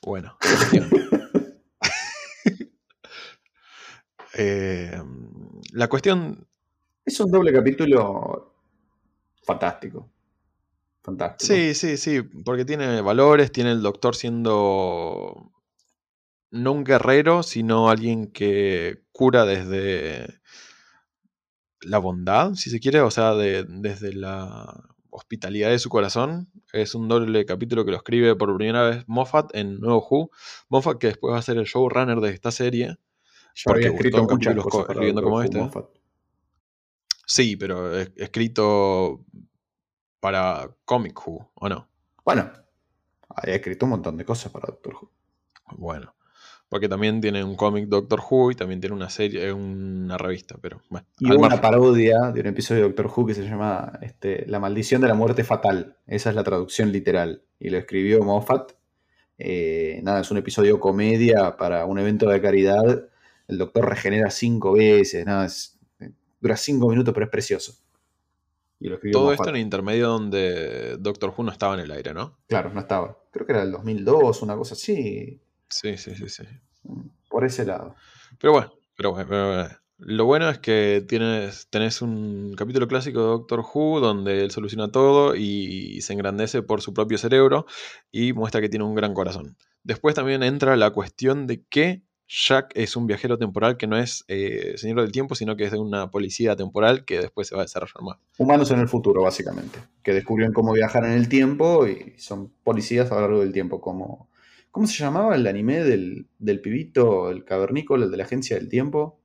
Bueno. 0.03 0.37
Eh, 4.37 5.01
la 5.71 5.87
cuestión, 5.87 6.45
Es 7.05 7.17
un 7.21 7.31
doble 7.31 7.53
capítulo 7.53 8.53
fantástico. 9.45 10.09
Fantástico. 11.01 11.53
sí, 11.53 11.73
sí, 11.73 11.95
sí, 11.95 12.21
porque 12.43 12.65
tiene 12.65 12.99
valores, 12.99 13.53
tiene 13.53 13.71
el 13.71 13.81
doctor 13.81 14.13
siendo 14.13 15.53
no 16.55 16.71
un 16.71 16.83
guerrero, 16.83 17.43
sino 17.43 17.89
alguien 17.89 18.31
que 18.31 19.03
cura 19.11 19.45
desde 19.45 20.39
la 21.81 21.97
bondad, 21.99 22.53
si 22.53 22.69
se 22.69 22.79
quiere, 22.79 23.01
o 23.01 23.11
sea, 23.11 23.33
de- 23.35 23.65
desde 23.67 24.13
la 24.13 24.89
hospitalidad 25.09 25.69
de 25.69 25.79
su 25.79 25.89
corazón. 25.89 26.49
Es 26.73 26.95
un 26.95 27.07
doble 27.07 27.45
capítulo 27.45 27.85
que 27.85 27.91
lo 27.91 27.97
escribe 27.97 28.35
por 28.35 28.55
primera 28.57 28.83
vez 28.83 29.03
Moffat 29.07 29.53
en 29.55 29.79
Nuevo 29.79 30.05
Who. 30.09 30.29
Moffat 30.69 30.97
que 30.97 31.07
después 31.07 31.33
va 31.33 31.37
a 31.39 31.41
ser 31.41 31.57
el 31.57 31.65
showrunner 31.65 32.19
de 32.19 32.31
esta 32.31 32.51
serie. 32.51 32.87
Ya 32.87 32.97
porque 33.65 33.85
había 33.87 33.97
escrito 33.97 34.23
muchas 34.23 34.55
cosas 34.55 34.71
co- 34.71 34.81
escribiendo 34.91 35.21
como 35.21 35.41
este. 35.41 35.57
Moffat. 35.59 35.85
Sí, 37.27 37.55
pero 37.55 37.97
es- 37.97 38.11
escrito 38.17 39.23
para 40.19 40.69
Comic 40.85 41.19
Who, 41.27 41.51
¿o 41.55 41.69
no? 41.69 41.87
Bueno, 42.23 42.51
había 43.29 43.55
escrito 43.55 43.85
un 43.85 43.91
montón 43.91 44.17
de 44.17 44.25
cosas 44.25 44.51
para 44.51 44.67
Doctor 44.67 44.95
Who. 44.95 45.11
Bueno. 45.77 46.13
Porque 46.67 46.89
también 46.89 47.21
tiene 47.21 47.43
un 47.43 47.55
cómic 47.55 47.87
Doctor 47.87 48.19
Who 48.27 48.51
y 48.51 48.55
también 48.55 48.81
tiene 48.81 48.95
una 48.95 49.09
serie, 49.09 49.53
una 49.53 50.17
revista, 50.17 50.57
pero 50.59 50.81
bueno. 50.89 51.05
Y 51.19 51.31
hubo 51.31 51.45
una 51.45 51.61
parodia 51.61 52.31
de 52.31 52.41
un 52.41 52.47
episodio 52.47 52.81
de 52.81 52.87
Doctor 52.87 53.11
Who 53.15 53.27
que 53.27 53.33
se 53.35 53.43
llama 53.43 53.99
este, 54.01 54.45
La 54.47 54.59
maldición 54.59 55.01
de 55.01 55.07
la 55.07 55.13
muerte 55.13 55.43
fatal. 55.43 55.97
Esa 56.07 56.29
es 56.31 56.35
la 56.35 56.43
traducción 56.43 56.91
literal. 56.91 57.43
Y 57.59 57.69
lo 57.69 57.77
escribió 57.77 58.23
Moffat. 58.23 58.71
Eh, 59.37 59.99
nada, 60.03 60.21
es 60.21 60.31
un 60.31 60.37
episodio 60.37 60.79
comedia 60.79 61.55
para 61.55 61.85
un 61.85 61.99
evento 61.99 62.27
de 62.29 62.41
caridad. 62.41 63.05
El 63.47 63.57
doctor 63.59 63.87
regenera 63.87 64.31
cinco 64.31 64.73
veces. 64.73 65.25
Nada, 65.25 65.45
es- 65.45 65.77
dura 66.41 66.57
cinco 66.57 66.89
minutos, 66.89 67.13
pero 67.13 67.25
es 67.25 67.31
precioso. 67.31 67.75
Y 68.79 68.89
lo 68.89 68.99
Todo 68.99 69.31
esto 69.31 69.49
en 69.49 69.55
el 69.55 69.61
intermedio 69.61 70.07
donde 70.09 70.97
Doctor 70.97 71.33
Who 71.35 71.43
no 71.43 71.51
estaba 71.51 71.75
en 71.75 71.81
el 71.81 71.91
aire, 71.91 72.13
¿no? 72.13 72.37
Claro, 72.47 72.71
no 72.73 72.79
estaba. 72.81 73.17
Creo 73.31 73.45
que 73.45 73.53
era 73.53 73.63
el 73.63 73.71
2002, 73.71 74.41
una 74.41 74.55
cosa 74.55 74.73
así. 74.73 75.39
Sí, 75.69 75.97
sí, 75.97 76.15
sí, 76.15 76.29
sí. 76.29 76.43
Por 77.29 77.45
ese 77.45 77.65
lado. 77.65 77.95
Pero 78.39 78.53
bueno, 78.53 78.73
pero 78.95 79.11
bueno, 79.11 79.27
pero 79.29 79.47
bueno. 79.47 79.69
Lo 79.97 80.25
bueno 80.25 80.49
es 80.49 80.59
que 80.59 81.05
tienes, 81.07 81.69
tenés 81.69 82.01
un 82.01 82.53
capítulo 82.57 82.87
clásico 82.87 83.21
de 83.21 83.27
Doctor 83.27 83.61
Who 83.61 84.01
donde 84.01 84.43
él 84.43 84.51
soluciona 84.51 84.91
todo 84.91 85.35
y 85.35 86.01
se 86.01 86.11
engrandece 86.11 86.61
por 86.61 86.81
su 86.81 86.93
propio 86.93 87.17
cerebro 87.17 87.65
y 88.11 88.33
muestra 88.33 88.59
que 88.59 88.67
tiene 88.67 88.83
un 88.83 88.93
gran 88.93 89.13
corazón. 89.13 89.55
Después 89.83 90.13
también 90.13 90.43
entra 90.43 90.75
la 90.75 90.91
cuestión 90.91 91.47
de 91.47 91.63
que 91.63 92.03
Jack 92.27 92.71
es 92.73 92.95
un 92.95 93.05
viajero 93.07 93.37
temporal 93.37 93.77
que 93.77 93.87
no 93.87 93.97
es 93.97 94.25
eh, 94.27 94.73
señor 94.77 95.01
del 95.01 95.11
tiempo, 95.11 95.35
sino 95.35 95.55
que 95.55 95.65
es 95.65 95.71
de 95.71 95.77
una 95.77 96.09
policía 96.09 96.55
temporal 96.55 97.05
que 97.05 97.19
después 97.19 97.47
se 97.47 97.55
va 97.55 97.61
a 97.61 97.65
desarrollar 97.65 98.01
más. 98.01 98.17
Humanos 98.37 98.71
en 98.71 98.79
el 98.79 98.87
futuro, 98.87 99.21
básicamente. 99.21 99.79
Que 100.03 100.13
descubrieron 100.13 100.53
cómo 100.53 100.73
viajar 100.73 101.05
en 101.05 101.11
el 101.11 101.29
tiempo 101.29 101.87
y 101.87 102.15
son 102.17 102.51
policías 102.63 103.11
a 103.11 103.15
lo 103.15 103.21
largo 103.21 103.39
del 103.41 103.53
tiempo. 103.53 103.79
Como, 103.79 104.27
¿Cómo 104.75 104.87
se 104.87 105.01
llamaba 105.01 105.33
el 105.37 105.47
anime 105.47 105.85
del, 105.85 106.27
del 106.37 106.59
pibito, 106.59 107.29
el 107.29 107.45
cavernícola, 107.45 108.03
el 108.03 108.11
de 108.11 108.17
la 108.17 108.25
agencia 108.25 108.57
del 108.57 108.67
tiempo? 108.67 109.21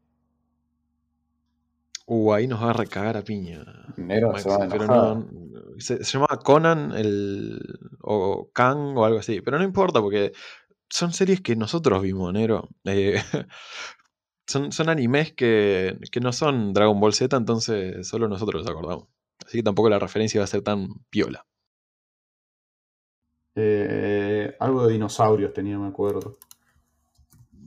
Uh, 2.06 2.32
ahí 2.32 2.46
nos 2.46 2.62
va 2.62 2.70
a 2.70 2.72
recagar 2.72 3.16
a 3.16 3.24
piña. 3.24 3.64
Negro 3.96 4.28
se 4.38 4.48
Maxi, 4.48 4.48
va 4.48 4.64
a 4.64 4.68
pero 4.68 4.86
no, 4.86 5.28
se, 5.76 6.04
se 6.04 6.12
llamaba 6.12 6.38
Conan 6.38 6.92
el, 6.92 7.60
o 8.00 8.48
Kang 8.52 8.96
o 8.96 9.04
algo 9.04 9.18
así, 9.18 9.40
pero 9.40 9.58
no 9.58 9.64
importa 9.64 10.00
porque 10.00 10.30
son 10.88 11.12
series 11.12 11.40
que 11.40 11.56
nosotros 11.56 12.00
vimos, 12.00 12.32
negro. 12.32 12.68
Eh, 12.84 13.20
son, 14.46 14.70
son 14.70 14.88
animes 14.88 15.32
que, 15.32 15.98
que 16.12 16.20
no 16.20 16.32
son 16.32 16.72
Dragon 16.72 17.00
Ball 17.00 17.12
Z, 17.12 17.36
entonces 17.36 18.06
solo 18.06 18.28
nosotros 18.28 18.62
los 18.62 18.70
acordamos. 18.70 19.08
Así 19.44 19.58
que 19.58 19.64
tampoco 19.64 19.90
la 19.90 19.98
referencia 19.98 20.40
va 20.40 20.44
a 20.44 20.46
ser 20.46 20.62
tan 20.62 20.86
piola. 21.10 21.44
Eh, 23.62 24.56
algo 24.58 24.86
de 24.86 24.92
dinosaurios 24.94 25.52
tenía, 25.52 25.78
me 25.78 25.88
acuerdo. 25.88 26.38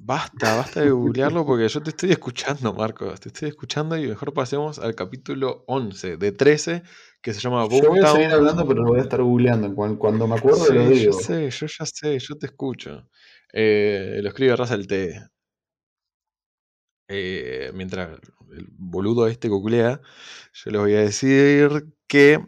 Basta, 0.06 0.54
basta 0.56 0.82
de 0.82 0.90
googlearlo 0.92 1.46
porque 1.46 1.70
yo 1.70 1.82
te 1.82 1.92
estoy 1.92 2.12
escuchando, 2.12 2.74
Marcos. 2.74 3.20
Te 3.22 3.30
estoy 3.30 3.50
escuchando 3.50 3.98
y 3.98 4.08
mejor 4.08 4.34
pasemos 4.34 4.80
al 4.80 4.96
capítulo 4.96 5.64
11 5.68 6.18
de 6.18 6.32
13 6.34 6.84
que 7.22 7.34
se 7.34 7.40
llama 7.40 7.66
Yo 7.70 7.90
voy 7.90 8.00
a 8.00 8.08
seguir 8.08 8.28
Boomtown. 8.28 8.32
hablando, 8.32 8.68
pero 8.68 8.82
lo 8.84 8.90
voy 8.90 9.00
a 9.00 9.04
estar 9.04 9.22
googleando. 9.22 9.74
Cuando 9.76 10.28
me 10.28 10.36
acuerdo, 10.36 10.66
Sí, 10.66 10.74
lo 10.74 10.82
yo 10.84 10.90
digo. 10.90 11.14
sé, 11.14 11.50
yo 11.50 11.68
ya 11.68 11.86
sé, 11.86 12.20
yo 12.20 12.36
te 12.38 12.48
escucho. 12.48 13.08
Eh, 13.54 14.20
lo 14.22 14.30
escribe 14.30 14.56
Russell 14.58 14.86
T. 14.88 15.22
Eh, 17.08 17.72
mientras 17.74 18.20
el 18.52 18.68
boludo 18.72 19.28
este 19.28 19.48
googlea, 19.50 20.02
yo 20.54 20.72
les 20.72 20.82
voy 20.82 20.94
a 20.96 21.00
decir 21.02 21.86
que 22.08 22.40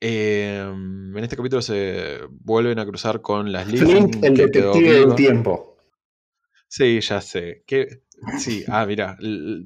eh, 0.00 0.62
en 0.66 1.16
este 1.18 1.36
capítulo 1.36 1.62
se 1.62 2.20
vuelven 2.30 2.78
a 2.78 2.86
cruzar 2.86 3.20
con 3.22 3.52
las 3.52 3.66
Flint, 3.66 3.82
Living, 3.88 4.24
el 4.24 4.36
detective 4.36 4.92
del 4.92 5.14
tiempo. 5.14 5.76
Sí, 6.68 7.00
ya 7.00 7.20
sé. 7.20 7.62
Que, 7.66 8.02
sí, 8.38 8.64
ah, 8.68 8.84
mira, 8.86 9.16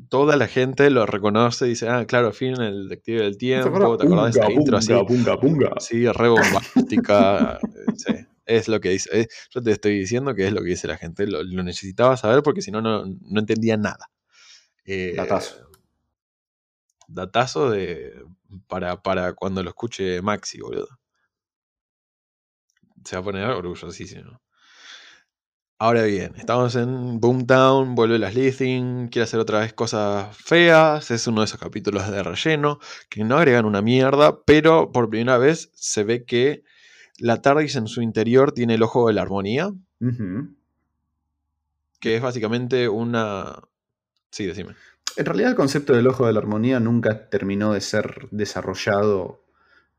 toda 0.09 0.37
la 0.37 0.47
gente 0.49 0.91
lo 0.91 1.07
reconoce 1.07 1.67
y 1.67 1.71
dice, 1.71 1.89
ah, 1.89 2.05
claro, 2.07 2.33
Finn, 2.33 2.61
el 2.61 2.89
detective 2.89 3.23
del 3.23 3.33
¿No 3.33 3.39
tiempo, 3.39 3.97
¿te 3.97 4.07
acordás 4.07 4.35
de 4.35 4.41
esa 4.41 4.53
intro 4.53 4.77
así? 4.77 4.93
punga, 5.07 5.41
punga. 5.41 5.71
Sí, 5.79 6.07
re 6.07 6.29
bombástica. 6.29 7.59
eh, 7.63 7.93
sí, 7.97 8.13
es 8.47 8.69
lo 8.69 8.81
que 8.81 8.91
dice. 8.91 9.21
eh, 9.21 9.27
yo 9.51 9.63
te 9.63 9.71
estoy 9.73 9.99
diciendo 9.99 10.35
que 10.35 10.47
es 10.47 10.53
lo 10.53 10.61
que 10.63 10.69
dice 10.71 10.87
la 10.89 10.97
gente. 10.99 11.27
Lo, 11.27 11.43
lo 11.43 11.63
necesitaba 11.63 12.17
saber 12.17 12.43
porque 12.43 12.63
si 12.63 12.71
no, 12.71 12.81
no 12.83 13.05
no 13.07 13.41
entendía 13.41 13.77
nada. 13.77 14.11
Eh, 14.85 15.15
Datazo. 15.17 15.70
Datazo 17.13 17.71
de, 17.71 18.25
para, 18.67 19.03
para 19.03 19.35
cuando 19.35 19.63
lo 19.63 19.71
escuche 19.71 20.23
Maxi, 20.23 20.61
boludo. 20.61 20.89
Se 23.05 23.17
va 23.17 23.21
a 23.21 23.25
poner 23.25 23.49
orgullosísimo. 23.49 24.41
Ahora 25.83 26.03
bien, 26.03 26.35
estamos 26.37 26.77
en 26.77 27.21
Boomtown, 27.21 27.95
vuelve 27.95 28.19
la 28.19 28.31
Slithing, 28.31 29.09
quiere 29.09 29.25
hacer 29.25 29.41
otra 29.41 29.61
vez 29.61 29.73
cosas 29.73 30.37
feas, 30.37 31.11
es 31.11 31.27
uno 31.27 31.41
de 31.41 31.47
esos 31.47 31.59
capítulos 31.59 32.11
de 32.11 32.23
relleno 32.23 32.79
que 33.09 33.25
no 33.25 33.39
agregan 33.39 33.65
una 33.65 33.81
mierda, 33.81 34.43
pero 34.45 34.93
por 34.93 35.09
primera 35.09 35.39
vez 35.39 35.71
se 35.73 36.05
ve 36.05 36.27
que 36.27 36.65
la 37.17 37.41
TARDIS 37.41 37.77
en 37.77 37.87
su 37.87 38.03
interior 38.03 38.53
tiene 38.53 38.75
el 38.75 38.83
ojo 38.83 39.09
de 39.09 39.15
la 39.15 39.23
armonía, 39.23 39.71
que 41.99 42.17
es 42.17 42.21
básicamente 42.21 42.91
una... 42.91 43.63
Sí, 44.31 44.45
decime. 44.45 44.75
En 45.17 45.25
realidad 45.27 45.51
el 45.51 45.57
concepto 45.57 45.93
del 45.93 46.07
ojo 46.07 46.27
de 46.27 46.33
la 46.33 46.39
armonía 46.39 46.81
nunca 46.81 47.29
terminó 47.29 47.73
de 47.73 47.81
ser 47.81 48.29
desarrollado 48.31 49.45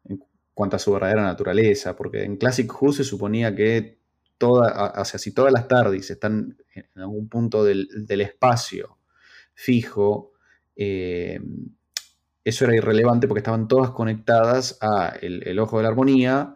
en 0.06 0.24
cuanto 0.54 0.76
a 0.76 0.80
su 0.80 0.92
verdadera 0.92 1.24
naturaleza, 1.24 1.96
porque 1.96 2.24
en 2.24 2.38
Classic 2.38 2.72
Who 2.72 2.94
se 2.94 3.04
suponía 3.04 3.56
que 3.56 4.00
toda, 4.38 4.94
o 5.00 5.06
sea, 5.06 5.20
si 5.20 5.32
todas 5.34 5.54
las 5.54 5.68
TARDIS 5.68 6.12
están 6.12 6.58
en 6.74 6.86
algún 6.96 7.30
punto 7.30 7.64
del, 7.64 7.88
espacio 8.22 8.98
fijo, 9.54 10.34
eh, 10.76 11.40
eso 12.44 12.66
era 12.66 12.76
irrelevante 12.76 13.28
porque 13.28 13.40
estaban 13.40 13.68
todas 13.68 13.92
conectadas 13.92 14.78
a 14.82 15.14
el, 15.22 15.48
el 15.48 15.60
ojo 15.60 15.78
de 15.78 15.84
la 15.84 15.90
armonía, 15.90 16.56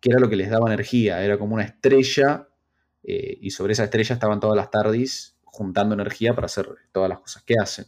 que 0.00 0.10
era 0.10 0.20
lo 0.20 0.28
que 0.28 0.36
les 0.36 0.50
daba 0.50 0.72
energía, 0.72 1.24
era 1.24 1.38
como 1.38 1.54
una 1.54 1.64
estrella, 1.64 2.48
eh, 3.02 3.38
y 3.40 3.50
sobre 3.50 3.72
esa 3.72 3.84
estrella 3.84 4.14
estaban 4.14 4.40
todas 4.40 4.56
las 4.56 4.70
TARDIS 4.70 5.35
juntando 5.56 5.94
energía 5.94 6.34
para 6.34 6.46
hacer 6.46 6.68
todas 6.92 7.08
las 7.08 7.20
cosas 7.20 7.42
que 7.42 7.54
hacen. 7.60 7.86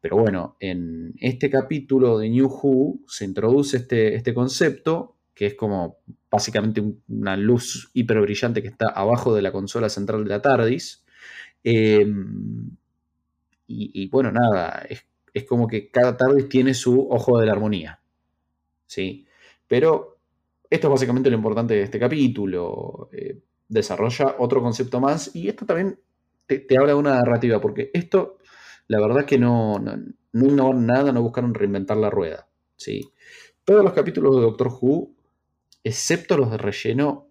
Pero 0.00 0.16
bueno, 0.18 0.56
en 0.60 1.14
este 1.20 1.50
capítulo 1.50 2.18
de 2.18 2.28
New 2.30 2.46
Who 2.48 3.00
se 3.08 3.24
introduce 3.24 3.76
este, 3.78 4.14
este 4.14 4.32
concepto, 4.34 5.16
que 5.34 5.46
es 5.46 5.54
como 5.54 5.98
básicamente 6.30 6.80
un- 6.80 7.02
una 7.08 7.36
luz 7.36 7.90
hiper 7.94 8.20
brillante 8.20 8.62
que 8.62 8.68
está 8.68 8.88
abajo 8.88 9.34
de 9.34 9.42
la 9.42 9.52
consola 9.52 9.88
central 9.88 10.24
de 10.24 10.30
la 10.30 10.42
TARDIS. 10.42 11.04
Y, 13.68 14.02
y 14.04 14.08
bueno, 14.08 14.30
nada, 14.32 14.84
es, 14.88 15.04
es 15.34 15.44
como 15.44 15.66
que 15.66 15.90
cada 15.90 16.16
TARDIS 16.16 16.48
tiene 16.48 16.74
su 16.74 17.08
ojo 17.10 17.38
de 17.38 17.46
la 17.46 17.52
armonía. 17.52 18.00
¿Sí? 18.86 19.26
Pero 19.66 20.18
esto 20.70 20.86
es 20.88 20.92
básicamente 20.92 21.30
lo 21.30 21.36
importante 21.36 21.74
de 21.74 21.82
este 21.82 21.98
capítulo. 21.98 23.08
Eh, 23.12 23.40
desarrolla 23.68 24.36
otro 24.38 24.62
concepto 24.62 25.00
más 25.00 25.34
y 25.34 25.48
esto 25.48 25.66
también 25.66 25.98
te, 26.46 26.66
habla 26.78 26.92
de 26.92 26.98
una 26.98 27.14
narrativa, 27.14 27.60
porque 27.60 27.90
esto, 27.92 28.38
la 28.88 29.00
verdad 29.00 29.24
que 29.24 29.38
no, 29.38 29.78
no, 29.78 29.96
no 30.32 30.74
nada, 30.74 31.12
no 31.12 31.22
buscaron 31.22 31.54
reinventar 31.54 31.96
la 31.96 32.10
rueda. 32.10 32.48
¿sí? 32.76 33.10
Todos 33.64 33.84
los 33.84 33.92
capítulos 33.92 34.36
de 34.36 34.42
Doctor 34.42 34.68
Who, 34.68 35.14
excepto 35.82 36.36
los 36.36 36.50
de 36.50 36.58
relleno, 36.58 37.28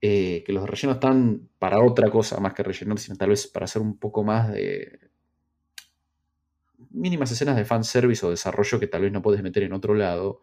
eh, 0.00 0.42
que 0.44 0.52
los 0.52 0.64
de 0.64 0.70
relleno 0.70 0.94
están 0.94 1.48
para 1.58 1.82
otra 1.82 2.10
cosa 2.10 2.40
más 2.40 2.54
que 2.54 2.62
relleno, 2.62 2.96
sino 2.96 3.16
tal 3.16 3.30
vez 3.30 3.46
para 3.46 3.64
hacer 3.64 3.82
un 3.82 3.98
poco 3.98 4.24
más 4.24 4.50
de 4.52 5.10
mínimas 6.90 7.30
escenas 7.30 7.56
de 7.56 7.64
fanservice 7.64 8.24
o 8.24 8.30
desarrollo 8.30 8.80
que 8.80 8.86
tal 8.86 9.02
vez 9.02 9.12
no 9.12 9.22
puedes 9.22 9.42
meter 9.42 9.62
en 9.62 9.72
otro 9.72 9.94
lado. 9.94 10.40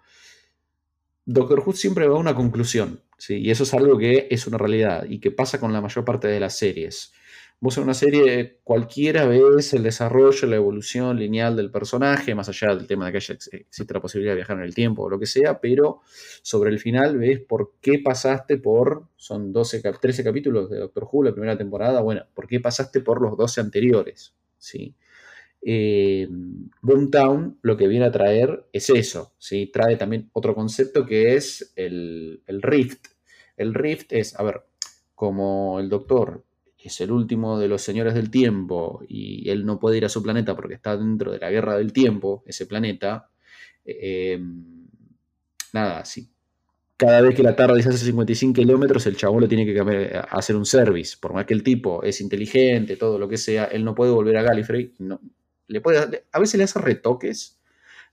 Doctor 1.25 1.61
Who 1.65 1.73
siempre 1.73 2.07
va 2.07 2.15
a 2.15 2.19
una 2.19 2.35
conclusión, 2.35 3.03
¿sí? 3.17 3.39
y 3.39 3.51
eso 3.51 3.63
es 3.63 3.73
algo 3.73 3.97
que 3.97 4.27
es 4.31 4.47
una 4.47 4.57
realidad 4.57 5.05
y 5.09 5.19
que 5.19 5.31
pasa 5.31 5.59
con 5.59 5.73
la 5.73 5.81
mayor 5.81 6.05
parte 6.05 6.27
de 6.27 6.39
las 6.39 6.57
series. 6.57 7.11
Vos 7.59 7.75
en 7.77 7.85
una 7.85 7.95
serie 7.95 8.59
cualquiera 8.63 9.25
ves 9.25 9.73
el 9.73 9.81
desarrollo, 9.81 10.47
la 10.47 10.57
evolución 10.57 11.17
lineal 11.17 11.55
del 11.55 11.71
personaje, 11.71 12.35
más 12.35 12.47
allá 12.49 12.75
del 12.75 12.85
tema 12.85 13.07
de 13.07 13.13
que 13.13 13.17
haya, 13.17 13.33
existe 13.33 13.93
la 13.95 13.99
posibilidad 13.99 14.33
de 14.33 14.37
viajar 14.37 14.57
en 14.57 14.63
el 14.63 14.75
tiempo 14.75 15.01
o 15.03 15.09
lo 15.09 15.17
que 15.17 15.25
sea, 15.25 15.59
pero 15.59 16.01
sobre 16.43 16.69
el 16.69 16.77
final 16.77 17.17
ves 17.17 17.39
por 17.39 17.73
qué 17.81 17.97
pasaste 17.97 18.57
por, 18.57 19.07
son 19.15 19.51
12, 19.51 19.81
13 19.81 20.23
capítulos 20.23 20.69
de 20.69 20.77
Doctor 20.77 21.07
Who 21.11 21.23
la 21.23 21.31
primera 21.31 21.57
temporada, 21.57 22.01
bueno, 22.01 22.27
por 22.35 22.45
qué 22.45 22.59
pasaste 22.59 23.01
por 23.01 23.23
los 23.23 23.35
12 23.35 23.61
anteriores, 23.61 24.35
¿sí? 24.59 24.93
Eh, 25.59 26.27
Boomtown 26.81 27.57
lo 27.63 27.75
que 27.75 27.87
viene 27.87 28.05
a 28.05 28.11
traer 28.11 28.67
es 28.71 28.91
eso, 28.91 29.33
¿sí? 29.39 29.71
trae 29.73 29.95
también 29.95 30.29
otro 30.33 30.53
concepto 30.53 31.07
que 31.07 31.33
es 31.35 31.73
el, 31.75 32.43
el 32.45 32.61
Rift. 32.61 33.07
El 33.57 33.73
Rift 33.73 34.13
es, 34.13 34.39
a 34.39 34.43
ver, 34.43 34.61
como 35.15 35.79
el 35.79 35.89
doctor 35.89 36.45
es 36.83 37.01
el 37.01 37.11
último 37.11 37.59
de 37.59 37.67
los 37.67 37.81
señores 37.81 38.13
del 38.13 38.29
tiempo 38.29 39.03
y 39.07 39.49
él 39.49 39.65
no 39.65 39.79
puede 39.79 39.97
ir 39.97 40.05
a 40.05 40.09
su 40.09 40.21
planeta 40.21 40.55
porque 40.55 40.75
está 40.75 40.95
dentro 40.95 41.31
de 41.31 41.39
la 41.39 41.49
guerra 41.49 41.77
del 41.77 41.91
tiempo, 41.91 42.43
ese 42.45 42.65
planeta, 42.65 43.29
eh, 43.85 44.39
nada, 45.73 46.05
sí. 46.05 46.29
Cada 46.97 47.21
vez 47.21 47.35
que 47.35 47.43
la 47.43 47.55
tarde 47.55 47.83
se 47.83 47.89
hace 47.89 48.05
55 48.05 48.53
kilómetros, 48.53 49.05
el 49.05 49.15
chabón 49.15 49.41
lo 49.41 49.47
tiene 49.47 49.65
que 49.65 49.75
cambiar, 49.75 50.27
hacer 50.31 50.55
un 50.55 50.65
service. 50.65 51.15
Por 51.19 51.31
más 51.31 51.45
que 51.45 51.53
el 51.53 51.61
tipo 51.61 52.01
es 52.01 52.21
inteligente, 52.21 52.97
todo 52.97 53.19
lo 53.19 53.29
que 53.29 53.37
sea, 53.37 53.65
él 53.65 53.85
no 53.85 53.93
puede 53.93 54.11
volver 54.11 54.37
a 54.37 54.41
Gallifrey. 54.41 54.93
No, 54.97 55.21
le 55.67 55.79
puede, 55.79 56.25
a 56.31 56.39
veces 56.39 56.57
le 56.57 56.63
hace 56.63 56.79
retoques, 56.79 57.59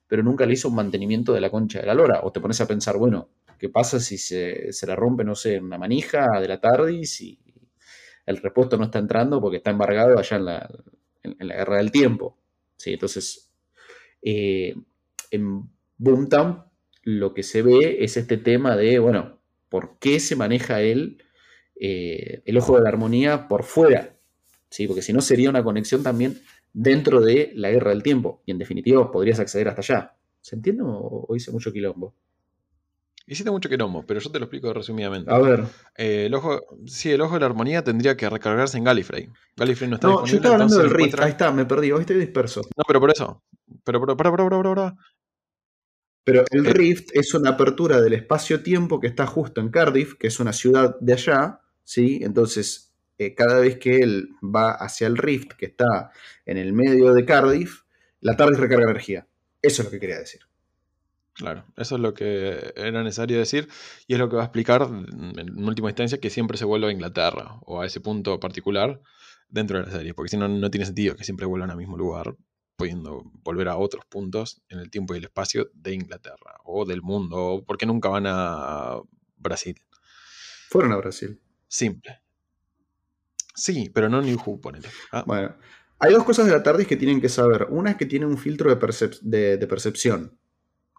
pero 0.07 0.23
nunca 0.23 0.45
le 0.45 0.53
hizo 0.53 0.69
un 0.69 0.74
mantenimiento 0.74 1.32
de 1.32 1.41
la 1.41 1.51
concha 1.51 1.81
de 1.81 1.86
la 1.86 1.95
lora. 1.95 2.20
O 2.24 2.32
te 2.32 2.41
pones 2.41 2.61
a 2.61 2.69
pensar, 2.69 2.99
bueno, 2.99 3.31
¿qué 3.59 3.70
pasa 3.70 3.99
si 4.01 4.19
se, 4.19 4.70
se 4.73 4.86
le 4.86 4.95
rompe, 4.95 5.24
no 5.24 5.35
sé, 5.35 5.59
una 5.61 5.78
manija 5.78 6.39
de 6.39 6.49
la 6.49 6.61
TARDIS 6.61 7.20
y 7.23 7.39
el 8.26 8.38
repuesto 8.38 8.76
no 8.76 8.84
está 8.84 8.98
entrando 8.98 9.40
porque 9.40 9.59
está 9.59 9.70
embargado 9.70 10.18
allá 10.18 10.36
en 10.36 10.44
la, 10.44 10.70
en, 11.22 11.48
la 11.48 11.56
guerra 11.56 11.76
del 11.78 11.90
tiempo? 11.90 12.38
¿Sí? 12.76 12.92
Entonces, 12.92 13.51
eh, 14.22 14.74
en 15.30 15.70
Boomtown 15.98 16.64
lo 17.02 17.34
que 17.34 17.42
se 17.42 17.62
ve 17.62 17.98
es 18.01 18.16
este 18.16 18.38
tema 18.38 18.76
de, 18.76 18.98
bueno, 18.98 19.38
¿por 19.68 19.98
qué 19.98 20.20
se 20.20 20.36
maneja 20.36 20.80
él 20.80 21.22
eh, 21.78 22.42
el 22.44 22.56
ojo 22.56 22.76
de 22.76 22.82
la 22.82 22.88
armonía 22.88 23.46
por 23.48 23.64
fuera? 23.64 24.16
¿Sí? 24.70 24.86
Porque 24.86 25.02
si 25.02 25.12
no 25.12 25.20
sería 25.20 25.51
una 25.51 25.62
conexión 25.62 26.02
también 26.02 26.40
dentro 26.72 27.20
de 27.20 27.52
la 27.55 27.70
guerra 27.70 27.90
del 27.90 28.02
tiempo. 28.02 28.42
Y 28.46 28.52
en 28.52 28.59
definitiva 28.59 29.10
podrías 29.12 29.38
acceder 29.38 29.68
hasta 29.68 29.80
allá. 29.82 30.16
¿Se 30.40 30.56
entiende 30.56 30.82
o 30.84 31.26
hice 31.36 31.52
mucho 31.52 31.72
quilombo? 31.72 32.14
Hiciste 33.26 33.51
mucho 33.51 33.70
quilombo, 33.70 34.05
pero 34.05 34.20
yo 34.20 34.30
te 34.30 34.38
lo 34.38 34.44
explico 34.44 34.72
resumidamente. 34.74 35.32
A 35.32 35.38
ver. 35.38 35.64
Eh, 35.96 36.26
el 36.26 36.34
ojo, 36.34 36.60
sí, 36.86 37.10
el 37.10 37.20
ojo 37.22 37.34
de 37.34 37.40
la 37.40 37.46
armonía 37.46 37.82
tendría 37.82 38.16
que 38.18 38.28
recargarse 38.28 38.76
en 38.76 38.84
Gallifrey. 38.84 39.30
Gallifrey 39.56 39.88
no 39.88 39.96
está 39.96 40.09
No, 40.09 40.12
yo 40.16 40.20
disponible. 40.22 40.36
estaba 40.36 40.55
hablando 40.55 40.76
del 40.78 40.90
Rift. 40.90 40.96
encuentra- 41.01 41.24
Ahí 41.24 41.30
está, 41.30 41.51
me 41.52 41.64
perdí. 41.64 41.90
Hoy 41.92 42.01
estoy 42.02 42.16
disperso. 42.16 42.60
No, 42.76 42.84
pero 42.86 43.01
por 43.01 43.10
eso. 43.10 43.42
Pero, 43.82 44.01
pero, 44.01 44.14
para, 44.16 44.30
para, 44.30 44.48
para, 44.51 44.74
para. 44.74 44.94
Pero 46.24 46.44
el 46.51 46.66
Eh. 46.66 46.72
Rift 46.74 47.10
es 47.14 47.32
una 47.34 47.51
apertura 47.51 48.01
del 48.01 48.12
espacio-tiempo 48.14 49.01
que 49.01 49.06
está 49.06 49.26
justo 49.26 49.60
en 49.62 49.70
Cardiff, 49.70 50.14
que 50.18 50.26
es 50.26 50.38
una 50.40 50.52
ciudad 50.52 50.96
de 51.01 51.12
allá, 51.14 51.60
¿sí? 51.82 52.20
Entonces, 52.22 52.92
eh, 53.18 53.34
cada 53.34 53.59
vez 53.60 53.78
que 53.78 53.98
él 54.01 54.30
va 54.42 54.72
hacia 54.72 55.06
el 55.06 55.16
Rift, 55.16 55.52
que 55.52 55.66
está 55.66 56.10
en 56.44 56.59
el 56.59 56.72
medio 56.74 57.14
de 57.14 57.24
Cardiff, 57.24 57.82
la 58.20 58.36
TARDIS 58.36 58.59
recarga 58.59 58.84
energía. 58.84 59.26
Eso 59.62 59.80
es 59.82 59.86
lo 59.86 59.90
que 59.90 60.01
quería 60.01 60.18
decir. 60.18 60.40
Claro, 61.35 61.65
eso 61.77 61.97
es 61.97 62.01
lo 62.01 62.15
que 62.15 62.73
era 62.77 63.02
necesario 63.02 63.39
decir 63.39 63.69
y 64.06 64.12
es 64.15 64.19
lo 64.20 64.28
que 64.28 64.36
va 64.36 64.43
a 64.43 64.44
explicar 64.47 64.82
en 64.82 65.65
última 65.65 65.89
instancia 65.90 66.19
que 66.20 66.31
siempre 66.31 66.56
se 66.56 66.65
vuelva 66.65 66.89
a 66.89 66.93
Inglaterra 66.93 67.59
o 67.62 67.81
a 67.81 67.86
ese 67.86 68.01
punto 68.01 68.39
particular 68.39 69.01
dentro 69.48 69.78
de 69.78 69.86
la 69.86 69.90
serie, 69.90 70.15
porque 70.15 70.31
si 70.31 70.36
no, 70.36 70.47
no 70.48 70.70
tiene 70.70 70.86
sentido 70.86 71.16
que 71.16 71.24
siempre 71.24 71.47
vuelvan 71.47 71.70
al 71.70 71.77
mismo 71.77 71.97
lugar, 71.97 72.36
pudiendo 72.77 73.23
volver 73.43 73.69
a 73.69 73.77
otros 73.77 74.05
puntos 74.06 74.62
en 74.69 74.78
el 74.78 74.90
tiempo 74.90 75.15
y 75.15 75.19
el 75.19 75.24
espacio 75.24 75.70
de 75.74 75.94
Inglaterra 75.94 76.56
o 76.65 76.85
del 76.85 77.02
mundo, 77.02 77.36
o 77.36 77.65
porque 77.65 77.86
nunca 77.86 78.09
van 78.09 78.24
a 78.28 79.01
Brasil. 79.36 79.77
Fueron 80.70 80.93
a 80.93 80.97
Brasil. 80.97 81.40
Simple. 81.69 82.20
Sí, 83.55 83.90
pero 83.94 84.09
no 84.09 84.20
New 84.23 84.39
Who, 84.44 84.61
ponele. 84.61 84.89
Ah, 85.12 85.24
Bueno, 85.27 85.55
hay 86.01 86.12
dos 86.12 86.24
cosas 86.24 86.47
de 86.47 86.52
la 86.52 86.62
TARDIS 86.62 86.86
que 86.89 86.97
tienen 86.97 87.20
que 87.20 87.28
saber. 87.28 87.66
Una 87.70 87.90
es 87.93 87.97
que 87.97 88.06
tiene 88.06 88.27
un 88.27 88.39
filtro 88.39 88.70
de, 88.70 88.78
percep- 88.81 89.20
de- 89.20 89.56
de 89.56 89.66
percepción. 89.66 90.39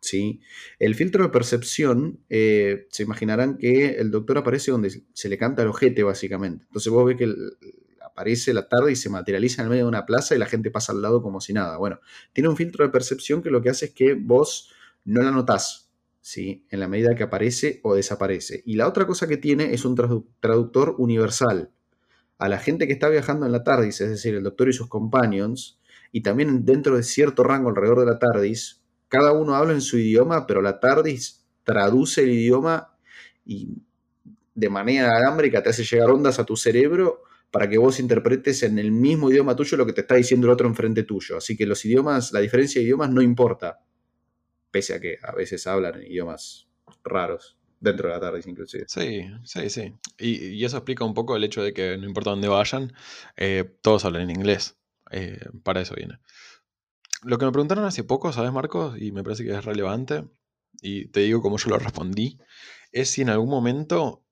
¿Sí? 0.08 0.42
El 0.80 0.96
filtro 0.96 1.24
de 1.24 1.30
percepción, 1.30 2.20
eh, 2.30 2.88
se 2.90 3.04
imaginarán 3.04 3.58
que 3.58 3.96
el 3.98 4.12
doctor 4.12 4.38
aparece 4.38 4.72
donde 4.72 5.04
se 5.14 5.30
le 5.30 5.38
canta 5.38 5.62
el 5.62 5.70
ojete, 5.70 6.04
básicamente. 6.04 6.66
Entonces 6.68 6.92
vos 6.92 7.06
ves 7.06 7.18
que 7.18 7.34
aparece 8.02 8.54
la 8.54 8.68
tarde 8.70 8.94
y 8.94 8.96
se 8.96 9.10
materializa 9.10 9.62
en 9.62 9.66
el 9.66 9.70
medio 9.72 9.84
de 9.84 9.90
una 9.90 10.06
plaza 10.06 10.36
y 10.36 10.40
la 10.40 10.46
gente 10.46 10.72
pasa 10.72 10.94
al 10.94 11.02
lado 11.02 11.22
como 11.22 11.42
si 11.42 11.52
nada. 11.54 11.78
Bueno, 11.78 12.00
tiene 12.32 12.48
un 12.50 12.56
filtro 12.56 12.86
de 12.86 12.92
percepción 12.92 13.42
que 13.42 13.50
lo 13.50 13.62
que 13.62 13.70
hace 13.70 13.86
es 13.88 13.92
que 13.92 14.14
vos 14.14 14.72
no 15.04 15.22
la 15.22 15.32
notás, 15.32 15.90
¿sí? 16.22 16.66
En 16.70 16.80
la 16.80 16.88
medida 16.88 17.14
que 17.16 17.24
aparece 17.24 17.82
o 17.84 17.94
desaparece. 17.94 18.64
Y 18.66 18.76
la 18.76 18.88
otra 18.88 19.06
cosa 19.06 19.28
que 19.28 19.38
tiene 19.38 19.74
es 19.74 19.84
un 19.84 19.98
tradu- 19.98 20.26
traductor 20.40 20.96
universal. 20.98 21.72
A 22.38 22.50
la 22.50 22.60
gente 22.60 22.88
que 22.88 22.94
está 22.94 23.10
viajando 23.10 23.46
en 23.46 23.52
la 23.52 23.64
TARDIS, 23.64 24.02
es 24.02 24.10
decir, 24.10 24.36
el 24.36 24.44
doctor 24.44 24.70
y 24.70 24.74
sus 24.74 24.88
companions, 24.88 25.80
y 26.12 26.22
también 26.22 26.64
dentro 26.66 26.96
de 26.96 27.04
cierto 27.04 27.44
rango 27.44 27.70
alrededor 27.70 28.00
de 28.00 28.06
la 28.06 28.20
TARDIS, 28.20 28.82
cada 29.16 29.32
uno 29.32 29.56
habla 29.56 29.74
en 29.74 29.82
su 29.82 29.98
idioma, 29.98 30.46
pero 30.46 30.62
la 30.62 30.80
TARDIS 30.80 31.46
traduce 31.64 32.24
el 32.24 32.32
idioma 32.32 32.94
y 33.46 33.78
de 34.54 34.70
manera 34.70 35.16
alámbrica 35.16 35.64
te 35.64 35.70
hace 35.70 35.84
llegar 35.84 36.10
ondas 36.10 36.38
a 36.40 36.46
tu 36.46 36.58
cerebro 36.58 37.24
para 37.52 37.70
que 37.70 37.78
vos 37.78 38.00
interpretes 38.00 38.64
en 38.64 38.78
el 38.78 38.92
mismo 38.92 39.32
idioma 39.32 39.56
tuyo 39.56 39.78
lo 39.78 39.86
que 39.86 39.94
te 39.94 40.02
está 40.02 40.16
diciendo 40.16 40.48
el 40.48 40.54
otro 40.54 40.68
enfrente 40.68 41.04
tuyo. 41.04 41.38
Así 41.38 41.56
que 41.56 41.66
los 41.66 41.84
idiomas, 41.86 42.34
la 42.34 42.42
diferencia 42.42 42.80
de 42.80 42.86
idiomas 42.86 43.10
no 43.10 43.22
importa, 43.22 43.80
pese 44.72 44.96
a 44.96 45.00
que 45.00 45.18
a 45.24 45.34
veces 45.34 45.66
hablan 45.68 45.96
en 45.96 46.12
idiomas 46.12 46.68
raros. 47.04 47.58
Dentro 47.78 48.08
de 48.08 48.16
la 48.16 48.20
TARDIS, 48.20 48.48
inclusive. 48.48 48.86
Sí, 48.88 49.28
sí, 49.44 49.70
sí. 49.70 49.94
Y, 50.18 50.48
y 50.48 50.66
eso 50.66 50.78
explica 50.78 51.04
un 51.04 51.14
poco 51.14 51.36
el 51.36 51.44
hecho 51.44 51.62
de 51.62 51.74
que 51.74 51.98
no 51.98 52.06
importa 52.06 52.32
dónde 52.32 52.48
vayan, 52.48 52.94
eh, 53.38 53.64
todos 53.82 54.06
hablan 54.06 54.24
en 54.24 54.32
inglés. 54.32 54.76
Eh, 55.12 55.40
para 55.64 55.82
eso 55.82 55.94
viene. 55.96 56.20
Lo 57.26 57.40
que 57.40 57.46
me 57.46 57.52
preguntaron 57.52 57.86
hace 57.86 58.04
poco, 58.04 58.32
¿sabes, 58.32 58.52
Marcos? 58.52 59.02
Y 59.02 59.12
me 59.12 59.24
parece 59.24 59.44
que 59.44 59.52
es 59.52 59.66
relevante, 59.66 60.26
y 60.82 61.08
te 61.08 61.22
digo 61.22 61.42
cómo 61.42 61.58
yo 61.58 61.72
lo 61.72 61.80
respondí, 61.80 62.38
es 62.92 63.10
si 63.10 63.24
en 63.24 63.30
algún 63.30 63.50
momento 63.50 64.24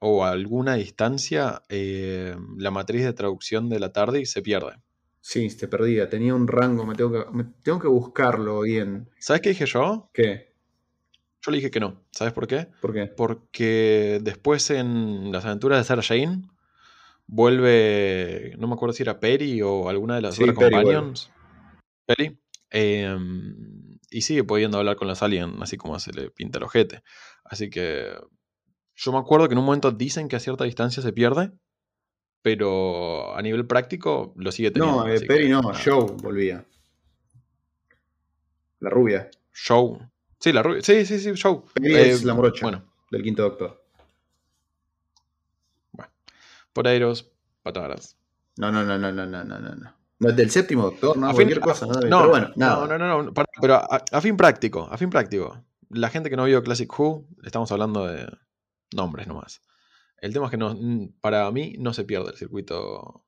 o 0.00 0.24
a 0.24 0.30
alguna 0.30 0.74
distancia 0.74 1.62
eh, 1.68 2.36
la 2.56 2.70
matriz 2.70 3.04
de 3.04 3.12
traducción 3.12 3.68
de 3.68 3.80
la 3.80 3.92
TARDIS 3.92 4.30
se 4.30 4.42
pierde. 4.42 4.76
Sí, 5.20 5.48
te 5.56 5.66
perdía. 5.66 6.08
Tenía 6.08 6.36
un 6.36 6.46
rango, 6.46 6.86
me 6.86 6.94
tengo 6.94 7.10
que, 7.10 7.30
me 7.32 7.44
tengo 7.64 7.80
que 7.80 7.88
buscarlo 7.88 8.60
bien. 8.60 9.10
¿Sabes 9.18 9.42
qué 9.42 9.48
dije 9.48 9.66
yo? 9.66 10.08
¿Qué? 10.12 10.54
Yo 11.42 11.50
le 11.50 11.56
dije 11.56 11.72
que 11.72 11.80
no. 11.80 12.04
¿Sabes 12.12 12.32
por 12.32 12.46
qué? 12.46 12.68
¿Por 12.80 12.92
qué? 12.92 13.06
Porque 13.06 14.20
después 14.22 14.70
en 14.70 15.32
las 15.32 15.44
aventuras 15.44 15.80
de 15.80 15.84
Sarah 15.84 16.02
Jane 16.02 16.42
vuelve, 17.26 18.54
no 18.58 18.68
me 18.68 18.74
acuerdo 18.74 18.92
si 18.92 19.02
era 19.02 19.18
Perry 19.18 19.62
o 19.62 19.88
alguna 19.88 20.14
de 20.14 20.22
las 20.22 20.36
Sí, 20.36 20.42
otras 20.44 20.58
Perry 20.58 20.76
companions. 20.76 21.32
Perry. 22.06 22.38
em, 22.70 23.98
y 24.10 24.22
sigue 24.22 24.44
pudiendo 24.44 24.78
hablar 24.78 24.96
con 24.96 25.08
los 25.08 25.22
aliens, 25.22 25.54
así 25.60 25.76
como 25.76 25.98
se 25.98 26.12
le 26.12 26.30
pinta 26.30 26.58
el 26.58 26.64
ojete. 26.64 27.02
Así 27.44 27.70
que 27.70 28.12
yo 28.94 29.12
me 29.12 29.18
acuerdo 29.18 29.48
que 29.48 29.52
en 29.54 29.58
un 29.58 29.64
momento 29.64 29.90
dicen 29.92 30.28
que 30.28 30.36
a 30.36 30.40
cierta 30.40 30.64
distancia 30.64 31.02
se 31.02 31.12
pierde, 31.12 31.52
pero 32.42 33.36
a 33.36 33.42
nivel 33.42 33.66
práctico 33.66 34.32
lo 34.36 34.52
sigue 34.52 34.70
teniendo. 34.70 35.04
No, 35.04 35.12
eh, 35.12 35.20
Perry 35.20 35.48
no. 35.48 35.62
Joe 35.84 36.12
volvía. 36.22 36.64
La 38.80 38.90
rubia. 38.90 39.30
Show. 39.52 39.98
Sí, 40.38 40.52
la 40.52 40.62
rubia. 40.62 40.82
Sí, 40.82 41.04
sí, 41.06 41.18
sí, 41.18 41.32
Show. 41.34 41.64
Perry 41.74 41.94
Eh, 41.94 42.10
es 42.10 42.24
la 42.24 42.34
morocha 42.34 42.62
Bueno, 42.62 42.84
del 43.10 43.22
quinto 43.22 43.42
doctor. 43.42 43.82
Potatoes, 46.72 47.30
patatas. 47.62 48.16
No, 48.58 48.70
no, 48.70 48.84
no, 48.84 48.98
no, 48.98 49.10
no, 49.12 49.26
no, 49.26 49.44
no, 49.44 49.58
no. 49.74 49.96
No. 50.18 50.28
No, 50.28 50.34
del 50.34 50.50
séptimo 50.50 50.82
doctor, 50.84 51.16
no, 51.16 51.28
A 51.28 51.34
fin- 51.34 51.54
cosa, 51.60 51.86
¿no? 51.86 51.94
No, 51.94 52.00
Pero 52.00 52.28
bueno, 52.28 52.50
nada. 52.56 52.86
no, 52.86 52.98
no, 52.98 52.98
no, 52.98 53.22
no, 53.24 53.34
para- 53.34 53.48
pero 53.60 53.74
a, 53.74 54.02
a 54.10 54.20
fin 54.20 54.36
práctico, 54.36 54.88
a 54.90 54.96
fin 54.96 55.10
práctico. 55.10 55.62
La 55.90 56.08
gente 56.10 56.30
que 56.30 56.36
no 56.36 56.44
vio 56.44 56.62
Classic 56.62 56.90
Who, 56.98 57.28
estamos 57.44 57.70
hablando 57.70 58.06
de 58.06 58.26
nombres 58.94 59.26
nomás. 59.26 59.62
El 60.20 60.32
tema 60.32 60.46
es 60.46 60.50
que 60.50 60.56
no, 60.56 60.76
para 61.20 61.50
mí 61.52 61.74
no 61.78 61.92
se 61.92 62.04
pierde 62.04 62.30
el 62.30 62.36
circuito 62.36 63.24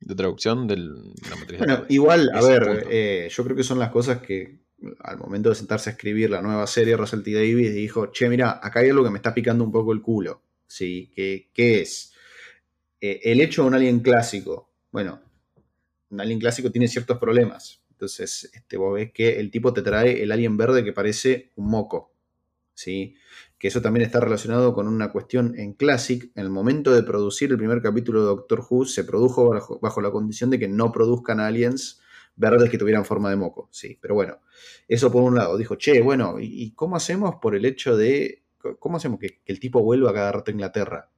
de 0.00 0.14
traducción 0.14 0.66
de 0.66 0.76
la 0.76 1.36
matriz 1.40 1.58
Bueno, 1.58 1.84
igual, 1.88 2.30
a 2.34 2.42
ver, 2.42 2.86
eh, 2.90 3.28
yo 3.30 3.42
creo 3.44 3.56
que 3.56 3.64
son 3.64 3.78
las 3.78 3.90
cosas 3.90 4.18
que 4.20 4.60
al 5.00 5.16
momento 5.16 5.48
de 5.48 5.54
sentarse 5.54 5.88
a 5.88 5.92
escribir 5.94 6.28
la 6.30 6.42
nueva 6.42 6.66
serie, 6.66 6.96
Russell 6.98 7.22
T. 7.22 7.32
Davis 7.32 7.72
dijo, 7.74 8.08
che, 8.12 8.28
mira, 8.28 8.60
acá 8.62 8.80
hay 8.80 8.90
algo 8.90 9.02
que 9.02 9.10
me 9.10 9.16
está 9.16 9.32
picando 9.32 9.64
un 9.64 9.72
poco 9.72 9.92
el 9.92 10.02
culo. 10.02 10.42
¿Sí? 10.68 11.10
¿Qué, 11.14 11.48
qué 11.54 11.80
es? 11.80 12.12
Eh, 13.00 13.20
el 13.24 13.40
hecho 13.40 13.62
de 13.62 13.68
un 13.68 13.74
alien 13.74 14.00
clásico. 14.00 14.70
Bueno, 14.92 15.20
un 16.10 16.20
alien 16.20 16.38
clásico 16.38 16.70
tiene 16.70 16.88
ciertos 16.88 17.18
problemas. 17.18 17.82
Entonces, 17.96 18.50
este, 18.52 18.76
vos 18.76 18.94
ves 18.94 19.10
que 19.12 19.40
el 19.40 19.50
tipo 19.50 19.72
te 19.72 19.80
trae 19.80 20.22
el 20.22 20.30
alien 20.30 20.58
verde 20.58 20.84
que 20.84 20.92
parece 20.92 21.52
un 21.56 21.68
moco. 21.70 22.12
¿Sí? 22.74 23.14
Que 23.58 23.68
eso 23.68 23.80
también 23.80 24.04
está 24.04 24.20
relacionado 24.20 24.74
con 24.74 24.86
una 24.86 25.10
cuestión 25.10 25.58
en 25.58 25.72
Classic. 25.72 26.30
En 26.34 26.44
el 26.44 26.50
momento 26.50 26.94
de 26.94 27.02
producir 27.02 27.50
el 27.50 27.56
primer 27.56 27.80
capítulo 27.80 28.20
de 28.20 28.26
Doctor 28.26 28.62
Who, 28.68 28.84
se 28.84 29.04
produjo 29.04 29.78
bajo, 29.80 30.00
la 30.02 30.10
condición 30.10 30.50
de 30.50 30.58
que 30.58 30.68
no 30.68 30.92
produzcan 30.92 31.40
aliens 31.40 32.02
verdes 32.36 32.68
que 32.68 32.76
tuvieran 32.76 33.06
forma 33.06 33.30
de 33.30 33.36
moco. 33.36 33.70
Sí, 33.72 33.98
pero 33.98 34.14
bueno, 34.14 34.40
eso 34.88 35.10
por 35.10 35.22
un 35.22 35.36
lado. 35.36 35.56
Dijo, 35.56 35.76
che, 35.76 36.02
bueno, 36.02 36.36
¿y 36.38 36.72
cómo 36.72 36.96
hacemos 36.96 37.36
por 37.36 37.54
el 37.54 37.64
hecho 37.64 37.96
de. 37.96 38.42
¿Cómo 38.78 38.98
hacemos 38.98 39.18
que, 39.18 39.40
el 39.46 39.58
tipo 39.58 39.80
vuelva 39.82 40.12
cada 40.12 40.32
rato 40.32 40.50
a 40.50 40.52
Inglaterra? 40.52 41.10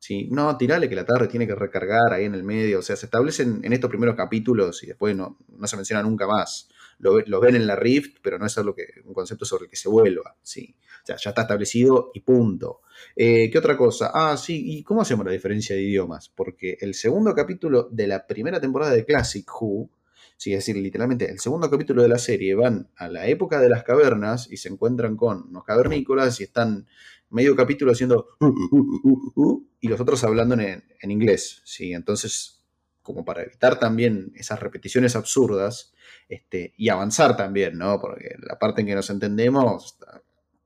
Sí, 0.00 0.28
no, 0.30 0.56
tirale 0.56 0.88
que 0.88 0.94
la 0.94 1.04
tarde 1.04 1.26
tiene 1.26 1.46
que 1.46 1.54
recargar 1.56 2.12
ahí 2.12 2.24
en 2.24 2.34
el 2.34 2.44
medio. 2.44 2.78
O 2.78 2.82
sea, 2.82 2.96
se 2.96 3.06
establecen 3.06 3.60
en 3.64 3.72
estos 3.72 3.90
primeros 3.90 4.14
capítulos 4.14 4.82
y 4.84 4.86
después 4.86 5.14
no, 5.16 5.38
no 5.48 5.66
se 5.66 5.76
menciona 5.76 6.02
nunca 6.02 6.26
más. 6.26 6.68
Lo, 7.00 7.14
ve- 7.14 7.24
lo 7.26 7.40
ven 7.40 7.56
en 7.56 7.66
la 7.66 7.74
Rift, 7.76 8.18
pero 8.22 8.38
no 8.38 8.46
es 8.46 8.56
algo 8.58 8.74
que, 8.74 8.86
un 9.04 9.12
concepto 9.12 9.44
sobre 9.44 9.64
el 9.64 9.70
que 9.70 9.76
se 9.76 9.88
vuelva. 9.88 10.36
Sí. 10.42 10.76
O 11.02 11.06
sea, 11.06 11.16
ya 11.16 11.30
está 11.30 11.42
establecido 11.42 12.10
y 12.14 12.20
punto. 12.20 12.80
Eh, 13.16 13.50
¿Qué 13.50 13.58
otra 13.58 13.76
cosa? 13.76 14.10
Ah, 14.14 14.36
sí, 14.36 14.62
¿y 14.78 14.82
cómo 14.84 15.02
hacemos 15.02 15.26
la 15.26 15.32
diferencia 15.32 15.74
de 15.74 15.82
idiomas? 15.82 16.28
Porque 16.28 16.76
el 16.80 16.94
segundo 16.94 17.34
capítulo 17.34 17.88
de 17.90 18.06
la 18.06 18.26
primera 18.26 18.60
temporada 18.60 18.92
de 18.92 19.04
Classic 19.04 19.46
Who, 19.60 19.90
sí, 20.36 20.52
es 20.52 20.58
decir, 20.60 20.76
literalmente 20.76 21.30
el 21.30 21.40
segundo 21.40 21.70
capítulo 21.70 22.02
de 22.02 22.08
la 22.08 22.18
serie 22.18 22.54
van 22.54 22.88
a 22.96 23.08
la 23.08 23.26
época 23.26 23.60
de 23.60 23.68
las 23.68 23.82
cavernas 23.84 24.48
y 24.50 24.56
se 24.58 24.68
encuentran 24.68 25.16
con 25.16 25.48
unos 25.48 25.64
cavernícolas 25.64 26.40
y 26.40 26.44
están 26.44 26.86
medio 27.30 27.54
capítulo 27.56 27.92
haciendo 27.92 28.28
"Uh, 28.40 28.46
uh, 28.46 28.68
uh, 28.72 29.00
uh, 29.04 29.32
uh", 29.36 29.68
y 29.80 29.88
los 29.88 30.00
otros 30.00 30.24
hablando 30.24 30.54
en, 30.54 30.84
en 31.00 31.10
inglés, 31.10 31.62
¿sí? 31.64 31.92
Entonces, 31.92 32.64
como 33.02 33.24
para 33.24 33.42
evitar 33.42 33.78
también 33.78 34.32
esas 34.36 34.60
repeticiones 34.60 35.16
absurdas 35.16 35.92
este, 36.28 36.74
y 36.76 36.88
avanzar 36.90 37.36
también, 37.36 37.78
¿no? 37.78 38.00
Porque 38.00 38.36
la 38.40 38.58
parte 38.58 38.82
en 38.82 38.86
que 38.88 38.94
nos 38.94 39.10
entendemos, 39.10 39.96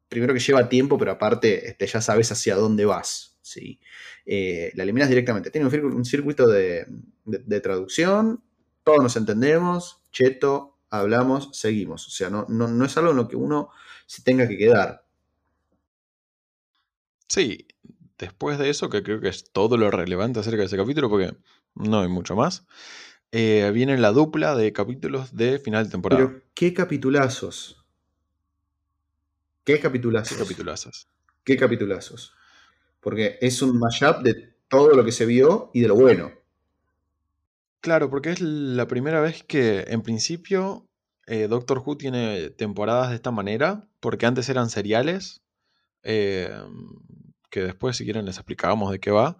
primero 0.09 0.35
que 0.35 0.41
lleva 0.41 0.69
tiempo, 0.69 0.99
pero 0.99 1.13
aparte 1.13 1.69
este, 1.69 1.87
ya 1.87 2.01
sabes 2.01 2.31
hacia 2.33 2.57
dónde 2.57 2.85
vas, 2.85 3.39
¿sí? 3.43 3.81
Eh, 4.27 4.73
la 4.75 4.83
eliminas 4.83 5.09
directamente. 5.09 5.51
Tiene 5.51 5.69
un 5.69 6.05
circuito 6.05 6.47
de, 6.49 6.87
de- 7.25 7.39
de 7.39 7.61
traducción, 7.61 8.43
todos 8.85 9.03
nos 9.03 9.17
entendemos, 9.17 10.05
cheto, 10.13 10.79
hablamos, 10.91 11.51
seguimos. 11.53 12.07
O 12.07 12.11
sea, 12.11 12.29
no, 12.31 12.47
no, 12.49 12.69
no 12.69 12.85
es 12.85 12.97
algo 12.97 13.11
en 13.13 13.17
lo 13.17 13.29
que 13.29 13.37
uno 13.37 13.71
se 14.07 14.23
tenga 14.23 14.47
que 14.49 14.59
quedar. 14.59 15.02
Sí, 17.35 17.67
después 18.19 18.59
de 18.59 18.69
eso, 18.69 18.91
que 18.91 19.03
creo 19.03 19.19
que 19.19 19.31
es 19.31 19.51
todo 19.53 19.79
lo 19.79 19.91
relevante 19.91 20.41
acerca 20.41 20.59
de 20.59 20.67
ese 20.67 20.77
capítulo, 20.77 21.09
porque 21.09 21.35
no 21.75 22.03
hay 22.03 22.09
mucho 22.09 22.37
más, 22.37 22.67
eh, 23.31 23.71
viene 23.73 23.97
la 23.97 24.13
dupla 24.13 24.55
de 24.55 24.75
capítulos 24.75 25.35
de 25.35 25.59
final 25.59 25.87
de 25.87 25.91
temporada. 25.91 26.27
Pero, 26.27 26.43
¿qué 26.53 26.75
capitulazos? 26.75 27.87
¿Qué 29.65 29.81
capitulazos? 29.81 30.37
¿Qué 30.37 30.43
capitulazos? 30.45 31.09
¿Qué 31.43 31.57
capitulazos? 31.57 32.35
Porque 33.01 33.39
es 33.41 33.63
un 33.63 33.79
mashup 33.79 34.19
de 34.23 34.55
todo 34.69 34.95
lo 34.95 35.03
que 35.03 35.13
se 35.13 35.25
vio 35.25 35.71
y 35.73 35.81
de 35.81 35.89
lo 35.89 35.95
bueno. 35.95 36.33
Claro, 37.81 38.11
porque 38.11 38.33
es 38.33 38.43
la 38.43 38.87
primera 38.87 39.23
vez 39.23 39.43
que, 39.43 39.87
en 39.89 40.03
principio, 40.03 40.87
eh, 41.27 41.49
Doctor 41.49 41.83
Who 41.83 41.97
tiene 41.97 42.51
temporadas 42.51 43.09
de 43.09 43.15
esta 43.15 43.31
manera, 43.31 43.89
porque 44.01 44.27
antes 44.27 44.51
eran 44.51 44.69
seriales, 44.69 45.43
eh, 46.03 46.51
que 47.53 47.61
después, 47.61 47.97
si 47.97 48.05
quieren, 48.05 48.25
les 48.25 48.39
explicábamos 48.39 48.91
de 48.91 48.99
qué 48.99 49.13
va. 49.13 49.37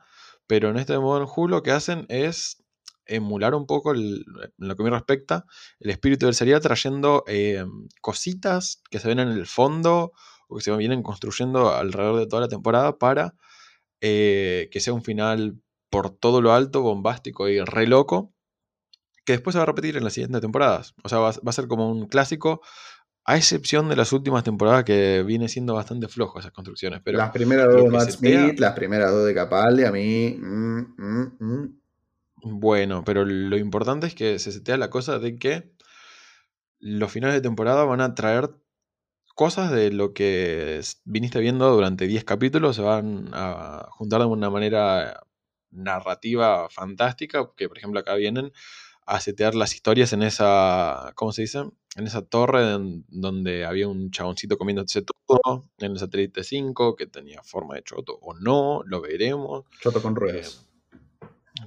Pero 0.47 0.69
en 0.69 0.77
este 0.77 0.97
Modern 0.99 1.27
Who 1.35 1.49
lo 1.49 1.63
que 1.63 1.73
hacen 1.73 2.07
es 2.09 2.63
emular 3.07 3.55
un 3.55 3.67
poco, 3.67 3.95
en 3.95 4.23
lo 4.59 4.77
que 4.77 4.83
me 4.85 4.91
respecta, 4.91 5.47
el 5.81 5.91
espíritu 5.91 6.27
del 6.27 6.35
serial, 6.35 6.61
trayendo 6.61 7.25
eh, 7.27 7.65
cositas 8.01 8.83
que 8.91 9.01
se 9.01 9.09
ven 9.09 9.19
en 9.19 9.29
el 9.29 9.47
fondo 9.47 10.13
o 10.47 10.57
que 10.57 10.63
se 10.63 10.77
vienen 10.77 11.03
construyendo 11.03 11.75
alrededor 11.75 12.21
de 12.21 12.27
toda 12.27 12.43
la 12.43 12.49
temporada 12.49 12.99
para 12.99 13.35
eh, 14.03 14.69
que 14.71 14.81
sea 14.81 14.93
un 14.93 15.03
final 15.03 15.59
por 15.91 16.11
todo 16.11 16.43
lo 16.43 16.53
alto, 16.53 16.83
bombástico 16.83 17.49
y 17.49 17.61
re 17.61 17.87
loco, 17.87 18.35
que 19.25 19.33
después 19.33 19.55
se 19.55 19.59
va 19.59 19.63
a 19.63 19.67
repetir 19.67 19.97
en 19.97 20.05
las 20.05 20.13
siguientes 20.13 20.43
temporadas. 20.43 20.95
O 21.03 21.09
sea, 21.09 21.19
va 21.19 21.31
a 21.31 21.53
ser 21.53 21.67
como 21.67 21.91
un 21.91 22.09
clásico, 22.09 22.61
a 23.25 23.37
excepción 23.37 23.89
de 23.89 23.97
las 23.97 24.13
últimas 24.13 24.43
temporadas 24.43 24.85
que 24.85 25.23
viene 25.23 25.49
siendo 25.49 25.75
bastante 25.75 26.09
flojo 26.09 26.41
esas 26.41 26.53
construcciones. 26.53 27.01
Pero 27.05 27.19
las 27.19 27.31
primeras 27.31 27.69
dos 27.69 27.85
de 27.85 27.91
Matt 27.91 28.11
Smith, 28.11 28.59
las 28.59 28.75
primeras 28.75 29.13
dos 29.13 29.27
de 29.27 29.35
Capaldi, 29.35 29.85
a 29.85 29.93
mí. 29.93 30.37
mm, 30.39 30.95
mm, 30.99 31.37
mm. 31.39 31.81
Bueno, 32.45 33.05
pero 33.05 33.25
lo 33.25 33.57
importante 33.57 34.09
es 34.09 34.15
que 34.17 34.41
se 34.41 34.51
setea 34.51 34.77
la 34.77 34.91
cosa 34.91 35.21
de 35.21 35.39
que 35.39 35.73
los 36.81 37.13
finales 37.13 37.37
de 37.37 37.41
temporada 37.41 37.85
van 37.85 38.01
a 38.01 38.15
traer 38.15 38.51
cosas 39.37 39.71
de 39.71 39.93
lo 39.93 40.13
que 40.13 40.81
viniste 41.05 41.39
viendo 41.39 41.71
durante 41.73 42.09
10 42.09 42.25
capítulos, 42.25 42.75
se 42.77 42.83
van 42.83 43.31
a 43.33 43.87
juntar 43.91 44.21
de 44.21 44.27
una 44.27 44.51
manera 44.51 45.25
narrativa 45.71 46.69
fantástica, 46.69 47.49
que 47.57 47.69
por 47.69 47.79
ejemplo 47.79 48.01
acá 48.01 48.15
vienen 48.15 48.53
a 49.07 49.21
setear 49.21 49.55
las 49.55 49.75
historias 49.75 50.13
en 50.13 50.23
esa, 50.23 51.13
¿cómo 51.17 51.33
se 51.33 51.43
dice? 51.43 51.59
En 51.97 52.07
esa 52.07 52.23
torre 52.23 52.75
en- 52.75 53.05
donde 53.09 53.65
había 53.65 53.89
un 53.89 54.11
chaboncito 54.11 54.57
comiéndose 54.57 55.03
todo, 55.03 55.65
en 55.79 55.93
el 55.93 55.99
satélite 55.99 56.45
5, 56.45 56.97
que 56.97 57.07
tenía 57.07 57.43
forma 57.43 57.75
de 57.75 57.83
choto 57.83 58.19
o 58.23 58.35
no, 58.35 58.83
lo 58.87 59.01
veremos. 59.01 59.65
Choto 59.81 60.01
con 60.01 60.15
ruedas. 60.15 60.67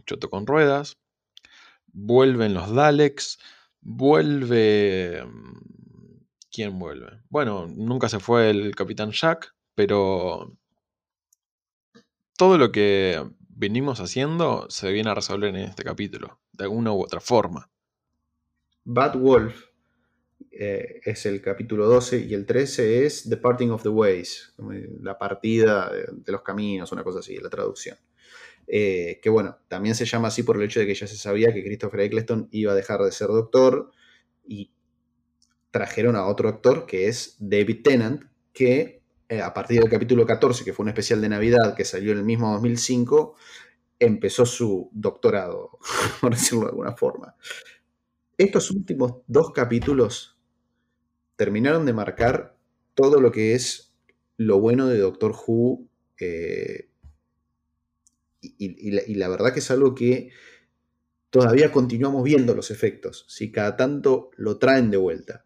Choto 0.06 0.30
con 0.30 0.48
ruedas. 0.48 0.98
Vuelven 1.92 2.54
los 2.54 2.74
Daleks. 2.74 3.38
Vuelve. 3.82 5.24
¿Quién 6.52 6.80
vuelve? 6.80 7.22
Bueno, 7.30 7.68
nunca 7.68 8.10
se 8.10 8.20
fue 8.20 8.50
el 8.50 8.76
Capitán 8.76 9.12
Jack, 9.12 9.54
pero. 9.76 10.58
Todo 12.38 12.58
lo 12.58 12.72
que 12.72 13.24
venimos 13.56 14.00
haciendo 14.02 14.68
se 14.70 14.92
viene 14.92 15.10
a 15.10 15.16
resolver 15.16 15.50
en 15.50 15.62
este 15.62 15.84
capítulo, 15.84 16.40
de 16.52 16.66
alguna 16.66 16.92
u 16.92 17.02
otra 17.02 17.20
forma. 17.20 17.70
Bad 18.84 19.18
Wolf 19.18 19.66
eh, 20.52 21.02
es 21.04 21.26
el 21.26 21.42
capítulo 21.42 21.88
12 21.88 22.20
y 22.20 22.34
el 22.34 22.46
13 22.46 23.06
es 23.06 23.28
The 23.28 23.38
Parting 23.38 23.70
of 23.70 23.84
the 23.84 23.90
Ways, 23.90 24.54
la 25.02 25.18
partida 25.18 25.92
de, 25.92 26.32
los 26.32 26.42
caminos, 26.44 26.92
una 26.92 27.04
cosa 27.04 27.20
así, 27.20 27.38
la 27.38 27.50
traducción. 27.50 27.98
Eh, 28.68 29.20
que 29.22 29.30
bueno, 29.30 29.58
también 29.68 29.96
se 29.96 30.06
llama 30.06 30.28
así 30.28 30.44
por 30.44 30.58
el 30.58 30.64
hecho 30.64 30.80
de 30.80 30.88
que 30.88 30.96
ya 30.96 31.08
se 31.08 31.18
sabía 31.18 31.54
que 31.54 31.64
Christopher 31.64 32.02
Eccleston 32.02 32.50
iba 32.52 32.74
a 32.74 32.76
dejar 32.76 33.02
de 33.02 33.12
ser 33.12 33.28
doctor 33.28 33.92
y 34.44 34.72
trajeron 35.72 36.16
a 36.16 36.26
otro 36.26 36.50
actor 36.50 36.86
que 36.86 37.08
es 37.08 37.38
David 37.40 37.84
Tennant, 37.84 38.24
que 38.54 39.05
eh, 39.30 39.42
a 39.42 39.54
partir 39.54 39.80
del 39.80 39.90
capítulo 39.90 40.26
14, 40.26 40.64
que 40.64 40.74
fue 40.74 40.84
un 40.84 40.90
especial 40.90 41.22
de 41.22 41.30
Navidad 41.30 41.76
que 41.76 41.86
salió 41.86 42.12
en 42.12 42.20
el 42.20 42.26
mismo 42.26 42.52
2005, 42.54 43.36
empezó 44.00 44.46
su 44.46 44.90
doctorado, 44.94 45.80
por 46.22 46.34
decirlo 46.34 46.66
de 46.66 46.70
alguna 46.70 46.96
forma. 46.96 47.36
Estos 48.38 48.72
últimos 48.72 49.16
dos 49.28 49.52
capítulos 49.52 50.38
terminaron 51.36 51.86
de 51.86 51.94
marcar 51.94 52.58
todo 52.94 53.22
lo 53.22 53.32
que 53.32 53.56
es 53.56 53.94
lo 54.38 54.60
bueno 54.60 54.88
de 54.88 54.98
Doctor 55.00 55.34
Who. 55.34 55.88
Eh, 56.20 56.90
y, 58.42 59.16
la, 59.16 59.28
verdad 59.28 59.54
que 59.54 59.60
es 59.60 59.72
algo 59.72 59.96
que 59.96 60.30
todavía 61.30 61.72
continuamos 61.72 62.24
viendo 62.24 62.54
los 62.54 62.72
efectos. 62.72 63.26
Si 63.28 63.52
cada 63.52 63.76
tanto 63.76 64.32
lo 64.36 64.58
traen 64.58 64.92
de 64.92 64.98
vuelta. 64.98 65.46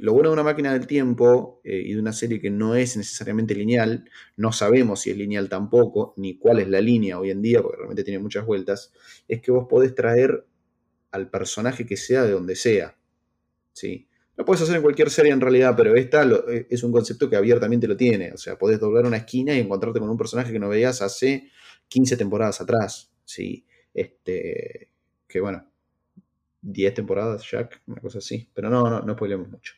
Lo 0.00 0.12
bueno 0.12 0.28
de 0.28 0.34
una 0.34 0.42
máquina 0.42 0.72
del 0.72 0.86
tiempo 0.86 1.60
eh, 1.64 1.82
y 1.84 1.94
de 1.94 2.00
una 2.00 2.12
serie 2.12 2.40
que 2.40 2.50
no 2.50 2.74
es 2.74 2.96
necesariamente 2.96 3.54
lineal, 3.54 4.04
no 4.36 4.52
sabemos 4.52 5.00
si 5.00 5.10
es 5.10 5.16
lineal 5.16 5.48
tampoco, 5.48 6.14
ni 6.16 6.38
cuál 6.38 6.60
es 6.60 6.68
la 6.68 6.80
línea 6.80 7.18
hoy 7.18 7.30
en 7.30 7.40
día, 7.40 7.62
porque 7.62 7.78
realmente 7.78 8.04
tiene 8.04 8.18
muchas 8.18 8.44
vueltas, 8.44 8.92
es 9.26 9.40
que 9.40 9.50
vos 9.50 9.66
podés 9.68 9.94
traer 9.94 10.44
al 11.12 11.30
personaje 11.30 11.86
que 11.86 11.96
sea 11.96 12.24
de 12.24 12.32
donde 12.32 12.56
sea. 12.56 12.96
¿sí? 13.72 14.08
Lo 14.36 14.44
puedes 14.44 14.62
hacer 14.62 14.76
en 14.76 14.82
cualquier 14.82 15.10
serie 15.10 15.32
en 15.32 15.40
realidad, 15.40 15.74
pero 15.76 15.94
esta 15.96 16.24
eh, 16.24 16.66
es 16.68 16.82
un 16.82 16.92
concepto 16.92 17.28
que 17.28 17.36
abiertamente 17.36 17.88
lo 17.88 17.96
tiene. 17.96 18.32
O 18.32 18.36
sea, 18.36 18.58
podés 18.58 18.80
doblar 18.80 19.06
una 19.06 19.18
esquina 19.18 19.54
y 19.54 19.60
encontrarte 19.60 19.98
con 19.98 20.10
un 20.10 20.16
personaje 20.16 20.52
que 20.52 20.58
no 20.58 20.68
veías 20.68 21.02
hace 21.02 21.50
15 21.88 22.16
temporadas 22.16 22.60
atrás. 22.60 23.12
¿sí? 23.24 23.66
Este, 23.94 24.90
que 25.26 25.40
bueno, 25.40 25.69
10 26.62 26.94
temporadas, 26.94 27.48
Jack, 27.50 27.82
una 27.86 28.00
cosa 28.00 28.18
así. 28.18 28.48
Pero 28.54 28.70
no, 28.70 28.88
no, 28.88 29.00
no 29.00 29.14
spoilemos 29.14 29.48
mucho. 29.48 29.74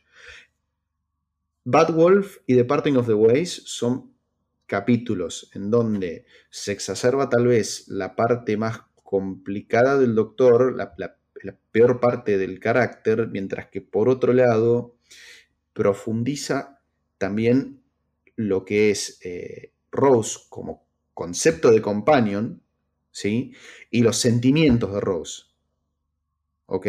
Bad 1.65 1.93
Wolf 1.95 2.39
y 2.47 2.57
The 2.57 2.65
Parting 2.65 2.97
of 2.97 3.07
the 3.07 3.15
Ways 3.15 3.63
son 3.67 4.13
capítulos 4.67 5.51
en 5.55 5.71
donde 5.71 6.25
se 6.51 6.73
exacerba 6.73 7.29
tal 7.29 7.47
vez 7.47 7.89
la 7.89 8.17
parte 8.17 8.57
más 8.57 8.81
complicada 9.03 9.99
del 9.99 10.15
doctor, 10.15 10.75
la, 10.75 10.95
peor 11.71 12.01
parte 12.01 12.39
del 12.39 12.59
carácter, 12.59 13.29
mientras 13.29 13.67
que 13.67 13.83
por 13.83 14.09
otro 14.09 14.33
lado 14.33 14.97
profundiza 15.75 16.81
también 17.19 17.83
lo 18.37 18.65
que 18.65 18.91
es 18.91 19.21
eh, 19.23 19.73
Rose 19.91 20.41
como 20.49 20.87
concepto 21.13 21.71
de 21.71 21.83
companion, 21.83 22.63
¿sí? 23.11 23.53
Y 23.91 24.01
los 24.01 24.17
sentimientos 24.17 24.95
de 24.95 25.01
Rose. 25.01 25.52
¿Ok? 26.67 26.87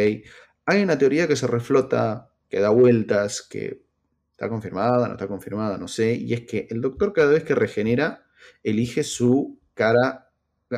Hay 0.65 0.81
una 0.81 0.97
teoría 0.97 1.27
que 1.27 1.35
se 1.35 1.47
reflota, 1.47 2.31
que 2.49 2.59
da 2.59 2.69
vueltas, 2.69 3.41
que 3.41 3.83
está 4.31 4.49
confirmada, 4.49 5.07
no 5.07 5.13
está 5.13 5.27
confirmada, 5.27 5.77
no 5.77 5.87
sé, 5.87 6.13
y 6.15 6.33
es 6.33 6.41
que 6.41 6.67
el 6.69 6.81
doctor 6.81 7.13
cada 7.13 7.31
vez 7.31 7.43
que 7.43 7.55
regenera, 7.55 8.25
elige 8.63 9.03
su 9.03 9.59
cara, 9.73 10.31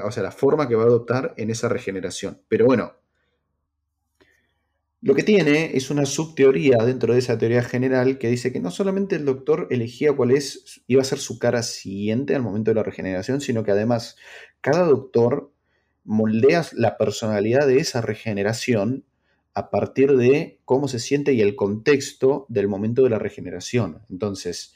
o 0.03 0.11
sea, 0.11 0.23
la 0.23 0.31
forma 0.31 0.67
que 0.67 0.75
va 0.75 0.83
a 0.83 0.87
adoptar 0.87 1.33
en 1.37 1.49
esa 1.49 1.69
regeneración. 1.69 2.41
Pero 2.47 2.65
bueno, 2.65 2.93
lo 5.01 5.13
que 5.13 5.23
tiene 5.23 5.77
es 5.77 5.91
una 5.91 6.05
subteoría 6.05 6.77
dentro 6.83 7.13
de 7.13 7.19
esa 7.19 7.37
teoría 7.37 7.61
general 7.61 8.17
que 8.17 8.27
dice 8.27 8.51
que 8.51 8.59
no 8.59 8.71
solamente 8.71 9.15
el 9.15 9.25
doctor 9.25 9.67
elegía 9.69 10.11
cuál 10.13 10.31
es, 10.31 10.81
iba 10.87 11.01
a 11.01 11.05
ser 11.05 11.19
su 11.19 11.37
cara 11.37 11.61
siguiente 11.61 12.35
al 12.35 12.41
momento 12.41 12.71
de 12.71 12.75
la 12.75 12.83
regeneración, 12.83 13.39
sino 13.39 13.63
que 13.63 13.69
además 13.69 14.15
cada 14.61 14.83
doctor 14.85 15.53
moldea 16.05 16.63
la 16.73 16.97
personalidad 16.97 17.67
de 17.67 17.79
esa 17.79 18.01
regeneración 18.01 19.03
a 19.53 19.69
partir 19.69 20.15
de 20.15 20.59
cómo 20.65 20.87
se 20.87 20.99
siente 20.99 21.33
y 21.33 21.41
el 21.41 21.55
contexto 21.55 22.45
del 22.49 22.67
momento 22.67 23.03
de 23.03 23.09
la 23.09 23.19
regeneración. 23.19 24.01
Entonces, 24.09 24.75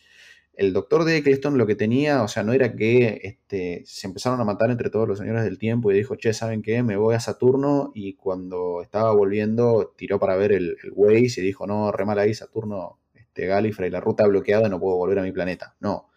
el 0.60 0.74
doctor 0.74 1.06
de 1.06 1.18
Eccleston 1.18 1.58
lo 1.58 1.68
que 1.68 1.76
tenía, 1.76 2.24
o 2.24 2.28
sea, 2.28 2.44
no 2.44 2.54
era 2.54 2.76
que 2.76 3.22
este, 3.24 3.84
se 3.86 4.08
empezaron 4.08 4.42
a 4.42 4.46
matar 4.46 4.72
entre 4.72 4.90
todos 4.90 5.08
los 5.08 5.20
señores 5.20 5.44
del 5.44 5.58
tiempo 5.58 5.92
y 5.92 5.96
dijo, 5.96 6.16
che, 6.16 6.34
¿saben 6.34 6.62
qué? 6.62 6.84
Me 6.84 6.98
voy 6.98 7.16
a 7.16 7.20
Saturno 7.20 7.92
y 7.94 8.16
cuando 8.16 8.82
estaba 8.82 9.14
volviendo 9.14 9.94
tiró 9.96 10.20
para 10.20 10.36
ver 10.36 10.52
el, 10.52 10.76
el 10.84 10.92
Waze 10.94 11.42
y 11.42 11.44
dijo, 11.46 11.68
no, 11.68 11.92
re 11.92 12.06
mal 12.06 12.20
ahí 12.20 12.34
Saturno, 12.34 13.00
este, 13.14 13.46
Gallifrey, 13.46 13.90
la 13.90 14.02
ruta 14.02 14.28
bloqueada, 14.28 14.68
no 14.70 14.80
puedo 14.80 14.98
volver 14.98 15.20
a 15.20 15.24
mi 15.24 15.32
planeta. 15.32 15.76
No, 15.80 16.10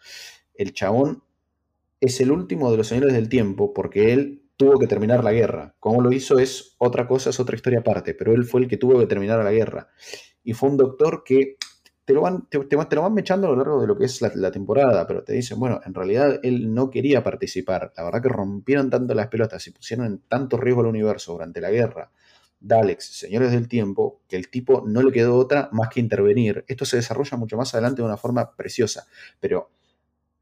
el 0.54 0.72
chabón 0.72 1.22
es 2.00 2.20
el 2.20 2.32
último 2.32 2.70
de 2.70 2.76
los 2.78 2.88
señores 2.88 3.12
del 3.12 3.28
tiempo 3.28 3.72
porque 3.72 4.12
él 4.12 4.41
tuvo 4.62 4.78
que 4.78 4.86
terminar 4.86 5.24
la 5.24 5.32
guerra. 5.32 5.74
Cómo 5.80 6.00
lo 6.00 6.12
hizo 6.12 6.38
es 6.38 6.76
otra 6.78 7.08
cosa, 7.08 7.30
es 7.30 7.40
otra 7.40 7.56
historia 7.56 7.80
aparte, 7.80 8.14
pero 8.14 8.32
él 8.32 8.44
fue 8.44 8.60
el 8.60 8.68
que 8.68 8.76
tuvo 8.76 8.98
que 9.00 9.06
terminar 9.06 9.42
la 9.42 9.50
guerra. 9.50 9.88
Y 10.44 10.52
fue 10.52 10.68
un 10.68 10.76
doctor 10.76 11.24
que 11.24 11.56
te 12.04 12.14
lo, 12.14 12.22
van, 12.22 12.48
te, 12.48 12.58
lo 12.58 13.02
van 13.02 13.14
mechando 13.14 13.48
a 13.48 13.50
lo 13.50 13.56
largo 13.56 13.80
de 13.80 13.86
lo 13.88 13.96
que 13.96 14.04
es 14.04 14.20
la, 14.22 14.50
temporada, 14.52 15.06
pero 15.06 15.24
te 15.24 15.32
dicen, 15.32 15.58
bueno, 15.58 15.80
en 15.84 15.94
realidad 15.94 16.38
él 16.44 16.72
no 16.72 16.90
quería 16.90 17.24
participar. 17.24 17.92
La 17.96 18.04
verdad 18.04 18.22
que 18.22 18.28
rompieron 18.28 18.88
tanto 18.88 19.14
las 19.14 19.28
pelotas 19.28 19.66
y 19.66 19.72
pusieron 19.72 20.06
en 20.06 20.18
tanto 20.28 20.56
riesgo 20.56 20.82
al 20.82 20.88
universo 20.88 21.32
durante 21.32 21.60
la 21.60 21.70
guerra. 21.70 22.12
Daleks, 22.60 23.04
señores 23.04 23.50
del 23.50 23.66
tiempo, 23.66 24.20
que 24.28 24.36
el 24.36 24.48
tipo 24.48 24.84
no 24.86 25.02
le 25.02 25.10
quedó 25.10 25.36
otra 25.36 25.68
más 25.72 25.88
que 25.88 25.98
intervenir. 25.98 26.64
Esto 26.68 26.84
se 26.84 26.96
desarrolla 26.96 27.36
mucho 27.36 27.56
más 27.56 27.74
adelante 27.74 28.02
de 28.02 28.06
una 28.06 28.16
forma 28.16 28.54
preciosa, 28.54 29.06
pero 29.40 29.70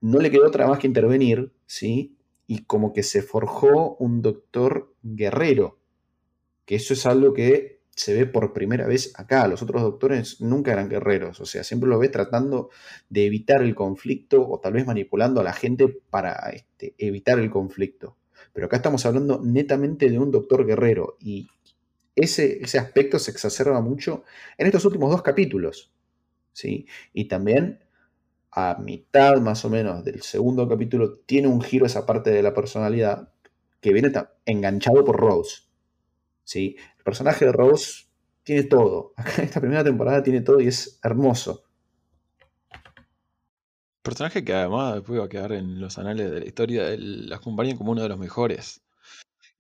no 0.02 0.18
le 0.18 0.30
quedó 0.30 0.46
otra 0.46 0.66
más 0.66 0.78
que 0.78 0.86
intervenir, 0.86 1.52
¿sí? 1.66 2.16
Y 2.50 2.64
como 2.64 2.92
que 2.92 3.04
se 3.04 3.22
forjó 3.22 3.94
un 4.00 4.22
doctor 4.22 4.92
guerrero, 5.04 5.78
que 6.64 6.74
eso 6.74 6.94
es 6.94 7.06
algo 7.06 7.32
que 7.32 7.78
se 7.90 8.12
ve 8.12 8.26
por 8.26 8.52
primera 8.52 8.88
vez 8.88 9.12
acá. 9.14 9.46
Los 9.46 9.62
otros 9.62 9.82
doctores 9.82 10.40
nunca 10.40 10.72
eran 10.72 10.88
guerreros, 10.88 11.40
o 11.40 11.46
sea, 11.46 11.62
siempre 11.62 11.88
lo 11.88 11.96
ves 12.00 12.10
tratando 12.10 12.70
de 13.08 13.26
evitar 13.26 13.62
el 13.62 13.76
conflicto 13.76 14.44
o 14.48 14.58
tal 14.58 14.72
vez 14.72 14.84
manipulando 14.84 15.40
a 15.40 15.44
la 15.44 15.52
gente 15.52 15.86
para 16.10 16.50
este, 16.50 16.96
evitar 16.98 17.38
el 17.38 17.52
conflicto. 17.52 18.16
Pero 18.52 18.66
acá 18.66 18.78
estamos 18.78 19.06
hablando 19.06 19.40
netamente 19.40 20.10
de 20.10 20.18
un 20.18 20.32
doctor 20.32 20.66
guerrero 20.66 21.18
y 21.20 21.46
ese, 22.16 22.58
ese 22.64 22.80
aspecto 22.80 23.20
se 23.20 23.30
exacerba 23.30 23.80
mucho 23.80 24.24
en 24.58 24.66
estos 24.66 24.84
últimos 24.84 25.08
dos 25.12 25.22
capítulos. 25.22 25.92
¿sí? 26.52 26.88
Y 27.12 27.26
también 27.26 27.78
a 28.52 28.76
mitad 28.80 29.40
más 29.40 29.64
o 29.64 29.70
menos 29.70 30.04
del 30.04 30.22
segundo 30.22 30.68
capítulo 30.68 31.18
tiene 31.26 31.48
un 31.48 31.60
giro 31.60 31.86
esa 31.86 32.06
parte 32.06 32.30
de 32.30 32.42
la 32.42 32.52
personalidad 32.52 33.32
que 33.80 33.92
viene 33.92 34.12
enganchado 34.44 35.04
por 35.04 35.16
Rose. 35.16 35.62
¿sí? 36.44 36.76
El 36.98 37.04
personaje 37.04 37.46
de 37.46 37.52
Rose 37.52 38.06
tiene 38.42 38.64
todo. 38.64 39.12
Acá 39.16 39.34
en 39.38 39.44
esta 39.44 39.60
primera 39.60 39.84
temporada 39.84 40.22
tiene 40.22 40.40
todo 40.40 40.60
y 40.60 40.68
es 40.68 40.98
hermoso. 41.02 41.64
Personaje 44.02 44.44
que 44.44 44.54
además 44.54 44.94
después 44.94 45.20
va 45.20 45.26
a 45.26 45.28
quedar 45.28 45.52
en 45.52 45.80
los 45.80 45.98
anales 45.98 46.30
de 46.30 46.40
la 46.40 46.46
historia, 46.46 46.96
la 46.96 47.36
acompañan 47.36 47.76
como 47.76 47.92
uno 47.92 48.02
de 48.02 48.08
los 48.08 48.18
mejores. 48.18 48.82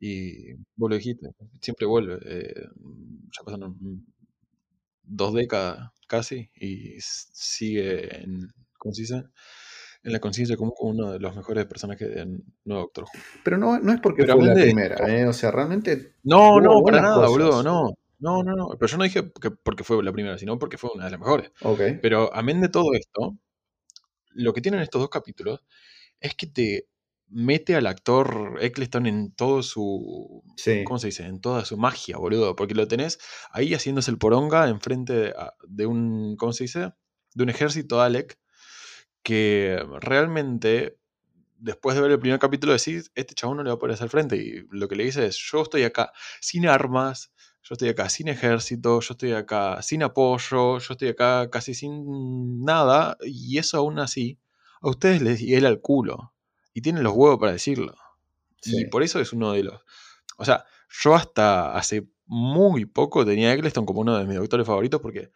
Y 0.00 0.54
vos 0.76 0.90
lo 0.90 0.96
dijiste, 0.96 1.28
siempre 1.60 1.86
vuelve. 1.86 2.18
Eh, 2.24 2.68
ya 3.32 3.44
pasaron 3.44 3.76
dos 5.02 5.34
décadas 5.34 5.90
casi 6.06 6.50
y 6.54 6.96
sigue 7.00 8.22
en, 8.22 8.52
¿cómo 8.80 8.92
se 8.94 9.02
dice? 9.02 9.24
en 10.02 10.12
la 10.12 10.20
conciencia 10.20 10.56
como 10.56 10.72
uno 10.80 11.12
de 11.12 11.18
los 11.18 11.36
mejores 11.36 11.66
personajes 11.66 12.08
de 12.08 12.26
Nuevo 12.64 12.84
Doctor 12.84 13.04
Who. 13.04 13.20
Pero 13.44 13.58
no, 13.58 13.78
no 13.78 13.92
es 13.92 14.00
porque 14.00 14.24
fue 14.26 14.42
la 14.42 14.54
primera, 14.54 14.96
¿eh? 15.08 15.26
O 15.26 15.32
sea, 15.32 15.50
realmente. 15.50 16.14
No, 16.22 16.60
no, 16.60 16.82
para 16.82 17.02
nada, 17.02 17.28
boludo, 17.28 17.62
no. 17.62 17.94
No, 18.18 18.42
no, 18.42 18.54
no. 18.54 18.68
Pero 18.78 18.90
yo 18.90 18.98
no 18.98 19.04
dije 19.04 19.32
que 19.40 19.50
porque 19.50 19.84
fue 19.84 20.02
la 20.02 20.12
primera, 20.12 20.36
sino 20.38 20.58
porque 20.58 20.78
fue 20.78 20.90
una 20.94 21.06
de 21.06 21.10
las 21.10 21.20
mejores. 21.20 21.52
Ok. 21.62 21.80
Pero 22.02 22.34
amén 22.34 22.60
de 22.60 22.68
todo 22.68 22.92
esto, 22.94 23.36
lo 24.32 24.52
que 24.52 24.60
tienen 24.60 24.80
estos 24.80 25.00
dos 25.00 25.10
capítulos 25.10 25.64
es 26.20 26.34
que 26.34 26.46
te 26.46 26.86
mete 27.28 27.76
al 27.76 27.86
actor 27.86 28.58
Eccleston 28.60 29.06
en 29.06 29.32
todo 29.32 29.62
su. 29.62 30.42
¿Cómo 30.84 30.98
se 30.98 31.08
dice? 31.08 31.26
En 31.26 31.40
toda 31.40 31.64
su 31.64 31.76
magia, 31.76 32.18
boludo. 32.18 32.56
Porque 32.56 32.74
lo 32.74 32.88
tenés 32.88 33.18
ahí 33.52 33.74
haciéndose 33.74 34.10
el 34.10 34.18
poronga 34.18 34.68
enfrente 34.68 35.12
de, 35.12 35.34
de 35.66 35.86
un. 35.86 36.36
¿Cómo 36.36 36.52
se 36.52 36.64
dice? 36.64 36.92
De 37.34 37.42
un 37.42 37.48
ejército 37.48 38.00
Alec 38.00 38.39
que 39.22 39.82
realmente, 40.00 40.98
después 41.58 41.96
de 41.96 42.02
ver 42.02 42.12
el 42.12 42.20
primer 42.20 42.38
capítulo, 42.38 42.72
decís, 42.72 43.10
este 43.14 43.34
chabón 43.34 43.58
no 43.58 43.62
le 43.62 43.70
va 43.70 43.74
a 43.74 43.78
poder 43.78 43.94
hacer 43.94 44.08
frente. 44.08 44.36
Y 44.36 44.66
lo 44.70 44.88
que 44.88 44.96
le 44.96 45.04
dice 45.04 45.26
es, 45.26 45.36
yo 45.36 45.62
estoy 45.62 45.82
acá 45.84 46.12
sin 46.40 46.66
armas, 46.66 47.32
yo 47.62 47.74
estoy 47.74 47.88
acá 47.90 48.08
sin 48.08 48.28
ejército, 48.28 49.00
yo 49.00 49.12
estoy 49.12 49.32
acá 49.32 49.82
sin 49.82 50.02
apoyo, 50.02 50.78
yo 50.78 50.92
estoy 50.92 51.08
acá 51.08 51.50
casi 51.50 51.74
sin 51.74 52.64
nada, 52.64 53.16
y 53.22 53.58
eso 53.58 53.78
aún 53.78 53.98
así, 53.98 54.38
a 54.80 54.88
ustedes 54.88 55.20
les 55.22 55.40
hiela 55.40 55.68
el 55.68 55.80
culo. 55.80 56.32
Y 56.72 56.82
tienen 56.82 57.02
los 57.02 57.12
huevos 57.14 57.38
para 57.38 57.52
decirlo. 57.52 57.94
Y 58.62 58.86
por 58.86 59.02
eso 59.02 59.20
es 59.20 59.32
uno 59.32 59.52
de 59.52 59.64
los... 59.64 59.80
O 60.36 60.44
sea, 60.44 60.64
yo 60.88 61.14
hasta 61.14 61.76
hace 61.76 62.08
muy 62.26 62.84
poco 62.84 63.24
tenía 63.26 63.50
a 63.50 63.54
Eccleston 63.54 63.84
como 63.84 64.00
uno 64.00 64.16
de 64.16 64.24
mis 64.24 64.36
doctores 64.36 64.66
favoritos 64.66 65.00
porque 65.00 65.32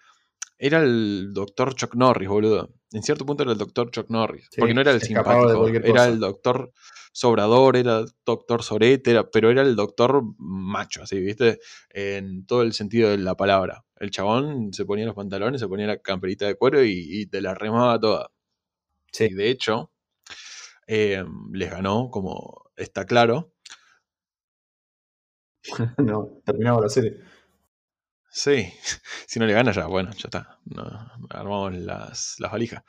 era 0.59 0.79
el 0.79 1.33
doctor 1.35 1.75
Chuck 1.75 1.95
Norris, 1.95 2.29
boludo. 2.29 2.73
En 2.95 3.03
cierto 3.03 3.27
punto 3.27 3.43
era 3.43 3.53
el 3.53 3.59
doctor 3.59 3.91
Chuck 3.91 4.09
Norris. 4.09 4.47
Sí, 4.51 4.61
porque 4.61 4.73
no 4.73 4.81
era 4.81 4.93
el 4.93 5.03
simpático, 5.03 5.67
era 5.69 6.07
el 6.07 6.21
doctor 6.21 6.73
Sobrador, 7.13 7.77
era 7.77 7.99
el 7.99 8.07
doctor 8.25 8.63
Sorete, 8.63 9.11
era, 9.11 9.29
pero 9.29 9.51
era 9.51 9.63
el 9.63 9.75
doctor 9.75 10.23
macho, 10.39 11.03
así, 11.03 11.19
¿viste? 11.21 11.59
En 11.91 12.47
todo 12.47 12.63
el 12.63 12.73
sentido 12.73 13.11
de 13.11 13.19
la 13.19 13.37
palabra. 13.37 13.85
El 13.97 14.13
chabón 14.13 14.73
se 14.73 14.85
ponía 14.85 15.07
los 15.07 15.17
pantalones, 15.17 15.61
se 15.61 15.67
ponía 15.67 15.89
la 15.89 15.99
camperita 15.99 16.47
de 16.47 16.55
cuero 16.55 16.85
y, 16.85 16.93
y 17.09 17.27
te 17.27 17.41
la 17.41 17.55
remaba 17.55 17.99
toda. 17.99 18.31
Sí. 19.11 19.25
Y 19.25 19.35
de 19.35 19.51
hecho, 19.51 19.91
eh, 20.87 21.25
les 21.53 21.71
ganó, 21.71 22.11
como 22.11 22.71
está 22.77 23.07
claro. 23.07 23.53
no, 25.99 26.41
terminaba 26.45 26.81
la 26.81 26.89
serie. 26.89 27.19
Sí, 28.37 28.67
si 29.29 29.39
no 29.39 29.47
le 29.47 29.53
gana 29.53 29.71
ya, 29.71 29.87
bueno, 29.87 30.11
ya 30.11 30.25
está. 30.25 30.59
No, 30.65 30.83
armamos 31.31 31.73
las, 31.75 32.35
las 32.41 32.51
valijas. 32.51 32.83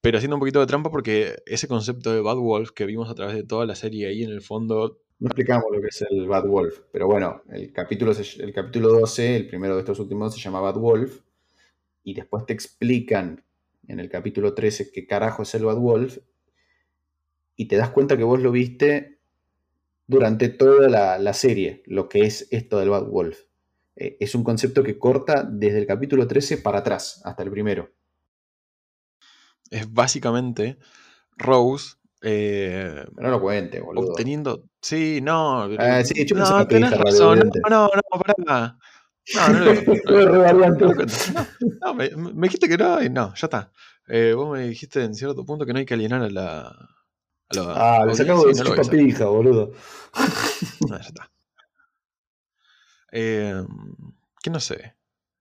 Pero 0.00 0.16
haciendo 0.16 0.36
un 0.36 0.40
poquito 0.40 0.60
de 0.60 0.66
trampa 0.66 0.90
porque 0.90 1.36
ese 1.44 1.68
concepto 1.68 2.10
de 2.10 2.22
Bad 2.22 2.38
Wolf 2.38 2.70
que 2.70 2.86
vimos 2.86 3.10
a 3.10 3.14
través 3.14 3.36
de 3.36 3.42
toda 3.42 3.66
la 3.66 3.74
serie 3.74 4.06
ahí 4.08 4.22
en 4.22 4.30
el 4.30 4.40
fondo, 4.40 5.02
No 5.18 5.26
explicamos 5.26 5.66
lo 5.70 5.82
que 5.82 5.88
es 5.88 6.02
el 6.08 6.26
Bad 6.26 6.46
Wolf, 6.46 6.80
pero 6.90 7.06
bueno, 7.06 7.42
el 7.50 7.70
capítulo, 7.70 8.12
el 8.12 8.52
capítulo 8.54 8.88
12, 8.88 9.36
el 9.36 9.46
primero 9.48 9.74
de 9.74 9.80
estos 9.80 9.98
últimos, 9.98 10.34
se 10.34 10.40
llama 10.40 10.60
Bad 10.60 10.76
Wolf, 10.76 11.20
y 12.02 12.14
después 12.14 12.46
te 12.46 12.54
explican 12.54 13.44
en 13.88 14.00
el 14.00 14.08
capítulo 14.08 14.54
13 14.54 14.90
qué 14.90 15.06
carajo 15.06 15.42
es 15.42 15.54
el 15.54 15.66
Bad 15.66 15.78
Wolf, 15.78 16.18
y 17.56 17.66
te 17.68 17.76
das 17.76 17.90
cuenta 17.90 18.16
que 18.16 18.24
vos 18.24 18.40
lo 18.40 18.52
viste 18.52 19.18
durante 20.06 20.48
toda 20.48 20.88
la, 20.88 21.18
la 21.18 21.34
serie, 21.34 21.82
lo 21.84 22.08
que 22.08 22.22
es 22.22 22.48
esto 22.52 22.78
del 22.78 22.88
Bad 22.88 23.08
Wolf. 23.08 23.47
Eh, 24.00 24.16
es 24.20 24.34
un 24.36 24.44
concepto 24.44 24.82
que 24.84 24.96
corta 24.96 25.42
desde 25.42 25.78
el 25.78 25.86
capítulo 25.86 26.26
13 26.28 26.58
para 26.58 26.78
atrás, 26.78 27.20
hasta 27.24 27.42
el 27.42 27.50
primero. 27.50 27.90
es 29.70 29.92
básicamente 29.92 30.78
Rose 31.36 31.96
eh, 32.22 33.04
Pero 33.14 33.28
no 33.28 33.30
lo 33.30 33.40
cuente, 33.40 33.80
boludo. 33.80 34.10
obteniendo. 34.10 34.64
Sí, 34.80 35.20
no. 35.20 35.64
Ah, 35.78 36.02
sí, 36.04 36.14
yo 36.26 36.36
pensé 36.36 36.52
no, 36.52 36.66
tenés 36.66 36.96
razón. 36.96 37.38
No, 37.38 37.68
no, 37.68 37.88
no, 37.88 38.20
pará. 38.20 38.78
No, 39.34 39.48
no, 39.52 39.58
lo- 39.60 39.74
no, 41.82 41.94
me, 41.94 42.10
me 42.16 42.46
dijiste 42.46 42.68
que 42.68 42.78
no 42.78 43.02
y 43.02 43.10
no, 43.10 43.34
ya 43.34 43.46
está. 43.46 43.72
Eh, 44.08 44.32
vos 44.34 44.50
me 44.50 44.68
dijiste 44.68 45.04
en 45.04 45.14
cierto 45.14 45.44
punto 45.44 45.66
que 45.66 45.72
no 45.72 45.78
hay 45.80 45.84
que 45.84 45.94
alienar 45.94 46.22
a 46.22 46.30
la. 46.30 46.60
A 46.60 47.54
la 47.54 47.98
Ah, 48.00 48.04
le 48.06 48.14
sacamos 48.14 48.46
de 48.46 48.64
no 48.64 48.90
pija, 48.90 49.26
boludo. 49.26 49.72
No, 50.88 50.96
ya 50.98 51.08
está. 51.08 51.30
Eh, 53.12 53.62
que 54.42 54.50
no 54.50 54.60
sé. 54.60 54.94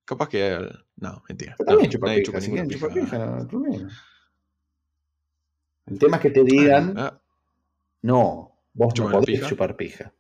Capaz 0.06 0.30
que. 0.30 0.48
el- 0.54 0.86
No, 0.98 1.22
mentira. 1.30 1.56
Pero 1.58 1.68
también 1.68 1.90
No, 1.90 1.92
chupa 1.94 2.08
nadie 2.08 2.24
chupa 2.24 2.42
si 2.42 2.50
quieren 2.52 2.70
chupar 2.70 2.94
pija. 2.94 3.18
no 3.18 3.48
problema. 3.48 3.90
El 5.86 6.00
tema 6.00 6.18
es 6.18 6.22
que 6.24 6.30
te 6.32 6.44
digan, 6.44 6.94
Ah, 6.98 7.22
no, 8.02 8.60
vos 8.74 8.88
no 8.90 8.94
¿Chupan 8.94 9.12
la 9.12 9.20
podés 9.20 9.26
pija? 9.40 9.48
chupar 9.50 9.76
pija. 9.78 10.14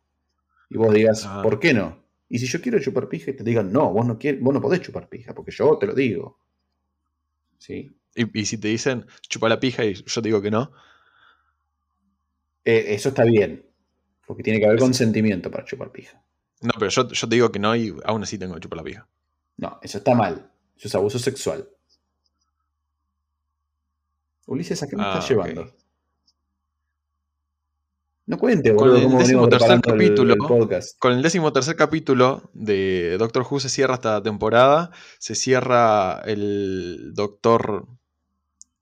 Y 0.69 0.77
vos 0.77 0.93
digas, 0.93 1.25
Ah. 1.25 1.41
¿por 1.41 1.59
qué 1.59 1.73
no? 1.73 2.03
Y 2.29 2.39
si 2.39 2.45
yo 2.47 2.61
quiero 2.61 2.79
chupar 2.79 3.07
pija 3.09 3.31
y 3.31 3.35
te 3.35 3.43
digan, 3.43 3.71
no, 3.71 3.91
vos 3.91 4.05
no, 4.05 4.17
quieres, 4.17 4.41
vos 4.41 4.53
no 4.53 4.61
podés 4.61 4.81
chupar 4.81 5.07
pija, 5.09 5.33
porque 5.33 5.51
yo 5.51 5.77
te 5.77 5.87
lo 5.87 5.93
digo. 5.93 6.39
¿Sí? 7.57 7.93
y, 8.15 8.39
y 8.39 8.45
si 8.45 8.57
te 8.57 8.67
dicen 8.67 9.05
chupa 9.21 9.47
la 9.49 9.59
pija 9.59 9.83
y 9.85 9.93
yo 9.93 10.21
te 10.21 10.27
digo 10.27 10.41
que 10.41 10.51
no, 10.51 10.71
Eh, 12.65 12.93
eso 12.93 13.09
está 13.09 13.23
bien, 13.23 13.65
porque 14.25 14.43
tiene 14.43 14.59
que 14.59 14.65
haber 14.65 14.79
consentimiento 14.79 15.49
para 15.49 15.65
chupar 15.65 15.91
pija. 15.91 16.21
No, 16.61 16.71
pero 16.79 16.89
yo, 16.89 17.07
yo 17.09 17.29
te 17.29 17.35
digo 17.35 17.51
que 17.51 17.59
no 17.59 17.75
y 17.75 17.95
aún 18.05 18.23
así 18.23 18.37
tengo 18.37 18.55
que 18.55 18.61
chupar 18.61 18.77
la 18.77 18.83
pija. 18.83 19.07
No, 19.57 19.79
eso 19.81 19.97
está 19.99 20.13
mal. 20.15 20.49
Eso 20.77 20.87
es 20.87 20.95
abuso 20.95 21.17
sexual. 21.19 21.67
Ulises, 24.45 24.81
¿a 24.83 24.87
qué 24.87 24.95
me 24.95 25.03
Ah, 25.03 25.13
estás 25.13 25.29
llevando? 25.29 25.73
No 28.27 28.37
cuente, 28.37 28.69
Con 28.69 28.77
boludo, 28.79 28.97
el 28.97 29.03
cómo 29.03 29.17
venimos 29.19 29.27
decimotercer 29.49 29.67
preparando 29.79 29.93
el- 29.93 30.09
capítulo, 30.09 30.33
el 30.33 30.39
podcast. 30.39 30.99
Con 30.99 31.13
el 31.13 31.21
décimo 31.21 31.53
tercer 31.53 31.75
capítulo 31.77 32.49
de 32.53 33.15
Doctor 33.17 33.45
Who 33.49 33.59
se 33.61 33.69
cierra 33.69 33.95
esta 33.95 34.21
temporada, 34.21 34.91
se 35.17 35.33
cierra 35.33 36.21
el 36.25 37.11
Doctor 37.13 37.87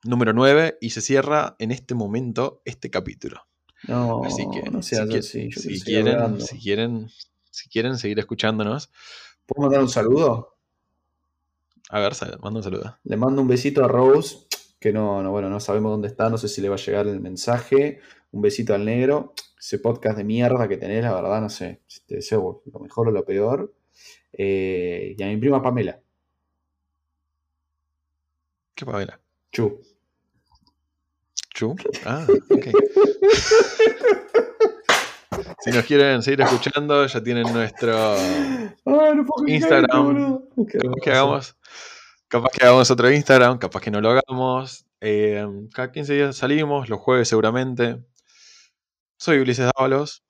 número 0.03 0.33
9 0.33 0.77
y 0.81 0.89
se 0.91 1.01
cierra 1.01 1.55
en 1.59 1.71
este 1.71 1.93
momento 1.93 2.61
este 2.65 2.89
capítulo. 2.89 3.41
No, 3.87 4.23
Así 4.23 4.47
que 4.51 4.69
no 4.71 4.81
si, 4.81 4.95
seas 4.95 5.07
qui- 5.09 5.19
así. 5.19 5.51
Si 5.51 5.79
quieren, 5.81 6.41
si 6.41 6.57
quieren, 6.59 7.07
si 7.55 7.69
quieren 7.69 7.97
seguir 7.97 8.19
escuchándonos, 8.19 8.91
¿Puedo 9.45 9.63
mandar 9.63 9.81
un 9.81 9.89
saludo? 9.89 10.55
a 11.89 11.99
ver, 11.99 12.13
manda 12.41 12.59
un 12.59 12.63
saludo. 12.63 12.97
Le 13.03 13.15
mando 13.15 13.41
un 13.41 13.47
besito 13.47 13.85
a 13.85 13.87
Rose, 13.87 14.47
que 14.79 14.91
no, 14.91 15.21
no, 15.21 15.31
bueno, 15.31 15.49
no 15.49 15.59
sabemos 15.59 15.91
dónde 15.91 16.07
está, 16.07 16.29
no 16.29 16.37
sé 16.37 16.47
si 16.47 16.61
le 16.61 16.69
va 16.69 16.75
a 16.75 16.79
llegar 16.79 17.07
el 17.07 17.19
mensaje. 17.19 17.99
Un 18.31 18.41
besito 18.41 18.73
al 18.73 18.85
negro. 18.85 19.33
Ese 19.57 19.79
podcast 19.79 20.17
de 20.17 20.23
mierda 20.23 20.67
que 20.67 20.77
tenés, 20.77 21.03
la 21.03 21.13
verdad, 21.13 21.41
no 21.41 21.49
sé. 21.49 21.81
Si 21.87 22.01
te 22.05 22.15
deseo 22.15 22.63
lo 22.65 22.79
mejor 22.79 23.07
o 23.07 23.11
lo 23.11 23.23
peor. 23.23 23.73
Eh, 24.33 25.15
y 25.17 25.23
a 25.23 25.27
mi 25.27 25.37
prima 25.37 25.61
Pamela. 25.61 25.99
¿Qué 28.73 28.85
pavela? 28.85 29.19
Chu. 29.51 29.79
¿Chu? 31.53 31.75
Ah, 32.05 32.27
ok. 32.49 32.67
si 35.59 35.71
nos 35.71 35.85
quieren 35.85 36.21
seguir 36.21 36.41
escuchando, 36.41 37.05
ya 37.05 37.23
tienen 37.23 37.51
nuestro 37.53 38.15
no 38.85 39.25
Instagram. 39.47 40.41
Qué 40.67 40.77
capaz 40.77 41.01
que 41.03 41.11
hagamos 41.11 41.55
capaz 42.27 42.49
que 42.49 42.65
hagamos 42.65 42.91
otro 42.91 43.11
Instagram 43.11 43.57
capaz 43.57 43.81
que 43.81 43.91
no 43.91 44.01
lo 44.01 44.11
hagamos 44.11 44.85
Eh, 45.01 45.45
cada 45.73 45.91
15 45.91 46.13
días 46.13 46.35
salimos 46.37 46.89
los 46.89 46.99
jueves 46.99 47.27
seguramente 47.27 48.03
soy 49.17 49.39
Ulises 49.39 49.69
Dávalos 49.75 50.23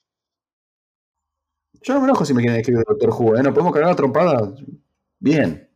Yo 1.81 1.93
no 1.93 2.01
me 2.01 2.05
enojo 2.07 2.25
si 2.25 2.33
me 2.33 2.41
quieren 2.41 2.59
escribir 2.59 2.83
Doctor 2.87 3.09
Who, 3.09 3.37
¿eh? 3.37 3.43
¿No 3.43 3.53
podemos 3.53 3.73
cagar 3.73 3.89
una 3.89 3.95
trompada? 3.95 4.53
Bien. 5.19 5.69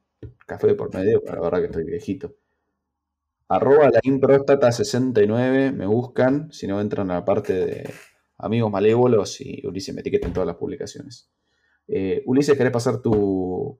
Café 0.45 0.73
por 0.73 0.93
medio, 0.93 1.21
pero 1.23 1.35
la 1.35 1.41
verdad 1.41 1.59
que 1.59 1.65
estoy 1.65 1.83
viejito. 1.83 2.35
Arroba 3.47 3.89
la 3.89 3.99
improstata69, 4.01 5.73
me 5.73 5.85
buscan, 5.87 6.51
si 6.51 6.67
no 6.67 6.79
entran 6.81 7.09
a 7.11 7.15
la 7.15 7.25
parte 7.25 7.53
de 7.53 7.93
amigos 8.39 8.71
malévolos 8.71 9.39
y 9.41 9.65
Ulises 9.67 9.93
me 9.93 10.01
etiqueta 10.01 10.27
en 10.27 10.33
todas 10.33 10.47
las 10.47 10.55
publicaciones. 10.55 11.29
Eh, 11.87 12.23
Ulises, 12.25 12.57
¿querés 12.57 12.71
pasar 12.73 13.01
tu, 13.01 13.79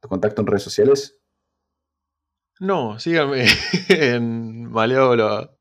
tu 0.00 0.08
contacto 0.08 0.40
en 0.42 0.46
redes 0.46 0.62
sociales? 0.62 1.14
no 2.60 2.98
síganme 2.98 3.44
en 3.88 4.68
maleolo 4.70 5.56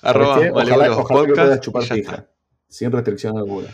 arroba 0.00 0.34
¿Sabes 0.36 0.46
qué? 0.46 0.50
Ojalá, 0.50 0.76
Malevolos 0.76 0.98
ojalá 0.98 1.20
que 1.20 1.26
Podcast, 1.28 1.36
puedas 1.46 1.58
y 1.58 1.60
chupar 1.60 1.82
ya 1.82 1.94
pija, 1.94 2.12
está. 2.14 2.30
sin 2.68 2.90
restricción 2.92 3.36
alguna. 3.36 3.68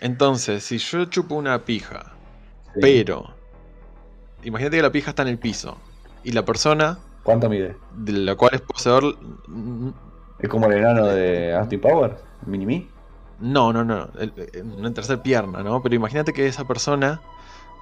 entonces 0.00 0.62
si 0.62 0.78
yo 0.78 1.04
chupo 1.06 1.34
una 1.34 1.64
pija 1.64 2.14
Sí. 2.74 2.80
pero 2.80 3.34
imagínate 4.44 4.76
que 4.76 4.82
la 4.82 4.92
pija 4.92 5.10
está 5.10 5.22
en 5.22 5.28
el 5.28 5.38
piso 5.38 5.78
y 6.22 6.30
la 6.32 6.44
persona 6.44 6.98
¿Cuánto 7.24 7.48
mide? 7.48 7.74
de 7.96 8.12
la 8.12 8.36
cual 8.36 8.54
es 8.54 8.60
poseedor 8.60 9.16
mm, 9.48 9.90
¿Es 10.38 10.48
como 10.48 10.66
el 10.66 10.74
enano 10.78 11.06
de 11.06 11.54
Austin 11.54 11.80
Power? 11.80 12.14
¿Mini-Me? 12.46 12.86
No, 13.40 13.72
no, 13.72 13.84
no. 13.84 14.08
Una 14.76 14.92
tercera 14.92 15.22
pierna, 15.22 15.62
¿no? 15.62 15.80
Pero 15.82 15.94
imagínate 15.94 16.32
que 16.32 16.46
esa 16.46 16.64
persona 16.66 17.20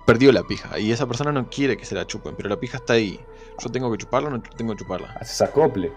perdió 0.05 0.31
la 0.33 0.43
pija 0.45 0.79
y 0.79 0.93
esa 0.93 1.07
persona 1.07 1.33
no 1.33 1.49
quiere 1.49 1.77
que 1.77 1.85
se 1.85 1.95
la 1.95 2.07
chupen, 2.07 2.35
pero 2.37 2.49
la 2.49 2.57
pija 2.57 2.77
está 2.77 2.93
ahí. 2.95 3.19
¿Yo 3.59 3.71
tengo 3.71 3.91
que 3.91 3.99
chuparla 3.99 4.29
o 4.29 4.33
no 4.33 4.43
tengo 4.43 4.75
que 4.75 4.81
chuparla? 4.83 5.17
Haces 5.21 5.41
acople. 5.43 5.93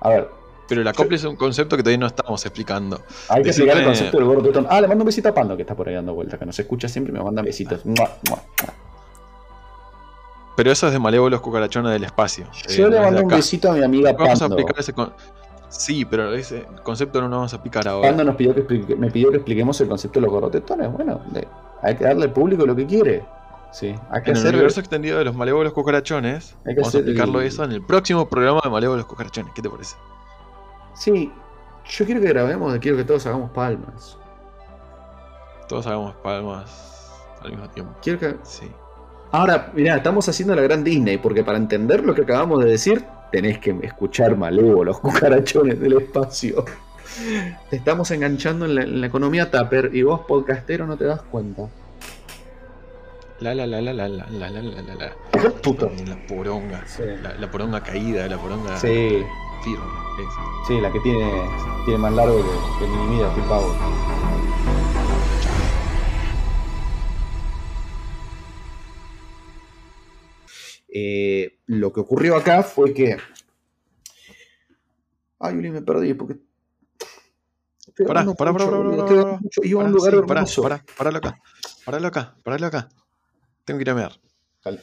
A 0.00 0.08
ver, 0.08 0.28
Pero 0.68 0.80
el 0.80 0.88
acople 0.88 1.16
es 1.16 1.24
un 1.24 1.36
concepto 1.36 1.76
que 1.76 1.82
todavía 1.82 1.98
no 1.98 2.06
estamos 2.06 2.44
explicando. 2.44 3.00
Hay 3.28 3.42
que 3.42 3.50
Decime- 3.50 3.64
explicar 3.66 3.76
el 3.78 3.84
concepto 3.84 4.16
del 4.18 4.26
gordo 4.26 4.42
tetón. 4.42 4.66
Ah, 4.68 4.80
le 4.80 4.88
mando 4.88 5.02
un 5.02 5.06
besito 5.06 5.28
a 5.28 5.34
Pando 5.34 5.54
que 5.56 5.62
está 5.62 5.74
por 5.76 5.88
ahí 5.88 5.94
dando 5.94 6.14
vueltas, 6.14 6.38
que 6.38 6.46
nos 6.46 6.58
escucha 6.58 6.88
siempre 6.88 7.12
y 7.14 7.16
me 7.18 7.22
mandan 7.22 7.44
besitos. 7.44 7.84
Mua, 7.86 8.10
mua, 8.28 8.36
mua. 8.62 8.74
Pero 10.56 10.70
eso 10.72 10.86
es 10.88 10.92
de 10.92 10.98
malévolos 10.98 11.40
cucarachones 11.40 11.92
del 11.92 12.04
espacio. 12.04 12.46
eh, 12.68 12.76
Yo 12.76 12.84
no 12.90 12.96
le 12.96 13.00
mando 13.00 13.22
un 13.22 13.28
besito 13.28 13.70
a 13.70 13.74
mi 13.74 13.82
amiga 13.84 14.12
Vamos 14.12 14.36
a 14.42 14.48
Pando. 14.48 14.56
explicar 14.58 14.80
ese 14.80 14.92
con- 14.92 15.12
Sí, 15.72 16.04
pero 16.04 16.34
ese 16.34 16.66
concepto 16.82 17.20
no 17.22 17.28
lo 17.28 17.36
vamos 17.36 17.52
a 17.54 17.56
explicar 17.56 17.88
ahora. 17.88 18.08
Pando 18.08 18.24
nos 18.24 18.36
pidió 18.36 18.54
que 18.54 18.60
explique- 18.60 18.94
me 18.94 19.10
pidió 19.10 19.30
que 19.30 19.36
expliquemos 19.38 19.80
el 19.80 19.88
concepto 19.88 20.20
de 20.20 20.26
los 20.26 20.30
gordotetones. 20.32 20.92
Bueno, 20.92 21.20
hay 21.82 21.96
que 21.96 22.04
darle 22.04 22.24
al 22.24 22.32
público 22.32 22.66
lo 22.66 22.76
que 22.76 22.86
quiere. 22.86 23.24
Sí, 23.72 23.86
hay 24.10 24.22
que 24.22 24.30
En 24.32 24.36
el 24.36 24.42
hacer. 24.42 24.54
universo 24.54 24.80
extendido 24.80 25.16
de 25.18 25.24
los 25.24 25.34
malévolos 25.34 25.72
cucarachones, 25.72 26.54
Hay 26.66 26.74
que 26.74 26.80
vamos 26.82 26.88
a 26.94 26.98
hacer 26.98 27.00
explicarlo 27.00 27.40
el- 27.40 27.46
eso 27.46 27.64
en 27.64 27.72
el 27.72 27.82
próximo 27.82 28.28
programa 28.28 28.60
de 28.62 28.68
malévolos 28.70 29.06
cucarachones. 29.06 29.50
¿Qué 29.54 29.62
te 29.62 29.70
parece? 29.70 29.96
Sí, 30.94 31.32
yo 31.86 32.04
quiero 32.04 32.20
que 32.20 32.28
grabemos, 32.28 32.76
quiero 32.78 32.98
que 32.98 33.04
todos 33.04 33.26
hagamos 33.26 33.50
palmas. 33.52 34.18
Todos 35.68 35.86
hagamos 35.86 36.14
palmas 36.16 37.10
al 37.42 37.50
mismo 37.50 37.68
tiempo. 37.70 37.94
Quiero 38.02 38.18
que. 38.18 38.36
Sí. 38.42 38.70
Ahora, 39.30 39.70
mirá, 39.74 39.96
estamos 39.96 40.28
haciendo 40.28 40.54
la 40.54 40.60
gran 40.60 40.84
Disney, 40.84 41.16
porque 41.16 41.42
para 41.42 41.56
entender 41.56 42.04
lo 42.04 42.14
que 42.14 42.22
acabamos 42.22 42.62
de 42.62 42.70
decir, 42.70 43.06
tenés 43.32 43.58
que 43.58 43.74
escuchar 43.82 44.36
malévolos 44.36 45.00
cucarachones 45.00 45.80
del 45.80 45.94
espacio. 45.94 46.64
Te 47.68 47.76
estamos 47.76 48.10
enganchando 48.10 48.64
en 48.66 48.74
la, 48.74 48.82
en 48.82 49.00
la 49.00 49.06
economía 49.08 49.50
Tupper 49.50 49.90
y 49.92 50.02
vos, 50.02 50.20
podcastero, 50.20 50.86
no 50.86 50.96
te 50.96 51.04
das 51.04 51.22
cuenta. 51.22 51.62
La 53.40 53.54
la 53.56 53.66
la 53.66 53.80
la 53.82 53.92
la 53.92 54.06
la 54.08 54.26
la 54.30 54.50
la 54.50 54.62
la 54.62 54.82
la 54.82 54.94
la. 54.94 55.12
Puto. 55.62 55.90
La 56.06 56.16
poronga. 56.28 56.84
Sí. 56.86 57.02
La, 57.22 57.34
la 57.34 57.50
poronga 57.50 57.82
caída, 57.82 58.28
la 58.28 58.38
poronga 58.38 58.76
Sí, 58.78 58.86
firme. 59.64 59.84
esa. 60.20 60.66
sí, 60.68 60.80
la 60.80 60.92
que 60.92 61.00
tiene, 61.00 61.28
tiene 61.84 61.98
más 61.98 62.12
largo 62.12 62.36
que, 62.36 62.84
que 62.84 62.90
mi 62.90 63.16
vida, 63.16 63.28
Phil 63.34 63.44
Power. 63.44 63.76
Eh, 70.94 71.58
lo 71.66 71.92
que 71.92 72.00
ocurrió 72.00 72.36
acá 72.36 72.62
fue 72.62 72.92
que. 72.92 73.16
Ay, 75.38 75.56
Uli, 75.56 75.70
me 75.70 75.80
perdí 75.80 76.12
porque. 76.14 76.38
Pará, 78.06 78.24
pará, 78.34 78.52
pará, 78.52 78.68
pará. 78.68 79.40
Iba 79.62 79.82
a 79.82 79.86
un 79.86 79.92
lugar 79.92 80.26
pará, 80.26 80.44
pará, 80.62 80.84
paralo 80.96 81.18
acá. 81.18 81.38
Paralo 81.84 82.08
acá, 82.08 82.36
paralo 82.44 82.66
acá. 82.66 82.88
Tengo 83.64 83.78
que 83.78 83.82
ir 83.82 83.90
a 83.90 83.94
ver. 83.94 84.20
Dale. 84.64 84.82